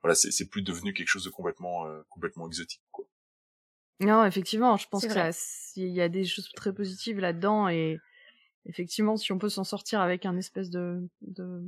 Voilà, 0.02 0.14
c'est 0.16 0.32
c'est 0.32 0.50
plus 0.50 0.62
devenu 0.62 0.94
quelque 0.94 1.08
chose 1.08 1.24
de 1.24 1.30
complètement 1.30 1.88
euh, 1.88 2.02
complètement 2.10 2.48
exotique. 2.48 2.84
Quoi. 2.92 3.08
Non, 4.02 4.26
effectivement, 4.26 4.76
je 4.78 4.88
pense 4.88 5.02
C'est 5.02 5.08
que 5.08 5.14
vrai. 5.14 5.32
ça- 5.32 5.72
il 5.78 5.88
y 5.90 6.02
a 6.02 6.10
des 6.10 6.26
choses 6.26 6.50
très 6.56 6.74
positives 6.74 7.20
là-dedans 7.20 7.70
et 7.70 7.98
effectivement, 8.66 9.18
si 9.18 9.32
on 9.32 9.40
peut 9.40 9.50
s'en 9.50 9.64
sortir 9.64 10.02
avec 10.02 10.26
un 10.26 10.38
espèce 10.38 10.70
de, 10.70 11.08
de 11.22 11.64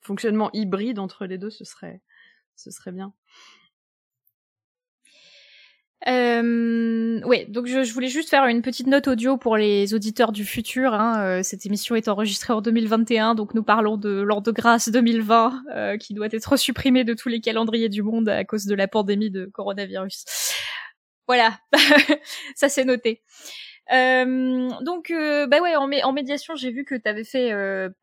fonctionnement 0.00 0.50
hybride 0.52 0.98
entre 0.98 1.26
les 1.26 1.38
deux, 1.38 1.50
ce 1.50 1.64
serait, 1.64 2.00
ce 2.56 2.70
serait 2.70 2.92
bien. 2.92 3.14
Euh, 6.08 7.20
ouais, 7.20 7.46
donc 7.48 7.66
je, 7.66 7.84
je 7.84 7.92
voulais 7.92 8.08
juste 8.08 8.28
faire 8.28 8.44
une 8.46 8.62
petite 8.62 8.88
note 8.88 9.06
audio 9.06 9.36
pour 9.36 9.56
les 9.56 9.94
auditeurs 9.94 10.32
du 10.32 10.44
futur. 10.44 10.94
Hein. 10.94 11.22
Euh, 11.22 11.42
cette 11.42 11.64
émission 11.64 11.94
est 11.94 12.08
enregistrée 12.08 12.52
en 12.52 12.60
2021, 12.60 13.34
donc 13.34 13.54
nous 13.54 13.62
parlons 13.62 13.96
de 13.96 14.20
l'an 14.20 14.40
de 14.40 14.50
grâce 14.50 14.88
2020, 14.88 15.62
euh, 15.74 15.96
qui 15.96 16.14
doit 16.14 16.28
être 16.32 16.56
supprimé 16.56 17.04
de 17.04 17.14
tous 17.14 17.28
les 17.28 17.40
calendriers 17.40 17.88
du 17.88 18.02
monde 18.02 18.28
à 18.28 18.44
cause 18.44 18.66
de 18.66 18.74
la 18.74 18.88
pandémie 18.88 19.30
de 19.30 19.46
coronavirus. 19.46 20.24
Voilà, 21.28 21.58
ça 22.56 22.68
c'est 22.68 22.84
noté. 22.84 23.22
Euh, 23.92 24.70
donc, 24.80 25.10
euh, 25.10 25.46
bah 25.46 25.60
ouais, 25.60 25.76
en, 25.76 25.88
en 25.90 26.12
médiation, 26.12 26.56
j'ai 26.56 26.72
vu 26.72 26.84
que 26.84 26.96
t'avais 26.96 27.24
fait 27.24 27.52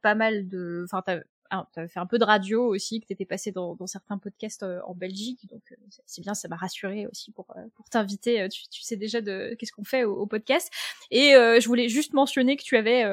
pas 0.01 0.15
mal 0.15 0.47
de, 0.47 0.85
enfin, 0.89 1.19
ah, 1.51 1.67
t'avais 1.73 1.87
fait 1.87 1.99
un 1.99 2.05
peu 2.05 2.19
de 2.19 2.23
radio 2.23 2.63
aussi, 2.63 3.01
que 3.01 3.07
t'étais 3.07 3.25
passé 3.25 3.51
dans, 3.51 3.73
dans 3.75 3.87
certains 3.87 4.19
podcasts 4.19 4.61
euh, 4.61 4.81
en 4.85 4.93
Belgique, 4.93 5.47
donc 5.49 5.63
euh, 5.71 5.75
c'est- 6.05 6.21
bien, 6.21 6.35
ça 6.35 6.47
m'a 6.47 6.55
rassuré 6.55 7.07
aussi 7.07 7.31
pour 7.31 7.47
euh, 7.57 7.61
pour 7.75 7.89
t'inviter. 7.89 8.47
Tu, 8.49 8.67
tu 8.69 8.83
sais 8.83 8.97
déjà 8.97 9.21
de 9.21 9.55
qu'est-ce 9.57 9.71
qu'on 9.71 9.83
fait 9.83 10.03
au, 10.03 10.27
podcast. 10.27 10.71
Et 11.09 11.31
je 11.31 11.65
voulais 11.67 11.89
juste 11.89 12.13
mentionner 12.13 12.55
que 12.55 12.61
tu 12.61 12.77
avais 12.77 13.03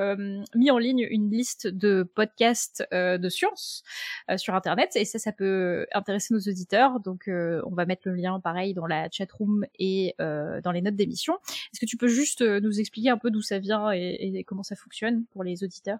mis 0.54 0.70
en 0.70 0.78
ligne 0.78 1.06
une 1.10 1.30
liste 1.30 1.66
de 1.66 2.02
podcasts 2.02 2.86
de 2.92 3.28
sciences 3.28 3.84
euh, 4.30 4.36
sur 4.36 4.54
Internet, 4.54 4.90
et 4.96 5.04
ça, 5.04 5.18
ça 5.18 5.32
peut 5.32 5.86
intéresser 5.92 6.34
nos 6.34 6.40
auditeurs. 6.40 7.00
Donc, 7.00 7.24
on 7.28 7.74
va 7.74 7.86
mettre 7.86 8.02
le 8.08 8.14
lien 8.14 8.38
pareil 8.40 8.74
dans 8.74 8.86
la 8.86 9.08
chat 9.10 9.30
room 9.32 9.64
et 9.78 10.14
dans 10.18 10.72
les 10.72 10.82
notes 10.82 10.96
d'émission. 10.96 11.38
Est-ce 11.72 11.80
que 11.80 11.86
tu 11.86 11.96
peux 11.96 12.08
juste 12.08 12.42
nous 12.42 12.80
expliquer 12.80 13.10
un 13.10 13.18
peu 13.18 13.30
d'où 13.30 13.40
ça 13.40 13.58
vient 13.58 13.92
et, 13.92 14.38
et 14.38 14.44
comment 14.44 14.62
ça 14.62 14.76
fonctionne 14.76 15.24
pour 15.32 15.44
les 15.44 15.64
auditeurs? 15.64 15.98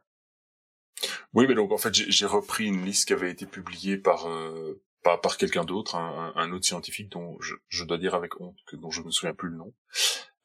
Oui, 1.37 1.47
mais 1.47 1.55
donc 1.55 1.71
en 1.71 1.77
fait 1.77 1.93
j'ai 1.95 2.25
repris 2.25 2.65
une 2.65 2.87
liste 2.87 3.09
qui 3.09 3.13
avait 3.13 3.31
été 3.31 3.45
publiée 3.45 3.99
par 3.99 4.27
euh, 4.27 4.83
par, 5.03 5.21
par 5.21 5.37
quelqu'un 5.37 5.65
d'autre, 5.65 5.95
un, 5.95 6.33
un 6.35 6.51
autre 6.51 6.65
scientifique 6.65 7.11
dont 7.13 7.37
je, 7.43 7.55
je 7.69 7.85
dois 7.85 7.99
dire 7.99 8.15
avec 8.15 8.41
honte 8.41 8.57
que 8.67 8.75
dont 8.75 8.91
je 8.91 9.03
me 9.03 9.11
souviens 9.11 9.35
plus 9.35 9.51
le 9.51 9.57
nom, 9.57 9.75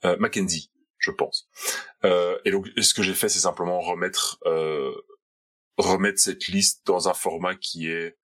euh, 0.04 0.18
Mackenzie, 0.18 0.70
je 0.98 1.12
pense. 1.12 1.48
Euh, 2.04 2.38
et 2.44 2.52
donc 2.52 2.68
ce 2.78 2.94
que 2.94 3.04
j'ai 3.04 3.14
fait, 3.14 3.30
c'est 3.30 3.40
simplement 3.40 3.80
remettre 3.80 4.38
euh, 4.46 4.94
remettre 5.78 6.20
cette 6.20 6.50
liste 6.50 6.86
dans 6.86 7.08
un 7.08 7.14
format 7.14 7.56
qui 7.56 7.88
est 7.88 8.18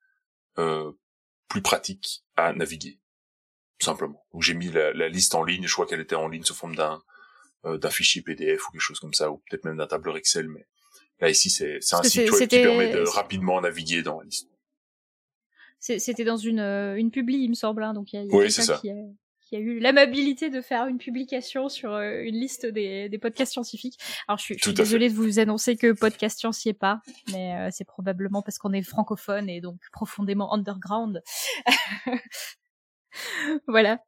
euh, 0.58 0.92
plus 1.48 1.62
pratique 1.62 2.26
à 2.36 2.52
naviguer, 2.52 3.00
simplement. 3.80 4.26
Donc 4.34 4.44
j'ai 4.44 4.56
mis 4.56 4.70
la, 4.70 4.92
la 4.92 5.08
liste 5.08 5.36
en 5.36 5.46
ligne. 5.46 5.66
Je 5.66 5.74
crois 5.74 5.86
qu'elle 5.88 6.02
était 6.02 6.16
en 6.16 6.28
ligne 6.28 6.44
sous 6.44 6.54
forme 6.54 6.76
d'un 6.76 7.02
euh, 7.64 7.78
d'un 7.78 7.90
fichier 7.90 8.22
PDF 8.24 8.68
ou 8.68 8.72
quelque 8.74 8.82
chose 8.82 9.00
comme 9.00 9.14
ça, 9.14 9.32
ou 9.32 9.38
peut-être 9.50 9.64
même 9.64 9.78
d'un 9.78 9.88
tableur 9.88 10.18
Excel, 10.18 10.50
mais 10.50 10.68
Là 11.20 11.30
ici, 11.30 11.50
c'est 11.50 11.80
un 11.94 12.04
site 12.04 12.30
web 12.32 12.48
qui 12.48 12.62
permet 12.62 12.92
de 12.92 13.02
rapidement 13.08 13.60
naviguer 13.62 14.04
dans 14.04 14.20
la 14.20 14.26
liste. 14.26 14.50
C'était 15.80 16.26
dans 16.26 16.38
une, 16.38 16.60
euh, 16.60 16.96
une 16.96 17.12
publi, 17.12 17.38
il 17.44 17.50
me 17.50 17.54
semble, 17.56 17.84
hein, 17.84 17.94
donc 17.94 18.12
il 18.12 18.16
y 18.18 18.20
a, 18.20 18.24
y 18.24 18.32
a 18.32 18.36
Oui, 18.36 18.52
ça. 18.52 18.78
qui 18.80 18.90
a, 18.90 18.96
qui 19.48 19.56
a 19.56 19.60
eu 19.60 19.80
l'amabilité 19.80 20.50
de 20.50 20.60
faire 20.60 20.88
une 20.88 20.98
publication 20.98 21.70
sur 21.70 21.94
euh, 21.94 22.22
une 22.24 22.36
liste 22.36 22.66
des, 22.66 23.08
des 23.10 23.18
podcasts 23.18 23.54
scientifiques. 23.54 23.98
Alors 24.28 24.38
je 24.40 24.44
suis, 24.44 24.54
je 24.56 24.60
suis 24.60 24.64
Tout 24.64 24.82
à 24.82 24.84
fait. 24.84 24.90
désolée 24.90 25.10
de 25.10 25.14
vous 25.16 25.40
annoncer 25.40 25.78
que 25.78 25.94
podcast 25.94 26.40
science 26.40 26.66
y 26.66 26.70
est 26.70 26.74
pas, 26.74 27.02
mais 27.32 27.56
euh, 27.56 27.70
c'est 27.72 27.86
probablement 27.86 28.42
parce 28.42 28.58
qu'on 28.58 28.74
est 28.74 28.82
francophone 28.82 29.50
et 29.50 29.62
donc 29.62 29.80
profondément 29.94 30.54
underground. 30.54 31.22
voilà. 33.68 34.00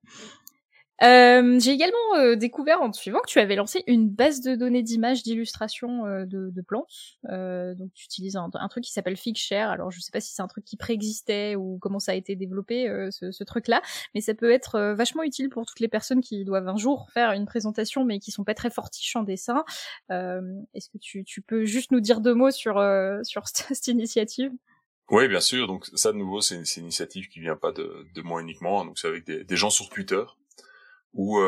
Euh, 1.02 1.60
J'ai 1.60 1.72
également 1.72 2.16
euh, 2.18 2.36
découvert 2.36 2.82
en 2.82 2.92
te 2.92 2.98
suivant 2.98 3.20
que 3.20 3.30
tu 3.30 3.40
avais 3.40 3.56
lancé 3.56 3.84
une 3.88 4.10
base 4.10 4.42
de 4.42 4.56
données 4.56 4.84
d'images 4.84 5.24
d'illustration 5.24 6.06
euh, 6.06 6.26
de, 6.26 6.50
de 6.50 6.62
plantes. 6.62 6.92
Euh, 7.30 7.74
donc 7.74 7.94
tu 7.94 8.06
utilises 8.06 8.36
un, 8.36 8.50
un 8.54 8.68
truc 8.68 8.84
qui 8.84 8.92
s'appelle 8.92 9.16
Figshare. 9.16 9.70
Alors 9.72 9.92
je 9.92 10.00
sais 10.02 10.12
pas 10.12 10.20
si 10.20 10.34
c'est 10.34 10.42
un 10.42 10.48
truc 10.48 10.66
qui 10.66 10.76
préexistait 10.76 11.56
ou 11.56 11.78
comment 11.80 12.00
ça 12.00 12.12
a 12.12 12.16
été 12.16 12.36
développé 12.36 12.90
euh, 12.90 13.12
ce, 13.12 13.32
ce 13.32 13.44
truc-là, 13.46 13.82
mais 14.14 14.22
ça 14.22 14.34
peut 14.34 14.52
être 14.52 14.76
euh, 14.76 14.94
vachement 14.94 15.24
utile 15.24 15.50
pour 15.50 15.66
toutes 15.66 15.80
les 15.80 15.88
personnes 15.88 16.22
qui 16.22 16.44
doivent 16.44 16.68
un 16.68 16.78
jour 16.78 17.10
faire 17.14 17.32
une 17.32 17.46
présentation 17.46 18.04
mais 18.04 18.20
qui 18.20 18.32
sont 18.32 18.44
pas 18.44 18.54
très 18.56 18.70
fortiches 18.70 19.16
en 19.16 19.24
dessin. 19.24 19.64
Est-ce 20.10 20.90
que 20.90 20.98
tu, 21.00 21.24
tu 21.24 21.42
peux 21.42 21.64
juste 21.64 21.92
nous 21.92 22.02
dire 22.02 22.20
deux 22.20 22.34
mots 22.34 22.52
sur 22.52 22.74
sur 23.24 23.44
cette, 23.48 23.88
initiative? 23.88 24.52
Oui, 25.12 25.28
bien 25.28 25.40
sûr. 25.40 25.66
Donc 25.68 25.86
ça, 25.96 26.12
de 26.12 26.18
nouveau, 26.18 26.42
c'est 26.42 26.66
c'est 26.66 26.82
une 26.82 26.88
initiative 26.88 27.30
qui 27.30 27.40
vient 27.40 27.56
pas 27.56 27.72
de, 27.72 28.06
de 28.14 28.22
moi 28.22 28.42
uniquement. 28.42 28.86
Donc 28.86 29.00
c'est 29.00 29.08
avec 29.08 29.26
des 29.26 29.56
gens 29.56 29.70
sur 29.70 29.90
Twitter 29.90 30.24
où, 31.14 31.40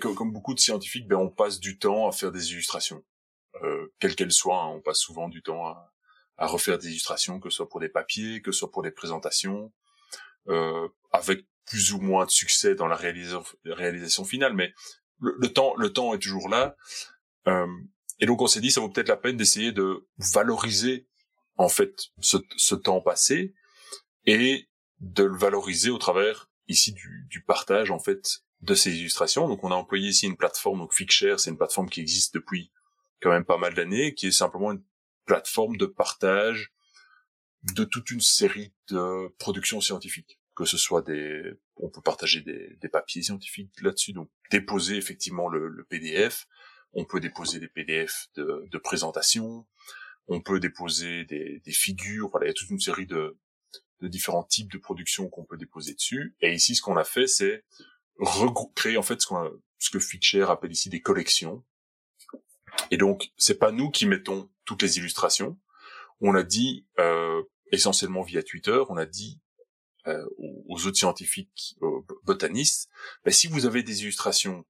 co- 0.00 0.14
comme 0.14 0.32
beaucoup 0.32 0.54
de 0.54 0.60
scientifiques, 0.60 1.08
ben 1.08 1.16
on 1.16 1.30
passe 1.30 1.60
du 1.60 1.78
temps 1.78 2.08
à 2.08 2.12
faire 2.12 2.32
des 2.32 2.52
illustrations, 2.52 3.04
euh, 3.62 3.92
quelles 3.98 4.14
qu'elles 4.16 4.32
soient. 4.32 4.62
hein. 4.62 4.68
On 4.68 4.80
passe 4.80 4.98
souvent 4.98 5.28
du 5.28 5.42
temps 5.42 5.66
à, 5.66 5.92
à 6.36 6.46
refaire 6.46 6.78
des 6.78 6.88
illustrations, 6.88 7.40
que 7.40 7.50
ce 7.50 7.56
soit 7.56 7.68
pour 7.68 7.80
des 7.80 7.88
papiers, 7.88 8.42
que 8.42 8.52
ce 8.52 8.60
soit 8.60 8.70
pour 8.70 8.82
des 8.82 8.90
présentations, 8.90 9.72
euh, 10.48 10.88
avec 11.12 11.44
plus 11.66 11.92
ou 11.92 11.98
moins 12.00 12.26
de 12.26 12.30
succès 12.30 12.74
dans 12.74 12.86
la 12.86 12.96
réalisation, 12.96 13.42
réalisation 13.64 14.24
finale. 14.24 14.54
Mais 14.54 14.72
le, 15.20 15.34
le 15.38 15.52
temps, 15.52 15.74
le 15.76 15.92
temps 15.92 16.14
est 16.14 16.18
toujours 16.20 16.48
là. 16.48 16.76
Euh, 17.48 17.66
et 18.20 18.26
donc 18.26 18.40
on 18.42 18.46
s'est 18.46 18.60
dit, 18.60 18.70
ça 18.70 18.80
vaut 18.80 18.88
peut-être 18.88 19.08
la 19.08 19.16
peine 19.16 19.36
d'essayer 19.36 19.72
de 19.72 20.06
valoriser 20.18 21.08
en 21.56 21.68
fait 21.68 21.94
ce, 22.20 22.36
ce 22.56 22.74
temps 22.74 23.00
passé 23.00 23.54
et 24.26 24.68
de 25.00 25.24
le 25.24 25.36
valoriser 25.36 25.90
au 25.90 25.98
travers 25.98 26.48
ici 26.68 26.92
du, 26.92 27.26
du 27.30 27.42
partage 27.42 27.90
en 27.90 27.98
fait 27.98 28.42
de 28.60 28.74
ces 28.74 28.96
illustrations. 28.98 29.48
Donc 29.48 29.64
on 29.64 29.70
a 29.70 29.74
employé 29.74 30.08
ici 30.08 30.26
une 30.26 30.36
plateforme, 30.36 30.80
donc 30.80 30.94
Figshare, 30.94 31.40
c'est 31.40 31.50
une 31.50 31.58
plateforme 31.58 31.88
qui 31.88 32.00
existe 32.00 32.34
depuis 32.34 32.70
quand 33.20 33.30
même 33.30 33.44
pas 33.44 33.58
mal 33.58 33.74
d'années, 33.74 34.14
qui 34.14 34.26
est 34.26 34.32
simplement 34.32 34.72
une 34.72 34.82
plateforme 35.24 35.76
de 35.76 35.86
partage 35.86 36.72
de 37.74 37.84
toute 37.84 38.10
une 38.10 38.20
série 38.20 38.72
de 38.88 39.28
productions 39.38 39.80
scientifiques, 39.80 40.38
que 40.54 40.64
ce 40.64 40.76
soit 40.76 41.02
des, 41.02 41.42
on 41.76 41.90
peut 41.90 42.02
partager 42.02 42.40
des, 42.42 42.76
des 42.80 42.88
papiers 42.88 43.22
scientifiques 43.22 43.72
là-dessus, 43.80 44.12
donc 44.12 44.30
déposer 44.50 44.96
effectivement 44.96 45.48
le, 45.48 45.68
le 45.68 45.84
PDF, 45.84 46.46
on 46.92 47.04
peut 47.04 47.20
déposer 47.20 47.58
des 47.58 47.68
PDF 47.68 48.28
de, 48.36 48.64
de 48.70 48.78
présentations, 48.78 49.66
on 50.28 50.40
peut 50.40 50.60
déposer 50.60 51.24
des, 51.24 51.60
des 51.64 51.72
figures, 51.72 52.28
voilà, 52.28 52.46
il 52.46 52.50
y 52.50 52.52
a 52.52 52.54
toute 52.54 52.70
une 52.70 52.80
série 52.80 53.06
de, 53.06 53.36
de 54.00 54.08
différents 54.08 54.44
types 54.44 54.70
de 54.72 54.78
productions 54.78 55.28
qu'on 55.28 55.44
peut 55.44 55.56
déposer 55.56 55.94
dessus. 55.94 56.36
Et 56.40 56.52
ici, 56.52 56.74
ce 56.74 56.82
qu'on 56.82 56.96
a 56.96 57.04
fait, 57.04 57.26
c'est 57.26 57.64
regrou- 58.18 58.72
créer 58.74 58.96
en 58.96 59.02
fait 59.02 59.20
ce, 59.20 59.26
qu'on 59.26 59.36
a- 59.36 59.50
ce 59.78 59.90
que 59.90 59.98
Figshare 59.98 60.50
appelle 60.50 60.72
ici 60.72 60.88
des 60.90 61.00
collections. 61.00 61.64
Et 62.90 62.96
donc, 62.96 63.30
c'est 63.36 63.58
pas 63.58 63.72
nous 63.72 63.90
qui 63.90 64.06
mettons 64.06 64.50
toutes 64.64 64.82
les 64.82 64.98
illustrations. 64.98 65.58
On 66.20 66.34
a 66.34 66.42
dit, 66.42 66.86
euh, 66.98 67.42
essentiellement 67.72 68.22
via 68.22 68.42
Twitter, 68.42 68.80
on 68.88 68.96
a 68.96 69.06
dit 69.06 69.40
euh, 70.06 70.24
aux, 70.68 70.86
autres 70.86 70.96
scientifiques, 70.96 71.76
aux 71.80 72.06
botanistes, 72.24 72.88
ben, 73.24 73.32
si 73.32 73.48
vous 73.48 73.66
avez 73.66 73.82
des 73.82 74.02
illustrations 74.02 74.64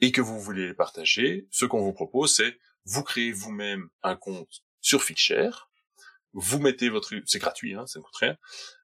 et 0.00 0.10
que 0.10 0.20
vous 0.20 0.40
voulez 0.40 0.66
les 0.66 0.74
partager, 0.74 1.46
ce 1.50 1.64
qu'on 1.66 1.80
vous 1.82 1.92
propose, 1.92 2.34
c'est 2.34 2.58
vous 2.84 3.04
créez 3.04 3.30
vous-même 3.30 3.88
un 4.02 4.16
compte 4.16 4.64
sur 4.80 5.04
Figshare, 5.04 5.70
vous 6.32 6.58
mettez 6.58 6.88
votre, 6.88 7.14
c'est 7.26 7.38
gratuit, 7.38 7.74
hein, 7.74 7.86
ça 7.86 7.98
ne 7.98 8.04
coûte 8.04 8.16
rien, 8.16 8.36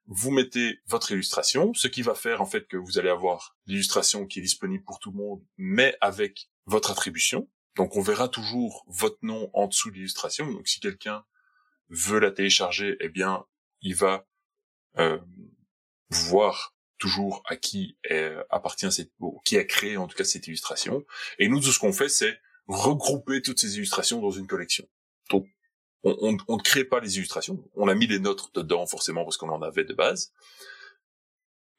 vous 0.07 0.31
mettez 0.31 0.79
votre 0.87 1.11
illustration, 1.11 1.73
ce 1.73 1.87
qui 1.87 2.01
va 2.01 2.15
faire 2.15 2.41
en 2.41 2.45
fait 2.45 2.67
que 2.67 2.77
vous 2.77 2.97
allez 2.99 3.09
avoir 3.09 3.57
l'illustration 3.65 4.25
qui 4.25 4.39
est 4.39 4.43
disponible 4.43 4.83
pour 4.83 4.99
tout 4.99 5.11
le 5.11 5.17
monde, 5.17 5.43
mais 5.57 5.97
avec 6.01 6.49
votre 6.65 6.91
attribution. 6.91 7.49
Donc 7.75 7.95
on 7.95 8.01
verra 8.01 8.27
toujours 8.27 8.85
votre 8.87 9.19
nom 9.21 9.49
en 9.53 9.67
dessous 9.67 9.89
de 9.89 9.95
l'illustration. 9.95 10.51
Donc 10.51 10.67
si 10.67 10.79
quelqu'un 10.79 11.23
veut 11.89 12.19
la 12.19 12.31
télécharger, 12.31 12.97
eh 12.99 13.09
bien 13.09 13.45
il 13.81 13.95
va 13.95 14.27
euh, 14.97 15.19
voir 16.09 16.75
toujours 16.97 17.41
à 17.45 17.55
qui 17.55 17.97
appartient 18.49 18.91
cette, 18.91 19.13
qui 19.45 19.57
a 19.57 19.63
créé 19.63 19.95
en 19.95 20.07
tout 20.07 20.17
cas 20.17 20.25
cette 20.25 20.47
illustration. 20.47 21.05
Et 21.37 21.47
nous 21.47 21.61
tout 21.61 21.71
ce 21.71 21.79
qu'on 21.79 21.93
fait, 21.93 22.09
c'est 22.09 22.39
regrouper 22.67 23.41
toutes 23.41 23.59
ces 23.59 23.77
illustrations 23.77 24.21
dans 24.21 24.31
une 24.31 24.47
collection. 24.47 24.87
Donc 25.29 25.47
on, 26.03 26.37
on, 26.47 26.57
ne 26.57 26.61
crée 26.61 26.85
pas 26.85 26.99
les 26.99 27.17
illustrations, 27.17 27.63
on 27.75 27.87
a 27.87 27.95
mis 27.95 28.07
les 28.07 28.19
nôtres 28.19 28.51
dedans 28.53 28.85
forcément 28.85 29.23
parce 29.23 29.37
qu'on 29.37 29.49
en 29.49 29.61
avait 29.61 29.83
de 29.83 29.93
base, 29.93 30.33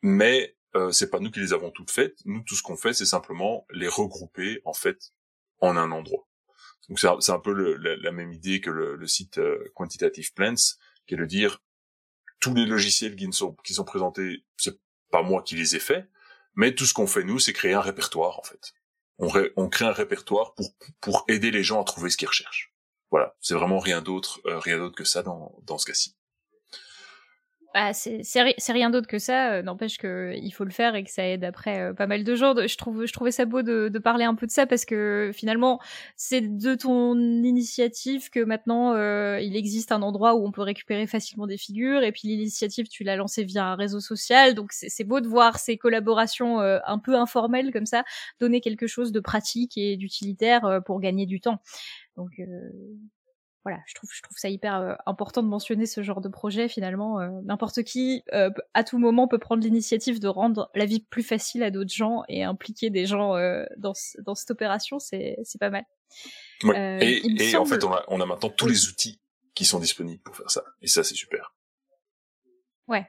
mais 0.03 0.57
euh, 0.77 0.93
c'est 0.93 1.11
pas 1.11 1.19
nous 1.19 1.31
qui 1.31 1.41
les 1.41 1.53
avons 1.53 1.71
toutes 1.71 1.91
faites. 1.91 2.19
Nous, 2.25 2.43
tout 2.43 2.55
ce 2.55 2.63
qu'on 2.63 2.77
fait, 2.77 2.93
c'est 2.93 3.07
simplement 3.07 3.67
les 3.71 3.89
regrouper 3.89 4.61
en 4.65 4.73
fait 4.73 5.13
en 5.61 5.77
un 5.77 5.91
endroit. 5.91 6.27
Donc 6.89 6.99
c'est 6.99 7.31
un, 7.31 7.39
peu 7.39 7.53
la, 7.53 8.11
même 8.11 8.33
idée 8.33 8.61
que 8.61 8.71
le, 8.71 9.07
site 9.07 9.39
euh, 9.39 9.71
Quantitative 9.75 10.33
Plants, 10.35 10.77
qui 11.07 11.15
est 11.15 11.17
de 11.17 11.25
dire 11.25 11.63
tous 12.41 12.55
les 12.55 12.67
logiciels 12.67 13.15
qui 13.15 13.33
sont, 13.33 13.55
qui 13.65 13.75
sont 13.75 13.85
présentés, 13.85 14.45
c'est 14.57 14.81
pas 15.11 15.23
moi 15.23 15.43
qui 15.43 15.55
les 15.55 15.77
ai 15.77 15.79
faits, 15.79 16.09
mais 16.57 16.75
tout 16.75 16.87
ce 16.87 16.95
qu'on 16.95 17.07
fait 17.07 17.23
nous, 17.23 17.39
c'est 17.39 17.53
créer 17.53 17.75
un 17.75 17.81
répertoire 17.81 18.39
en 18.41 18.43
fait. 18.43 18.73
On, 19.19 19.31
on 19.57 19.69
crée 19.69 19.85
un 19.85 19.93
répertoire 19.93 20.55
pour 20.55 20.75
pour 21.01 21.25
aider 21.29 21.51
les 21.51 21.63
gens 21.63 21.81
à 21.81 21.85
trouver 21.85 22.11
ce 22.11 22.17
qu'ils 22.17 22.29
recherchent. 22.29 22.70
Voilà, 23.11 23.35
c'est 23.41 23.55
vraiment 23.55 23.79
rien 23.79 24.03
d'autre, 24.03 24.41
euh, 24.47 24.59
rien 24.59 24.79
d'autre 24.79 24.95
que 24.95 25.05
ça 25.05 25.23
dans, 25.23 25.53
dans 25.67 25.79
ce 25.79 25.87
cas-ci. 25.87 26.15
Bah, 27.73 27.93
c'est 27.93 28.73
rien 28.73 28.91
d'autre 28.91 29.07
que 29.07 29.21
ça, 29.21 29.53
euh, 29.53 29.63
n'empêche 29.63 29.97
que 29.97 30.35
il 30.37 30.51
faut 30.51 30.65
le 30.65 30.73
faire 30.73 30.97
et 30.97 31.05
que 31.05 31.11
ça 31.11 31.25
aide 31.25 31.45
après 31.45 31.79
euh, 31.79 31.95
pas 31.95 32.09
mal 32.09 32.25
de 32.25 32.35
gens. 32.35 32.53
Je 32.57 32.77
trouve 32.77 33.07
je 33.07 33.13
trouvais 33.13 33.31
ça 33.31 33.45
beau 33.45 33.63
de, 33.63 33.89
de 33.89 33.99
parler 34.01 34.25
un 34.25 34.35
peu 34.35 34.47
de 34.49 34.51
ça 34.51 34.67
parce 34.67 34.85
que 34.85 35.31
finalement 35.33 35.79
c'est 36.17 36.41
de 36.41 36.75
ton 36.75 37.17
initiative 37.17 38.29
que 38.29 38.41
maintenant 38.41 38.97
il 39.39 39.55
existe 39.55 39.93
un 39.93 40.03
endroit 40.03 40.35
où 40.35 40.45
on 40.45 40.51
peut 40.51 40.63
récupérer 40.63 41.07
facilement 41.07 41.47
des 41.47 41.59
figures 41.59 42.03
et 42.03 42.11
puis 42.11 42.23
l'initiative 42.27 42.89
tu 42.89 43.05
l'as 43.05 43.15
lancée 43.15 43.45
via 43.45 43.65
un 43.67 43.77
réseau 43.77 44.01
social 44.01 44.57
donc 44.57 44.73
c'est 44.73 45.05
beau 45.05 45.21
de 45.21 45.29
voir 45.29 45.61
ces 45.61 45.77
collaborations 45.77 46.59
un 46.59 46.99
peu 46.99 47.15
informelles 47.15 47.73
comme 47.73 47.87
ça 47.87 48.03
donner 48.41 48.61
quelque 48.61 48.89
chose 48.89 49.13
de 49.13 49.21
pratique 49.21 49.79
et 49.79 49.97
d'utilitaire 49.97 50.81
pour 50.85 50.99
gagner 50.99 51.25
du 51.25 51.41
temps. 51.41 51.61
Donc 52.21 52.39
euh, 52.39 52.71
voilà, 53.65 53.79
je 53.87 53.95
trouve, 53.95 54.11
je 54.13 54.21
trouve 54.21 54.37
ça 54.37 54.51
hyper 54.51 54.75
euh, 54.75 54.95
important 55.07 55.43
de 55.43 55.49
mentionner 55.49 55.87
ce 55.87 56.03
genre 56.03 56.21
de 56.21 56.29
projet. 56.29 56.69
Finalement, 56.69 57.19
euh, 57.19 57.31
n'importe 57.45 57.83
qui, 57.83 58.23
à 58.75 58.85
tout 58.85 58.99
moment, 58.99 59.27
peut 59.27 59.39
prendre 59.39 59.63
l'initiative 59.63 60.21
de 60.21 60.29
rendre 60.29 60.71
la 60.75 60.85
vie 60.85 61.01
plus 61.01 61.23
facile 61.23 61.63
à 61.63 61.71
d'autres 61.71 61.93
gens 61.93 62.23
et 62.29 62.45
impliquer 62.45 62.91
des 62.91 63.07
gens 63.07 63.35
dans, 63.79 63.95
dans 64.19 64.35
cette 64.35 64.51
opération, 64.51 64.99
c'est 64.99 65.37
pas 65.59 65.71
mal. 65.71 65.85
et, 66.75 67.57
en 67.57 67.65
fait, 67.65 67.83
on 67.85 67.93
a, 67.93 68.05
on 68.09 68.21
a 68.21 68.27
maintenant 68.27 68.51
tous 68.51 68.69
les 68.69 68.89
outils 68.89 69.19
qui 69.55 69.65
sont 69.65 69.81
disponibles 69.81 70.23
pour 70.23 70.37
faire 70.37 70.51
ça. 70.51 70.63
Et 70.83 70.89
ça, 70.89 71.03
c'est 71.03 71.15
super. 71.15 71.55
Ouais. 72.87 73.07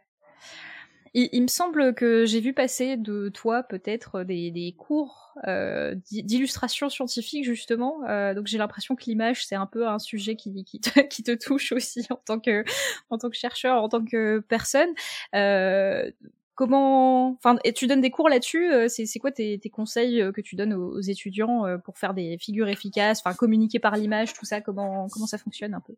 Il, 1.14 1.30
il, 1.34 1.41
me 1.41 1.47
semble 1.47 1.93
que 1.93 2.26
j'ai 2.26 2.39
vu 2.39 2.53
passer 2.53 2.95
de 2.95 3.30
toi 3.30 3.64
peut-être 3.64 4.24
des, 4.24 4.49
des 4.51 4.74
cours 4.78 5.34
euh, 5.47 5.95
d'illustration 6.09 6.89
scientifique 6.89 7.43
justement. 7.45 8.01
Euh, 8.07 8.34
donc 8.34 8.47
j'ai 8.47 8.57
l'impression 8.57 8.95
que 8.95 9.03
l'image 9.05 9.45
c'est 9.45 9.55
un 9.55 9.66
peu 9.66 9.88
un 9.88 9.99
sujet 9.99 10.36
qui, 10.36 10.64
qui, 10.64 10.80
te, 10.80 10.99
qui 11.09 11.24
te 11.24 11.32
touche 11.32 11.72
aussi 11.72 12.07
en 12.09 12.16
tant 12.16 12.39
que 12.39 12.64
en 13.09 13.18
tant 13.18 13.30
que 13.30 13.36
chercheur, 13.36 13.82
en 13.84 13.89
tant 13.89 14.03
que 14.03 14.39
personne. 14.47 14.89
Euh, 15.36 16.09
comment, 16.55 17.32
enfin, 17.32 17.57
et 17.64 17.74
tu 17.74 17.88
donnes 17.88 18.01
des 18.01 18.12
cours 18.12 18.30
là-dessus. 18.30 18.72
Euh, 18.72 18.88
c'est 18.88 19.20
quoi 19.20 19.32
tes, 19.32 19.59
tes, 19.59 19.70
conseils 19.70 20.22
euh, 20.22 20.32
que 20.32 20.41
tu 20.41 20.55
donnes 20.55 20.74
aux, 20.74 21.01
étudiants 21.01 21.66
pour 21.84 21.97
faire 21.97 22.14
des 22.14 22.38
figures 22.38 22.68
efficaces, 22.68 23.22
enfin 23.24 23.36
communiquer 23.36 23.80
par 23.80 23.95
l'image, 23.95 24.34
tout 24.34 24.45
ça. 24.45 24.62
Comment 24.62 25.07
comment 25.09 25.28
ça 25.28 25.38
fonctionne 25.38 25.74
un 25.74 25.82
peu? 25.82 25.93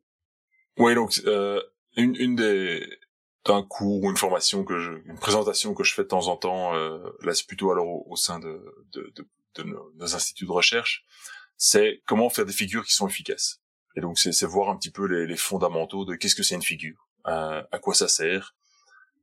Oui, 0.79 0.95
donc 0.95 1.21
une, 1.95 2.15
une 2.15 2.35
des 2.35 2.87
un 3.51 3.63
cours 3.63 4.03
ou 4.03 4.09
une 4.09 4.17
formation 4.17 4.63
que 4.63 4.79
je, 4.79 4.91
une 5.05 5.19
présentation 5.19 5.73
que 5.73 5.83
je 5.83 5.93
fais 5.93 6.03
de 6.03 6.07
temps 6.07 6.27
en 6.27 6.37
temps, 6.37 6.75
euh, 6.75 6.99
là 7.21 7.33
c'est 7.33 7.45
plutôt 7.45 7.71
alors 7.71 8.09
au, 8.09 8.15
sein 8.15 8.39
de, 8.39 8.63
de, 8.93 9.11
de, 9.15 9.27
de 9.55 9.63
nos, 9.63 9.91
instituts 10.15 10.45
de 10.45 10.51
recherche, 10.51 11.05
c'est 11.57 12.01
comment 12.05 12.29
faire 12.29 12.45
des 12.45 12.53
figures 12.53 12.85
qui 12.85 12.93
sont 12.93 13.07
efficaces. 13.07 13.61
Et 13.95 14.01
donc 14.01 14.17
c'est 14.17 14.45
voir 14.45 14.69
un 14.69 14.77
petit 14.77 14.91
peu 14.91 15.05
les, 15.05 15.27
les 15.27 15.37
fondamentaux 15.37 16.05
de 16.05 16.15
qu'est-ce 16.15 16.35
que 16.35 16.43
c'est 16.43 16.55
une 16.55 16.63
figure, 16.63 17.09
euh, 17.27 17.61
à 17.71 17.79
quoi 17.79 17.93
ça 17.93 18.07
sert, 18.07 18.55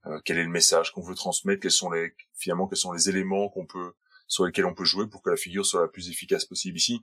euh, 0.06 0.20
quel 0.24 0.38
est 0.38 0.44
le 0.44 0.50
message 0.50 0.92
qu'on 0.92 1.02
veut 1.02 1.14
transmettre, 1.14 1.62
quels 1.62 1.70
sont 1.70 1.90
les 1.90 2.14
finalement 2.34 2.68
quels 2.68 2.78
sont 2.78 2.92
les 2.92 3.08
éléments 3.08 3.48
qu'on 3.48 3.66
peut 3.66 3.92
sur 4.28 4.44
lesquels 4.44 4.66
on 4.66 4.74
peut 4.74 4.84
jouer 4.84 5.08
pour 5.08 5.22
que 5.22 5.30
la 5.30 5.36
figure 5.36 5.66
soit 5.66 5.80
la 5.80 5.88
plus 5.88 6.08
efficace 6.08 6.44
possible 6.44 6.76
ici. 6.76 7.02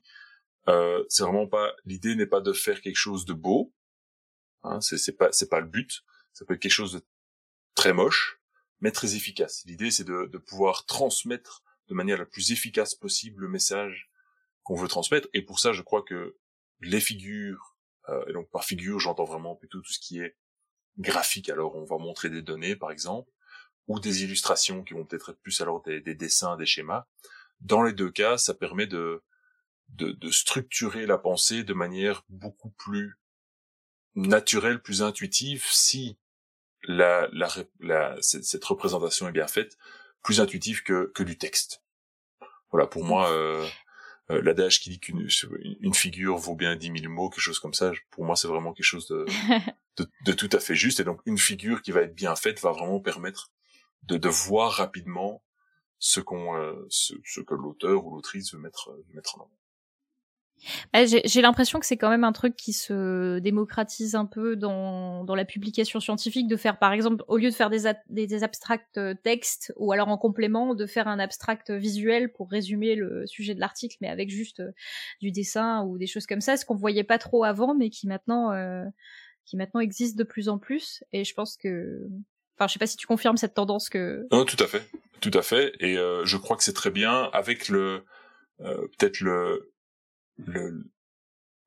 Euh, 0.70 1.04
c'est 1.10 1.24
vraiment 1.24 1.48
pas 1.48 1.74
l'idée 1.86 2.16
n'est 2.16 2.26
pas 2.28 2.42
de 2.42 2.54
faire 2.54 2.82
quelque 2.82 2.96
chose 2.96 3.26
de 3.26 3.34
beau, 3.34 3.74
hein, 4.64 4.80
c'est 4.82 5.18
pas 5.18 5.32
c'est 5.32 5.50
pas 5.50 5.60
le 5.60 5.68
but 5.68 6.04
ça 6.38 6.46
peut 6.46 6.54
être 6.54 6.60
quelque 6.60 6.72
chose 6.72 6.94
de 6.94 7.02
très 7.74 7.94
moche, 7.94 8.40
mais 8.80 8.92
très 8.92 9.16
efficace. 9.16 9.64
L'idée, 9.66 9.90
c'est 9.90 10.04
de, 10.04 10.28
de, 10.28 10.38
pouvoir 10.38 10.86
transmettre 10.86 11.64
de 11.88 11.96
manière 11.96 12.20
la 12.20 12.28
plus 12.28 12.52
efficace 12.52 12.94
possible 12.94 13.42
le 13.42 13.48
message 13.48 14.12
qu'on 14.62 14.76
veut 14.76 14.88
transmettre. 14.88 15.28
Et 15.34 15.42
pour 15.42 15.60
ça, 15.60 15.74
je 15.74 15.82
crois 15.82 16.04
que 16.04 16.38
les 16.82 17.02
figures, 17.02 17.76
euh, 18.10 18.24
et 18.28 18.34
donc 18.34 18.52
par 18.52 18.66
figure, 18.66 19.00
j'entends 19.00 19.26
vraiment 19.26 19.56
plutôt 19.56 19.82
tout 19.82 19.92
ce 19.92 19.98
qui 19.98 20.20
est 20.20 20.38
graphique. 21.00 21.50
Alors, 21.50 21.76
on 21.76 21.86
va 21.86 21.98
montrer 21.98 22.30
des 22.30 22.44
données, 22.44 22.76
par 22.76 22.92
exemple, 22.92 23.32
ou 23.88 24.00
des 24.00 24.24
illustrations 24.24 24.84
qui 24.84 24.94
vont 24.94 25.06
peut-être 25.06 25.32
être 25.32 25.42
plus 25.42 25.60
alors 25.62 25.82
des, 25.82 26.02
des, 26.02 26.14
dessins, 26.14 26.56
des 26.56 26.68
schémas. 26.68 27.08
Dans 27.62 27.82
les 27.82 27.94
deux 27.94 28.12
cas, 28.12 28.38
ça 28.38 28.54
permet 28.54 28.86
de, 28.86 29.24
de, 29.90 30.12
de 30.12 30.30
structurer 30.30 31.08
la 31.08 31.18
pensée 31.18 31.64
de 31.64 31.74
manière 31.74 32.24
beaucoup 32.30 32.70
plus 32.70 33.18
naturelle, 34.14 34.84
plus 34.84 35.02
intuitive, 35.02 35.66
si 35.66 36.20
la, 36.88 37.28
la, 37.34 37.50
la 37.82 38.16
cette, 38.22 38.64
représentation 38.64 39.28
est 39.28 39.34
bien 39.34 39.48
faite, 39.48 39.78
plus 40.24 40.42
intuitive 40.42 40.84
que, 40.84 41.12
que 41.14 41.22
du 41.22 41.38
texte. 41.38 41.84
Voilà, 42.72 42.88
pour 42.88 43.04
moi, 43.04 43.30
euh, 43.32 43.68
euh, 44.32 44.42
l'adage 44.42 44.80
qui 44.80 44.90
dit 44.90 45.00
qu'une 45.00 45.28
une 45.82 45.94
figure 45.94 46.38
vaut 46.38 46.56
bien 46.56 46.76
dix 46.76 46.90
mille 46.90 47.10
mots, 47.10 47.30
quelque 47.30 47.42
chose 47.42 47.60
comme 47.60 47.74
ça, 47.74 47.92
pour 48.10 48.26
moi, 48.26 48.36
c'est 48.36 48.48
vraiment 48.48 48.74
quelque 48.74 48.86
chose 48.86 49.08
de, 49.08 49.26
de, 49.98 50.08
de, 50.26 50.34
tout 50.34 50.50
à 50.52 50.60
fait 50.60 50.76
juste. 50.76 51.00
Et 51.00 51.04
donc, 51.04 51.22
une 51.26 51.38
figure 51.38 51.82
qui 51.82 51.92
va 51.92 52.02
être 52.02 52.16
bien 52.16 52.36
faite 52.36 52.62
va 52.62 52.72
vraiment 52.72 53.00
permettre 53.00 53.52
de, 54.04 54.18
de 54.18 54.30
voir 54.30 54.72
rapidement 54.72 55.44
ce 56.00 56.20
qu'on, 56.20 56.56
euh, 56.56 56.86
ce, 56.90 57.14
ce, 57.26 57.42
que 57.42 57.54
l'auteur 57.54 58.06
ou 58.06 58.16
l'autrice 58.16 58.54
veut 58.54 58.60
mettre, 58.60 58.92
veut 58.92 59.14
mettre 59.14 59.38
en 59.38 59.42
avant. 59.42 59.58
Bah, 60.94 61.06
j'ai 61.06 61.42
l'impression 61.42 61.80
que 61.80 61.86
c'est 61.86 61.98
quand 61.98 62.10
même 62.10 62.24
un 62.24 62.32
truc 62.32 62.56
qui 62.56 62.74
se 62.74 63.40
démocratise 63.40 64.16
un 64.16 64.26
peu 64.26 64.56
dans, 64.56 65.24
dans 65.24 65.36
la 65.36 65.46
publication 65.46 66.00
scientifique, 66.00 66.48
de 66.48 66.56
faire 66.56 66.80
par 66.80 66.94
exemple, 66.94 67.24
au 67.28 67.38
lieu 67.38 67.50
de 67.50 67.56
faire 67.56 67.70
des, 67.70 67.84
des, 68.10 68.44
abstracts 68.44 68.98
euh, 68.98 69.14
textes, 69.14 69.74
ou 69.78 69.92
alors 69.92 70.10
en 70.10 70.18
complément, 70.18 70.76
de 70.76 70.86
faire 70.86 71.08
un 71.08 71.20
abstract 71.20 71.72
visuel 71.72 72.32
pour 72.32 72.50
résumer 72.50 72.96
le 72.96 73.26
sujet 73.28 73.56
de 73.56 73.60
l'article, 73.60 73.98
mais 74.02 74.10
avec 74.10 74.30
juste 74.30 74.60
euh, 74.60 74.72
du 75.22 75.32
dessin 75.32 75.84
ou 75.84 75.98
des 75.98 76.08
choses 76.08 76.26
comme 76.26 76.42
ça, 76.42 76.58
ce 76.58 76.66
qu'on 76.66 76.76
voyait 76.76 77.04
pas 77.04 77.18
trop 77.18 77.44
avant, 77.44 77.76
mais 77.76 77.90
qui 77.90 78.08
maintenant, 78.08 78.52
euh, 78.52 78.84
qui 79.46 79.58
maintenant 79.58 79.80
existe 79.80 80.18
de 80.18 80.24
plus 80.24 80.50
en 80.50 80.58
plus. 80.58 81.04
Et 81.14 81.24
je 81.24 81.34
pense 81.34 81.58
que, 81.58 82.02
enfin, 82.58 82.68
je 82.68 82.74
sais 82.74 82.80
pas 82.80 82.88
si 82.88 82.98
tu 82.98 83.08
confirmes 83.08 83.38
cette 83.38 83.54
tendance 83.54 83.90
que. 83.90 84.28
Non, 84.32 84.46
tout 84.46 84.62
à 84.62 84.68
fait, 84.68 84.84
tout 85.22 85.32
à 85.34 85.42
fait. 85.42 85.74
Et 85.80 85.96
je 85.96 86.38
crois 86.38 86.58
que 86.58 86.64
c'est 86.64 86.74
très 86.74 86.92
bien 86.92 87.30
avec 87.34 87.70
le, 87.70 88.04
peut-être 88.60 89.22
le 89.22 89.72
le, 90.38 90.86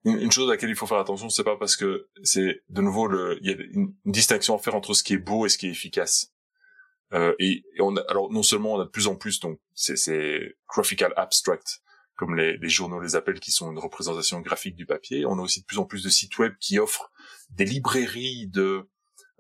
une 0.05 0.33
chose 0.33 0.49
à 0.49 0.53
laquelle 0.53 0.71
il 0.71 0.77
faut 0.77 0.87
faire 0.87 0.99
attention, 0.99 1.29
c'est 1.29 1.45
pas 1.45 1.57
parce 1.57 1.77
que 1.77 2.09
c'est 2.23 2.63
de 2.69 2.81
nouveau 2.81 3.07
le, 3.07 3.39
il 3.43 3.51
y 3.51 3.53
a 3.53 3.57
une, 3.73 3.95
distinction 4.05 4.55
à 4.55 4.59
faire 4.59 4.75
entre 4.75 4.95
ce 4.95 5.03
qui 5.03 5.15
est 5.15 5.19
beau 5.19 5.47
et 5.47 5.49
ce 5.49 5.59
qui 5.59 5.67
est 5.67 5.71
efficace. 5.71 6.33
Euh, 7.13 7.35
et, 7.39 7.65
on 7.81 7.97
a, 7.97 8.01
alors 8.09 8.33
non 8.33 8.43
seulement 8.43 8.75
on 8.75 8.81
a 8.81 8.85
de 8.85 8.91
plus 8.91 9.09
en 9.09 9.17
plus 9.17 9.41
donc 9.41 9.59
c'est 9.75 10.57
graphical 10.69 11.13
abstract 11.17 11.83
comme 12.15 12.37
les, 12.37 12.57
les, 12.59 12.69
journaux 12.69 13.01
les 13.01 13.17
appellent, 13.17 13.41
qui 13.41 13.51
sont 13.51 13.73
une 13.73 13.79
représentation 13.79 14.41
graphique 14.41 14.77
du 14.77 14.85
papier. 14.85 15.25
On 15.25 15.39
a 15.39 15.43
aussi 15.43 15.63
de 15.63 15.65
plus 15.65 15.79
en 15.79 15.87
plus 15.87 16.05
de 16.05 16.11
sites 16.11 16.39
web 16.39 16.53
qui 16.61 16.79
offrent 16.79 17.11
des 17.49 17.65
librairies 17.65 18.47
de 18.47 18.87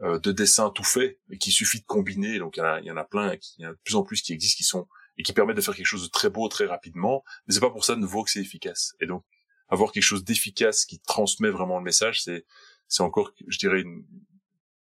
euh, 0.02 0.18
de 0.18 0.32
dessins 0.32 0.70
tout 0.70 0.82
faits 0.82 1.18
et 1.28 1.36
qui 1.36 1.52
suffit 1.52 1.80
de 1.80 1.84
combiner. 1.84 2.38
Donc 2.38 2.56
il 2.56 2.60
y 2.60 2.62
en 2.62 2.66
a, 2.66 2.80
il 2.80 2.86
y 2.86 2.90
en 2.90 2.96
a 2.96 3.04
plein, 3.04 3.34
il 3.58 3.64
y 3.64 3.66
en 3.66 3.70
a 3.70 3.72
de 3.72 3.78
plus 3.84 3.96
en 3.96 4.02
plus 4.02 4.22
qui 4.22 4.32
existent, 4.32 4.56
qui 4.56 4.64
sont 4.64 4.88
et 5.20 5.22
qui 5.22 5.34
permettent 5.34 5.58
de 5.58 5.60
faire 5.60 5.76
quelque 5.76 5.84
chose 5.84 6.04
de 6.04 6.08
très 6.08 6.30
beau 6.30 6.48
très 6.48 6.64
rapidement, 6.64 7.22
mais 7.46 7.52
c'est 7.52 7.60
pas 7.60 7.70
pour 7.70 7.84
ça 7.84 7.94
de 7.94 8.00
nouveau 8.00 8.24
que 8.24 8.30
c'est 8.30 8.40
efficace. 8.40 8.94
Et 9.00 9.06
donc 9.06 9.22
avoir 9.68 9.92
quelque 9.92 10.02
chose 10.02 10.24
d'efficace 10.24 10.86
qui 10.86 10.98
transmet 10.98 11.50
vraiment 11.50 11.76
le 11.76 11.84
message, 11.84 12.22
c'est 12.22 12.46
c'est 12.88 13.02
encore, 13.02 13.32
je 13.46 13.58
dirais, 13.58 13.84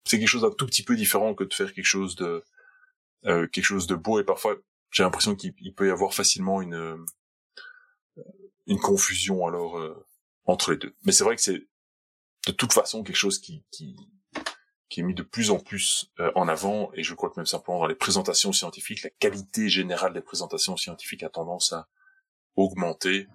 c'est 0.04 0.18
quelque 0.18 0.28
chose 0.28 0.42
d'un 0.42 0.50
tout 0.50 0.66
petit 0.66 0.82
peu 0.82 0.94
différent 0.94 1.34
que 1.34 1.42
de 1.42 1.54
faire 1.54 1.72
quelque 1.72 1.86
chose 1.86 2.16
de 2.16 2.44
euh, 3.24 3.46
quelque 3.48 3.64
chose 3.64 3.86
de 3.86 3.94
beau. 3.94 4.20
Et 4.20 4.24
parfois, 4.24 4.56
j'ai 4.90 5.04
l'impression 5.04 5.34
qu'il 5.34 5.74
peut 5.74 5.88
y 5.88 5.90
avoir 5.90 6.12
facilement 6.12 6.60
une 6.60 7.02
une 8.66 8.78
confusion 8.78 9.46
alors 9.46 9.80
entre 10.44 10.72
les 10.72 10.76
deux. 10.76 10.94
Mais 11.04 11.12
c'est 11.12 11.24
vrai 11.24 11.36
que 11.36 11.42
c'est 11.42 11.66
de 12.46 12.52
toute 12.52 12.74
façon 12.74 13.02
quelque 13.02 13.16
chose 13.16 13.38
qui, 13.38 13.64
qui, 13.70 13.96
qui 14.88 15.00
est 15.00 15.02
mis 15.02 15.14
de 15.14 15.22
plus 15.22 15.50
en 15.50 15.58
plus 15.58 16.12
en 16.34 16.48
avant, 16.48 16.90
et 16.94 17.02
je 17.02 17.14
crois 17.14 17.30
que 17.30 17.38
même 17.38 17.46
simplement 17.46 17.80
dans 17.80 17.86
les 17.86 17.94
présentations 17.94 18.52
scientifiques, 18.52 19.02
la 19.02 19.10
qualité 19.10 19.68
générale 19.68 20.12
des 20.12 20.20
présentations 20.20 20.76
scientifiques 20.76 21.22
a 21.22 21.28
tendance 21.28 21.72
à 21.72 21.88
augmenter, 22.56 23.26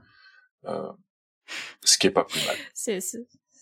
euh, 0.65 0.91
ce 1.83 1.97
qui 1.97 2.07
est 2.07 2.11
pas 2.11 2.23
plus 2.23 2.43
mal. 2.45 2.55
C'est 2.73 2.99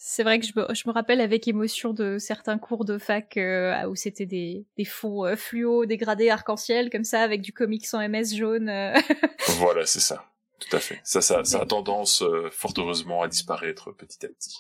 c'est 0.02 0.24
vrai 0.24 0.40
que 0.40 0.46
je 0.46 0.54
me, 0.56 0.74
je 0.74 0.84
me, 0.88 0.94
rappelle 0.94 1.20
avec 1.20 1.48
émotion 1.48 1.94
de 1.94 2.18
certains 2.20 2.58
cours 2.58 2.86
de 2.86 2.98
fac 2.98 3.36
euh, 3.36 3.86
où 3.86 3.96
c'était 3.96 4.26
des, 4.26 4.66
des 4.78 4.86
fonds 4.86 5.26
euh, 5.26 5.36
fluo 5.36 5.86
dégradés 5.86 6.30
arc-en-ciel 6.30 6.90
comme 6.90 7.04
ça 7.04 7.22
avec 7.22 7.42
du 7.42 7.52
comics 7.52 7.86
en 7.94 8.08
MS 8.08 8.36
jaune. 8.36 8.70
Euh. 8.70 8.98
voilà, 9.58 9.86
c'est 9.86 10.00
ça. 10.00 10.26
Tout 10.58 10.76
à 10.76 10.80
fait. 10.80 11.02
Ça, 11.04 11.22
ça, 11.22 11.44
ça 11.44 11.62
a 11.62 11.66
tendance 11.66 12.24
fort 12.52 12.74
heureusement 12.78 13.22
à 13.22 13.28
disparaître 13.28 13.92
petit 13.92 14.26
à 14.26 14.30
petit. 14.30 14.58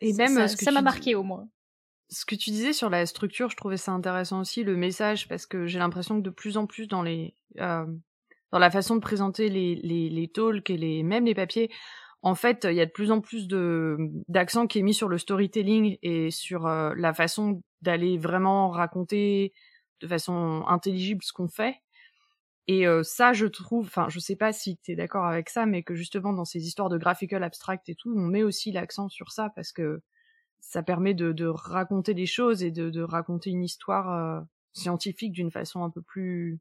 Et 0.00 0.12
même 0.14 0.34
ça, 0.34 0.48
ça 0.48 0.70
m'a 0.72 0.82
marqué 0.82 1.14
au 1.14 1.22
moins. 1.22 1.46
Ce 2.10 2.24
que 2.24 2.34
tu 2.34 2.50
disais 2.50 2.72
sur 2.72 2.90
la 2.90 3.06
structure, 3.06 3.50
je 3.50 3.56
trouvais 3.56 3.76
ça 3.76 3.92
intéressant 3.92 4.40
aussi 4.40 4.62
le 4.62 4.76
message 4.76 5.26
parce 5.28 5.46
que 5.46 5.66
j'ai 5.66 5.78
l'impression 5.78 6.18
que 6.18 6.22
de 6.24 6.30
plus 6.30 6.56
en 6.56 6.66
plus 6.66 6.86
dans 6.86 7.02
les 7.02 7.34
dans 7.56 8.58
la 8.60 8.70
façon 8.70 8.94
de 8.94 9.00
présenter 9.00 9.48
les 9.48 9.74
les, 9.76 10.08
les 10.10 10.28
talks 10.28 10.70
et 10.70 10.76
les 10.76 11.02
même 11.02 11.24
les 11.24 11.34
papiers, 11.34 11.70
en 12.22 12.34
fait, 12.34 12.66
il 12.70 12.74
y 12.74 12.80
a 12.80 12.86
de 12.86 12.90
plus 12.90 13.10
en 13.10 13.20
plus 13.20 13.48
de 13.48 13.98
d'accent 14.28 14.66
qui 14.66 14.78
est 14.78 14.82
mis 14.82 14.94
sur 14.94 15.08
le 15.08 15.18
storytelling 15.18 15.98
et 16.02 16.30
sur 16.30 16.66
euh, 16.66 16.94
la 16.96 17.12
façon 17.12 17.62
d'aller 17.82 18.16
vraiment 18.16 18.70
raconter 18.70 19.52
de 20.00 20.08
façon 20.08 20.64
intelligible 20.66 21.22
ce 21.22 21.32
qu'on 21.34 21.48
fait. 21.48 21.76
Et 22.66 22.86
euh, 22.86 23.02
ça, 23.02 23.32
je 23.34 23.46
trouve, 23.46 23.86
enfin, 23.86 24.08
je 24.08 24.18
sais 24.20 24.36
pas 24.36 24.52
si 24.52 24.78
tu 24.78 24.92
es 24.92 24.96
d'accord 24.96 25.26
avec 25.26 25.50
ça, 25.50 25.66
mais 25.66 25.82
que 25.82 25.94
justement 25.94 26.32
dans 26.32 26.46
ces 26.46 26.66
histoires 26.66 26.88
de 26.88 26.96
graphical 26.96 27.42
abstract 27.44 27.88
et 27.90 27.94
tout, 27.94 28.14
on 28.16 28.22
met 28.26 28.42
aussi 28.42 28.72
l'accent 28.72 29.08
sur 29.10 29.30
ça 29.32 29.50
parce 29.54 29.72
que 29.72 30.00
ça 30.68 30.82
permet 30.82 31.14
de, 31.14 31.32
de 31.32 31.46
raconter 31.46 32.14
des 32.14 32.26
choses 32.26 32.62
et 32.62 32.70
de, 32.70 32.90
de 32.90 33.02
raconter 33.02 33.50
une 33.50 33.62
histoire 33.62 34.12
euh, 34.12 34.40
scientifique 34.72 35.32
d'une 35.32 35.50
façon 35.50 35.84
un 35.84 35.90
peu 35.90 36.02
plus 36.02 36.58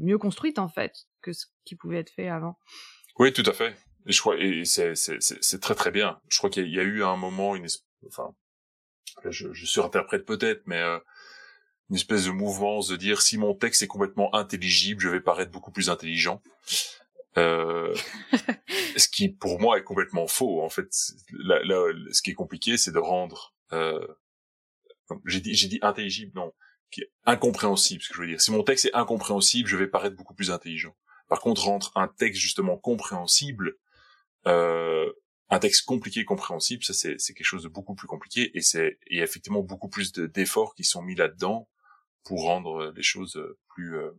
mieux 0.00 0.18
construite 0.18 0.60
en 0.60 0.68
fait 0.68 1.08
que 1.20 1.32
ce 1.32 1.46
qui 1.64 1.74
pouvait 1.74 1.98
être 1.98 2.10
fait 2.10 2.28
avant. 2.28 2.56
Oui, 3.18 3.32
tout 3.32 3.42
à 3.46 3.52
fait. 3.52 3.76
Et 4.06 4.12
je 4.12 4.20
crois, 4.20 4.36
et 4.38 4.64
c'est, 4.64 4.94
très 5.60 5.74
très 5.74 5.90
bien. 5.90 6.20
Je 6.28 6.38
crois 6.38 6.50
qu'il 6.50 6.68
y, 6.68 6.78
a 6.78 6.82
eu 6.82 7.02
un 7.02 7.16
moment, 7.16 7.56
une, 7.56 7.66
enfin, 8.06 8.34
je, 9.24 9.52
je 9.52 9.66
surinterprète 9.66 10.26
peut-être, 10.26 10.62
mais 10.66 10.78
euh, 10.78 10.98
une 11.90 11.96
espèce 11.96 12.26
de 12.26 12.30
mouvement 12.30 12.80
de 12.80 12.96
dire 12.96 13.20
si 13.22 13.36
mon 13.36 13.54
texte 13.54 13.82
est 13.82 13.88
complètement 13.88 14.34
intelligible, 14.34 15.00
je 15.00 15.08
vais 15.08 15.20
paraître 15.20 15.50
beaucoup 15.50 15.72
plus 15.72 15.90
intelligent. 15.90 16.40
Euh, 17.36 17.94
ce 18.96 19.08
qui 19.08 19.28
pour 19.28 19.60
moi 19.60 19.78
est 19.78 19.82
complètement 19.82 20.26
faux. 20.26 20.62
En 20.62 20.68
fait, 20.68 20.88
là, 21.32 21.62
là, 21.64 21.92
ce 22.12 22.22
qui 22.22 22.30
est 22.30 22.34
compliqué, 22.34 22.76
c'est 22.76 22.92
de 22.92 22.98
rendre, 22.98 23.54
euh, 23.72 24.06
j'ai 25.26 25.40
dit, 25.40 25.54
j'ai 25.54 25.68
dit 25.68 25.78
intelligible, 25.82 26.32
non, 26.34 26.52
qui 26.90 27.02
est 27.02 27.12
incompréhensible. 27.24 28.02
Ce 28.02 28.08
que 28.08 28.14
je 28.14 28.20
veux 28.20 28.28
dire, 28.28 28.40
si 28.40 28.50
mon 28.50 28.62
texte 28.62 28.86
est 28.86 28.94
incompréhensible, 28.94 29.68
je 29.68 29.76
vais 29.76 29.88
paraître 29.88 30.16
beaucoup 30.16 30.34
plus 30.34 30.50
intelligent. 30.50 30.96
Par 31.28 31.40
contre, 31.40 31.64
rendre 31.64 31.90
un 31.96 32.08
texte 32.08 32.40
justement 32.40 32.76
compréhensible, 32.76 33.76
euh, 34.46 35.10
un 35.50 35.58
texte 35.58 35.84
compliqué, 35.86 36.24
compréhensible, 36.24 36.84
ça 36.84 36.92
c'est 36.94 37.16
quelque 37.34 37.44
chose 37.44 37.62
de 37.62 37.68
beaucoup 37.68 37.94
plus 37.94 38.06
compliqué 38.06 38.50
et 38.56 38.60
c'est 38.60 38.98
et 39.06 39.18
effectivement 39.18 39.62
beaucoup 39.62 39.88
plus 39.88 40.12
d'efforts 40.12 40.74
qui 40.74 40.84
sont 40.84 41.02
mis 41.02 41.14
là-dedans 41.14 41.68
pour 42.24 42.42
rendre 42.42 42.92
les 42.96 43.02
choses 43.02 43.40
plus 43.68 43.96
euh, 43.96 44.10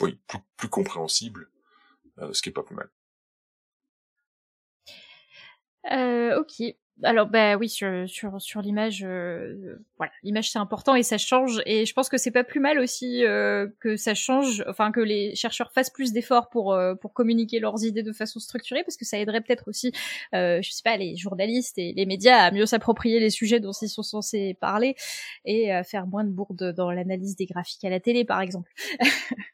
oui 0.00 0.18
plus, 0.26 0.38
plus 0.56 0.68
compréhensibles, 0.68 1.48
euh, 2.18 2.32
ce 2.32 2.42
qui 2.42 2.48
est 2.48 2.52
pas 2.52 2.62
plus 2.62 2.76
mal. 2.76 2.88
Euh, 5.92 6.38
ok. 6.38 6.74
Alors 7.02 7.26
bah 7.26 7.56
oui 7.56 7.68
sur 7.68 8.08
sur 8.08 8.40
sur 8.40 8.62
l'image 8.62 9.02
euh, 9.04 9.82
voilà 9.98 10.12
l'image 10.22 10.52
c'est 10.52 10.60
important 10.60 10.94
et 10.94 11.02
ça 11.02 11.18
change. 11.18 11.60
Et 11.66 11.86
je 11.86 11.92
pense 11.92 12.08
que 12.08 12.16
c'est 12.18 12.30
pas 12.30 12.44
plus 12.44 12.60
mal 12.60 12.78
aussi 12.78 13.24
euh, 13.24 13.66
que 13.80 13.96
ça 13.96 14.14
change 14.14 14.64
enfin 14.68 14.92
que 14.92 15.00
les 15.00 15.34
chercheurs 15.34 15.72
fassent 15.72 15.90
plus 15.90 16.12
d'efforts 16.12 16.50
pour 16.50 16.72
euh, 16.72 16.94
pour 16.94 17.12
communiquer 17.12 17.58
leurs 17.58 17.82
idées 17.84 18.04
de 18.04 18.12
façon 18.12 18.38
structurée 18.38 18.84
parce 18.84 18.96
que 18.96 19.04
ça 19.04 19.18
aiderait 19.18 19.40
peut-être 19.40 19.66
aussi 19.66 19.92
je 20.32 20.68
sais 20.70 20.82
pas 20.84 20.96
les 20.96 21.16
journalistes 21.16 21.78
et 21.78 21.94
les 21.94 22.06
médias 22.06 22.38
à 22.38 22.52
mieux 22.52 22.66
s'approprier 22.66 23.18
les 23.18 23.30
sujets 23.30 23.58
dont 23.58 23.72
ils 23.72 23.88
sont 23.88 24.04
censés 24.04 24.56
parler 24.60 24.94
et 25.44 25.72
à 25.72 25.82
faire 25.82 26.06
moins 26.06 26.22
de 26.22 26.30
bourdes 26.30 26.72
dans 26.74 26.92
l'analyse 26.92 27.34
des 27.34 27.46
graphiques 27.46 27.84
à 27.84 27.90
la 27.90 27.98
télé 27.98 28.24
par 28.24 28.40
exemple 28.40 28.70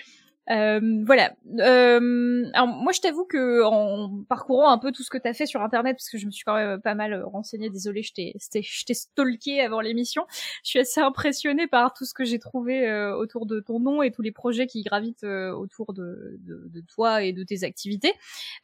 Euh, 0.51 1.03
voilà. 1.05 1.33
Euh, 1.59 2.49
alors 2.53 2.67
moi, 2.67 2.91
je 2.91 2.99
t'avoue 2.99 3.25
que 3.25 3.63
en 3.63 4.23
parcourant 4.27 4.69
un 4.69 4.77
peu 4.77 4.91
tout 4.91 5.03
ce 5.03 5.09
que 5.09 5.17
t'as 5.17 5.33
fait 5.33 5.45
sur 5.45 5.61
Internet, 5.61 5.95
parce 5.95 6.09
que 6.09 6.17
je 6.17 6.25
me 6.25 6.31
suis 6.31 6.43
quand 6.43 6.55
même 6.55 6.81
pas 6.81 6.95
mal 6.95 7.23
renseignée, 7.23 7.69
désolée, 7.69 8.03
je 8.03 8.13
t'ai, 8.13 8.35
je 8.35 9.61
avant 9.61 9.81
l'émission. 9.81 10.25
Je 10.63 10.69
suis 10.69 10.79
assez 10.79 10.99
impressionnée 10.99 11.67
par 11.67 11.93
tout 11.93 12.05
ce 12.05 12.13
que 12.13 12.25
j'ai 12.25 12.39
trouvé 12.39 12.87
euh, 12.87 13.15
autour 13.15 13.45
de 13.45 13.59
ton 13.59 13.79
nom 13.79 14.01
et 14.01 14.11
tous 14.11 14.21
les 14.21 14.31
projets 14.31 14.67
qui 14.67 14.83
gravitent 14.83 15.23
euh, 15.23 15.51
autour 15.51 15.93
de, 15.93 16.39
de, 16.41 16.81
toi 16.81 17.23
et 17.23 17.31
de 17.31 17.43
tes 17.43 17.63
activités. 17.63 18.13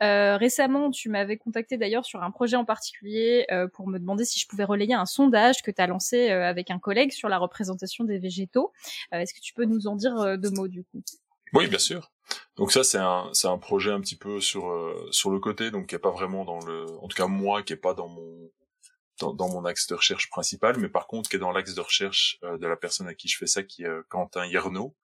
récemment, 0.02 0.92
tu 0.92 1.10
m'avais 1.10 1.38
contacté 1.38 1.78
d'ailleurs 1.78 2.06
sur 2.06 2.24
un 2.24 2.32
projet 2.32 2.58
en 2.58 2.66
particulier 2.66 3.46
pour 3.74 3.88
me 3.88 4.00
demander 4.00 4.26
si 4.26 4.40
je 4.40 4.48
pouvais 4.48 4.64
relayer 4.64 4.94
un 4.94 5.06
sondage 5.06 5.62
que 5.62 5.72
tu 5.72 5.82
as 5.82 5.88
lancé 5.88 6.30
avec 6.30 6.72
un 6.72 6.80
collègue 6.80 7.12
sur 7.12 7.30
la 7.30 7.38
représentation 7.38 8.04
des 8.04 8.18
végétaux. 8.18 8.72
Est-ce 9.12 9.34
que 9.34 9.40
tu 9.40 9.54
peux 9.54 9.66
nous 9.66 9.88
en 9.88 9.96
dire 9.96 10.38
deux 10.38 10.52
mots 10.52 10.68
du 10.68 10.84
coup? 10.84 11.02
Oui, 11.54 11.68
bien 11.68 11.80
sûr. 11.80 12.12
Donc 12.58 12.72
ça 12.72 12.84
c'est 12.84 12.98
un 12.98 13.30
c'est 13.34 13.48
un 13.48 13.58
projet 13.58 13.92
un 13.92 14.02
petit 14.02 14.16
peu 14.16 14.42
sur 14.42 14.70
euh, 14.70 15.08
sur 15.12 15.30
le 15.30 15.40
côté 15.40 15.72
donc 15.72 15.88
qui 15.88 15.96
est 15.96 16.00
pas 16.00 16.12
vraiment 16.12 16.44
dans 16.44 16.60
le 16.66 16.86
en 17.00 17.08
tout 17.08 17.16
cas 17.16 17.28
moi 17.28 17.64
qui 17.64 17.74
est 17.74 17.78
pas 17.78 17.94
dans 17.94 18.08
mon 18.08 18.52
dans, 19.20 19.50
mon 19.50 19.66
axe 19.66 19.88
de 19.88 19.96
recherche 19.96 20.30
principal 20.30 20.78
mais 20.78 20.90
par 20.90 21.08
contre 21.08 21.30
qui 21.30 21.38
est 21.38 21.40
dans 21.40 21.52
l'axe 21.52 21.74
de 21.74 21.82
recherche 21.82 22.38
euh, 22.44 22.58
de 22.58 22.68
la 22.68 22.76
personne 22.76 23.08
à 23.08 23.16
qui 23.16 23.28
je 23.28 23.38
fais 23.38 23.48
ça 23.48 23.64
qui 23.64 23.84
est 23.84 23.88
euh, 23.88 24.04
Quentin 24.10 24.46
Yerno 24.46 24.96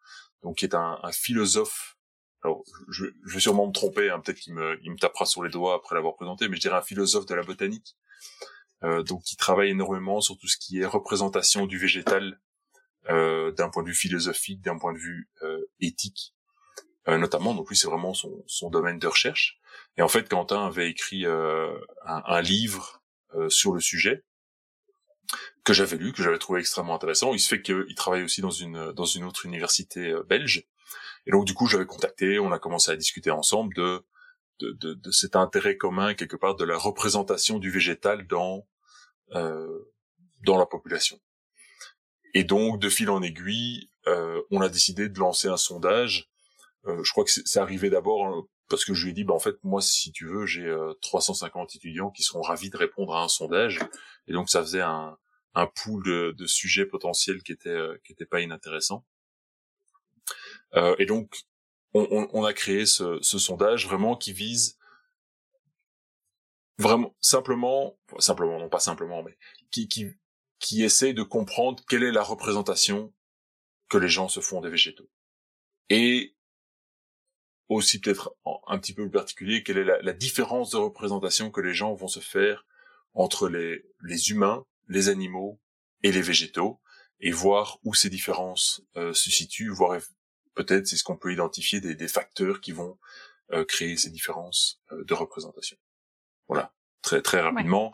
donc 0.44 0.58
qui 0.58 0.66
est 0.66 0.76
un, 0.76 1.00
un 1.02 1.12
philosophe 1.12 1.98
alors 2.44 2.64
je, 2.90 3.06
je 3.26 3.34
vais 3.34 3.40
sûrement 3.40 3.66
me 3.66 3.72
tromper 3.72 4.10
hein, 4.10 4.20
peut-être 4.20 4.40
qu'il 4.40 4.54
me 4.54 4.78
il 4.84 4.92
me 4.92 4.98
tapera 4.98 5.26
sur 5.26 5.44
les 5.44 5.50
doigts 5.50 5.76
après 5.76 5.96
l'avoir 5.96 6.16
présenté 6.16 6.48
mais 6.48 6.58
je 6.58 6.62
dirais 6.62 6.78
un 6.78 6.84
philosophe 6.84 7.26
de 7.26 7.36
la 7.36 7.44
botanique 7.44 7.96
donc 9.06 9.24
qui 9.24 9.38
travaille 9.38 9.70
énormément 9.70 10.20
sur 10.20 10.38
tout 10.38 10.50
ce 10.50 10.58
qui 10.58 10.82
est 10.82 10.86
représentation 10.86 11.68
du 11.68 11.78
végétal 11.78 12.38
euh, 13.10 13.52
d'un 13.52 13.70
point 13.70 13.84
de 13.84 13.90
vue 13.90 13.96
philosophique, 13.96 14.62
d'un 14.62 14.78
point 14.78 14.94
de 14.94 14.98
vue 14.98 15.30
euh, 15.42 15.60
éthique, 15.80 16.34
euh, 17.08 17.18
notamment. 17.18 17.54
Donc 17.54 17.70
lui, 17.70 17.78
c'est 17.78 17.88
vraiment 17.88 18.14
son, 18.14 18.44
son, 18.48 18.70
domaine 18.70 19.00
de 19.00 19.08
recherche. 19.08 19.60
Et 19.98 20.02
en 20.02 20.08
fait, 20.08 20.30
Quentin 20.30 20.66
avait 20.66 20.90
écrit 20.90 21.26
un, 21.26 21.74
un, 22.06 22.42
livre 22.42 23.04
sur 23.50 23.74
le 23.74 23.80
sujet 23.80 24.24
que 25.64 25.74
j'avais 25.74 25.98
lu, 25.98 26.14
que 26.14 26.24
j'avais 26.24 26.38
trouvé 26.38 26.60
extrêmement 26.60 26.96
intéressant. 26.96 27.34
Il 27.34 27.40
se 27.40 27.48
fait 27.48 27.62
qu'il 27.62 27.96
travaille 27.96 28.24
aussi 28.24 28.42
dans 28.42 28.52
une 28.52 28.92
dans 28.92 29.06
une 29.06 29.24
autre 29.24 29.46
université 29.46 30.16
belge. 30.28 30.66
Et 31.26 31.32
donc 31.32 31.46
du 31.46 31.54
coup, 31.54 31.68
j'avais 31.68 31.86
contacté, 31.86 32.40
on 32.40 32.52
a 32.52 32.60
commencé 32.60 32.92
à 32.92 32.96
discuter 32.96 33.32
ensemble 33.32 33.74
de 33.76 34.04
de, 34.60 34.72
de, 34.72 34.94
de 34.94 35.12
cet 35.12 35.36
intérêt 35.36 35.78
commun 35.78 36.14
quelque 36.14 36.36
part 36.36 36.56
de 36.56 36.64
la 36.64 36.78
représentation 36.78 37.60
du 37.60 37.70
végétal 37.70 38.28
dans 38.28 38.68
euh, 39.36 39.92
dans 40.46 40.58
la 40.58 40.66
population. 40.66 41.20
Et 42.34 42.44
donc, 42.44 42.80
de 42.80 42.90
fil 42.90 43.10
en 43.10 43.22
aiguille, 43.22 43.90
euh, 44.08 44.42
on 44.52 44.62
a 44.62 44.70
décidé 44.70 45.10
de 45.10 45.20
lancer 45.20 45.48
un 45.48 45.58
sondage. 45.58 46.30
Euh, 46.86 47.04
je 47.04 47.12
crois 47.12 47.24
que 47.24 47.32
c'est 47.32 47.60
arrivé 47.60 47.90
d'abord 47.90 48.26
hein, 48.26 48.48
parce 48.70 48.86
que 48.86 48.94
je 48.94 49.04
lui 49.04 49.12
ai 49.12 49.14
dit, 49.14 49.24
bah, 49.24 49.34
en 49.34 49.40
fait, 49.40 49.56
moi, 49.64 49.82
si 49.82 50.12
tu 50.12 50.28
veux, 50.28 50.46
j'ai 50.46 50.76
350 51.02 51.70
euh, 51.70 51.78
étudiants 51.78 52.10
qui 52.12 52.24
seront 52.24 52.42
ravis 52.42 52.70
de 52.70 52.78
répondre 52.78 53.16
à 53.16 53.24
un 53.24 53.28
sondage. 53.28 53.80
Et 54.28 54.34
donc, 54.34 54.50
ça 54.50 54.62
faisait 54.62 54.82
un, 54.82 55.18
un 55.54 55.68
pool 55.68 56.04
de, 56.04 56.32
de 56.38 56.48
sujets 56.48 56.86
potentiels 56.86 57.44
qui 57.44 57.52
était 57.52 57.80
qui 58.04 58.14
était 58.14 58.26
pas 58.26 58.42
inintéressant. 58.42 59.06
et 60.98 61.06
donc, 61.06 61.36
on, 61.94 62.08
on, 62.10 62.30
on, 62.34 62.44
a 62.44 62.54
créé 62.54 62.88
ce, 62.88 63.20
ce 63.22 63.38
sondage 63.38 63.86
vraiment 63.86 64.16
qui 64.16 64.34
vise 64.34 64.80
vraiment 66.80 67.16
simplement, 67.22 67.98
simplement 68.20 68.60
non 68.60 68.70
pas 68.70 68.80
simplement, 68.80 69.24
mais 69.24 69.38
qui, 69.72 69.88
qui 69.88 70.08
qui 70.64 70.82
essaie 70.82 71.14
de 71.14 71.24
comprendre 71.24 71.84
quelle 71.90 72.04
est 72.04 72.12
la 72.14 72.24
représentation 72.24 73.14
que 73.90 73.98
les 73.98 74.08
gens 74.08 74.30
se 74.30 74.40
font 74.40 74.62
des 74.62 74.70
végétaux. 74.70 75.10
Et 75.90 76.38
aussi 77.68 78.00
peut-être 78.00 78.34
un 78.68 78.80
petit 78.80 78.94
peu 78.94 79.04
plus 79.04 79.12
particulier, 79.12 79.62
quelle 79.62 79.80
est 79.80 80.02
la, 80.02 80.14
différence 80.14 80.72
de 80.72 80.78
représentation 80.78 81.52
que 81.52 81.60
les 81.60 81.74
gens 81.74 81.94
vont 81.96 82.08
se 82.08 82.22
faire 82.22 82.66
entre 83.14 83.50
les, 83.50 83.84
les 84.04 84.30
humains, 84.32 84.66
les 84.88 85.10
animaux 85.10 85.60
et 86.02 86.14
les 86.14 86.22
végétaux, 86.22 86.80
et 87.20 87.32
voir 87.32 87.80
où 87.84 87.94
ces 87.94 88.10
différences 88.10 88.82
euh, 88.96 89.14
se 89.14 89.30
situent, 89.30 89.70
voir 89.70 90.00
peut-être 90.56 90.88
c'est 90.88 90.96
ce 90.96 91.04
qu'on 91.04 91.18
peut 91.18 91.34
identifier 91.34 91.82
des, 91.82 91.94
des, 91.94 92.08
facteurs 92.08 92.62
qui 92.62 92.72
vont 92.72 92.98
euh, 93.52 93.66
créer 93.66 93.98
ces 93.98 94.12
différences 94.12 94.82
euh, 94.94 95.04
de 95.04 95.14
représentation. 95.14 95.78
Voilà, 96.48 96.74
très 97.02 97.22
très 97.22 97.42
rapidement. 97.42 97.94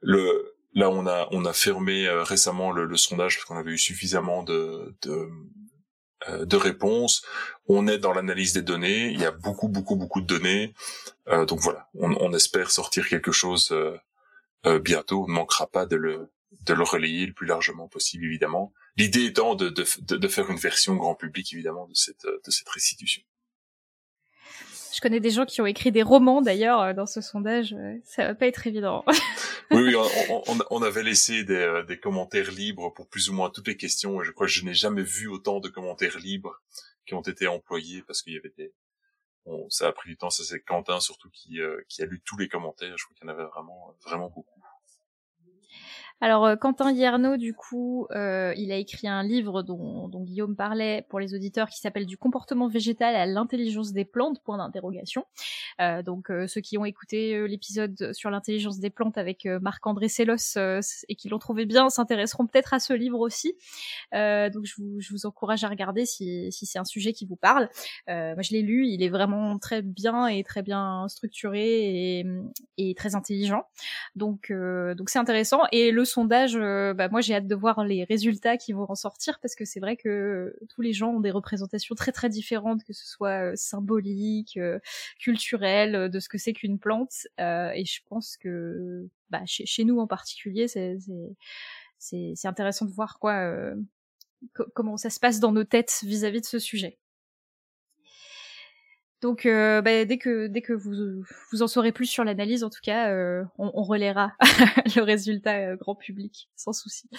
Le 0.00 0.55
Là, 0.76 0.90
on 0.90 1.06
a 1.06 1.26
on 1.32 1.44
a 1.44 1.52
fermé 1.52 2.06
euh, 2.06 2.22
récemment 2.22 2.70
le, 2.70 2.96
sondage 2.96 3.36
parce 3.36 3.46
qu'on 3.46 3.56
avait 3.56 3.72
eu 3.72 3.78
suffisamment 3.78 4.44
de, 4.44 4.94
de 5.02 6.56
réponses. 6.56 7.24
On 7.66 7.88
est 7.88 7.98
dans 7.98 8.12
l'analyse 8.12 8.52
des 8.52 8.62
données. 8.62 9.08
Il 9.10 9.20
y 9.20 9.24
a 9.24 9.32
beaucoup, 9.32 9.68
beaucoup, 9.68 9.96
beaucoup 9.96 10.20
de 10.20 10.26
données. 10.26 10.72
donc 11.48 11.58
voilà, 11.60 11.88
on, 11.94 12.12
on, 12.20 12.32
espère 12.32 12.70
sortir 12.70 13.08
quelque 13.08 13.32
chose 13.32 13.74
bientôt. 14.82 15.24
On 15.24 15.28
ne 15.28 15.34
manquera 15.34 15.66
pas 15.66 15.86
de 15.86 15.96
le, 15.96 16.30
de 16.62 16.74
le 16.74 16.84
relayer 16.84 17.26
le 17.26 17.32
plus 17.32 17.46
largement 17.46 17.88
possible, 17.88 18.24
évidemment. 18.24 18.72
L'idée 18.96 19.24
étant 19.24 19.54
de, 19.54 19.68
de, 19.68 19.84
de, 20.16 20.28
faire 20.28 20.50
une 20.50 20.58
version 20.58 20.94
grand 20.96 21.14
public, 21.14 21.52
évidemment, 21.52 21.86
de 21.86 21.94
cette, 21.94 22.26
de 22.26 22.50
cette 22.50 22.68
restitution. 22.68 23.22
Je 24.96 25.02
connais 25.02 25.20
des 25.20 25.30
gens 25.30 25.44
qui 25.44 25.60
ont 25.60 25.66
écrit 25.66 25.92
des 25.92 26.02
romans, 26.02 26.40
d'ailleurs, 26.40 26.80
euh, 26.80 26.94
dans 26.94 27.04
ce 27.04 27.20
sondage. 27.20 27.74
Euh, 27.74 27.98
ça 28.02 28.28
va 28.28 28.34
pas 28.34 28.46
être 28.46 28.66
évident. 28.66 29.04
oui, 29.70 29.94
oui, 29.94 29.94
on, 30.70 30.82
avait 30.82 31.02
laissé 31.02 31.44
des, 31.44 31.54
euh, 31.54 31.82
des 31.82 32.00
commentaires 32.00 32.50
libres 32.50 32.88
pour 32.94 33.06
plus 33.06 33.28
ou 33.28 33.34
moins 33.34 33.50
toutes 33.50 33.68
les 33.68 33.76
questions, 33.76 34.22
je 34.22 34.30
crois 34.30 34.46
que 34.46 34.52
je 34.54 34.64
n'ai 34.64 34.72
jamais 34.72 35.02
vu 35.02 35.28
autant 35.28 35.60
de 35.60 35.68
commentaires 35.68 36.16
libres 36.18 36.62
qui 37.04 37.12
ont 37.12 37.20
été 37.20 37.46
employés 37.46 38.04
parce 38.06 38.22
qu'il 38.22 38.32
y 38.32 38.38
avait 38.38 38.54
des, 38.56 38.72
bon, 39.44 39.68
ça 39.68 39.86
a 39.86 39.92
pris 39.92 40.08
du 40.08 40.16
temps. 40.16 40.30
Ça 40.30 40.44
c'est 40.44 40.60
Quentin 40.60 40.98
surtout 40.98 41.28
qui, 41.28 41.58
qui 41.88 42.02
a 42.02 42.06
lu 42.06 42.22
tous 42.24 42.38
les 42.38 42.48
commentaires. 42.48 42.96
Je 42.96 43.04
crois 43.04 43.14
qu'il 43.18 43.28
y 43.28 43.30
en 43.30 43.34
avait 43.34 43.44
vraiment, 43.44 43.94
vraiment 44.02 44.30
beaucoup. 44.30 44.55
Alors 46.22 46.46
euh, 46.46 46.56
Quentin 46.56 46.92
Hiernaud, 46.92 47.36
du 47.36 47.52
coup, 47.52 48.06
euh, 48.10 48.54
il 48.56 48.72
a 48.72 48.76
écrit 48.76 49.06
un 49.06 49.22
livre 49.22 49.62
dont, 49.62 50.08
Guillaume 50.24 50.56
parlait 50.56 51.04
pour 51.10 51.20
les 51.20 51.34
auditeurs 51.34 51.68
qui 51.68 51.78
s'appelle 51.78 52.06
Du 52.06 52.16
comportement 52.16 52.68
végétal 52.68 53.14
à 53.14 53.26
l'intelligence 53.26 53.92
des 53.92 54.06
plantes, 54.06 54.42
point 54.42 54.56
d'interrogation. 54.56 55.26
Euh, 55.82 56.02
donc 56.02 56.32
ceux 56.48 56.62
qui 56.62 56.78
ont 56.78 56.86
écouté 56.86 57.46
l'épisode 57.46 58.12
sur 58.14 58.30
l'intelligence 58.30 58.78
des 58.78 58.88
plantes 58.88 59.18
avec 59.18 59.44
Marc-André 59.44 60.08
Sellos 60.08 60.56
et 60.56 61.14
qui 61.16 61.28
l'ont 61.28 61.38
trouvé 61.38 61.66
bien 61.66 61.90
s'intéresseront 61.90 62.46
peut-être 62.46 62.72
à 62.72 62.78
ce 62.78 62.94
livre 62.94 63.20
aussi. 63.20 63.54
donc 64.12 64.64
je 64.64 64.74
vous, 64.78 65.00
je 65.00 65.12
vous, 65.12 65.26
encourage 65.26 65.64
à 65.64 65.68
regarder 65.68 66.06
si, 66.06 66.50
si 66.50 66.64
c'est 66.64 66.78
un 66.78 66.84
sujet 66.84 67.12
qui 67.12 67.26
vous 67.26 67.36
parle. 67.36 67.68
moi 68.08 68.42
je 68.42 68.52
l'ai 68.52 68.62
lu, 68.62 68.86
il 68.86 69.02
est 69.02 69.10
vraiment 69.10 69.58
très 69.58 69.82
bien 69.82 70.26
et 70.26 70.42
très 70.44 70.62
bien 70.62 71.06
structuré 71.08 72.20
et, 72.20 72.26
et 72.78 72.94
très 72.94 73.14
intelligent. 73.14 73.64
Donc 74.14 74.50
donc 74.50 75.10
c'est 75.10 75.18
intéressant. 75.18 75.62
Et 75.72 75.90
le 75.90 76.05
sondage, 76.06 76.56
euh, 76.56 76.94
bah, 76.94 77.08
moi 77.10 77.20
j'ai 77.20 77.34
hâte 77.34 77.46
de 77.46 77.54
voir 77.54 77.84
les 77.84 78.04
résultats 78.04 78.56
qui 78.56 78.72
vont 78.72 78.86
en 78.88 78.94
sortir 78.94 79.38
parce 79.40 79.54
que 79.54 79.66
c'est 79.66 79.80
vrai 79.80 79.96
que 79.98 80.56
tous 80.70 80.80
les 80.80 80.94
gens 80.94 81.10
ont 81.10 81.20
des 81.20 81.30
représentations 81.30 81.94
très 81.94 82.12
très 82.12 82.30
différentes, 82.30 82.84
que 82.84 82.94
ce 82.94 83.06
soit 83.06 83.50
euh, 83.50 83.52
symbolique, 83.54 84.56
euh, 84.56 84.78
culturelle, 85.18 86.10
de 86.10 86.20
ce 86.20 86.28
que 86.30 86.38
c'est 86.38 86.54
qu'une 86.54 86.78
plante. 86.78 87.26
et 87.38 87.84
je 87.84 88.00
pense 88.08 88.38
que 88.38 89.08
bah, 89.30 89.42
chez, 89.46 89.84
nous 89.84 89.98
en 89.98 90.06
particulier, 90.06 90.68
c'est 90.68 90.96
intéressant 92.44 92.86
de 92.86 92.92
voir 92.92 93.18
quoi 93.18 93.74
comment 94.74 94.96
ça 94.96 95.10
se 95.10 95.20
passe 95.20 95.40
dans 95.40 95.52
nos 95.52 95.64
têtes 95.64 96.00
vis-à-vis 96.04 96.38
-vis 96.38 96.42
de 96.42 96.46
ce 96.46 96.58
sujet. 96.58 96.98
Donc 99.26 99.44
euh, 99.44 99.82
bah, 99.82 100.04
dès 100.04 100.18
que 100.18 100.46
dès 100.46 100.62
que 100.62 100.72
vous 100.72 101.24
vous 101.50 101.62
en 101.62 101.66
saurez 101.66 101.90
plus 101.90 102.06
sur 102.06 102.22
l'analyse, 102.22 102.62
en 102.62 102.70
tout 102.70 102.78
cas, 102.80 103.10
euh, 103.10 103.42
on, 103.58 103.72
on 103.74 103.82
relaiera 103.82 104.34
le 104.94 105.02
résultat 105.02 105.56
euh, 105.56 105.76
grand 105.76 105.96
public 105.96 106.48
sans 106.54 106.72
souci. 106.72 107.10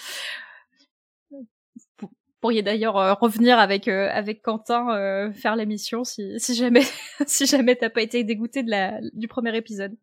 Vous 1.30 2.10
pourriez 2.40 2.62
d'ailleurs 2.62 2.94
revenir 3.20 3.58
avec 3.58 3.88
avec 3.88 4.40
Quentin 4.40 5.30
faire 5.34 5.54
l'émission 5.54 6.02
si 6.02 6.40
si 6.40 6.54
jamais 6.54 6.84
si 7.26 7.44
jamais 7.44 7.76
t'as 7.76 7.90
pas 7.90 8.00
été 8.00 8.24
dégoûté 8.24 8.62
de 8.62 8.70
la 8.70 8.98
du 9.12 9.28
premier 9.28 9.54
épisode. 9.54 9.94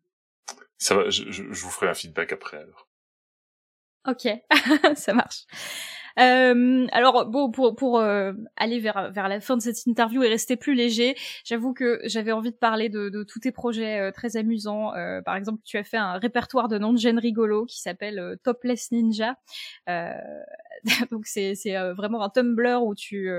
Ça 0.78 0.94
va, 0.94 1.10
je, 1.10 1.24
je, 1.32 1.42
je 1.42 1.62
vous 1.64 1.70
ferai 1.70 1.88
un 1.88 1.94
feedback 1.94 2.30
après 2.30 2.58
alors. 2.58 2.86
Ok, 4.06 4.28
ça 4.94 5.12
marche. 5.12 5.44
Euh, 6.18 6.86
alors 6.92 7.26
bon, 7.26 7.50
pour 7.50 7.76
pour 7.76 7.98
euh, 7.98 8.32
aller 8.56 8.78
vers 8.78 9.10
vers 9.12 9.28
la 9.28 9.40
fin 9.40 9.56
de 9.56 9.62
cette 9.62 9.84
interview 9.86 10.22
et 10.22 10.28
rester 10.28 10.56
plus 10.56 10.74
léger, 10.74 11.14
j'avoue 11.44 11.74
que 11.74 12.00
j'avais 12.04 12.32
envie 12.32 12.52
de 12.52 12.56
parler 12.56 12.88
de, 12.88 13.10
de 13.10 13.22
tous 13.22 13.40
tes 13.40 13.52
projets 13.52 14.00
euh, 14.00 14.12
très 14.12 14.36
amusants. 14.36 14.94
Euh, 14.94 15.20
par 15.22 15.36
exemple, 15.36 15.60
tu 15.64 15.76
as 15.76 15.84
fait 15.84 15.98
un 15.98 16.14
répertoire 16.18 16.68
de 16.68 16.78
noms 16.78 16.92
de 16.92 16.98
gènes 16.98 17.18
rigolos 17.18 17.66
qui 17.66 17.80
s'appelle 17.80 18.38
Topless 18.42 18.92
Ninja. 18.92 19.36
donc 21.10 21.26
c'est 21.26 21.54
c'est 21.54 21.76
vraiment 21.92 22.22
un 22.22 22.30
Tumblr 22.30 22.82
où 22.82 22.94
tu 22.94 23.30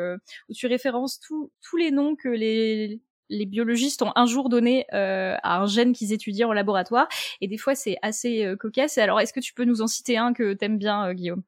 où 0.50 0.54
tu 0.54 0.68
références 0.68 1.20
tous 1.20 1.78
les 1.78 1.92
noms 1.92 2.16
que 2.16 2.30
les 2.30 3.02
les 3.30 3.46
biologistes 3.46 4.02
ont 4.02 4.12
un 4.16 4.26
jour 4.26 4.50
donné 4.50 4.86
euh, 4.94 5.36
à 5.44 5.60
un 5.60 5.68
gène 5.68 5.94
qu'ils 5.94 6.14
étudiaient 6.14 6.46
en 6.46 6.54
laboratoire. 6.54 7.08
Et 7.42 7.48
des 7.48 7.58
fois, 7.58 7.76
c'est 7.76 7.98
assez 8.02 8.46
euh, 8.46 8.56
cocasse. 8.56 8.98
Alors, 8.98 9.20
est-ce 9.20 9.34
que 9.34 9.40
tu 9.40 9.54
peux 9.54 9.66
nous 9.66 9.82
en 9.82 9.88
citer 9.88 10.18
un 10.18 10.34
que 10.34 10.54
t'aimes 10.54 10.78
bien, 10.78 11.08
euh, 11.08 11.14
Guillaume? 11.14 11.44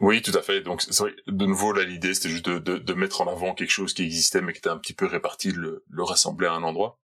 Oui, 0.00 0.22
tout 0.22 0.36
à 0.36 0.42
fait. 0.42 0.60
Donc, 0.60 0.82
c'est 0.82 0.96
vrai, 0.98 1.14
de 1.26 1.46
nouveau, 1.46 1.72
là, 1.72 1.84
l'idée, 1.84 2.14
c'était 2.14 2.28
juste 2.28 2.48
de, 2.48 2.58
de, 2.58 2.78
de, 2.78 2.94
mettre 2.94 3.20
en 3.20 3.30
avant 3.30 3.54
quelque 3.54 3.70
chose 3.70 3.94
qui 3.94 4.02
existait, 4.02 4.40
mais 4.40 4.52
qui 4.52 4.58
était 4.58 4.70
un 4.70 4.78
petit 4.78 4.94
peu 4.94 5.06
réparti, 5.06 5.52
le, 5.52 5.84
le 5.88 6.02
rassembler 6.02 6.46
à 6.46 6.52
un 6.52 6.62
endroit. 6.62 6.98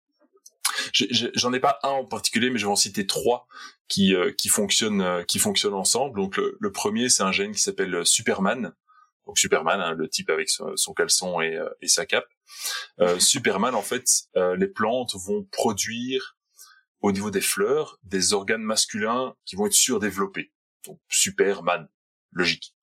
J'en 0.93 1.53
ai, 1.53 1.61
pas 1.61 1.79
un 1.83 1.89
en 1.89 2.05
particulier, 2.05 2.51
mais 2.51 2.59
je 2.59 2.67
vais 2.67 2.73
en 2.73 2.77
citer 2.77 3.07
trois 3.07 3.47
qui, 3.89 4.15
euh, 4.15 4.33
qui 4.33 4.49
fonctionnent, 4.49 5.03
euh, 5.03 5.23
qui 5.25 5.39
fonctionnent 5.39 5.75
ensemble. 5.75 6.17
Donc, 6.19 6.37
le 6.37 6.73
premier, 6.73 7.09
c'est 7.09 7.23
un 7.23 7.33
gène 7.33 7.53
qui 7.53 7.61
s'appelle 7.61 8.07
Superman. 8.07 8.73
Donc, 9.31 9.39
Superman, 9.39 9.81
hein, 9.81 9.94
le 9.94 10.09
type 10.09 10.28
avec 10.28 10.51
son, 10.51 10.77
son 10.77 10.93
caleçon 10.93 11.40
et, 11.40 11.57
et 11.81 11.86
sa 11.86 12.05
cape. 12.05 12.27
Euh, 12.98 13.20
Superman, 13.20 13.77
en 13.77 13.82
fait, 13.82 14.05
euh, 14.35 14.57
les 14.57 14.66
plantes 14.66 15.15
vont 15.15 15.44
produire 15.44 16.36
au 17.01 17.12
niveau 17.12 17.31
des 17.31 17.40
fleurs 17.40 17.98
des 18.02 18.32
organes 18.32 18.62
masculins 18.62 19.36
qui 19.44 19.55
vont 19.55 19.66
être 19.66 19.73
surdéveloppés. 19.73 20.52
Donc 20.85 21.01
Superman, 21.09 21.89
logique. 22.32 22.74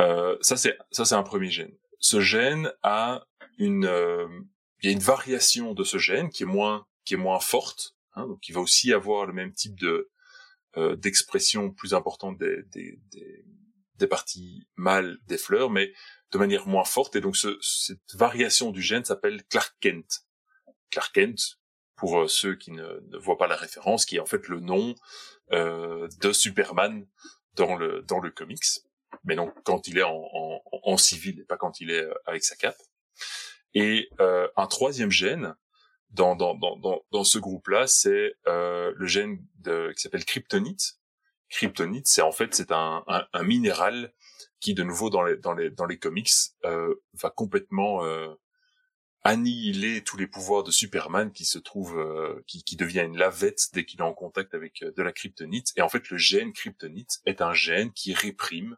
Euh, 0.00 0.36
ça 0.42 0.58
c'est 0.58 0.76
ça 0.90 1.06
c'est 1.06 1.14
un 1.14 1.22
premier 1.22 1.50
gène. 1.50 1.74
Ce 1.98 2.20
gène 2.20 2.72
a 2.82 3.26
une 3.56 3.88
il 4.82 4.86
y 4.86 4.88
a 4.88 4.92
une 4.92 5.00
variation 5.00 5.72
de 5.72 5.82
ce 5.82 5.96
gène 5.96 6.28
qui 6.28 6.42
est 6.42 6.46
moins 6.46 6.86
qui 7.06 7.14
est 7.14 7.16
moins 7.16 7.40
forte, 7.40 7.96
hein, 8.14 8.26
donc 8.26 8.46
il 8.48 8.52
va 8.52 8.60
aussi 8.60 8.92
avoir 8.92 9.24
le 9.24 9.32
même 9.32 9.54
type 9.54 9.78
de 9.80 10.10
d'expression 10.96 11.70
plus 11.70 11.94
importante 11.94 12.36
des, 12.36 12.64
des, 12.72 12.98
des, 13.12 13.44
des 13.96 14.06
parties 14.06 14.66
mâles 14.76 15.18
des 15.26 15.38
fleurs, 15.38 15.70
mais 15.70 15.92
de 16.32 16.38
manière 16.38 16.66
moins 16.66 16.84
forte. 16.84 17.16
Et 17.16 17.20
donc 17.20 17.36
ce, 17.36 17.56
cette 17.60 18.14
variation 18.14 18.70
du 18.70 18.82
gène 18.82 19.04
s'appelle 19.04 19.44
Clark 19.44 19.74
Kent. 19.80 20.26
Clark 20.90 21.14
Kent, 21.14 21.58
pour 21.96 22.20
euh, 22.20 22.28
ceux 22.28 22.56
qui 22.56 22.72
ne, 22.72 23.00
ne, 23.08 23.18
voient 23.18 23.38
pas 23.38 23.46
la 23.46 23.56
référence, 23.56 24.04
qui 24.04 24.16
est 24.16 24.20
en 24.20 24.26
fait 24.26 24.48
le 24.48 24.60
nom 24.60 24.94
euh, 25.52 26.08
de 26.20 26.32
Superman 26.32 27.06
dans 27.54 27.76
le 27.76 28.02
dans 28.02 28.18
le 28.18 28.30
comics, 28.30 28.64
mais 29.22 29.36
donc 29.36 29.54
quand 29.62 29.86
il 29.86 29.98
est 29.98 30.02
en, 30.02 30.28
en, 30.32 30.60
en 30.82 30.96
civil 30.96 31.40
et 31.40 31.44
pas 31.44 31.56
quand 31.56 31.80
il 31.80 31.90
est 31.90 32.02
euh, 32.02 32.14
avec 32.26 32.44
sa 32.44 32.56
cape. 32.56 32.80
Et 33.74 34.08
euh, 34.20 34.48
un 34.56 34.66
troisième 34.66 35.10
gène 35.10 35.54
dans 36.10 36.36
dans 36.36 36.54
dans 36.54 37.02
dans, 37.10 37.24
ce 37.24 37.38
groupe-là, 37.38 37.86
c'est 37.86 38.34
euh, 38.46 38.92
le 38.96 39.06
gène 39.06 39.44
de, 39.58 39.92
qui 39.92 40.00
s'appelle 40.00 40.24
kryptonite. 40.24 40.98
Kryptonite, 41.54 42.08
c'est 42.08 42.20
en 42.20 42.32
fait 42.32 42.52
c'est 42.52 42.72
un, 42.72 43.04
minéral 43.44 44.12
qui 44.58 44.74
de 44.74 44.82
nouveau 44.82 45.08
dans 45.08 45.22
les 45.22 45.36
dans 45.36 45.54
les 45.54 45.70
dans 45.70 45.86
les 45.86 45.98
comics 45.98 46.32
euh, 46.64 46.96
va 47.12 47.30
complètement 47.30 48.04
euh, 48.04 48.34
annihiler 49.22 50.02
tous 50.02 50.16
les 50.16 50.26
pouvoirs 50.26 50.64
de 50.64 50.72
Superman 50.72 51.30
qui 51.30 51.44
se 51.44 51.60
trouve 51.60 51.96
euh, 51.96 52.42
qui, 52.48 52.64
qui 52.64 52.74
devient 52.74 53.02
une 53.02 53.16
lavette 53.16 53.68
dès 53.72 53.84
qu'il 53.84 54.00
est 54.00 54.02
en 54.02 54.14
contact 54.14 54.52
avec 54.52 54.82
de 54.82 55.00
la 55.00 55.12
kryptonite 55.12 55.68
et 55.76 55.82
en 55.82 55.88
fait 55.88 56.10
le 56.10 56.18
gène 56.18 56.52
kryptonite 56.52 57.20
est 57.24 57.40
un 57.40 57.52
gène 57.52 57.92
qui 57.92 58.14
réprime 58.14 58.76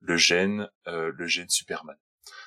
le 0.00 0.16
gène 0.16 0.70
le 0.86 1.26
gène 1.26 1.50
Superman. 1.50 1.98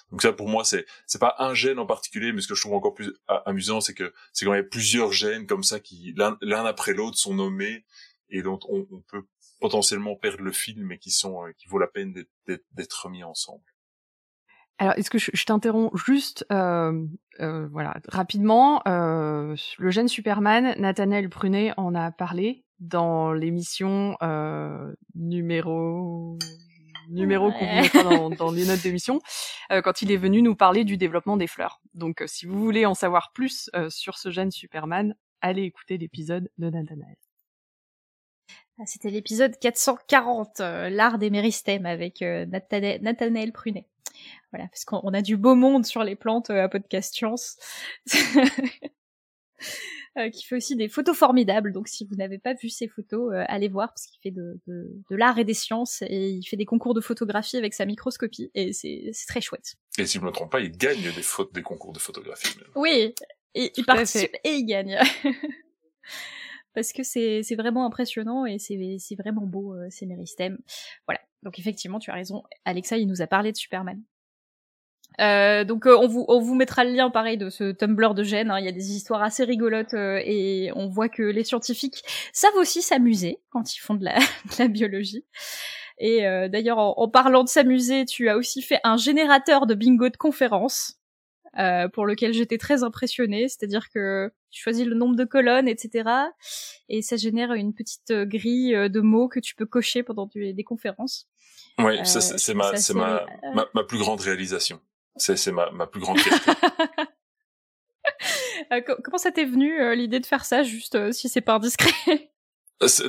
Donc 0.10 0.24
ça 0.24 0.34
pour 0.34 0.50
moi 0.50 0.66
c'est 0.66 0.88
c'est 1.06 1.20
pas 1.20 1.36
un 1.38 1.54
gène 1.54 1.78
en 1.78 1.86
particulier 1.86 2.34
mais 2.34 2.42
ce 2.42 2.48
que 2.48 2.56
je 2.56 2.62
trouve 2.62 2.74
encore 2.74 2.96
plus 2.96 3.14
amusant 3.46 3.80
c'est 3.80 3.94
que 3.94 4.12
c'est 4.34 4.44
quand 4.44 4.56
il 4.56 4.58
y 4.58 4.60
a 4.60 4.64
plusieurs 4.64 5.12
gènes 5.12 5.46
comme 5.46 5.64
ça 5.64 5.80
qui 5.80 6.16
l'un 6.18 6.66
après 6.66 6.94
l'autre 6.94 7.20
sont 7.20 7.36
nommés 7.36 7.86
et 8.30 8.42
dont 8.42 8.60
on, 8.70 8.88
on 8.92 9.02
peut 9.02 9.24
potentiellement 9.60 10.16
perdre 10.16 10.44
le 10.44 10.52
film 10.52 10.92
et 10.92 11.00
qui 11.00 11.12
sont 11.12 11.46
euh, 11.46 11.52
qui 11.58 11.68
vaut 11.68 11.80
la 11.80 11.88
peine 11.88 12.14
d'être 12.46 13.04
remis 13.04 13.24
ensemble. 13.24 13.64
Alors, 14.80 14.94
est-ce 14.98 15.10
que 15.10 15.18
je, 15.18 15.32
je 15.34 15.46
t'interromps 15.46 15.92
juste, 16.06 16.46
euh, 16.52 17.04
euh, 17.40 17.68
voilà, 17.72 17.96
rapidement, 18.08 18.84
euh, 18.88 19.56
le 19.80 19.90
jeune 19.90 20.08
Superman, 20.08 20.76
Nathanaël 20.78 21.30
Prunet 21.30 21.74
en 21.78 21.96
a 21.96 22.12
parlé 22.12 22.64
dans 22.80 23.34
l'émission 23.34 24.16
euh, 24.22 24.94
numéro 25.16 26.38
numéro 27.10 27.52
qu'on 27.54 27.66
vous 27.66 27.82
mettra 27.82 28.04
dans, 28.04 28.30
dans, 28.30 28.52
les 28.52 28.66
notes 28.66 28.84
d'émission, 28.84 29.22
euh, 29.72 29.82
quand 29.82 30.02
il 30.02 30.12
est 30.12 30.18
venu 30.18 30.42
nous 30.42 30.56
parler 30.56 30.84
du 30.84 30.98
développement 30.98 31.38
des 31.38 31.48
fleurs. 31.48 31.82
Donc, 31.94 32.22
si 32.28 32.46
vous 32.46 32.60
voulez 32.60 32.86
en 32.86 32.94
savoir 32.94 33.32
plus 33.34 33.72
sur 33.88 34.18
ce 34.18 34.30
jeune 34.30 34.52
Superman, 34.52 35.16
allez 35.42 35.64
écouter 35.64 35.98
l'épisode 35.98 36.52
de 36.58 36.70
Nathanaël. 36.70 37.16
Ah, 38.80 38.86
c'était 38.86 39.10
l'épisode 39.10 39.58
440, 39.58 40.60
euh, 40.60 40.90
l'art 40.90 41.18
des 41.18 41.32
méristèmes 41.32 41.88
avec 41.88 42.22
euh, 42.22 42.46
Nathanaël, 42.46 43.52
Prunet. 43.52 43.88
Voilà, 44.52 44.68
parce 44.68 44.86
qu'on 44.86 45.14
a 45.14 45.22
du 45.24 45.36
beau 45.36 45.56
monde 45.56 45.84
sur 45.84 46.04
les 46.04 46.16
plantes 46.16 46.52
euh, 46.52 46.64
à 46.64 46.70
Podcast 46.70 47.16
Science. 47.16 47.58
qui 50.34 50.48
fait 50.48 50.56
aussi 50.56 50.76
des 50.76 50.90
photos 50.90 51.16
formidables. 51.16 51.72
Donc 51.72 51.88
si 51.88 52.04
vous 52.06 52.16
n'avez 52.16 52.40
pas 52.40 52.56
vu 52.56 52.70
ces 52.70 52.88
photos, 52.88 53.32
allez 53.50 53.68
voir 53.68 53.90
parce 53.90 54.08
qu'il 54.08 54.20
fait 54.20 54.32
de, 54.32 54.60
de, 54.66 54.92
de 55.12 55.16
l'art 55.16 55.38
et 55.38 55.44
des 55.44 55.54
sciences 55.54 56.02
et 56.08 56.30
il 56.32 56.44
fait 56.44 56.58
des 56.58 56.66
concours 56.66 56.96
de 56.96 57.02
photographie 57.02 57.56
avec 57.56 57.76
sa 57.76 57.86
microscopie 57.86 58.50
et 58.56 58.74
c'est 58.74 59.12
très 59.28 59.42
chouette. 59.42 59.76
Et 60.00 60.08
si 60.08 60.18
je 60.18 60.24
me 60.24 60.32
trompe 60.32 60.52
pas, 60.52 60.60
il 60.60 60.72
gagne 60.72 61.04
des 61.04 61.22
fautes 61.22 61.54
des 61.54 61.62
concours 61.62 61.94
de 61.94 62.00
photographie. 62.00 62.58
Même. 62.58 62.68
Oui, 62.74 63.14
et, 63.54 63.72
il 63.78 63.86
participe 63.86 64.36
et 64.44 64.54
il 64.54 64.66
gagne. 64.66 64.98
Parce 66.78 66.94
que 66.94 67.02
c'est 67.02 67.56
vraiment 67.56 67.88
impressionnant 67.88 68.46
et 68.46 68.60
c'est 68.60 69.16
vraiment 69.18 69.48
beau 69.48 69.74
euh, 69.74 69.88
ces. 69.90 70.08
Voilà. 71.08 71.20
Donc 71.42 71.58
effectivement, 71.58 71.98
tu 71.98 72.12
as 72.12 72.14
raison. 72.14 72.44
Alexa, 72.66 72.98
il 72.98 73.08
nous 73.08 73.24
a 73.24 73.26
parlé 73.26 73.52
de 73.52 73.58
Superman. 73.58 74.00
Euh, 75.20 75.64
donc 75.64 75.88
euh, 75.88 75.98
on 75.98 76.40
vous 76.40 76.54
mettra 76.54 76.84
le 76.84 76.92
lien 76.92 77.10
pareil 77.10 77.40
de 77.40 77.50
ce 77.50 77.72
Tumblr 77.72 78.14
de 78.14 78.22
Gênes. 78.22 78.52
hein. 78.52 78.60
Il 78.60 78.66
y 78.66 78.70
a 78.70 78.72
des 78.72 78.92
histoires 78.92 79.24
assez 79.24 79.44
rigolotes 79.44 79.96
euh, 79.96 80.22
et 80.24 80.70
on 80.76 80.88
voit 80.88 81.10
que 81.10 81.24
les 81.24 81.44
scientifiques 81.44 82.04
savent 82.32 82.58
aussi 82.58 82.84
s'amuser 82.84 83.40
quand 83.50 83.76
ils 83.76 83.80
font 83.80 83.96
de 83.96 84.06
la, 84.06 84.68
biologie. 84.68 85.26
Et 85.98 86.22
d'ailleurs, 86.52 86.78
en, 86.78 86.94
en 86.96 87.10
parlant 87.10 87.44
de 87.44 87.50
s'amuser, 87.50 88.06
tu 88.06 88.30
as 88.30 88.38
aussi 88.38 88.62
fait 88.62 88.80
un 88.84 88.98
générateur 88.98 89.66
de 89.66 89.74
bingo 89.74 90.10
de 90.10 90.18
conférences 90.18 90.97
euh, 91.58 91.88
pour 91.88 92.06
lequel 92.06 92.34
j'étais 92.34 92.58
très 92.58 92.84
impressionnée. 92.84 93.48
C'est-à-dire 93.50 93.90
que 93.90 94.32
tu 94.52 94.62
choisis 94.62 94.86
le 94.86 94.96
nombre 94.96 95.16
de 95.16 95.26
colonnes, 95.26 95.68
etc. 95.68 96.10
Et 96.90 97.02
ça 97.02 97.16
génère 97.18 97.54
une 97.54 97.74
petite 97.74 98.12
euh, 98.12 98.26
grille 98.26 98.76
euh, 98.76 98.90
de 98.90 99.00
mots 99.02 99.28
que 99.28 99.40
tu 99.40 99.56
peux 99.56 99.66
cocher 99.66 100.04
pendant 100.04 100.30
des 100.34 100.64
conférences. 100.64 101.28
Oui, 101.80 102.00
Euh, 102.00 102.04
c'est 102.04 102.54
ma, 102.54 102.64
ça 102.66 102.70
c'est 102.72 102.76
assez- 102.78 102.94
ma, 102.94 103.26
ma, 103.54 103.68
ma 103.74 103.84
plus 103.84 103.98
grande 104.00 104.20
réalisation. 104.22 104.80
C'est, 105.16 105.52
ma, 105.52 105.72
ma 105.72 105.88
plus 105.88 106.00
grande 106.02 106.20
fierté. 106.20 106.52
Co- 108.86 108.96
comment 109.04 109.18
ça 109.18 109.32
t'est 109.32 109.46
venu 109.46 109.96
l'idée 109.96 110.20
de 110.20 110.26
faire 110.26 110.46
ça, 110.46 110.64
juste 110.64 111.12
si 111.12 111.30
c'est 111.30 111.42
pas 111.42 111.56
indiscret 111.56 112.32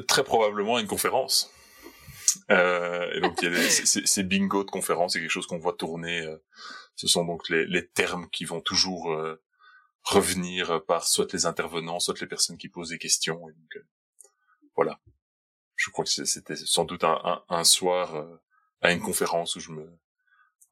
très 0.06 0.24
probablement 0.24 0.78
une 0.78 0.86
conférence. 0.86 1.50
Euh, 2.50 3.10
et 3.14 3.20
donc, 3.20 3.34
il 3.42 3.44
y 3.44 3.48
a 3.48 3.50
des, 3.58 3.68
ces 3.68 4.22
bingo 4.22 4.64
de 4.64 4.70
conférence, 4.70 5.12
c'est 5.12 5.20
quelque 5.20 5.30
chose 5.30 5.46
qu'on 5.46 5.58
voit 5.58 5.74
tourner. 5.74 6.24
Ce 6.98 7.06
sont 7.06 7.24
donc 7.24 7.48
les, 7.48 7.64
les 7.64 7.86
termes 7.86 8.28
qui 8.28 8.44
vont 8.44 8.60
toujours 8.60 9.12
euh, 9.12 9.40
revenir 10.02 10.84
par 10.84 11.06
soit 11.06 11.32
les 11.32 11.46
intervenants, 11.46 12.00
soit 12.00 12.20
les 12.20 12.26
personnes 12.26 12.58
qui 12.58 12.68
posent 12.68 12.88
des 12.88 12.98
questions. 12.98 13.48
Et 13.48 13.52
donc, 13.52 13.76
euh, 13.76 13.86
voilà. 14.74 15.00
Je 15.76 15.90
crois 15.90 16.04
que 16.04 16.10
c'était 16.10 16.56
sans 16.56 16.84
doute 16.84 17.04
un, 17.04 17.20
un, 17.22 17.44
un 17.48 17.62
soir 17.62 18.16
euh, 18.16 18.42
à 18.80 18.90
une 18.90 19.00
conférence 19.00 19.54
où 19.54 19.60
je 19.60 19.70
me, 19.70 19.84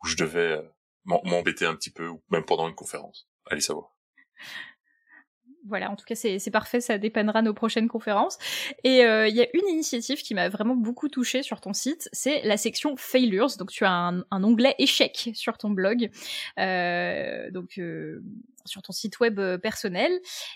où 0.02 0.06
je 0.08 0.16
devais 0.16 0.58
euh, 0.58 0.62
m'embêter 1.04 1.64
un 1.64 1.76
petit 1.76 1.92
peu, 1.92 2.08
ou 2.08 2.20
même 2.30 2.44
pendant 2.44 2.66
une 2.66 2.74
conférence. 2.74 3.28
Allez 3.44 3.60
savoir. 3.60 3.94
Voilà, 5.68 5.90
en 5.90 5.96
tout 5.96 6.04
cas, 6.04 6.14
c'est 6.14 6.50
parfait, 6.50 6.80
ça 6.80 6.98
dépannera 6.98 7.42
nos 7.42 7.54
prochaines 7.54 7.88
conférences. 7.88 8.38
Et 8.84 9.04
euh, 9.04 9.28
il 9.28 9.34
y 9.34 9.40
a 9.40 9.46
une 9.52 9.68
initiative 9.68 10.22
qui 10.22 10.34
m'a 10.34 10.48
vraiment 10.48 10.76
beaucoup 10.76 11.08
touchée 11.08 11.42
sur 11.42 11.60
ton 11.60 11.72
site, 11.72 12.08
c'est 12.12 12.42
la 12.42 12.56
section 12.56 12.96
Failures. 12.96 13.56
Donc, 13.58 13.70
tu 13.70 13.84
as 13.84 13.92
un, 13.92 14.24
un 14.30 14.44
onglet 14.44 14.74
échec 14.78 15.30
sur 15.34 15.58
ton 15.58 15.70
blog, 15.70 16.10
euh, 16.58 17.50
donc 17.50 17.78
euh, 17.78 18.22
sur 18.66 18.82
ton 18.82 18.92
site 18.92 19.20
web 19.20 19.38
euh, 19.38 19.58
personnel. 19.58 20.12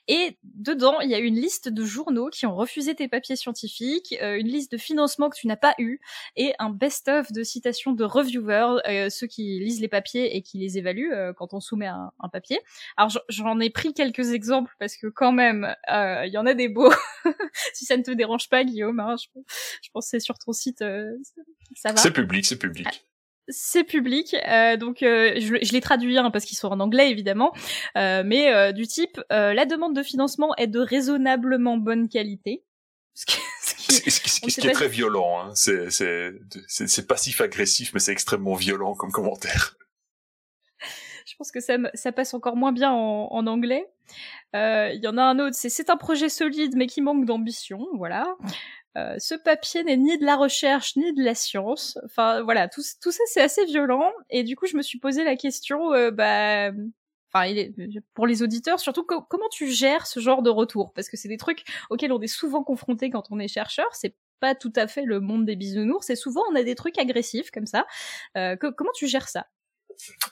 Et 0.08 0.38
dedans, 0.42 1.00
il 1.00 1.10
y 1.10 1.14
a 1.14 1.18
une 1.18 1.36
liste 1.36 1.68
de 1.68 1.84
journaux 1.84 2.28
qui 2.30 2.46
ont 2.46 2.54
refusé 2.54 2.94
tes 2.94 3.08
papiers 3.08 3.36
scientifiques, 3.36 4.14
euh, 4.22 4.38
une 4.38 4.48
liste 4.48 4.72
de 4.72 4.78
financements 4.78 5.30
que 5.30 5.36
tu 5.36 5.46
n'as 5.46 5.56
pas 5.56 5.74
eu, 5.78 6.00
et 6.36 6.52
un 6.58 6.70
best-of 6.70 7.32
de 7.32 7.42
citations 7.42 7.92
de 7.92 8.04
reviewers, 8.04 8.80
euh, 8.86 9.10
ceux 9.10 9.26
qui 9.26 9.60
lisent 9.60 9.80
les 9.80 9.88
papiers 9.88 10.36
et 10.36 10.42
qui 10.42 10.58
les 10.58 10.78
évaluent 10.78 11.12
quand 11.36 11.54
on 11.54 11.60
soumet 11.60 11.86
un, 11.86 12.10
papier. 12.32 12.60
Alors 12.96 13.10
j'en- 13.28 13.60
ai 13.60 13.70
pris 13.70 13.92
quelques 13.92 14.30
exemples 14.32 14.72
parce 14.78 14.96
que 14.96 15.08
quand 15.08 15.32
même, 15.32 15.74
il 15.88 16.30
y 16.32 16.38
en 16.38 16.46
a 16.46 16.54
des 16.54 16.68
beaux. 16.68 16.92
si 17.74 17.84
ça 17.84 17.96
ne 17.96 18.02
te 18.02 18.10
dérange 18.12 18.48
pas, 18.48 18.64
Guillaume, 18.64 19.00
hein, 19.00 19.16
je, 19.16 19.26
je 19.82 19.90
pense 19.92 20.06
que 20.06 20.10
c'est 20.10 20.20
sur 20.20 20.38
ton 20.38 20.52
site, 20.52 20.78
ça 20.78 21.92
va. 21.92 21.96
C'est 21.96 22.12
public, 22.12 22.46
c'est 22.46 22.58
public. 22.58 23.04
C'est 23.50 23.84
public, 23.84 24.34
euh, 24.48 24.76
donc 24.76 25.02
euh, 25.02 25.34
je, 25.38 25.56
je 25.62 25.72
les 25.72 25.80
traduis 25.80 26.16
hein, 26.18 26.30
parce 26.30 26.44
qu'ils 26.44 26.56
sont 26.56 26.68
en 26.68 26.80
anglais 26.80 27.10
évidemment, 27.10 27.52
euh, 27.96 28.22
mais 28.24 28.52
euh, 28.54 28.72
du 28.72 28.86
type 28.86 29.20
euh, 29.32 29.52
la 29.52 29.66
demande 29.66 29.94
de 29.94 30.02
financement 30.02 30.54
est 30.56 30.66
de 30.68 30.80
raisonnablement 30.80 31.76
bonne 31.76 32.08
qualité. 32.08 32.64
Ce 33.14 33.26
qui- 33.26 33.36
ce 33.62 33.74
qui- 34.20 34.50
Ce, 34.50 34.60
ce- 34.60 34.66
est 34.68 34.72
très 34.72 34.86
si- 34.86 34.92
violent, 34.92 35.40
hein. 35.40 35.50
c'est, 35.54 35.90
c'est, 35.90 36.32
c'est, 36.68 36.86
c'est 36.88 37.06
passif-agressif, 37.06 37.92
mais 37.92 38.00
c'est 38.00 38.12
extrêmement 38.12 38.54
violent 38.54 38.94
comme 38.94 39.10
commentaire. 39.12 39.76
Je 41.26 41.36
pense 41.36 41.50
que 41.52 41.60
ça, 41.60 41.76
ça 41.94 42.12
passe 42.12 42.34
encore 42.34 42.56
moins 42.56 42.72
bien 42.72 42.90
en, 42.90 43.28
en 43.30 43.46
anglais. 43.46 43.86
Euh, 44.56 44.90
Il 44.94 45.00
y 45.02 45.06
en 45.08 45.16
a 45.16 45.22
un 45.22 45.38
autre, 45.38 45.54
c'est 45.54 45.68
c'est 45.68 45.90
un 45.90 45.96
projet 45.96 46.28
solide 46.28 46.74
mais 46.76 46.86
qui 46.86 47.00
manque 47.02 47.24
d'ambition, 47.24 47.86
voilà. 47.94 48.36
Euh, 48.96 49.14
ce 49.18 49.34
papier 49.34 49.84
n'est 49.84 49.96
ni 49.96 50.18
de 50.18 50.24
la 50.24 50.36
recherche 50.36 50.96
ni 50.96 51.12
de 51.14 51.22
la 51.22 51.34
science. 51.34 51.98
Enfin 52.04 52.42
voilà, 52.42 52.68
tout, 52.68 52.82
ça 52.82 53.22
c'est 53.26 53.40
assez 53.40 53.64
violent. 53.64 54.12
Et 54.30 54.42
du 54.42 54.56
coup, 54.56 54.66
je 54.66 54.76
me 54.76 54.82
suis 54.82 54.98
posé 54.98 55.22
la 55.24 55.36
question, 55.36 55.92
euh, 55.92 56.10
bah, 56.10 56.70
enfin, 57.32 57.46
il 57.46 57.58
est- 57.58 57.74
pour 58.14 58.26
les 58.26 58.42
auditeurs, 58.42 58.80
surtout 58.80 59.04
co- 59.04 59.22
comment 59.22 59.48
tu 59.52 59.68
gères 59.70 60.06
ce 60.06 60.18
genre 60.20 60.42
de 60.42 60.50
retour? 60.50 60.92
Parce 60.92 61.08
que 61.08 61.16
c'est 61.16 61.28
des 61.28 61.36
trucs 61.36 61.64
auxquels 61.90 62.12
on 62.12 62.20
est 62.20 62.26
souvent 62.26 62.64
confronté 62.64 63.10
quand 63.10 63.24
on 63.30 63.38
est 63.38 63.48
chercheur. 63.48 63.86
C'est 63.92 64.16
pas 64.40 64.54
tout 64.54 64.72
à 64.74 64.88
fait 64.88 65.04
le 65.04 65.20
monde 65.20 65.44
des 65.46 65.54
bisounours. 65.54 66.10
Et 66.10 66.16
souvent, 66.16 66.42
on 66.50 66.54
a 66.56 66.62
des 66.64 66.74
trucs 66.74 66.98
agressifs 66.98 67.50
comme 67.50 67.66
ça. 67.66 67.86
Euh, 68.36 68.56
co- 68.56 68.72
comment 68.72 68.92
tu 68.94 69.06
gères 69.06 69.28
ça? 69.28 69.46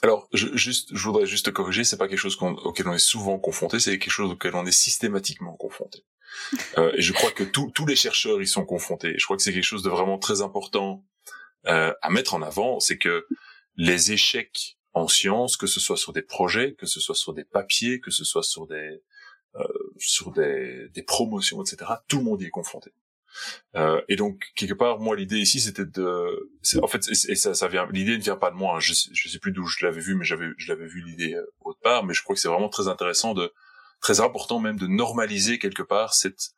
Alors, 0.03 0.29
je, 0.33 0.49
juste, 0.57 0.89
je 0.95 1.05
voudrais 1.05 1.27
juste 1.27 1.47
te 1.47 1.51
corriger, 1.51 1.85
c'est 1.85 1.99
pas 1.99 2.09
quelque 2.09 2.19
chose 2.19 2.37
qu'on- 2.37 2.55
auquel 2.55 2.89
on 2.89 2.95
est 2.95 2.99
souvent 2.99 3.39
confronté, 3.39 3.79
c'est 3.79 3.99
quelque 3.99 4.11
chose 4.11 4.31
auquel 4.33 4.55
on 4.55 4.65
est 4.65 4.73
systématiquement 4.73 5.55
confronté. 5.57 6.05
Euh, 6.79 6.93
et 6.95 7.03
je 7.03 7.13
crois 7.13 7.31
que 7.31 7.45
tous 7.45 7.71
tous 7.75 7.87
les 7.87 7.97
chercheurs 7.97 8.41
y 8.41 8.47
sont 8.47 8.65
confrontés. 8.65 9.15
Je 9.19 9.25
crois 9.25 9.37
que 9.37 9.43
c'est 9.43 9.53
quelque 9.53 9.65
chose 9.65 9.83
de 9.83 9.91
vraiment 9.91 10.19
très 10.19 10.43
important 10.43 11.05
euh, 11.67 11.93
à 12.03 12.11
mettre 12.11 12.35
en 12.35 12.43
avant, 12.43 12.81
c'est 12.81 12.99
que 12.99 13.27
les 13.77 14.13
échecs 14.13 14.79
en 14.95 15.09
sciences, 15.09 15.57
que 15.57 15.67
ce 15.67 15.81
soit 15.81 15.97
sur 15.97 16.13
des 16.13 16.23
projets, 16.23 16.75
que 16.75 16.87
ce 16.87 17.01
soit 17.01 17.15
sur 17.15 17.33
des 17.35 17.45
papiers, 17.45 18.01
que 18.01 18.11
ce 18.11 18.25
soit 18.25 18.43
sur 18.43 18.67
des 18.67 19.03
euh, 19.57 19.65
sur 19.99 20.31
des, 20.33 20.89
des 20.91 21.03
promotions, 21.03 21.63
etc. 21.63 21.91
Tout 22.07 22.19
le 22.19 22.25
monde 22.25 22.43
y 22.43 22.47
est 22.47 22.51
confronté. 22.51 22.93
Euh, 23.77 24.01
et 24.09 24.17
donc 24.17 24.45
quelque 24.57 24.75
part, 24.75 24.99
moi, 24.99 25.17
l'idée 25.17 25.39
ici, 25.39 25.61
c'était 25.61 25.85
de, 25.85 26.51
en 26.83 26.87
fait, 26.87 27.09
et, 27.09 27.35
ça, 27.35 27.55
ça 27.55 27.69
vient, 27.69 27.87
l'idée 27.93 28.17
ne 28.17 28.23
vient 28.23 28.37
pas 28.37 28.51
de 28.51 28.57
moi. 28.57 28.77
hein. 28.77 28.81
Je, 28.81 28.93
je 29.13 29.29
sais 29.29 29.39
plus 29.39 29.53
d'où 29.53 29.67
je 29.67 29.85
l'avais 29.85 30.01
vu, 30.01 30.15
mais 30.15 30.25
j'avais, 30.25 30.49
je 30.59 30.73
l'avais 30.73 30.87
vu 30.87 31.03
l'idée 31.03 31.35
euh, 31.35 31.45
autre 31.61 31.81
part. 31.83 32.05
Mais 32.05 32.15
je 32.15 32.23
crois 32.23 32.35
que 32.35 32.41
c'est 32.41 32.49
vraiment 32.49 32.69
très 32.69 32.89
intéressant 32.89 33.35
de, 33.35 33.53
très 34.01 34.21
important 34.21 34.61
même 34.61 34.79
de 34.79 34.87
normaliser 34.87 35.59
quelque 35.59 35.83
part 35.83 36.15
cette, 36.15 36.51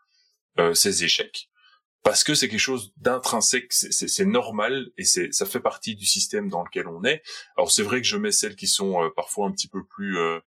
euh, 0.58 0.74
ces 0.74 1.04
échecs, 1.04 1.50
parce 2.02 2.24
que 2.24 2.34
c'est 2.34 2.48
quelque 2.48 2.58
chose 2.58 2.92
d'intrinsèque, 2.96 3.72
c'est, 3.72 4.24
normal 4.24 4.90
et 4.96 5.04
ça 5.04 5.46
fait 5.46 5.60
partie 5.60 5.94
du 5.94 6.06
système 6.06 6.48
dans 6.48 6.62
lequel 6.62 6.88
on 6.88 7.04
est. 7.04 7.22
Alors 7.56 7.70
c'est 7.70 7.82
vrai 7.82 8.00
que 8.00 8.06
je 8.06 8.16
mets 8.16 8.32
celles 8.32 8.56
qui 8.56 8.68
sont 8.68 9.02
euh, 9.02 9.10
parfois 9.14 9.46
un 9.46 9.52
petit 9.52 9.68
peu 9.68 9.84
plus, 9.84 10.18
euh, 10.18 10.40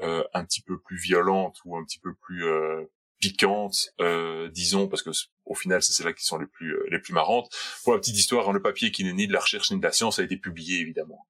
euh, 0.00 0.24
un 0.32 0.44
petit 0.44 0.62
peu 0.62 0.78
plus 0.80 0.96
violentes 0.96 1.58
ou 1.64 1.76
un 1.76 1.84
petit 1.84 1.98
peu 1.98 2.14
plus 2.14 2.46
euh, 2.46 2.84
piquantes, 3.18 3.92
euh, 4.00 4.48
disons, 4.48 4.88
parce 4.88 5.02
que 5.02 5.10
au 5.44 5.54
final, 5.54 5.82
c'est 5.82 5.92
celles-là 5.92 6.12
qui 6.12 6.24
sont 6.24 6.38
les 6.38 6.46
plus 6.46 6.74
euh, 6.74 6.86
les 6.90 7.00
plus 7.00 7.12
marrantes. 7.12 7.52
Pour 7.82 7.92
la 7.92 7.98
petite 7.98 8.16
histoire, 8.16 8.48
hein, 8.48 8.52
le 8.52 8.62
papier 8.62 8.90
qui 8.90 9.04
n'est 9.04 9.12
ni 9.12 9.26
de 9.26 9.32
la 9.32 9.40
recherche 9.40 9.70
ni 9.70 9.78
de 9.78 9.84
la 9.84 9.92
science 9.92 10.18
a 10.20 10.22
été 10.22 10.36
publié 10.36 10.78
évidemment. 10.80 11.26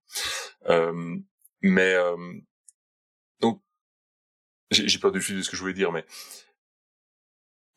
Mais 1.63 1.97
j'ai 4.71 4.99
perdu 4.99 5.19
le 5.19 5.25
fil 5.25 5.37
de 5.37 5.43
ce 5.43 5.51
que 5.51 5.57
je 5.57 5.61
voulais 5.63 5.75
dire, 5.75 5.93
mais 5.93 6.05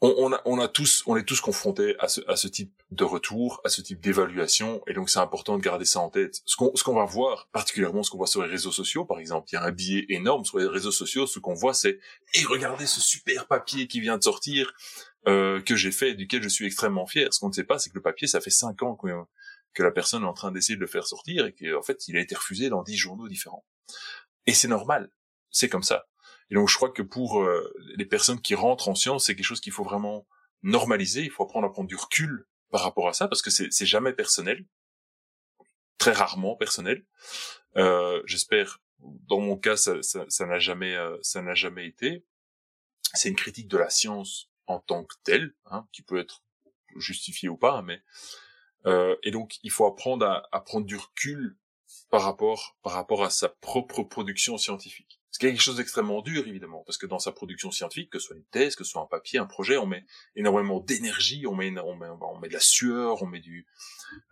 on, 0.04 0.16
on, 0.18 0.34
a, 0.34 0.42
on 0.46 0.60
a 0.60 0.68
tous, 0.68 1.04
on 1.06 1.16
est 1.16 1.24
tous 1.24 1.42
confrontés 1.42 1.96
à 2.00 2.08
ce, 2.08 2.22
à 2.28 2.36
ce 2.36 2.48
type 2.48 2.74
de 2.90 3.04
retour, 3.04 3.62
à 3.64 3.70
ce 3.70 3.82
type 3.82 4.02
d'évaluation, 4.02 4.82
et 4.88 4.94
donc 4.94 5.12
c'est 5.12 5.20
important 5.20 5.58
de 5.58 5.62
garder 5.62 5.86
ça 5.86 6.00
en 6.00 6.10
tête. 6.10 6.42
Ce 6.46 6.56
qu'on, 6.56 6.76
ce 6.76 6.90
va 6.90 7.06
voir, 7.06 7.50
particulièrement 7.52 8.02
ce 8.02 8.10
qu'on 8.10 8.18
voit 8.18 8.28
sur 8.28 8.42
les 8.42 8.50
réseaux 8.50 8.72
sociaux, 8.72 9.06
par 9.06 9.20
exemple, 9.20 9.48
il 9.52 9.56
y 9.56 9.58
a 9.60 9.64
un 9.64 9.72
biais 9.72 10.06
énorme 10.10 10.44
sur 10.44 10.58
les 10.58 10.66
réseaux 10.66 10.92
sociaux. 10.92 11.28
Ce 11.28 11.38
qu'on 11.38 11.54
voit, 11.54 11.76
c'est 11.76 12.00
et 12.34 12.44
regardez 12.46 12.88
ce 12.88 13.00
super 13.00 13.48
papier 13.48 13.88
qui 13.88 14.02
vient 14.02 14.18
de 14.18 14.24
sortir 14.24 14.74
euh, 15.28 15.62
que 15.62 15.76
j'ai 15.76 15.92
fait, 15.92 16.16
duquel 16.16 16.42
je 16.42 16.50
suis 16.50 16.66
extrêmement 16.66 17.06
fier. 17.06 17.32
Ce 17.32 17.40
qu'on 17.40 17.50
ne 17.50 17.54
sait 17.54 17.64
pas, 17.64 17.78
c'est 17.78 17.92
que 17.92 17.96
le 17.96 18.02
papier, 18.02 18.28
ça 18.28 18.42
fait 18.42 18.50
cinq 18.50 18.82
ans 18.82 18.96
que, 18.96 19.08
que 19.76 19.84
la 19.84 19.92
personne 19.92 20.24
est 20.24 20.28
en 20.28 20.34
train 20.34 20.52
d'essayer 20.52 20.76
de 20.76 20.82
le 20.82 20.88
faire 20.88 21.06
sortir, 21.06 21.46
et 21.46 21.54
qu'en 21.54 21.84
fait, 21.84 22.08
il 22.08 22.18
a 22.18 22.22
été 22.22 22.34
refusé 22.34 22.70
dans 22.70 22.82
dix 22.82 22.98
journaux 22.98 23.28
différents. 23.28 23.66
Et 24.48 24.54
c'est 24.54 24.68
normal, 24.68 25.12
c'est 25.52 25.70
comme 25.70 25.84
ça. 25.84 26.08
Et 26.52 26.56
donc 26.56 26.70
je 26.70 26.76
crois 26.76 26.92
que 26.92 27.02
pour 27.02 27.42
euh, 27.42 27.74
les 27.96 28.06
personnes 28.06 28.42
qui 28.42 28.56
rentrent 28.56 28.90
en 28.90 28.96
sciences, 28.96 29.26
c'est 29.26 29.36
quelque 29.36 29.46
chose 29.46 29.62
qu'il 29.62 29.72
faut 29.72 29.86
vraiment 29.86 30.28
normaliser. 30.64 31.22
Il 31.22 31.32
faut 31.32 31.44
apprendre 31.44 31.66
à 31.66 31.72
prendre 31.72 31.88
du 31.88 31.96
recul 31.96 32.46
par 32.70 32.82
rapport 32.82 33.08
à 33.08 33.14
ça 33.14 33.28
parce 33.28 33.42
que 33.42 33.50
c'est 33.50 33.86
jamais 33.86 34.14
personnel, 34.14 34.66
très 35.98 36.12
rarement 36.12 36.56
personnel. 36.58 37.06
Euh, 37.78 38.22
J'espère, 38.26 38.82
dans 39.00 39.40
mon 39.40 39.58
cas, 39.58 39.78
ça 39.78 40.04
ça 40.04 40.26
ça 40.28 40.46
n'a 40.46 40.60
jamais 40.60 40.94
euh, 40.96 41.18
ça 41.22 41.42
n'a 41.42 41.56
jamais 41.56 41.88
été. 41.88 42.26
C'est 43.14 43.30
une 43.30 43.36
critique 43.36 43.70
de 43.70 43.78
la 43.78 43.90
science 43.90 44.50
en 44.68 44.80
tant 44.80 45.06
que 45.06 45.16
telle, 45.24 45.54
hein, 45.66 45.88
qui 45.94 46.02
peut 46.02 46.20
être 46.20 46.44
justifiée 46.98 47.50
ou 47.50 47.58
pas, 47.58 47.82
mais 47.82 48.02
euh, 48.86 49.16
et 49.24 49.32
donc 49.32 49.58
il 49.64 49.72
faut 49.72 49.86
apprendre 49.86 50.26
à, 50.26 50.48
à 50.52 50.60
prendre 50.60 50.86
du 50.86 50.98
recul 50.98 51.58
par 52.10 52.24
rapport 52.24 52.78
par 52.84 52.92
rapport 52.92 53.24
à 53.24 53.30
sa 53.30 53.48
propre 53.48 54.04
production 54.04 54.58
scientifique. 54.58 55.21
Ce 55.32 55.40
qui 55.40 55.46
est 55.46 55.52
quelque 55.52 55.62
chose 55.62 55.78
d'extrêmement 55.78 56.22
dur, 56.22 56.46
évidemment, 56.46 56.84
parce 56.86 56.98
que 56.98 57.06
dans 57.06 57.20
sa 57.20 57.32
production 57.32 57.72
scientifique, 57.72 58.10
que 58.10 58.20
ce 58.20 58.28
soit 58.28 58.36
une 58.36 58.46
thèse, 58.52 58.76
que 58.76 58.84
ce 58.84 58.92
soit 58.92 59.02
un 59.02 59.06
papier, 59.06 59.40
un 59.40 59.46
projet, 59.46 59.78
on 59.78 59.86
met 59.86 60.06
énormément 60.36 60.82
d'énergie, 60.82 61.48
on 61.48 61.56
met, 61.56 61.74
on 61.80 61.96
met, 61.96 62.08
on 62.10 62.38
met 62.38 62.50
de 62.50 62.54
la 62.54 62.60
sueur, 62.60 63.24
on 63.24 63.28
met 63.28 63.40
du, 63.40 63.66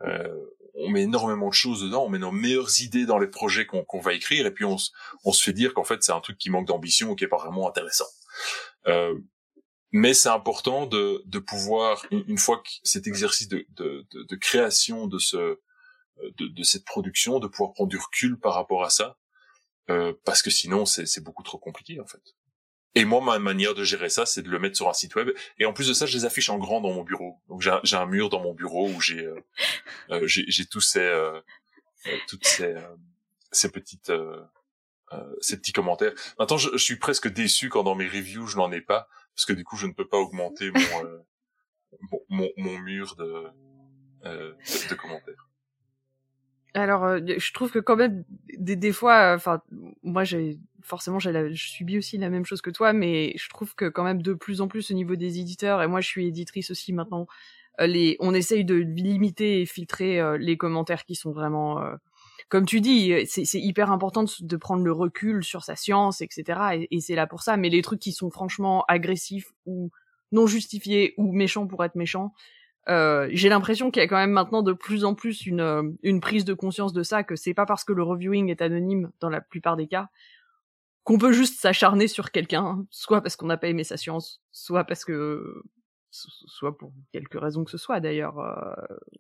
euh, 0.02 0.28
on 0.74 0.90
met 0.90 1.04
énormément 1.04 1.48
de 1.48 1.54
choses 1.54 1.84
dedans, 1.84 2.04
on 2.04 2.10
met 2.10 2.20
nos 2.20 2.34
meilleures 2.34 2.82
idées 2.82 3.06
dans 3.06 3.18
les 3.18 3.28
projets 3.28 3.66
qu'on 3.66 4.00
va 4.02 4.14
écrire, 4.14 4.46
et 4.46 4.54
puis 4.54 4.66
on, 4.66 4.76
on 5.24 5.32
se 5.32 5.42
fait 5.42 5.54
dire 5.54 5.74
qu'en 5.74 5.86
fait 5.86 6.04
c'est 6.04 6.12
un 6.12 6.20
truc 6.20 6.38
qui 6.38 6.50
manque 6.50 6.68
d'ambition 6.68 7.12
ou 7.12 7.16
qui 7.16 7.24
est 7.24 7.30
pas 7.30 7.38
vraiment 7.38 7.70
intéressant. 7.70 8.08
Euh, 8.88 9.18
mais 9.92 10.14
c'est 10.14 10.30
important 10.30 10.86
de, 10.86 11.24
de 11.26 11.40
pouvoir, 11.40 12.06
une, 12.12 12.38
fois 12.38 12.58
que 12.58 12.70
cet 12.84 13.08
exercice 13.08 13.48
de, 13.48 13.66
de, 13.70 14.06
de 14.12 14.36
création 14.36 15.08
de 15.08 15.18
ce, 15.18 15.60
de, 16.38 16.48
de, 16.48 16.64
cette 16.64 16.86
production, 16.86 17.40
de 17.40 17.48
pouvoir 17.48 17.74
prendre 17.74 17.90
du 17.90 17.98
recul 17.98 18.38
par 18.38 18.54
rapport 18.54 18.84
à 18.84 18.90
ça, 18.90 19.18
euh, 19.90 20.14
parce 20.26 20.42
que 20.42 20.50
sinon 20.50 20.86
c'est 20.86 21.24
beaucoup 21.24 21.44
trop 21.44 21.58
compliqué 21.58 22.00
en 22.00 22.06
fait. 22.06 22.22
Et 22.96 23.06
moi, 23.06 23.22
ma 23.22 23.38
manière 23.38 23.76
de 23.76 23.84
gérer 23.84 24.10
ça, 24.10 24.26
c'est 24.26 24.42
de 24.42 24.50
le 24.50 24.60
mettre 24.60 24.76
sur 24.76 24.90
un 24.90 24.94
site 24.94 25.16
web. 25.16 25.30
Et 25.60 25.66
en 25.66 25.74
plus 25.74 25.88
de 25.88 25.94
ça, 25.94 26.06
je 26.06 26.18
les 26.18 26.26
affiche 26.26 26.50
en 26.50 26.58
grand 26.58 26.82
dans 26.82 26.92
mon 26.92 27.04
bureau. 27.04 27.40
Donc 27.48 27.62
j'ai 27.62 27.96
un 27.96 28.06
mur 28.06 28.30
dans 28.30 28.42
mon 28.42 28.54
bureau 28.54 28.90
où 28.90 29.00
j'ai 29.00 29.26
euh, 29.26 29.40
euh 30.12 30.24
j'ai 30.26 30.66
tous 30.66 30.82
ces 30.82 31.00
euh, 31.00 31.40
euh, 32.08 32.18
toutes 32.28 32.48
ces 32.48 32.76
ces 33.52 33.70
petites 33.70 34.12
ces 35.42 35.58
petits 35.58 35.72
commentaires. 35.72 36.14
Maintenant, 36.38 36.58
je, 36.58 36.70
je, 36.74 36.78
suis 36.78 36.98
presque 36.98 37.28
déçu 37.28 37.70
quand 37.70 37.84
dans 37.84 37.96
mes 37.96 38.08
reviews 38.08 38.48
je 38.48 38.58
n'en 38.58 38.72
ai 38.72 38.82
pas 38.82 39.08
parce 39.36 39.46
que 39.46 39.54
du 39.54 39.64
coup, 39.64 39.78
je 39.78 39.88
ne 39.88 39.94
peux 39.94 40.08
pas 40.08 40.18
augmenter 40.18 40.72
mon 40.72 41.22
mon, 42.12 42.20
mon, 42.30 42.50
mon, 42.58 42.78
mur 42.80 43.16
de, 43.16 43.46
de, 44.24 44.56
de 44.90 44.96
commentaires. 44.96 45.49
Alors, 46.74 47.04
euh, 47.04 47.20
je 47.38 47.54
trouve 47.54 47.72
que 47.72 47.80
quand 47.80 47.96
même 47.96 48.24
des, 48.58 48.92
fois, 48.92 49.34
enfin, 49.36 49.62
moi 50.04 50.24
j'ai 50.24 50.60
forcément 50.84 51.20
j'ai 51.20 51.32
je 51.54 51.70
subis 51.70 51.98
aussi 51.98 52.18
la 52.18 52.30
même 52.30 52.46
chose 52.46 52.62
que 52.62 52.70
toi, 52.70 52.94
mais 52.94 53.34
je 53.38 53.50
trouve 53.50 53.76
que 53.76 53.90
quand 53.90 54.04
même 54.04 54.22
de 54.22 54.34
plus 54.34 54.62
en 54.62 54.68
plus 54.68 54.92
au 54.92 54.94
niveau 54.94 55.16
des 55.16 55.40
éditeurs, 55.40 55.82
et 55.82 55.88
moi 55.88 56.02
je 56.02 56.08
suis 56.08 56.28
éditrice 56.28 56.70
aussi 56.72 56.94
maintenant, 56.94 57.28
euh, 57.82 58.14
on 58.20 58.34
essaye 58.34 58.66
de 58.66 58.76
limiter 58.76 59.62
et 59.62 59.66
filtrer 59.66 60.20
euh, 60.20 60.38
les 60.38 60.58
commentaires 60.58 61.06
qui 61.06 61.16
sont 61.16 61.32
vraiment, 61.32 61.82
comme 62.50 62.66
tu 62.66 62.82
dis, 62.82 63.14
c'est 63.28 63.60
hyper 63.60 63.92
important 63.92 64.26
de, 64.40 64.58
prendre 64.58 64.84
le 64.84 64.92
recul 64.92 65.44
sur 65.44 65.64
sa 65.64 65.76
science, 65.76 66.22
etc. 66.22 66.60
Et, 66.76 66.88
et 66.92 67.00
c'est 67.02 67.16
là 67.16 67.28
pour 67.28 67.42
ça. 67.42 67.58
Mais 67.58 67.70
les 67.70 67.82
trucs 67.82 68.00
qui 68.00 68.12
sont 68.12 68.30
franchement 68.30 68.86
agressifs 68.88 69.52
ou 69.66 69.92
non 70.32 70.48
justifiés 70.48 71.14
ou 71.18 71.32
méchants 71.32 71.68
pour 71.68 71.84
être 71.84 71.96
méchants, 71.96 72.34
euh, 72.88 73.28
j'ai 73.32 73.50
l'impression 73.50 73.92
qu'il 73.92 74.02
y 74.02 74.06
a 74.06 74.08
quand 74.08 74.18
même 74.18 74.32
maintenant 74.32 74.62
de 74.62 74.74
plus 74.74 75.04
en 75.06 75.14
plus 75.14 75.46
une, 75.46 75.60
euh, 75.60 75.84
une 76.02 76.22
prise 76.22 76.46
de 76.46 76.54
conscience 76.54 76.94
de 76.94 77.04
ça, 77.04 77.24
que 77.24 77.36
c'est 77.36 77.54
pas 77.54 77.66
parce 77.66 77.84
que 77.84 77.94
le 77.94 78.04
reviewing 78.04 78.50
est 78.50 78.62
anonyme 78.62 79.12
dans 79.20 79.30
la 79.30 79.42
plupart 79.42 79.76
des 79.76 79.88
cas 79.88 80.10
qu'on 81.04 81.18
peut 81.18 81.32
juste 81.32 81.60
s'acharner 81.60 82.08
sur 82.08 82.32
quelqu'un, 82.32 82.86
soit 82.92 83.22
parce 83.22 83.36
qu'on 83.36 83.48
n'a 83.48 83.58
pas 83.58 83.68
aimé 83.68 83.84
sa 83.84 83.98
science, 83.98 84.42
soit 84.52 84.84
parce 84.84 85.06
que 85.06 85.64
soit 86.12 86.78
pour 86.78 86.94
quelque 87.12 87.38
raison 87.38 87.64
que 87.64 87.72
ce 87.72 87.78
soit 87.78 88.00
d'ailleurs. 88.00 88.40
Euh, 88.40 88.74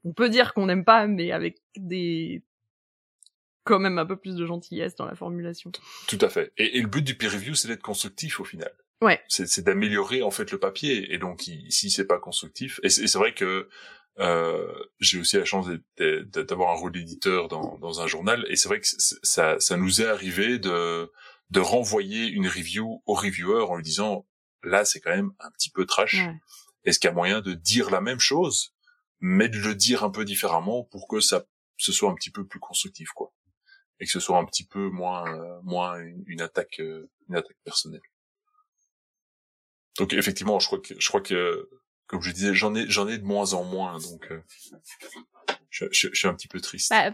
on 0.03 0.13
peut 0.13 0.29
dire 0.29 0.53
qu'on 0.53 0.67
n'aime 0.67 0.85
pas, 0.85 1.07
mais 1.07 1.31
avec 1.31 1.57
des 1.75 2.43
quand 3.63 3.79
même 3.79 3.97
un 3.97 4.05
peu 4.05 4.17
plus 4.17 4.35
de 4.35 4.45
gentillesse 4.45 4.95
dans 4.95 5.05
la 5.05 5.15
formulation. 5.15 5.71
Tout 6.07 6.17
à 6.21 6.29
fait. 6.29 6.51
Et, 6.57 6.77
et 6.77 6.81
le 6.81 6.87
but 6.87 7.03
du 7.03 7.15
peer 7.15 7.31
review, 7.31 7.55
c'est 7.55 7.67
d'être 7.67 7.83
constructif 7.83 8.39
au 8.39 8.43
final. 8.43 8.71
Ouais. 9.01 9.21
C'est 9.27 9.63
d'améliorer 9.63 10.21
en 10.23 10.31
fait 10.31 10.51
le 10.51 10.59
papier. 10.59 11.13
Et 11.13 11.17
donc 11.17 11.49
si 11.69 11.89
c'est 11.89 12.05
pas 12.05 12.19
constructif, 12.19 12.79
et 12.83 12.89
c'est 12.89 13.13
vrai 13.17 13.33
que 13.33 13.69
euh, 14.19 14.67
j'ai 14.99 15.19
aussi 15.19 15.37
la 15.37 15.45
chance 15.45 15.67
d'avoir 15.97 16.71
un 16.71 16.75
rôle 16.75 16.91
d'éditeur 16.91 17.47
dans, 17.47 17.77
dans 17.77 18.01
un 18.01 18.07
journal, 18.07 18.45
et 18.49 18.55
c'est 18.57 18.67
vrai 18.67 18.81
que 18.81 18.87
ça, 18.87 19.59
ça 19.59 19.77
nous 19.77 20.01
est 20.01 20.07
arrivé 20.07 20.59
de 20.59 21.11
de 21.49 21.59
renvoyer 21.59 22.27
une 22.27 22.47
review 22.47 23.01
au 23.07 23.13
reviewer 23.15 23.63
en 23.63 23.75
lui 23.75 23.83
disant 23.83 24.27
là 24.63 24.85
c'est 24.85 24.99
quand 24.99 25.15
même 25.15 25.31
un 25.39 25.49
petit 25.51 25.71
peu 25.71 25.85
trash. 25.85 26.17
Est-ce 26.83 26.99
qu'il 26.99 27.07
y 27.09 27.11
a 27.11 27.15
moyen 27.15 27.41
de 27.41 27.53
dire 27.53 27.89
la 27.89 28.01
même 28.01 28.19
chose, 28.19 28.73
mais 29.19 29.49
de 29.49 29.57
le 29.57 29.73
dire 29.75 30.03
un 30.03 30.11
peu 30.11 30.25
différemment 30.25 30.83
pour 30.83 31.07
que 31.07 31.19
ça 31.19 31.45
ce 31.77 31.91
soit 31.93 32.11
un 32.11 32.15
petit 32.15 32.29
peu 32.29 32.45
plus 32.45 32.59
constructif 32.59 33.09
quoi, 33.11 33.33
et 33.99 34.05
que 34.05 34.11
ce 34.11 34.19
soit 34.19 34.37
un 34.37 34.45
petit 34.45 34.65
peu 34.65 34.89
moins 34.89 35.25
euh, 35.33 35.59
moins 35.63 35.97
une, 35.99 36.23
une 36.27 36.41
attaque 36.41 36.79
euh, 36.81 37.09
une 37.29 37.35
attaque 37.35 37.57
personnelle. 37.63 38.01
Donc 39.99 40.13
effectivement, 40.13 40.59
je 40.59 40.67
crois 40.67 40.79
que 40.79 40.95
je 40.97 41.07
crois 41.07 41.21
que 41.21 41.69
comme 42.07 42.21
je 42.21 42.31
disais, 42.31 42.55
j'en 42.55 42.73
ai 42.73 42.89
j'en 42.89 43.07
ai 43.07 43.17
de 43.17 43.23
moins 43.23 43.53
en 43.53 43.63
moins, 43.63 43.99
donc 43.99 44.31
euh, 44.31 44.41
je, 45.69 45.85
je, 45.91 46.09
suis 46.13 46.27
un 46.27 46.33
petit 46.33 46.47
peu 46.47 46.59
triste. 46.59 46.89
Bah, 46.89 47.13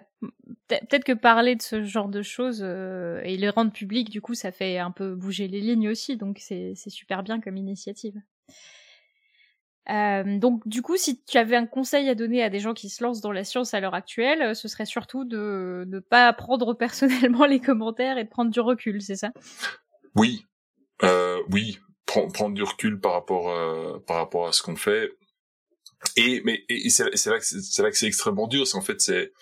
Peut-être 0.67 1.03
que 1.03 1.13
parler 1.13 1.55
de 1.55 1.61
ce 1.61 1.83
genre 1.83 2.07
de 2.07 2.21
choses 2.21 2.61
euh, 2.63 3.21
et 3.23 3.37
les 3.37 3.49
rendre 3.49 3.71
publics, 3.71 4.09
du 4.09 4.21
coup, 4.21 4.33
ça 4.33 4.51
fait 4.51 4.77
un 4.77 4.91
peu 4.91 5.13
bouger 5.13 5.47
les 5.47 5.61
lignes 5.61 5.89
aussi, 5.89 6.15
donc 6.15 6.37
c'est 6.39 6.75
super 6.87 7.23
bien 7.23 7.41
comme 7.41 7.57
initiative. 7.57 8.21
Euh, 9.89 10.39
donc 10.39 10.67
du 10.67 10.81
coup, 10.81 10.97
si 10.97 11.21
tu 11.21 11.37
avais 11.37 11.55
un 11.55 11.67
conseil 11.67 12.09
à 12.09 12.15
donner 12.15 12.41
à 12.41 12.49
des 12.49 12.59
gens 12.59 12.73
qui 12.73 12.89
se 12.89 13.03
lancent 13.03 13.21
dans 13.21 13.31
la 13.31 13.43
science 13.43 13.73
à 13.73 13.79
l'heure 13.79 13.93
actuelle, 13.93 14.55
ce 14.55 14.67
serait 14.67 14.85
surtout 14.85 15.25
de 15.25 15.85
ne 15.87 15.99
pas 15.99 16.31
prendre 16.33 16.73
personnellement 16.77 17.45
les 17.45 17.59
commentaires 17.59 18.17
et 18.17 18.23
de 18.23 18.29
prendre 18.29 18.51
du 18.51 18.59
recul, 18.59 19.01
c'est 19.01 19.15
ça? 19.15 19.31
Oui, 20.15 20.45
euh, 21.03 21.41
oui, 21.51 21.79
prendre, 22.05 22.53
du 22.53 22.63
recul 22.63 22.99
par 22.99 23.13
rapport 23.13 23.49
euh, 23.49 23.99
par 24.05 24.17
rapport 24.17 24.47
à 24.47 24.51
ce 24.51 24.61
qu'on 24.61 24.75
fait. 24.75 25.11
Et 26.15 26.41
mais 26.45 26.63
c'est 26.89 27.03
là 27.25 27.39
que 27.39 27.95
c'est 27.95 28.07
extrêmement 28.07 28.47
dur 28.47 28.67
c'est 28.67 28.77
en 28.77 28.81
fait 28.81 29.01
c'est 29.01 29.33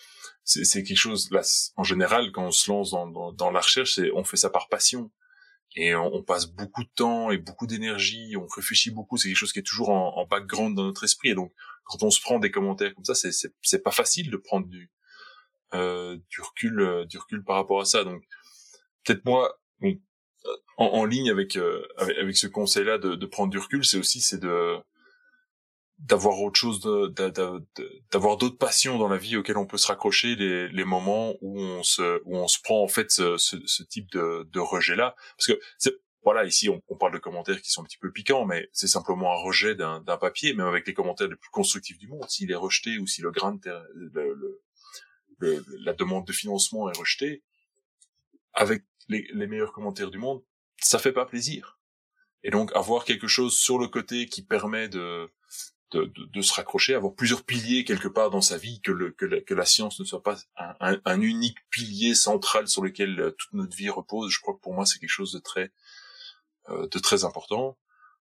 c'est 0.43 0.83
quelque 0.83 0.97
chose 0.97 1.29
là 1.31 1.41
en 1.75 1.83
général 1.83 2.31
quand 2.31 2.45
on 2.45 2.51
se 2.51 2.71
lance 2.71 2.91
dans 2.91 3.31
dans, 3.31 3.51
la 3.51 3.59
recherche 3.59 3.99
on 4.13 4.23
fait 4.23 4.37
ça 4.37 4.49
par 4.49 4.69
passion. 4.69 5.11
Et 5.75 5.95
on, 5.95 6.21
passe 6.21 6.45
beaucoup 6.45 6.83
de 6.83 6.89
temps 6.95 7.31
et 7.31 7.39
beaucoup 7.39 7.65
d'énergie 7.65 8.35
on 8.37 8.45
réfléchit 8.45 8.91
beaucoup 8.91 9.17
c'est 9.17 9.27
quelque 9.27 9.37
chose 9.37 9.53
qui 9.53 9.57
est 9.57 9.63
toujours 9.63 9.89
en, 9.89 10.15
en, 10.17 10.25
background 10.27 10.75
dans 10.75 10.83
notre 10.83 11.03
esprit. 11.03 11.29
Et 11.29 11.35
donc 11.35 11.51
quand 11.85 12.03
on 12.03 12.11
se 12.11 12.21
prend 12.21 12.37
des 12.39 12.51
commentaires 12.51 12.93
comme 12.93 13.05
ça 13.05 13.15
c'est 13.15 13.31
c'est 13.31 13.83
pas 13.83 13.91
facile 13.91 14.29
de 14.29 14.37
prendre 14.37 14.67
du 14.67 14.91
euh, 15.73 16.17
du 16.29 16.41
recul 16.41 16.79
euh, 16.79 17.05
du 17.05 17.17
recul 17.17 17.43
par 17.43 17.55
rapport 17.55 17.81
à 17.81 17.85
ça. 17.85 18.03
Donc 18.03 18.23
peut-être 19.03 19.25
moi 19.25 19.59
en, 20.77 20.85
en 20.85 21.05
ligne 21.05 21.29
avec, 21.29 21.55
euh, 21.55 21.85
avec, 21.97 22.37
ce 22.37 22.47
conseil-là 22.47 22.97
de, 22.97 23.15
de 23.15 23.25
prendre 23.25 23.51
du 23.51 23.59
recul, 23.59 23.85
c'est 23.85 23.97
aussi 23.97 24.21
c'est 24.21 24.39
de 24.39 24.77
d'avoir 25.99 26.41
autre 26.41 26.59
chose, 26.59 26.81
d'avoir 26.81 28.37
d'autres 28.37 28.57
passions 28.57 28.97
dans 28.97 29.07
la 29.07 29.17
vie 29.17 29.37
auxquelles 29.37 29.57
on 29.57 29.67
peut 29.67 29.77
se 29.77 29.87
raccrocher 29.87 30.35
les, 30.35 30.67
les 30.67 30.83
moments 30.83 31.35
où 31.39 31.61
on 31.61 31.83
se 31.83 32.19
où 32.25 32.35
on 32.35 32.47
se 32.47 32.59
prend 32.61 32.83
en 32.83 32.87
fait 32.87 33.09
ce, 33.11 33.37
ce, 33.37 33.83
type 33.83 34.11
de, 34.11 34.45
de 34.51 34.59
rejet 34.59 34.95
là, 34.95 35.15
parce 35.37 35.47
que 35.47 35.59
voilà, 36.23 36.45
ici, 36.45 36.69
on, 36.69 36.81
on, 36.87 36.95
parle 36.95 37.13
de 37.13 37.19
commentaires 37.19 37.61
qui 37.61 37.69
sont 37.69 37.81
un 37.81 37.85
petit 37.85 37.97
peu 37.97 38.11
piquants, 38.11 38.45
mais 38.45 38.69
c'est 38.71 38.87
simplement 38.87 39.31
un 39.33 39.41
rejet 39.43 39.75
d'un 39.75 40.01
papier, 40.19 40.53
même 40.53 40.67
avec 40.67 40.87
les 40.87 40.93
commentaires 40.93 41.27
les 41.27 41.35
plus 41.35 41.49
constructifs 41.51 41.97
du 41.97 42.07
monde. 42.07 42.25
S'il 42.29 42.49
est 42.49 42.55
rejeté 42.55 42.97
ou 42.97 43.07
si 43.07 43.21
le 43.21 43.31
grain 43.31 43.53
de 43.53 43.71
le, 43.93 44.61
le, 45.39 45.65
la 45.83 45.93
demande 45.93 46.25
de 46.25 46.31
financement 46.31 46.89
est 46.89 46.97
rejetée, 46.97 47.43
avec 48.53 48.83
les, 49.09 49.27
les, 49.33 49.47
meilleurs 49.47 49.73
commentaires 49.73 50.11
du 50.11 50.17
monde, 50.17 50.41
ça 50.77 50.99
fait 50.99 51.13
pas 51.13 51.25
plaisir. 51.25 51.79
Et 52.43 52.51
donc 52.51 52.75
avoir 52.75 53.05
quelque 53.05 53.27
chose 53.27 53.57
sur 53.57 53.79
le 53.79 53.87
côté 53.87 54.25
qui 54.25 54.43
permet 54.43 54.89
de 54.89 55.31
de, 55.91 56.05
de, 56.05 56.25
de 56.25 56.41
se 56.41 56.53
raccrocher, 56.53 56.95
avoir 56.95 57.13
plusieurs 57.13 57.43
piliers 57.43 57.85
quelque 57.85 58.07
part 58.07 58.31
dans 58.31 58.41
sa 58.41 58.57
vie, 58.57 58.81
que, 58.81 58.91
le, 58.91 59.11
que, 59.11 59.25
la, 59.25 59.41
que 59.41 59.53
la 59.53 59.65
science 59.65 59.99
ne 59.99 60.05
soit 60.05 60.23
pas 60.23 60.37
un, 60.57 60.73
un, 60.79 61.01
un, 61.05 61.21
unique 61.21 61.59
pilier 61.69 62.15
central 62.15 62.67
sur 62.67 62.83
lequel 62.83 63.19
euh, 63.19 63.31
toute 63.31 63.53
notre 63.53 63.77
vie 63.77 63.89
repose. 63.89 64.31
Je 64.31 64.39
crois 64.39 64.55
que 64.55 64.59
pour 64.59 64.73
moi 64.73 64.87
c'est 64.87 64.97
quelque 64.97 65.09
chose 65.09 65.31
de 65.31 65.39
très 65.39 65.71
euh, 66.69 66.87
de 66.87 66.99
très 66.99 67.25
important. 67.25 67.77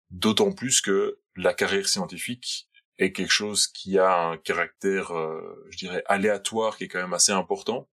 D'autant 0.10 0.52
plus 0.52 0.82
que 0.82 1.20
la 1.36 1.54
carrière 1.54 1.88
scientifique 1.88 2.68
est 2.98 3.14
quelque 3.14 3.32
chose 3.32 3.68
qui 3.68 3.98
a 3.98 4.14
un 4.14 4.38
caractère, 4.38 5.12
euh, 5.12 5.68
je 5.70 5.78
dirais, 5.78 6.04
aléatoire, 6.08 6.78
qui 6.78 6.86
est 6.86 6.88
quand 6.88 7.02
même 7.02 7.14
assez 7.14 7.32
important 7.32 7.88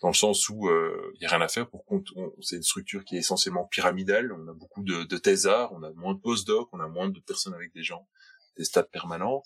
dans 0.00 0.08
le 0.08 0.14
sens 0.14 0.48
où 0.48 0.68
il 0.68 0.72
euh, 0.72 1.12
y 1.20 1.26
a 1.26 1.28
rien 1.28 1.40
à 1.40 1.48
faire 1.48 1.68
pour 1.68 1.84
qu'on 1.84 2.02
c'est 2.40 2.56
une 2.56 2.62
structure 2.62 3.04
qui 3.04 3.16
est 3.16 3.20
essentiellement 3.20 3.66
pyramidale. 3.66 4.32
On 4.32 4.48
a 4.48 4.54
beaucoup 4.54 4.82
de, 4.82 5.04
de 5.04 5.16
thésards 5.18 5.72
on 5.72 5.82
a 5.82 5.90
moins 5.92 6.14
de 6.14 6.20
postdocs 6.20 6.68
on 6.72 6.80
a 6.80 6.88
moins 6.88 7.08
de 7.08 7.20
personnes 7.20 7.54
avec 7.54 7.72
des 7.74 7.82
gens 7.82 8.08
des 8.56 8.64
stades 8.64 8.90
permanents. 8.90 9.42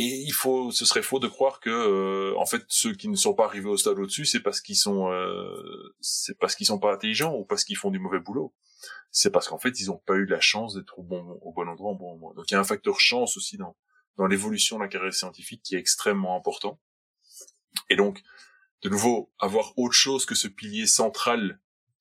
Et 0.00 0.04
il 0.04 0.32
faut 0.32 0.70
ce 0.70 0.84
serait 0.84 1.02
faux 1.02 1.18
de 1.18 1.28
croire 1.28 1.60
que 1.60 1.70
euh, 1.70 2.36
en 2.38 2.46
fait 2.46 2.62
ceux 2.68 2.94
qui 2.94 3.08
ne 3.08 3.16
sont 3.16 3.34
pas 3.34 3.44
arrivés 3.44 3.68
au 3.68 3.76
stade 3.76 3.98
au-dessus 3.98 4.26
c'est 4.26 4.40
parce 4.40 4.60
qu'ils 4.60 4.76
sont 4.76 5.10
euh, 5.10 5.94
c'est 6.00 6.38
parce 6.38 6.54
qu'ils 6.54 6.66
sont 6.66 6.78
pas 6.78 6.92
intelligents 6.92 7.34
ou 7.34 7.44
parce 7.44 7.64
qu'ils 7.64 7.76
font 7.76 7.90
du 7.90 7.98
mauvais 7.98 8.20
boulot. 8.20 8.54
C'est 9.10 9.30
parce 9.30 9.48
qu'en 9.48 9.58
fait 9.58 9.80
ils 9.80 9.90
ont 9.90 10.00
pas 10.06 10.14
eu 10.14 10.26
la 10.26 10.40
chance 10.40 10.74
d'être 10.74 10.98
au 10.98 11.02
bon 11.02 11.38
au 11.42 11.52
bon 11.52 11.68
endroit 11.68 11.92
au 11.92 11.96
bon 11.96 12.16
moment. 12.16 12.34
Donc 12.34 12.50
il 12.50 12.54
y 12.54 12.56
a 12.56 12.60
un 12.60 12.64
facteur 12.64 13.00
chance 13.00 13.36
aussi 13.36 13.56
dans 13.56 13.76
dans 14.16 14.26
l'évolution 14.26 14.76
de 14.78 14.82
la 14.82 14.88
carrière 14.88 15.14
scientifique 15.14 15.62
qui 15.62 15.76
est 15.76 15.78
extrêmement 15.78 16.36
important. 16.36 16.80
Et 17.90 17.96
donc 17.96 18.22
de 18.82 18.88
nouveau 18.88 19.32
avoir 19.38 19.76
autre 19.78 19.94
chose 19.94 20.26
que 20.26 20.34
ce 20.34 20.48
pilier 20.48 20.86
central, 20.86 21.60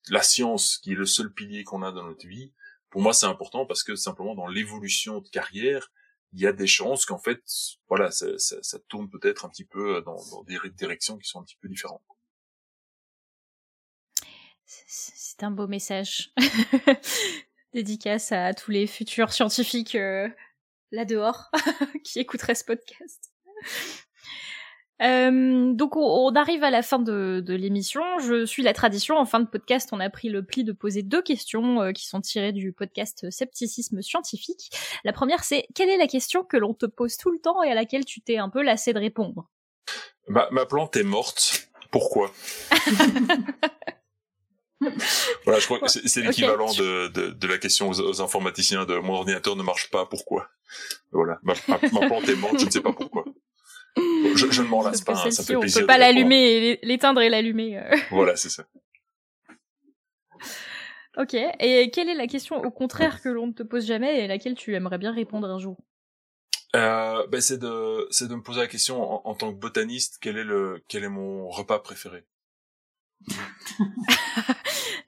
la 0.09 0.21
science, 0.21 0.77
qui 0.77 0.91
est 0.91 0.95
le 0.95 1.05
seul 1.05 1.33
pilier 1.33 1.63
qu'on 1.63 1.83
a 1.83 1.91
dans 1.91 2.03
notre 2.03 2.27
vie, 2.27 2.53
pour 2.89 3.01
moi 3.01 3.13
c'est 3.13 3.25
important 3.25 3.65
parce 3.65 3.83
que 3.83 3.95
simplement 3.95 4.35
dans 4.35 4.47
l'évolution 4.47 5.19
de 5.19 5.29
carrière, 5.29 5.91
il 6.33 6.41
y 6.41 6.47
a 6.47 6.53
des 6.53 6.67
chances 6.67 7.05
qu'en 7.05 7.19
fait, 7.19 7.41
voilà, 7.87 8.11
ça, 8.11 8.79
tourne 8.89 9.09
peut-être 9.09 9.45
un 9.45 9.49
petit 9.49 9.65
peu 9.65 10.01
dans, 10.01 10.17
dans, 10.31 10.43
des 10.43 10.59
directions 10.71 11.17
qui 11.17 11.27
sont 11.27 11.39
un 11.39 11.43
petit 11.43 11.57
peu 11.61 11.69
différentes. 11.69 12.01
C'est 14.65 15.43
un 15.43 15.51
beau 15.51 15.67
message. 15.67 16.33
Dédicace 17.73 18.31
à 18.31 18.53
tous 18.53 18.71
les 18.71 18.87
futurs 18.87 19.31
scientifiques 19.31 19.95
euh, 19.95 20.27
là 20.91 21.05
dehors 21.05 21.51
qui 22.03 22.19
écouteraient 22.19 22.55
ce 22.55 22.65
podcast. 22.65 23.31
Euh, 25.01 25.73
donc 25.73 25.95
on, 25.95 26.33
arrive 26.35 26.63
à 26.63 26.71
la 26.71 26.81
fin 26.81 26.99
de, 26.99 27.41
de 27.45 27.53
l'émission. 27.53 28.01
Je 28.19 28.45
suis 28.45 28.63
la 28.63 28.73
tradition. 28.73 29.17
En 29.17 29.25
fin 29.25 29.39
de 29.39 29.47
podcast, 29.47 29.89
on 29.91 29.99
a 29.99 30.09
pris 30.09 30.29
le 30.29 30.43
pli 30.43 30.63
de 30.63 30.71
poser 30.71 31.03
deux 31.03 31.21
questions 31.21 31.81
euh, 31.81 31.91
qui 31.91 32.07
sont 32.07 32.21
tirées 32.21 32.51
du 32.51 32.71
podcast 32.73 33.29
Scepticisme 33.29 34.01
scientifique. 34.01 34.71
La 35.03 35.13
première, 35.13 35.43
c'est 35.43 35.67
quelle 35.75 35.89
est 35.89 35.97
la 35.97 36.07
question 36.07 36.43
que 36.43 36.57
l'on 36.57 36.73
te 36.73 36.85
pose 36.85 37.17
tout 37.17 37.31
le 37.31 37.39
temps 37.39 37.61
et 37.63 37.71
à 37.71 37.75
laquelle 37.75 38.05
tu 38.05 38.21
t'es 38.21 38.37
un 38.37 38.49
peu 38.49 38.63
lassé 38.63 38.93
de 38.93 38.99
répondre? 38.99 39.49
Ma, 40.27 40.47
ma 40.51 40.65
plante 40.65 40.95
est 40.95 41.03
morte. 41.03 41.69
Pourquoi? 41.91 42.31
Voilà, 45.43 45.59
je 45.59 45.65
crois 45.65 45.79
que 45.79 45.87
c'est 45.87 46.21
l'équivalent 46.21 46.71
de, 46.73 47.07
de, 47.07 47.29
de, 47.31 47.47
la 47.47 47.57
question 47.57 47.89
aux, 47.89 48.21
informaticiens 48.21 48.85
de 48.85 48.95
mon 48.97 49.15
ordinateur 49.15 49.55
ne 49.55 49.63
marche 49.63 49.89
pas, 49.89 50.05
pourquoi? 50.05 50.49
Voilà, 51.11 51.39
ma, 51.41 51.55
ma, 51.67 51.79
ma 51.91 52.05
plante 52.05 52.29
est 52.29 52.35
morte, 52.35 52.59
je 52.59 52.65
ne 52.65 52.69
sais 52.69 52.81
pas 52.81 52.93
pourquoi. 52.93 53.25
Je, 54.35 54.51
je 54.51 54.61
ne 54.61 54.67
m'en 54.67 54.83
lasse 54.83 55.01
pas, 55.01 55.13
hein, 55.25 55.31
ça 55.31 55.43
fait 55.43 55.55
on 55.55 55.61
plaisir. 55.61 55.81
peut 55.81 55.87
pas 55.87 55.97
l'allumer, 55.97 56.79
l'éteindre 56.83 57.21
et 57.21 57.29
l'allumer. 57.29 57.77
euh. 57.79 57.95
Voilà, 58.11 58.35
c'est 58.35 58.49
ça. 58.49 58.65
Ok. 61.17 61.33
Et 61.33 61.89
quelle 61.89 62.09
est 62.09 62.15
la 62.15 62.27
question 62.27 62.57
au 62.63 62.69
contraire 62.69 63.23
que 63.23 63.29
l'on 63.29 63.47
ne 63.47 63.51
te 63.51 63.63
pose 63.63 63.87
jamais 63.87 64.19
et 64.19 64.23
à 64.25 64.27
laquelle 64.27 64.53
tu 64.53 64.75
aimerais 64.75 64.99
bien 64.99 65.11
répondre 65.11 65.47
un 65.49 65.57
jour? 65.57 65.75
Euh, 66.75 67.25
ben 67.27 67.41
c'est 67.41 67.57
de 67.57 68.05
c'est 68.11 68.27
de 68.27 68.35
me 68.35 68.43
poser 68.43 68.59
la 68.59 68.67
question 68.67 69.01
en, 69.01 69.21
en 69.27 69.33
tant 69.33 69.51
que 69.51 69.57
botaniste 69.57 70.17
quel 70.21 70.37
est 70.37 70.43
le 70.43 70.83
quel 70.87 71.03
est 71.03 71.09
mon 71.09 71.47
repas 71.49 71.79
préféré? 71.79 72.23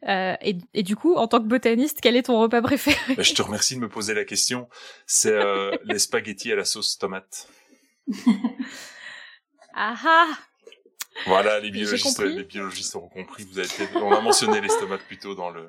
Euh, 0.08 0.36
et, 0.42 0.58
et 0.74 0.82
du 0.82 0.96
coup, 0.96 1.16
en 1.16 1.28
tant 1.28 1.40
que 1.40 1.48
botaniste, 1.48 2.00
quel 2.02 2.16
est 2.16 2.24
ton 2.24 2.40
repas 2.40 2.62
préféré? 2.62 3.16
Ben, 3.16 3.22
Je 3.24 3.34
te 3.34 3.42
remercie 3.42 3.76
de 3.76 3.82
me 3.82 3.90
poser 3.90 4.14
la 4.14 4.24
question. 4.24 4.70
C'est 5.06 5.34
euh, 5.34 5.76
les 5.84 6.00
spaghettis 6.00 6.54
à 6.54 6.56
la 6.56 6.64
sauce 6.64 6.98
tomate. 6.98 7.48
Ah 9.74 9.96
ah 10.06 10.28
Voilà, 11.26 11.60
les 11.60 11.72
biologistes 11.72 12.18
compris. 12.18 12.36
les 12.36 12.44
biologistes 12.44 12.96
auront 12.96 13.10
compris. 13.10 13.46
Vous 13.46 13.60
avez 13.60 13.70
on 13.96 14.12
a 14.12 14.22
mentionné 14.22 14.62
les 14.62 14.68
tomates 14.68 15.04
plus 15.04 15.18
tôt 15.18 15.36
dans 15.36 15.50
le. 15.50 15.68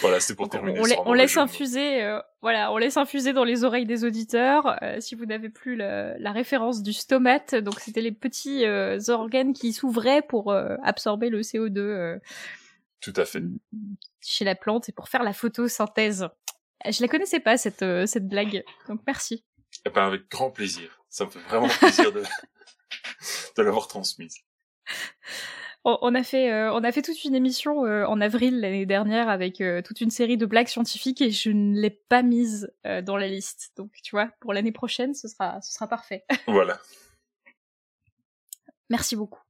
Voilà, 0.00 0.20
c'était 0.20 0.36
pour 0.36 0.48
terminer. 0.48 0.80
on, 1.04 1.12
laisse 1.12 1.36
infuser, 1.36 2.02
euh, 2.02 2.20
voilà, 2.40 2.72
on 2.72 2.78
laisse 2.78 2.96
infuser 2.96 3.32
dans 3.32 3.44
les 3.44 3.64
oreilles 3.64 3.86
des 3.86 4.04
auditeurs. 4.04 4.78
euh, 4.82 5.00
si 5.00 5.14
vous 5.14 5.26
n'avez 5.26 5.48
plus 5.48 5.76
la 5.76 6.32
référence 6.32 6.82
du 6.82 6.92
stomate, 6.92 7.54
donc 7.54 7.80
c'était 7.80 8.00
les 8.00 8.12
petits 8.12 8.64
euh, 8.64 8.98
organes 9.08 9.52
qui 9.52 9.72
s'ouvraient 9.72 10.22
pour 10.22 10.52
absorber 10.52 11.30
le 11.30 11.40
CO2 11.40 11.78
euh, 11.78 12.18
Tout 13.00 13.12
à 13.16 13.24
fait. 13.24 13.42
chez 14.20 14.44
la 14.44 14.54
plante 14.54 14.88
et 14.88 14.92
pour 14.92 15.08
faire 15.08 15.22
la 15.22 15.32
photosynthèse. 15.32 16.28
Je 16.88 17.00
la 17.00 17.08
connaissais 17.08 17.40
pas 17.40 17.56
cette 17.56 17.84
cette 18.06 18.26
blague, 18.28 18.64
donc 18.88 19.00
merci. 19.06 19.44
Eh 19.84 19.90
ben, 19.90 20.06
avec 20.06 20.28
grand 20.28 20.50
plaisir. 20.50 21.02
Ça 21.08 21.24
me 21.24 21.30
fait 21.30 21.40
vraiment 21.40 21.68
plaisir 21.68 22.12
de, 22.12 22.22
de 23.56 23.62
l'avoir 23.62 23.88
transmise. 23.88 24.38
On, 25.84 26.14
a 26.14 26.22
fait 26.22 26.52
euh, 26.52 26.72
on 26.72 26.84
a 26.84 26.92
fait 26.92 27.02
toute 27.02 27.24
une 27.24 27.34
émission 27.34 27.84
euh, 27.84 28.06
en 28.06 28.20
avril 28.20 28.60
l'année 28.60 28.86
dernière 28.86 29.28
avec 29.28 29.60
euh, 29.60 29.82
toute 29.82 30.00
une 30.00 30.12
série 30.12 30.36
de 30.36 30.46
blagues 30.46 30.68
scientifiques 30.68 31.20
et 31.20 31.32
je 31.32 31.50
ne 31.50 31.76
l'ai 31.76 31.90
pas 31.90 32.22
mise 32.22 32.72
dans 33.02 33.16
la 33.16 33.26
liste. 33.26 33.72
Donc 33.76 33.90
tu 34.00 34.14
vois, 34.14 34.30
pour 34.38 34.52
l'année 34.52 34.70
prochaine, 34.70 35.12
ce 35.12 35.26
sera 35.26 35.60
ce 35.60 35.72
sera 35.72 35.88
parfait. 35.88 36.24
Voilà. 36.46 36.78
Merci 38.90 39.16
beaucoup. 39.16 39.40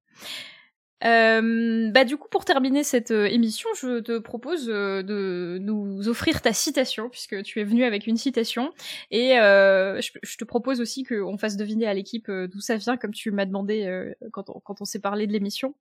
Euh, 1.04 1.90
bah 1.90 2.04
du 2.04 2.16
coup 2.16 2.28
pour 2.28 2.44
terminer 2.44 2.84
cette 2.84 3.10
euh, 3.10 3.26
émission, 3.26 3.68
je 3.74 3.98
te 3.98 4.18
propose 4.18 4.68
euh, 4.68 5.02
de 5.02 5.58
nous 5.60 6.08
offrir 6.08 6.40
ta 6.40 6.52
citation 6.52 7.08
puisque 7.08 7.42
tu 7.42 7.60
es 7.60 7.64
venu 7.64 7.84
avec 7.84 8.06
une 8.06 8.16
citation 8.16 8.72
et 9.10 9.32
je, 9.32 10.10
je 10.22 10.36
te 10.36 10.44
propose 10.44 10.80
aussi 10.80 11.02
qu'on 11.02 11.36
fasse 11.38 11.56
deviner 11.56 11.86
à 11.86 11.94
l'équipe 11.94 12.30
d'où 12.30 12.60
ça 12.60 12.76
vient 12.76 12.96
comme 12.96 13.12
tu 13.12 13.30
m'as 13.30 13.46
demandé 13.46 14.12
quand 14.32 14.48
on, 14.50 14.60
quand 14.60 14.80
on 14.80 14.84
s'est 14.84 15.00
parlé 15.00 15.26
de 15.26 15.32
l'émission. 15.32 15.74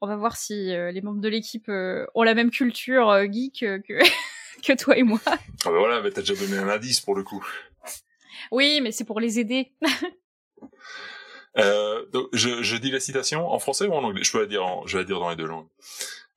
On 0.00 0.06
va 0.06 0.16
voir 0.16 0.36
si 0.36 0.54
les 0.54 1.00
membres 1.02 1.20
de 1.20 1.28
l'équipe 1.28 1.68
ont 1.68 2.22
la 2.22 2.34
même 2.34 2.50
culture 2.50 3.30
geek 3.30 3.60
que 3.60 3.98
que 4.62 4.72
toi 4.76 4.96
et 4.96 5.02
moi. 5.02 5.20
Ah 5.26 5.38
ben 5.66 5.78
voilà, 5.78 6.02
mais 6.02 6.10
t'as 6.10 6.22
déjà 6.22 6.34
donné 6.34 6.58
un 6.58 6.68
indice 6.68 7.00
pour 7.00 7.14
le 7.14 7.22
coup. 7.22 7.44
Oui, 8.50 8.80
mais 8.82 8.92
c'est 8.92 9.04
pour 9.04 9.20
les 9.20 9.38
aider. 9.38 9.72
Euh, 11.58 12.06
donc, 12.10 12.28
je, 12.32 12.62
je 12.62 12.76
dis 12.76 12.90
la 12.90 13.00
citation 13.00 13.48
en 13.48 13.58
français 13.58 13.86
ou 13.86 13.92
en 13.92 14.04
anglais? 14.04 14.22
Je 14.22 14.32
peux 14.32 14.40
la 14.40 14.46
dire, 14.46 14.64
en, 14.64 14.86
je 14.86 14.96
vais 14.96 15.02
la 15.02 15.06
dire 15.06 15.20
dans 15.20 15.30
les 15.30 15.36
deux 15.36 15.46
langues. 15.46 15.68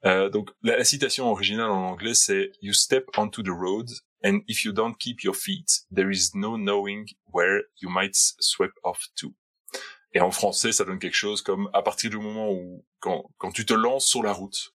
Euh, 0.05 0.29
donc, 0.29 0.49
la, 0.63 0.77
la 0.77 0.83
citation 0.83 1.29
originale 1.29 1.69
en 1.69 1.85
anglais, 1.91 2.13
c'est 2.13 2.51
You 2.61 2.73
step 2.73 3.05
onto 3.17 3.41
the 3.41 3.49
road, 3.49 3.89
and 4.23 4.39
if 4.47 4.63
you 4.63 4.71
don't 4.71 4.95
keep 4.97 5.23
your 5.23 5.35
feet, 5.35 5.85
there 5.95 6.11
is 6.11 6.31
no 6.33 6.57
knowing 6.57 7.07
where 7.31 7.61
you 7.81 7.89
might 7.89 8.15
sweep 8.39 8.73
off 8.83 9.07
to. 9.15 9.33
Et 10.13 10.19
en 10.19 10.31
français, 10.31 10.71
ça 10.71 10.85
donne 10.85 10.99
quelque 10.99 11.15
chose 11.15 11.41
comme 11.41 11.69
à 11.73 11.81
partir 11.81 12.09
du 12.09 12.17
moment 12.17 12.51
où, 12.51 12.85
quand, 12.99 13.31
quand 13.37 13.51
tu 13.51 13.65
te 13.65 13.73
lances 13.73 14.05
sur 14.05 14.21
la 14.21 14.31
route 14.31 14.73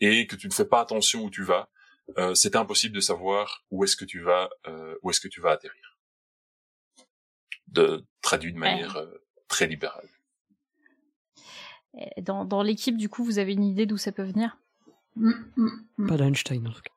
et 0.00 0.26
que 0.26 0.36
tu 0.36 0.46
ne 0.46 0.52
fais 0.52 0.64
pas 0.64 0.80
attention 0.80 1.24
où 1.24 1.30
tu 1.30 1.42
vas, 1.42 1.68
euh, 2.18 2.34
c'est 2.34 2.54
impossible 2.54 2.94
de 2.94 3.00
savoir 3.00 3.64
où 3.70 3.82
est-ce 3.82 3.96
que 3.96 4.04
tu 4.04 4.20
vas, 4.20 4.48
euh, 4.68 4.94
où 5.02 5.10
est-ce 5.10 5.20
que 5.20 5.26
tu 5.26 5.40
vas 5.40 5.50
atterrir. 5.50 5.98
De 7.66 8.06
traduit 8.20 8.52
de 8.52 8.58
manière 8.58 8.96
euh, 8.96 9.25
très 9.48 9.66
libérale. 9.66 10.08
Dans, 12.20 12.44
dans 12.44 12.62
l'équipe, 12.62 12.96
du 12.96 13.08
coup, 13.08 13.24
vous 13.24 13.38
avez 13.38 13.52
une 13.54 13.64
idée 13.64 13.86
d'où 13.86 13.96
ça 13.96 14.12
peut 14.12 14.22
venir? 14.24 14.58
Mm, 15.16 15.30
mm, 15.56 15.70
mm. 15.98 16.06
Pas 16.08 16.16
d'Einstein 16.18 16.66
en 16.68 16.72
tout 16.72 16.82
cas. 16.82 16.90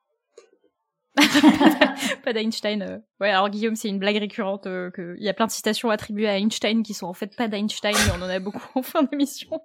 Pas 2.24 2.32
d'Einstein. 2.32 2.82
euh. 2.82 2.98
Ouais, 3.20 3.30
alors 3.30 3.48
Guillaume, 3.48 3.76
c'est 3.76 3.88
une 3.88 3.98
blague 3.98 4.16
récurrente. 4.18 4.66
euh, 4.66 4.90
que... 4.90 5.14
Il 5.18 5.24
y 5.24 5.28
a 5.28 5.34
plein 5.34 5.46
de 5.46 5.50
citations 5.50 5.90
attribuées 5.90 6.28
à 6.28 6.36
Einstein 6.38 6.82
qui 6.82 6.94
sont 6.94 7.06
en 7.06 7.14
fait 7.14 7.34
pas 7.34 7.48
d'Einstein, 7.48 7.94
mais 7.94 8.12
on 8.18 8.22
en 8.22 8.28
a 8.28 8.38
beaucoup 8.38 8.62
en 8.78 8.82
fin 8.82 9.02
d'émission. 9.02 9.60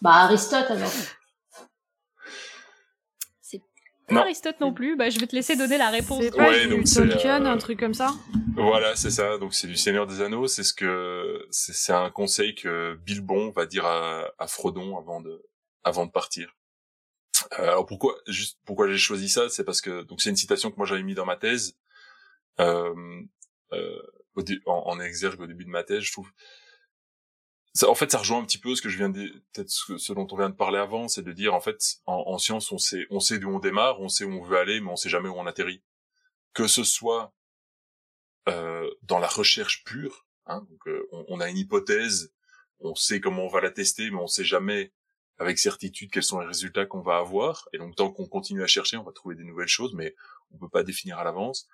Bah 0.00 0.24
Aristote 0.24 0.70
alors. 0.70 0.90
Non. 4.12 4.20
pas 4.20 4.26
Aristote 4.26 4.60
non 4.60 4.72
plus. 4.72 4.96
Bah, 4.96 5.10
je 5.10 5.18
vais 5.18 5.26
te 5.26 5.34
laisser 5.34 5.56
donner 5.56 5.78
la 5.78 5.90
réponse. 5.90 6.22
C'est 6.22 6.34
pas 6.36 6.48
Ouais, 6.48 6.66
du 6.66 6.84
Tolkien, 6.84 7.44
euh, 7.44 7.50
un 7.50 7.58
truc 7.58 7.78
comme 7.80 7.94
ça 7.94 8.14
Voilà, 8.56 8.94
c'est 8.96 9.10
ça. 9.10 9.38
Donc 9.38 9.54
c'est 9.54 9.66
du 9.66 9.76
Seigneur 9.76 10.06
des 10.06 10.20
Anneaux. 10.20 10.46
C'est 10.46 10.62
ce 10.62 10.72
que 10.74 11.46
c'est 11.50 11.72
c'est 11.74 11.92
un 11.92 12.10
conseil 12.10 12.54
que 12.54 12.94
Bilbon 13.04 13.50
va 13.50 13.66
dire 13.66 13.84
à, 13.86 14.26
à 14.38 14.46
Frodon 14.46 14.96
avant 14.98 15.20
de 15.20 15.42
avant 15.84 16.06
de 16.06 16.10
partir. 16.12 16.54
Euh, 17.58 17.62
alors 17.64 17.86
pourquoi 17.86 18.14
juste 18.28 18.58
pourquoi 18.64 18.88
j'ai 18.88 18.98
choisi 18.98 19.28
ça, 19.28 19.48
c'est 19.48 19.64
parce 19.64 19.80
que 19.80 20.02
donc 20.02 20.20
c'est 20.20 20.30
une 20.30 20.36
citation 20.36 20.70
que 20.70 20.76
moi 20.76 20.86
j'avais 20.86 21.02
mis 21.02 21.14
dans 21.14 21.26
ma 21.26 21.36
thèse 21.36 21.76
euh, 22.60 22.94
euh, 23.72 24.02
en, 24.66 24.82
en 24.86 25.00
exergue 25.00 25.40
au 25.40 25.46
début 25.46 25.64
de 25.64 25.70
ma 25.70 25.82
thèse. 25.82 26.02
Je 26.02 26.12
trouve 26.12 26.30
ça, 27.74 27.88
en 27.88 27.94
fait 27.94 28.10
ça 28.10 28.18
rejoint 28.18 28.38
un 28.38 28.44
petit 28.44 28.58
peu 28.58 28.74
ce 28.74 28.82
que 28.82 28.88
je 28.88 28.98
viens 28.98 29.08
de 29.08 29.28
peut-être 29.52 29.70
ce, 29.70 30.12
dont 30.12 30.26
on 30.30 30.36
vient 30.36 30.50
de 30.50 30.54
parler 30.54 30.78
avant, 30.78 31.08
c'est 31.08 31.22
de 31.22 31.32
dire 31.32 31.54
en 31.54 31.60
fait 31.60 31.96
en, 32.06 32.24
en 32.26 32.38
science 32.38 32.70
on 32.72 32.78
sait 32.78 33.06
on 33.10 33.20
sait 33.20 33.38
d'où 33.38 33.50
on 33.50 33.58
démarre, 33.58 34.00
on 34.00 34.08
sait 34.08 34.24
où 34.24 34.32
on 34.32 34.42
veut 34.42 34.58
aller, 34.58 34.80
mais 34.80 34.90
on 34.90 34.96
sait 34.96 35.08
jamais 35.08 35.28
où 35.28 35.36
on 35.36 35.46
atterrit. 35.46 35.82
Que 36.54 36.66
ce 36.66 36.84
soit 36.84 37.32
euh, 38.48 38.90
dans 39.02 39.18
la 39.18 39.28
recherche 39.28 39.84
pure. 39.84 40.26
Hein, 40.46 40.66
donc, 40.68 40.86
euh, 40.88 41.06
on, 41.12 41.24
on 41.28 41.40
a 41.40 41.48
une 41.48 41.56
hypothèse, 41.56 42.32
on 42.80 42.94
sait 42.94 43.20
comment 43.20 43.44
on 43.44 43.48
va 43.48 43.60
la 43.60 43.70
tester, 43.70 44.10
mais 44.10 44.18
on 44.18 44.26
sait 44.26 44.44
jamais 44.44 44.92
avec 45.38 45.58
certitude 45.58 46.10
quels 46.10 46.22
sont 46.24 46.40
les 46.40 46.46
résultats 46.46 46.84
qu'on 46.84 47.00
va 47.00 47.18
avoir. 47.18 47.68
Et 47.72 47.78
donc, 47.78 47.96
tant 47.96 48.10
qu'on 48.10 48.26
continue 48.26 48.62
à 48.62 48.66
chercher, 48.66 48.96
on 48.96 49.04
va 49.04 49.12
trouver 49.12 49.34
des 49.34 49.44
nouvelles 49.44 49.68
choses, 49.68 49.94
mais 49.94 50.14
on 50.52 50.58
peut 50.58 50.68
pas 50.68 50.82
définir 50.82 51.18
à 51.18 51.24
l'avance. 51.24 51.68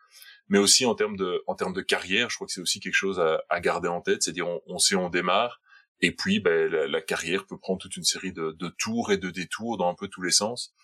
Mais 0.49 0.59
aussi 0.59 0.87
en 0.87 0.95
termes 0.95 1.17
de, 1.17 1.43
en 1.47 1.55
termes 1.55 1.73
de 1.73 1.81
carrière, 1.81 2.31
je 2.31 2.37
crois 2.37 2.47
que 2.47 2.53
c'est 2.53 2.61
aussi 2.61 2.81
quelque 2.81 2.95
chose 2.95 3.19
à, 3.19 3.43
à 3.49 3.61
garder 3.61 3.89
en 3.89 4.01
tête, 4.01 4.23
c'est-à-dire 4.23 4.47
on, 4.47 4.61
on 4.67 4.79
sait 4.79 4.95
où 4.95 5.01
on 5.01 5.11
démarre, 5.11 5.61
et 6.01 6.13
puis 6.13 6.41
ben, 6.41 6.71
la, 6.71 6.87
la 6.87 7.01
carrière 7.01 7.47
peut 7.47 7.59
prendre 7.59 7.79
toute 7.81 7.97
une 7.97 8.05
série 8.05 8.33
de, 8.33 8.53
de 8.53 8.69
tours 8.69 9.11
et 9.13 9.17
de 9.19 9.31
détours 9.31 9.77
dans 9.79 9.89
un 9.89 9.95
peu 9.95 10.09
tous 10.09 10.23
les 10.23 10.31
sens. 10.31 10.75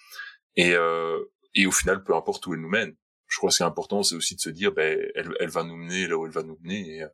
Et, 0.57 0.73
euh, 0.75 1.21
et 1.55 1.67
au 1.67 1.71
final, 1.73 2.03
peu 2.03 2.15
importe 2.15 2.47
où 2.47 2.55
elle 2.55 2.61
nous 2.61 2.69
mène, 2.69 2.95
je 3.29 3.39
crois 3.39 3.49
que 3.49 3.55
ce 3.55 3.59
qui 3.59 3.63
est 3.63 3.67
important, 3.67 4.03
c'est 4.03 4.15
aussi 4.15 4.35
de 4.37 4.41
se 4.41 4.51
dire, 4.51 4.73
ben, 4.73 4.99
elle, 5.15 5.35
elle 5.41 5.49
va 5.51 5.65
nous 5.65 5.77
mener 5.77 6.07
là 6.07 6.17
où 6.17 6.27
elle 6.27 6.33
va 6.33 6.43
nous 6.43 6.59
mener, 6.63 6.97
et, 6.97 7.03
euh, 7.03 7.09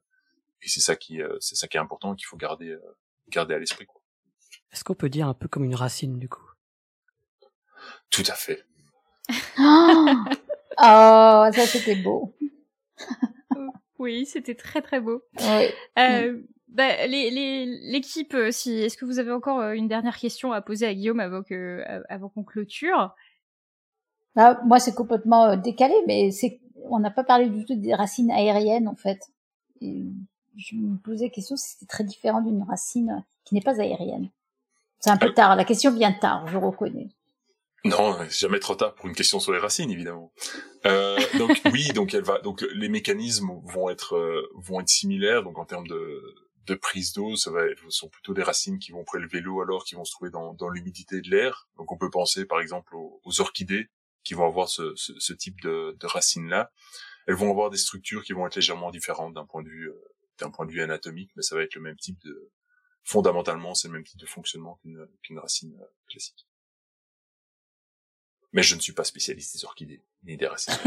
et 0.62 0.68
c'est 0.68 0.80
ça 0.80 0.96
qui, 0.96 1.22
euh, 1.22 1.36
c'est 1.40 1.54
ça 1.56 1.68
qui 1.68 1.76
est 1.76 1.80
important, 1.80 2.14
qu'il 2.14 2.26
faut 2.26 2.36
garder, 2.36 2.70
euh, 2.70 2.80
garder 3.28 3.54
à 3.54 3.58
l'esprit. 3.58 3.86
quoi. 3.86 4.00
Est-ce 4.72 4.84
qu'on 4.84 4.94
peut 4.94 5.08
dire 5.08 5.28
un 5.28 5.34
peu 5.34 5.48
comme 5.48 5.64
une 5.64 5.74
racine 5.74 6.18
du 6.18 6.28
coup? 6.28 6.46
Tout 8.10 8.24
à 8.26 8.34
fait. 8.34 8.64
Oh, 10.82 11.46
ça 11.52 11.66
c'était 11.66 11.96
beau. 11.96 12.34
Oui, 13.98 14.24
c'était 14.24 14.54
très 14.54 14.80
très 14.80 14.98
beau. 14.98 15.22
Oui. 15.38 15.68
Euh, 15.98 16.40
bah, 16.72 17.06
les- 17.06 17.30
les- 17.30 17.66
l'équipe, 17.90 18.34
euh, 18.34 18.50
si, 18.50 18.72
est-ce 18.72 18.96
que 18.96 19.04
vous 19.04 19.18
avez 19.18 19.32
encore 19.32 19.60
euh, 19.60 19.72
une 19.72 19.88
dernière 19.88 20.16
question 20.16 20.52
à 20.52 20.60
poser 20.60 20.86
à 20.86 20.94
Guillaume 20.94 21.20
avant 21.20 21.42
que, 21.42 21.54
euh, 21.86 22.02
avant 22.08 22.28
qu'on 22.28 22.44
clôture? 22.44 23.14
Bah, 24.34 24.60
moi, 24.64 24.78
c'est 24.78 24.94
complètement 24.94 25.56
décalé, 25.56 25.94
mais 26.06 26.30
c'est, 26.30 26.60
on 26.84 27.00
n'a 27.00 27.10
pas 27.10 27.24
parlé 27.24 27.48
du 27.48 27.64
tout 27.64 27.74
des 27.74 27.94
racines 27.94 28.30
aériennes, 28.30 28.88
en 28.88 28.94
fait. 28.96 29.20
Et 29.80 30.04
je 30.56 30.76
me 30.76 30.96
posais 30.98 31.26
la 31.26 31.30
question 31.30 31.56
si 31.56 31.70
c'était 31.70 31.86
très 31.86 32.04
différent 32.04 32.40
d'une 32.40 32.62
racine 32.62 33.24
qui 33.44 33.54
n'est 33.54 33.60
pas 33.60 33.80
aérienne. 33.80 34.28
C'est 35.00 35.10
un 35.10 35.16
peu 35.16 35.32
tard. 35.32 35.56
La 35.56 35.64
question 35.64 35.92
vient 35.92 36.12
tard, 36.12 36.46
je 36.46 36.58
reconnais. 36.58 37.08
Non, 37.84 38.14
jamais 38.28 38.58
trop 38.58 38.74
tard 38.74 38.94
pour 38.94 39.06
une 39.06 39.14
question 39.14 39.40
sur 39.40 39.52
les 39.52 39.58
racines, 39.58 39.90
évidemment. 39.90 40.30
Euh, 40.86 41.16
donc 41.38 41.58
oui, 41.72 41.88
donc 41.94 42.12
elle 42.12 42.22
va, 42.22 42.38
donc 42.40 42.62
les 42.74 42.90
mécanismes 42.90 43.48
vont 43.64 43.88
être 43.88 44.16
euh, 44.16 44.46
vont 44.56 44.80
être 44.80 44.88
similaires. 44.90 45.42
Donc 45.42 45.58
en 45.58 45.64
termes 45.64 45.86
de, 45.86 46.22
de 46.66 46.74
prise 46.74 47.12
d'eau, 47.12 47.36
ça 47.36 47.50
va 47.50 47.66
être, 47.66 47.90
sont 47.90 48.08
plutôt 48.08 48.34
des 48.34 48.42
racines 48.42 48.78
qui 48.78 48.92
vont 48.92 49.04
prélever 49.04 49.40
l'eau 49.40 49.60
alors 49.60 49.84
qui 49.84 49.94
vont 49.94 50.04
se 50.04 50.12
trouver 50.12 50.30
dans, 50.30 50.54
dans 50.54 50.68
l'humidité 50.68 51.20
de 51.20 51.30
l'air. 51.30 51.68
Donc 51.76 51.90
on 51.92 51.96
peut 51.96 52.10
penser 52.10 52.44
par 52.44 52.60
exemple 52.60 52.94
aux, 52.94 53.20
aux 53.24 53.40
orchidées 53.40 53.88
qui 54.24 54.34
vont 54.34 54.46
avoir 54.46 54.68
ce, 54.68 54.94
ce, 54.96 55.18
ce 55.18 55.32
type 55.32 55.60
de, 55.62 55.96
de 55.98 56.06
racines 56.06 56.48
là. 56.48 56.70
Elles 57.26 57.34
vont 57.34 57.50
avoir 57.50 57.70
des 57.70 57.78
structures 57.78 58.24
qui 58.24 58.32
vont 58.32 58.46
être 58.46 58.56
légèrement 58.56 58.90
différentes 58.90 59.34
d'un 59.34 59.46
point 59.46 59.62
de 59.62 59.68
vue 59.68 59.88
euh, 59.88 60.14
d'un 60.38 60.50
point 60.50 60.64
de 60.64 60.72
vue 60.72 60.80
anatomique, 60.80 61.30
mais 61.36 61.42
ça 61.42 61.54
va 61.54 61.62
être 61.62 61.74
le 61.74 61.82
même 61.82 61.96
type 61.96 62.18
de 62.24 62.50
fondamentalement, 63.02 63.74
c'est 63.74 63.88
le 63.88 63.94
même 63.94 64.04
type 64.04 64.18
de 64.18 64.26
fonctionnement 64.26 64.76
qu'une 64.76 65.06
qu'une 65.22 65.38
racine 65.38 65.76
euh, 65.80 65.86
classique. 66.08 66.46
Mais 68.52 68.62
je 68.62 68.74
ne 68.74 68.80
suis 68.80 68.92
pas 68.92 69.04
spécialiste 69.04 69.54
des 69.54 69.64
orchidées, 69.64 70.02
ni 70.24 70.36
des 70.36 70.46
racines. 70.46 70.74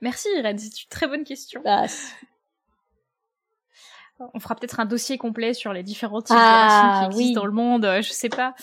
Merci 0.00 0.28
Irène, 0.36 0.58
c'est 0.58 0.82
une 0.82 0.88
très 0.88 1.08
bonne 1.08 1.24
question. 1.24 1.62
Bah, 1.62 1.86
On 4.34 4.40
fera 4.40 4.54
peut-être 4.54 4.80
un 4.80 4.84
dossier 4.86 5.18
complet 5.18 5.54
sur 5.54 5.72
les 5.72 5.82
différents 5.82 6.22
types 6.22 6.36
Ah, 6.36 6.56
de 6.56 6.60
racines 6.64 7.10
qui 7.10 7.16
existent 7.20 7.40
dans 7.40 7.46
le 7.46 7.52
monde, 7.52 7.84
euh, 7.84 8.02
je 8.02 8.10
sais 8.12 8.28
pas. 8.28 8.54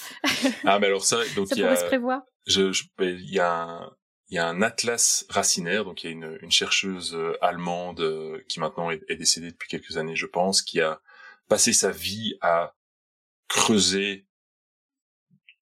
ah, 0.65 0.79
mais 0.79 0.87
alors 0.87 1.03
ça, 1.05 1.17
donc 1.35 1.47
Ça 1.47 1.55
il 1.55 1.59
y 1.59 1.61
pourrait 1.61 1.73
a, 1.75 1.79
se 1.81 1.85
prévoir. 1.85 2.21
je, 2.47 2.71
je- 2.71 2.83
il 2.99 3.29
y 3.33 3.39
a 3.39 3.53
un, 3.53 3.91
il 4.29 4.35
y 4.35 4.37
a 4.37 4.47
un 4.47 4.61
atlas 4.61 5.25
racinaire, 5.29 5.85
donc 5.85 6.03
il 6.03 6.07
y 6.07 6.09
a 6.09 6.11
une, 6.11 6.37
une 6.41 6.51
chercheuse 6.51 7.15
euh, 7.15 7.37
allemande 7.41 7.99
euh, 8.01 8.43
qui 8.47 8.59
maintenant 8.59 8.91
est, 8.91 9.01
est 9.09 9.15
décédée 9.15 9.51
depuis 9.51 9.67
quelques 9.69 9.97
années, 9.97 10.15
je 10.15 10.25
pense, 10.27 10.61
qui 10.61 10.81
a 10.81 11.01
passé 11.47 11.73
sa 11.73 11.89
vie 11.91 12.35
à 12.41 12.75
creuser 13.47 14.27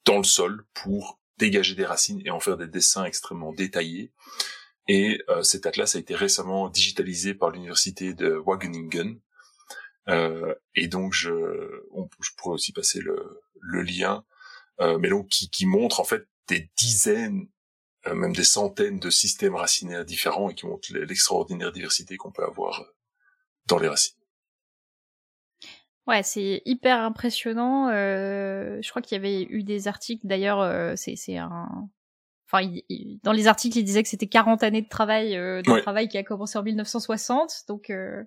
dans 0.06 0.18
le 0.18 0.24
sol 0.24 0.66
pour 0.74 1.20
dégager 1.38 1.76
des 1.76 1.86
racines 1.86 2.22
et 2.26 2.30
en 2.30 2.40
faire 2.40 2.58
des 2.58 2.68
dessins 2.68 3.06
extrêmement 3.06 3.54
détaillés. 3.54 4.12
Et 4.90 5.22
euh, 5.30 5.44
cet 5.44 5.66
atlas 5.66 5.96
a 5.96 6.00
été 6.00 6.16
récemment 6.16 6.70
digitalisé 6.70 7.34
par 7.34 7.52
l'université 7.52 8.14
de 8.14 8.36
Wageningen. 8.46 9.20
Euh, 10.10 10.56
et 10.76 10.88
donc 10.88 11.14
je, 11.14 11.32
on- 11.92 12.10
je 12.22 12.30
pourrais 12.38 12.54
aussi 12.56 12.72
passer 12.74 13.00
le, 13.02 13.42
le 13.60 13.82
lien, 13.82 14.24
euh, 14.80 14.98
mais 15.00 15.10
donc 15.10 15.28
qui, 15.28 15.50
qui 15.50 15.66
montre 15.66 16.00
en 16.00 16.04
fait 16.06 16.28
des 16.48 16.70
dizaines, 16.78 17.48
euh, 18.08 18.14
même 18.16 18.34
des 18.34 18.44
centaines 18.46 19.00
de 19.00 19.10
systèmes 19.10 19.56
racinaires 19.56 20.06
différents 20.06 20.50
et 20.50 20.56
qui 20.56 20.66
montrent 20.66 20.94
l'extraordinaire 20.94 21.72
diversité 21.74 22.16
qu'on 22.18 22.32
peut 22.32 22.46
avoir 22.46 22.82
euh, 22.82 22.86
dans 23.68 23.80
les 23.80 23.90
racines. 23.90 24.16
Ouais, 26.08 26.24
c'est 26.24 26.62
hyper 26.66 27.00
impressionnant. 27.02 27.90
euh, 27.90 28.80
je 28.82 28.90
crois 28.90 29.02
qu'il 29.02 29.16
y 29.18 29.20
avait 29.20 29.42
eu 29.44 29.64
des 29.64 29.90
articles, 29.90 30.26
d'ailleurs, 30.26 30.62
euh, 30.62 30.94
c'est 30.96 31.18
c'est 31.18 31.38
un... 31.38 31.90
Enfin, 32.50 32.62
il- 32.62 32.84
il- 32.88 33.20
dans 33.24 33.34
les 33.34 33.48
articles, 33.48 33.78
il 33.78 33.84
disait 33.84 34.04
que 34.04 34.10
c'était 34.10 34.28
40 34.28 34.64
années 34.64 34.82
de 34.82 34.88
travail, 34.88 35.36
euh, 35.36 35.62
de 35.62 35.70
Ouais. 35.70 35.82
travail 35.82 36.08
qui 36.08 36.18
a 36.18 36.24
commencé 36.24 36.58
en 36.58 36.64
1960. 36.64 37.66
Donc, 37.68 37.90
euh, 37.90 38.24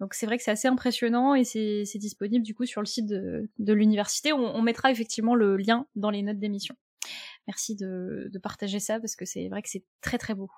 donc 0.00 0.14
c'est 0.14 0.26
vrai 0.26 0.36
que 0.36 0.44
c'est 0.44 0.50
assez 0.50 0.68
impressionnant 0.68 1.34
et 1.34 1.44
c'est 1.44 1.84
disponible 1.96 2.44
du 2.44 2.54
coup 2.54 2.66
sur 2.66 2.80
le 2.80 2.86
site 2.86 3.06
de, 3.06 3.72
l'université. 3.72 4.32
On, 4.32 4.62
mettra 4.62 4.90
effectivement 4.90 5.34
le 5.34 5.56
lien 5.56 5.86
dans 5.96 6.10
les 6.10 6.22
notes 6.22 6.38
d'émission. 6.38 6.76
Merci 7.46 7.74
de, 7.74 8.30
partager 8.42 8.78
ça 8.78 9.00
parce 9.00 9.16
que 9.16 9.24
c'est 9.24 9.48
vrai 9.48 9.62
que 9.62 9.68
c'est 9.68 9.84
très 10.00 10.18
très 10.18 10.34
beau. 10.34 10.50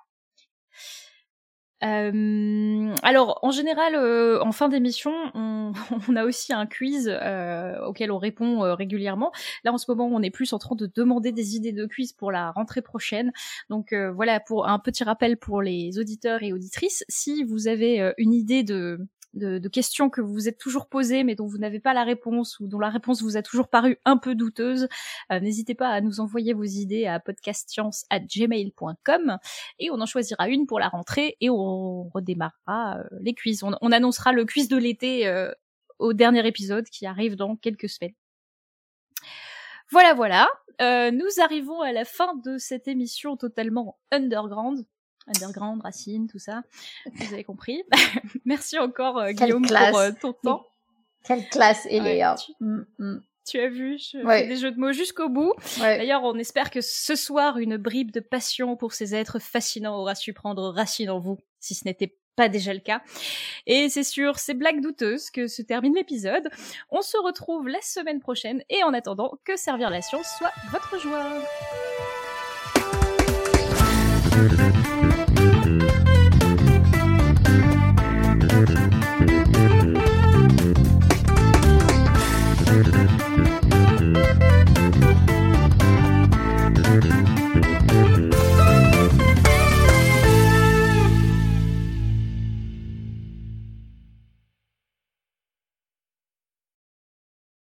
Euh, 1.83 2.93
alors, 3.01 3.39
en 3.41 3.49
général, 3.49 3.95
euh, 3.95 4.39
en 4.43 4.51
fin 4.51 4.69
d'émission, 4.69 5.11
on, 5.33 5.73
a 6.15 6.25
aussi 6.25 6.53
un 6.53 6.67
quiz 6.67 7.09
euh, 7.11 7.83
auquel 7.87 8.11
on 8.11 8.19
répond 8.19 8.59
régulièrement. 8.75 9.31
Là, 9.63 9.73
en 9.73 9.79
ce 9.79 9.89
moment, 9.89 10.05
on 10.05 10.21
est 10.21 10.29
plus 10.29 10.53
en 10.53 10.59
train 10.59 10.75
de 10.75 10.91
demander 10.93 11.31
des 11.31 11.55
idées 11.55 11.71
de 11.71 11.87
quiz 11.87 12.13
pour 12.13 12.31
la 12.31 12.51
rentrée 12.51 12.83
prochaine. 12.83 13.31
Donc 13.71 13.95
voilà, 14.13 14.39
pour 14.39 14.67
un 14.67 14.77
petit 14.77 15.03
rappel 15.03 15.37
pour 15.37 15.63
les 15.63 15.97
auditeurs 15.97 16.43
et 16.43 16.53
auditrices, 16.53 17.03
si 17.09 17.43
vous 17.43 17.67
avez 17.67 18.13
une 18.19 18.33
idée 18.33 18.61
de, 18.61 18.99
de, 19.33 19.67
questions 19.67 20.09
que 20.09 20.21
vous 20.21 20.33
vous 20.33 20.49
êtes 20.49 20.57
toujours 20.57 20.87
posées 20.87 21.23
mais 21.23 21.35
dont 21.35 21.45
vous 21.47 21.57
n'avez 21.57 21.79
pas 21.79 21.93
la 21.93 22.03
réponse 22.03 22.59
ou 22.59 22.67
dont 22.67 22.79
la 22.79 22.89
réponse 22.89 23.21
vous 23.21 23.37
a 23.37 23.41
toujours 23.41 23.69
paru 23.69 23.97
un 24.05 24.17
peu 24.17 24.35
douteuse, 24.35 24.87
euh, 25.31 25.39
n'hésitez 25.39 25.75
pas 25.75 25.89
à 25.89 26.01
nous 26.01 26.19
envoyer 26.19 26.53
vos 26.53 26.63
idées 26.63 27.05
à 27.05 27.19
podcastscience@gmail.com 27.19 29.37
et 29.79 29.91
on 29.91 30.01
en 30.01 30.05
choisira 30.05 30.49
une 30.49 30.67
pour 30.67 30.79
la 30.79 30.89
rentrée 30.89 31.37
et 31.39 31.49
on 31.49 32.09
redémarrera 32.09 32.99
euh, 32.99 33.03
les 33.21 33.33
quiz. 33.33 33.63
On, 33.63 33.71
on 33.81 33.91
annoncera 33.91 34.33
le 34.33 34.45
quiz 34.45 34.67
de 34.67 34.77
l'été 34.77 35.27
euh, 35.27 35.51
au 35.99 36.13
dernier 36.13 36.45
épisode 36.47 36.85
qui 36.85 37.05
arrive 37.05 37.35
dans 37.35 37.55
quelques 37.55 37.89
semaines. 37.89 38.15
Voilà, 39.91 40.13
voilà. 40.13 40.47
Nous 41.11 41.27
arrivons 41.39 41.81
à 41.81 41.91
la 41.91 42.05
fin 42.05 42.33
de 42.43 42.57
cette 42.57 42.87
émission 42.87 43.37
totalement 43.37 43.99
underground. 44.11 44.83
Underground, 45.27 45.81
racine, 45.83 46.27
tout 46.27 46.39
ça. 46.39 46.63
Vous 47.13 47.33
avez 47.33 47.43
compris. 47.43 47.83
Merci 48.45 48.77
encore, 48.79 49.17
euh, 49.19 49.31
Guillaume, 49.31 49.65
classe. 49.65 49.89
pour 49.91 49.99
euh, 49.99 50.11
ton 50.19 50.33
temps. 50.33 50.65
Quelle 51.23 51.47
classe, 51.49 51.85
Eléa. 51.89 52.35
tu- 52.43 52.53
Mm, 52.59 52.85
mm. 52.99 53.21
Tu 53.47 53.59
as 53.59 53.69
vu, 53.69 53.97
je 53.97 54.17
Ouais. 54.19 54.41
fais 54.43 54.47
des 54.47 54.57
jeux 54.57 54.71
de 54.71 54.79
mots 54.79 54.91
jusqu'au 54.91 55.27
bout. 55.27 55.53
Ouais. 55.79 55.97
D'ailleurs, 55.97 56.23
on 56.23 56.35
espère 56.37 56.69
que 56.69 56.79
ce 56.81 57.15
soir, 57.15 57.57
une 57.57 57.75
bribe 57.77 58.11
de 58.11 58.19
passion 58.19 58.75
pour 58.77 58.93
ces 58.93 59.15
êtres 59.15 59.39
fascinants 59.39 59.97
aura 59.97 60.13
su 60.15 60.31
prendre 60.31 60.69
racine 60.69 61.09
en 61.09 61.19
vous, 61.19 61.39
si 61.59 61.73
ce 61.73 61.85
n'était 61.85 62.15
pas 62.35 62.49
déjà 62.49 62.71
le 62.73 62.79
cas. 62.79 63.01
Et 63.65 63.89
c'est 63.89 64.03
sur 64.03 64.37
ces 64.39 64.53
blagues 64.53 64.79
douteuses 64.81 65.31
que 65.31 65.47
se 65.47 65.61
termine 65.63 65.95
l'épisode. 65.95 66.49
On 66.91 67.01
se 67.01 67.17
retrouve 67.17 67.67
la 67.67 67.81
semaine 67.81 68.19
prochaine 68.21 68.63
et 68.69 68.83
en 68.83 68.93
attendant, 68.93 69.33
que 69.43 69.57
servir 69.57 69.89
la 69.89 70.01
science 70.01 70.27
soit 70.37 70.51
votre 70.71 70.99
joie. 70.99 71.25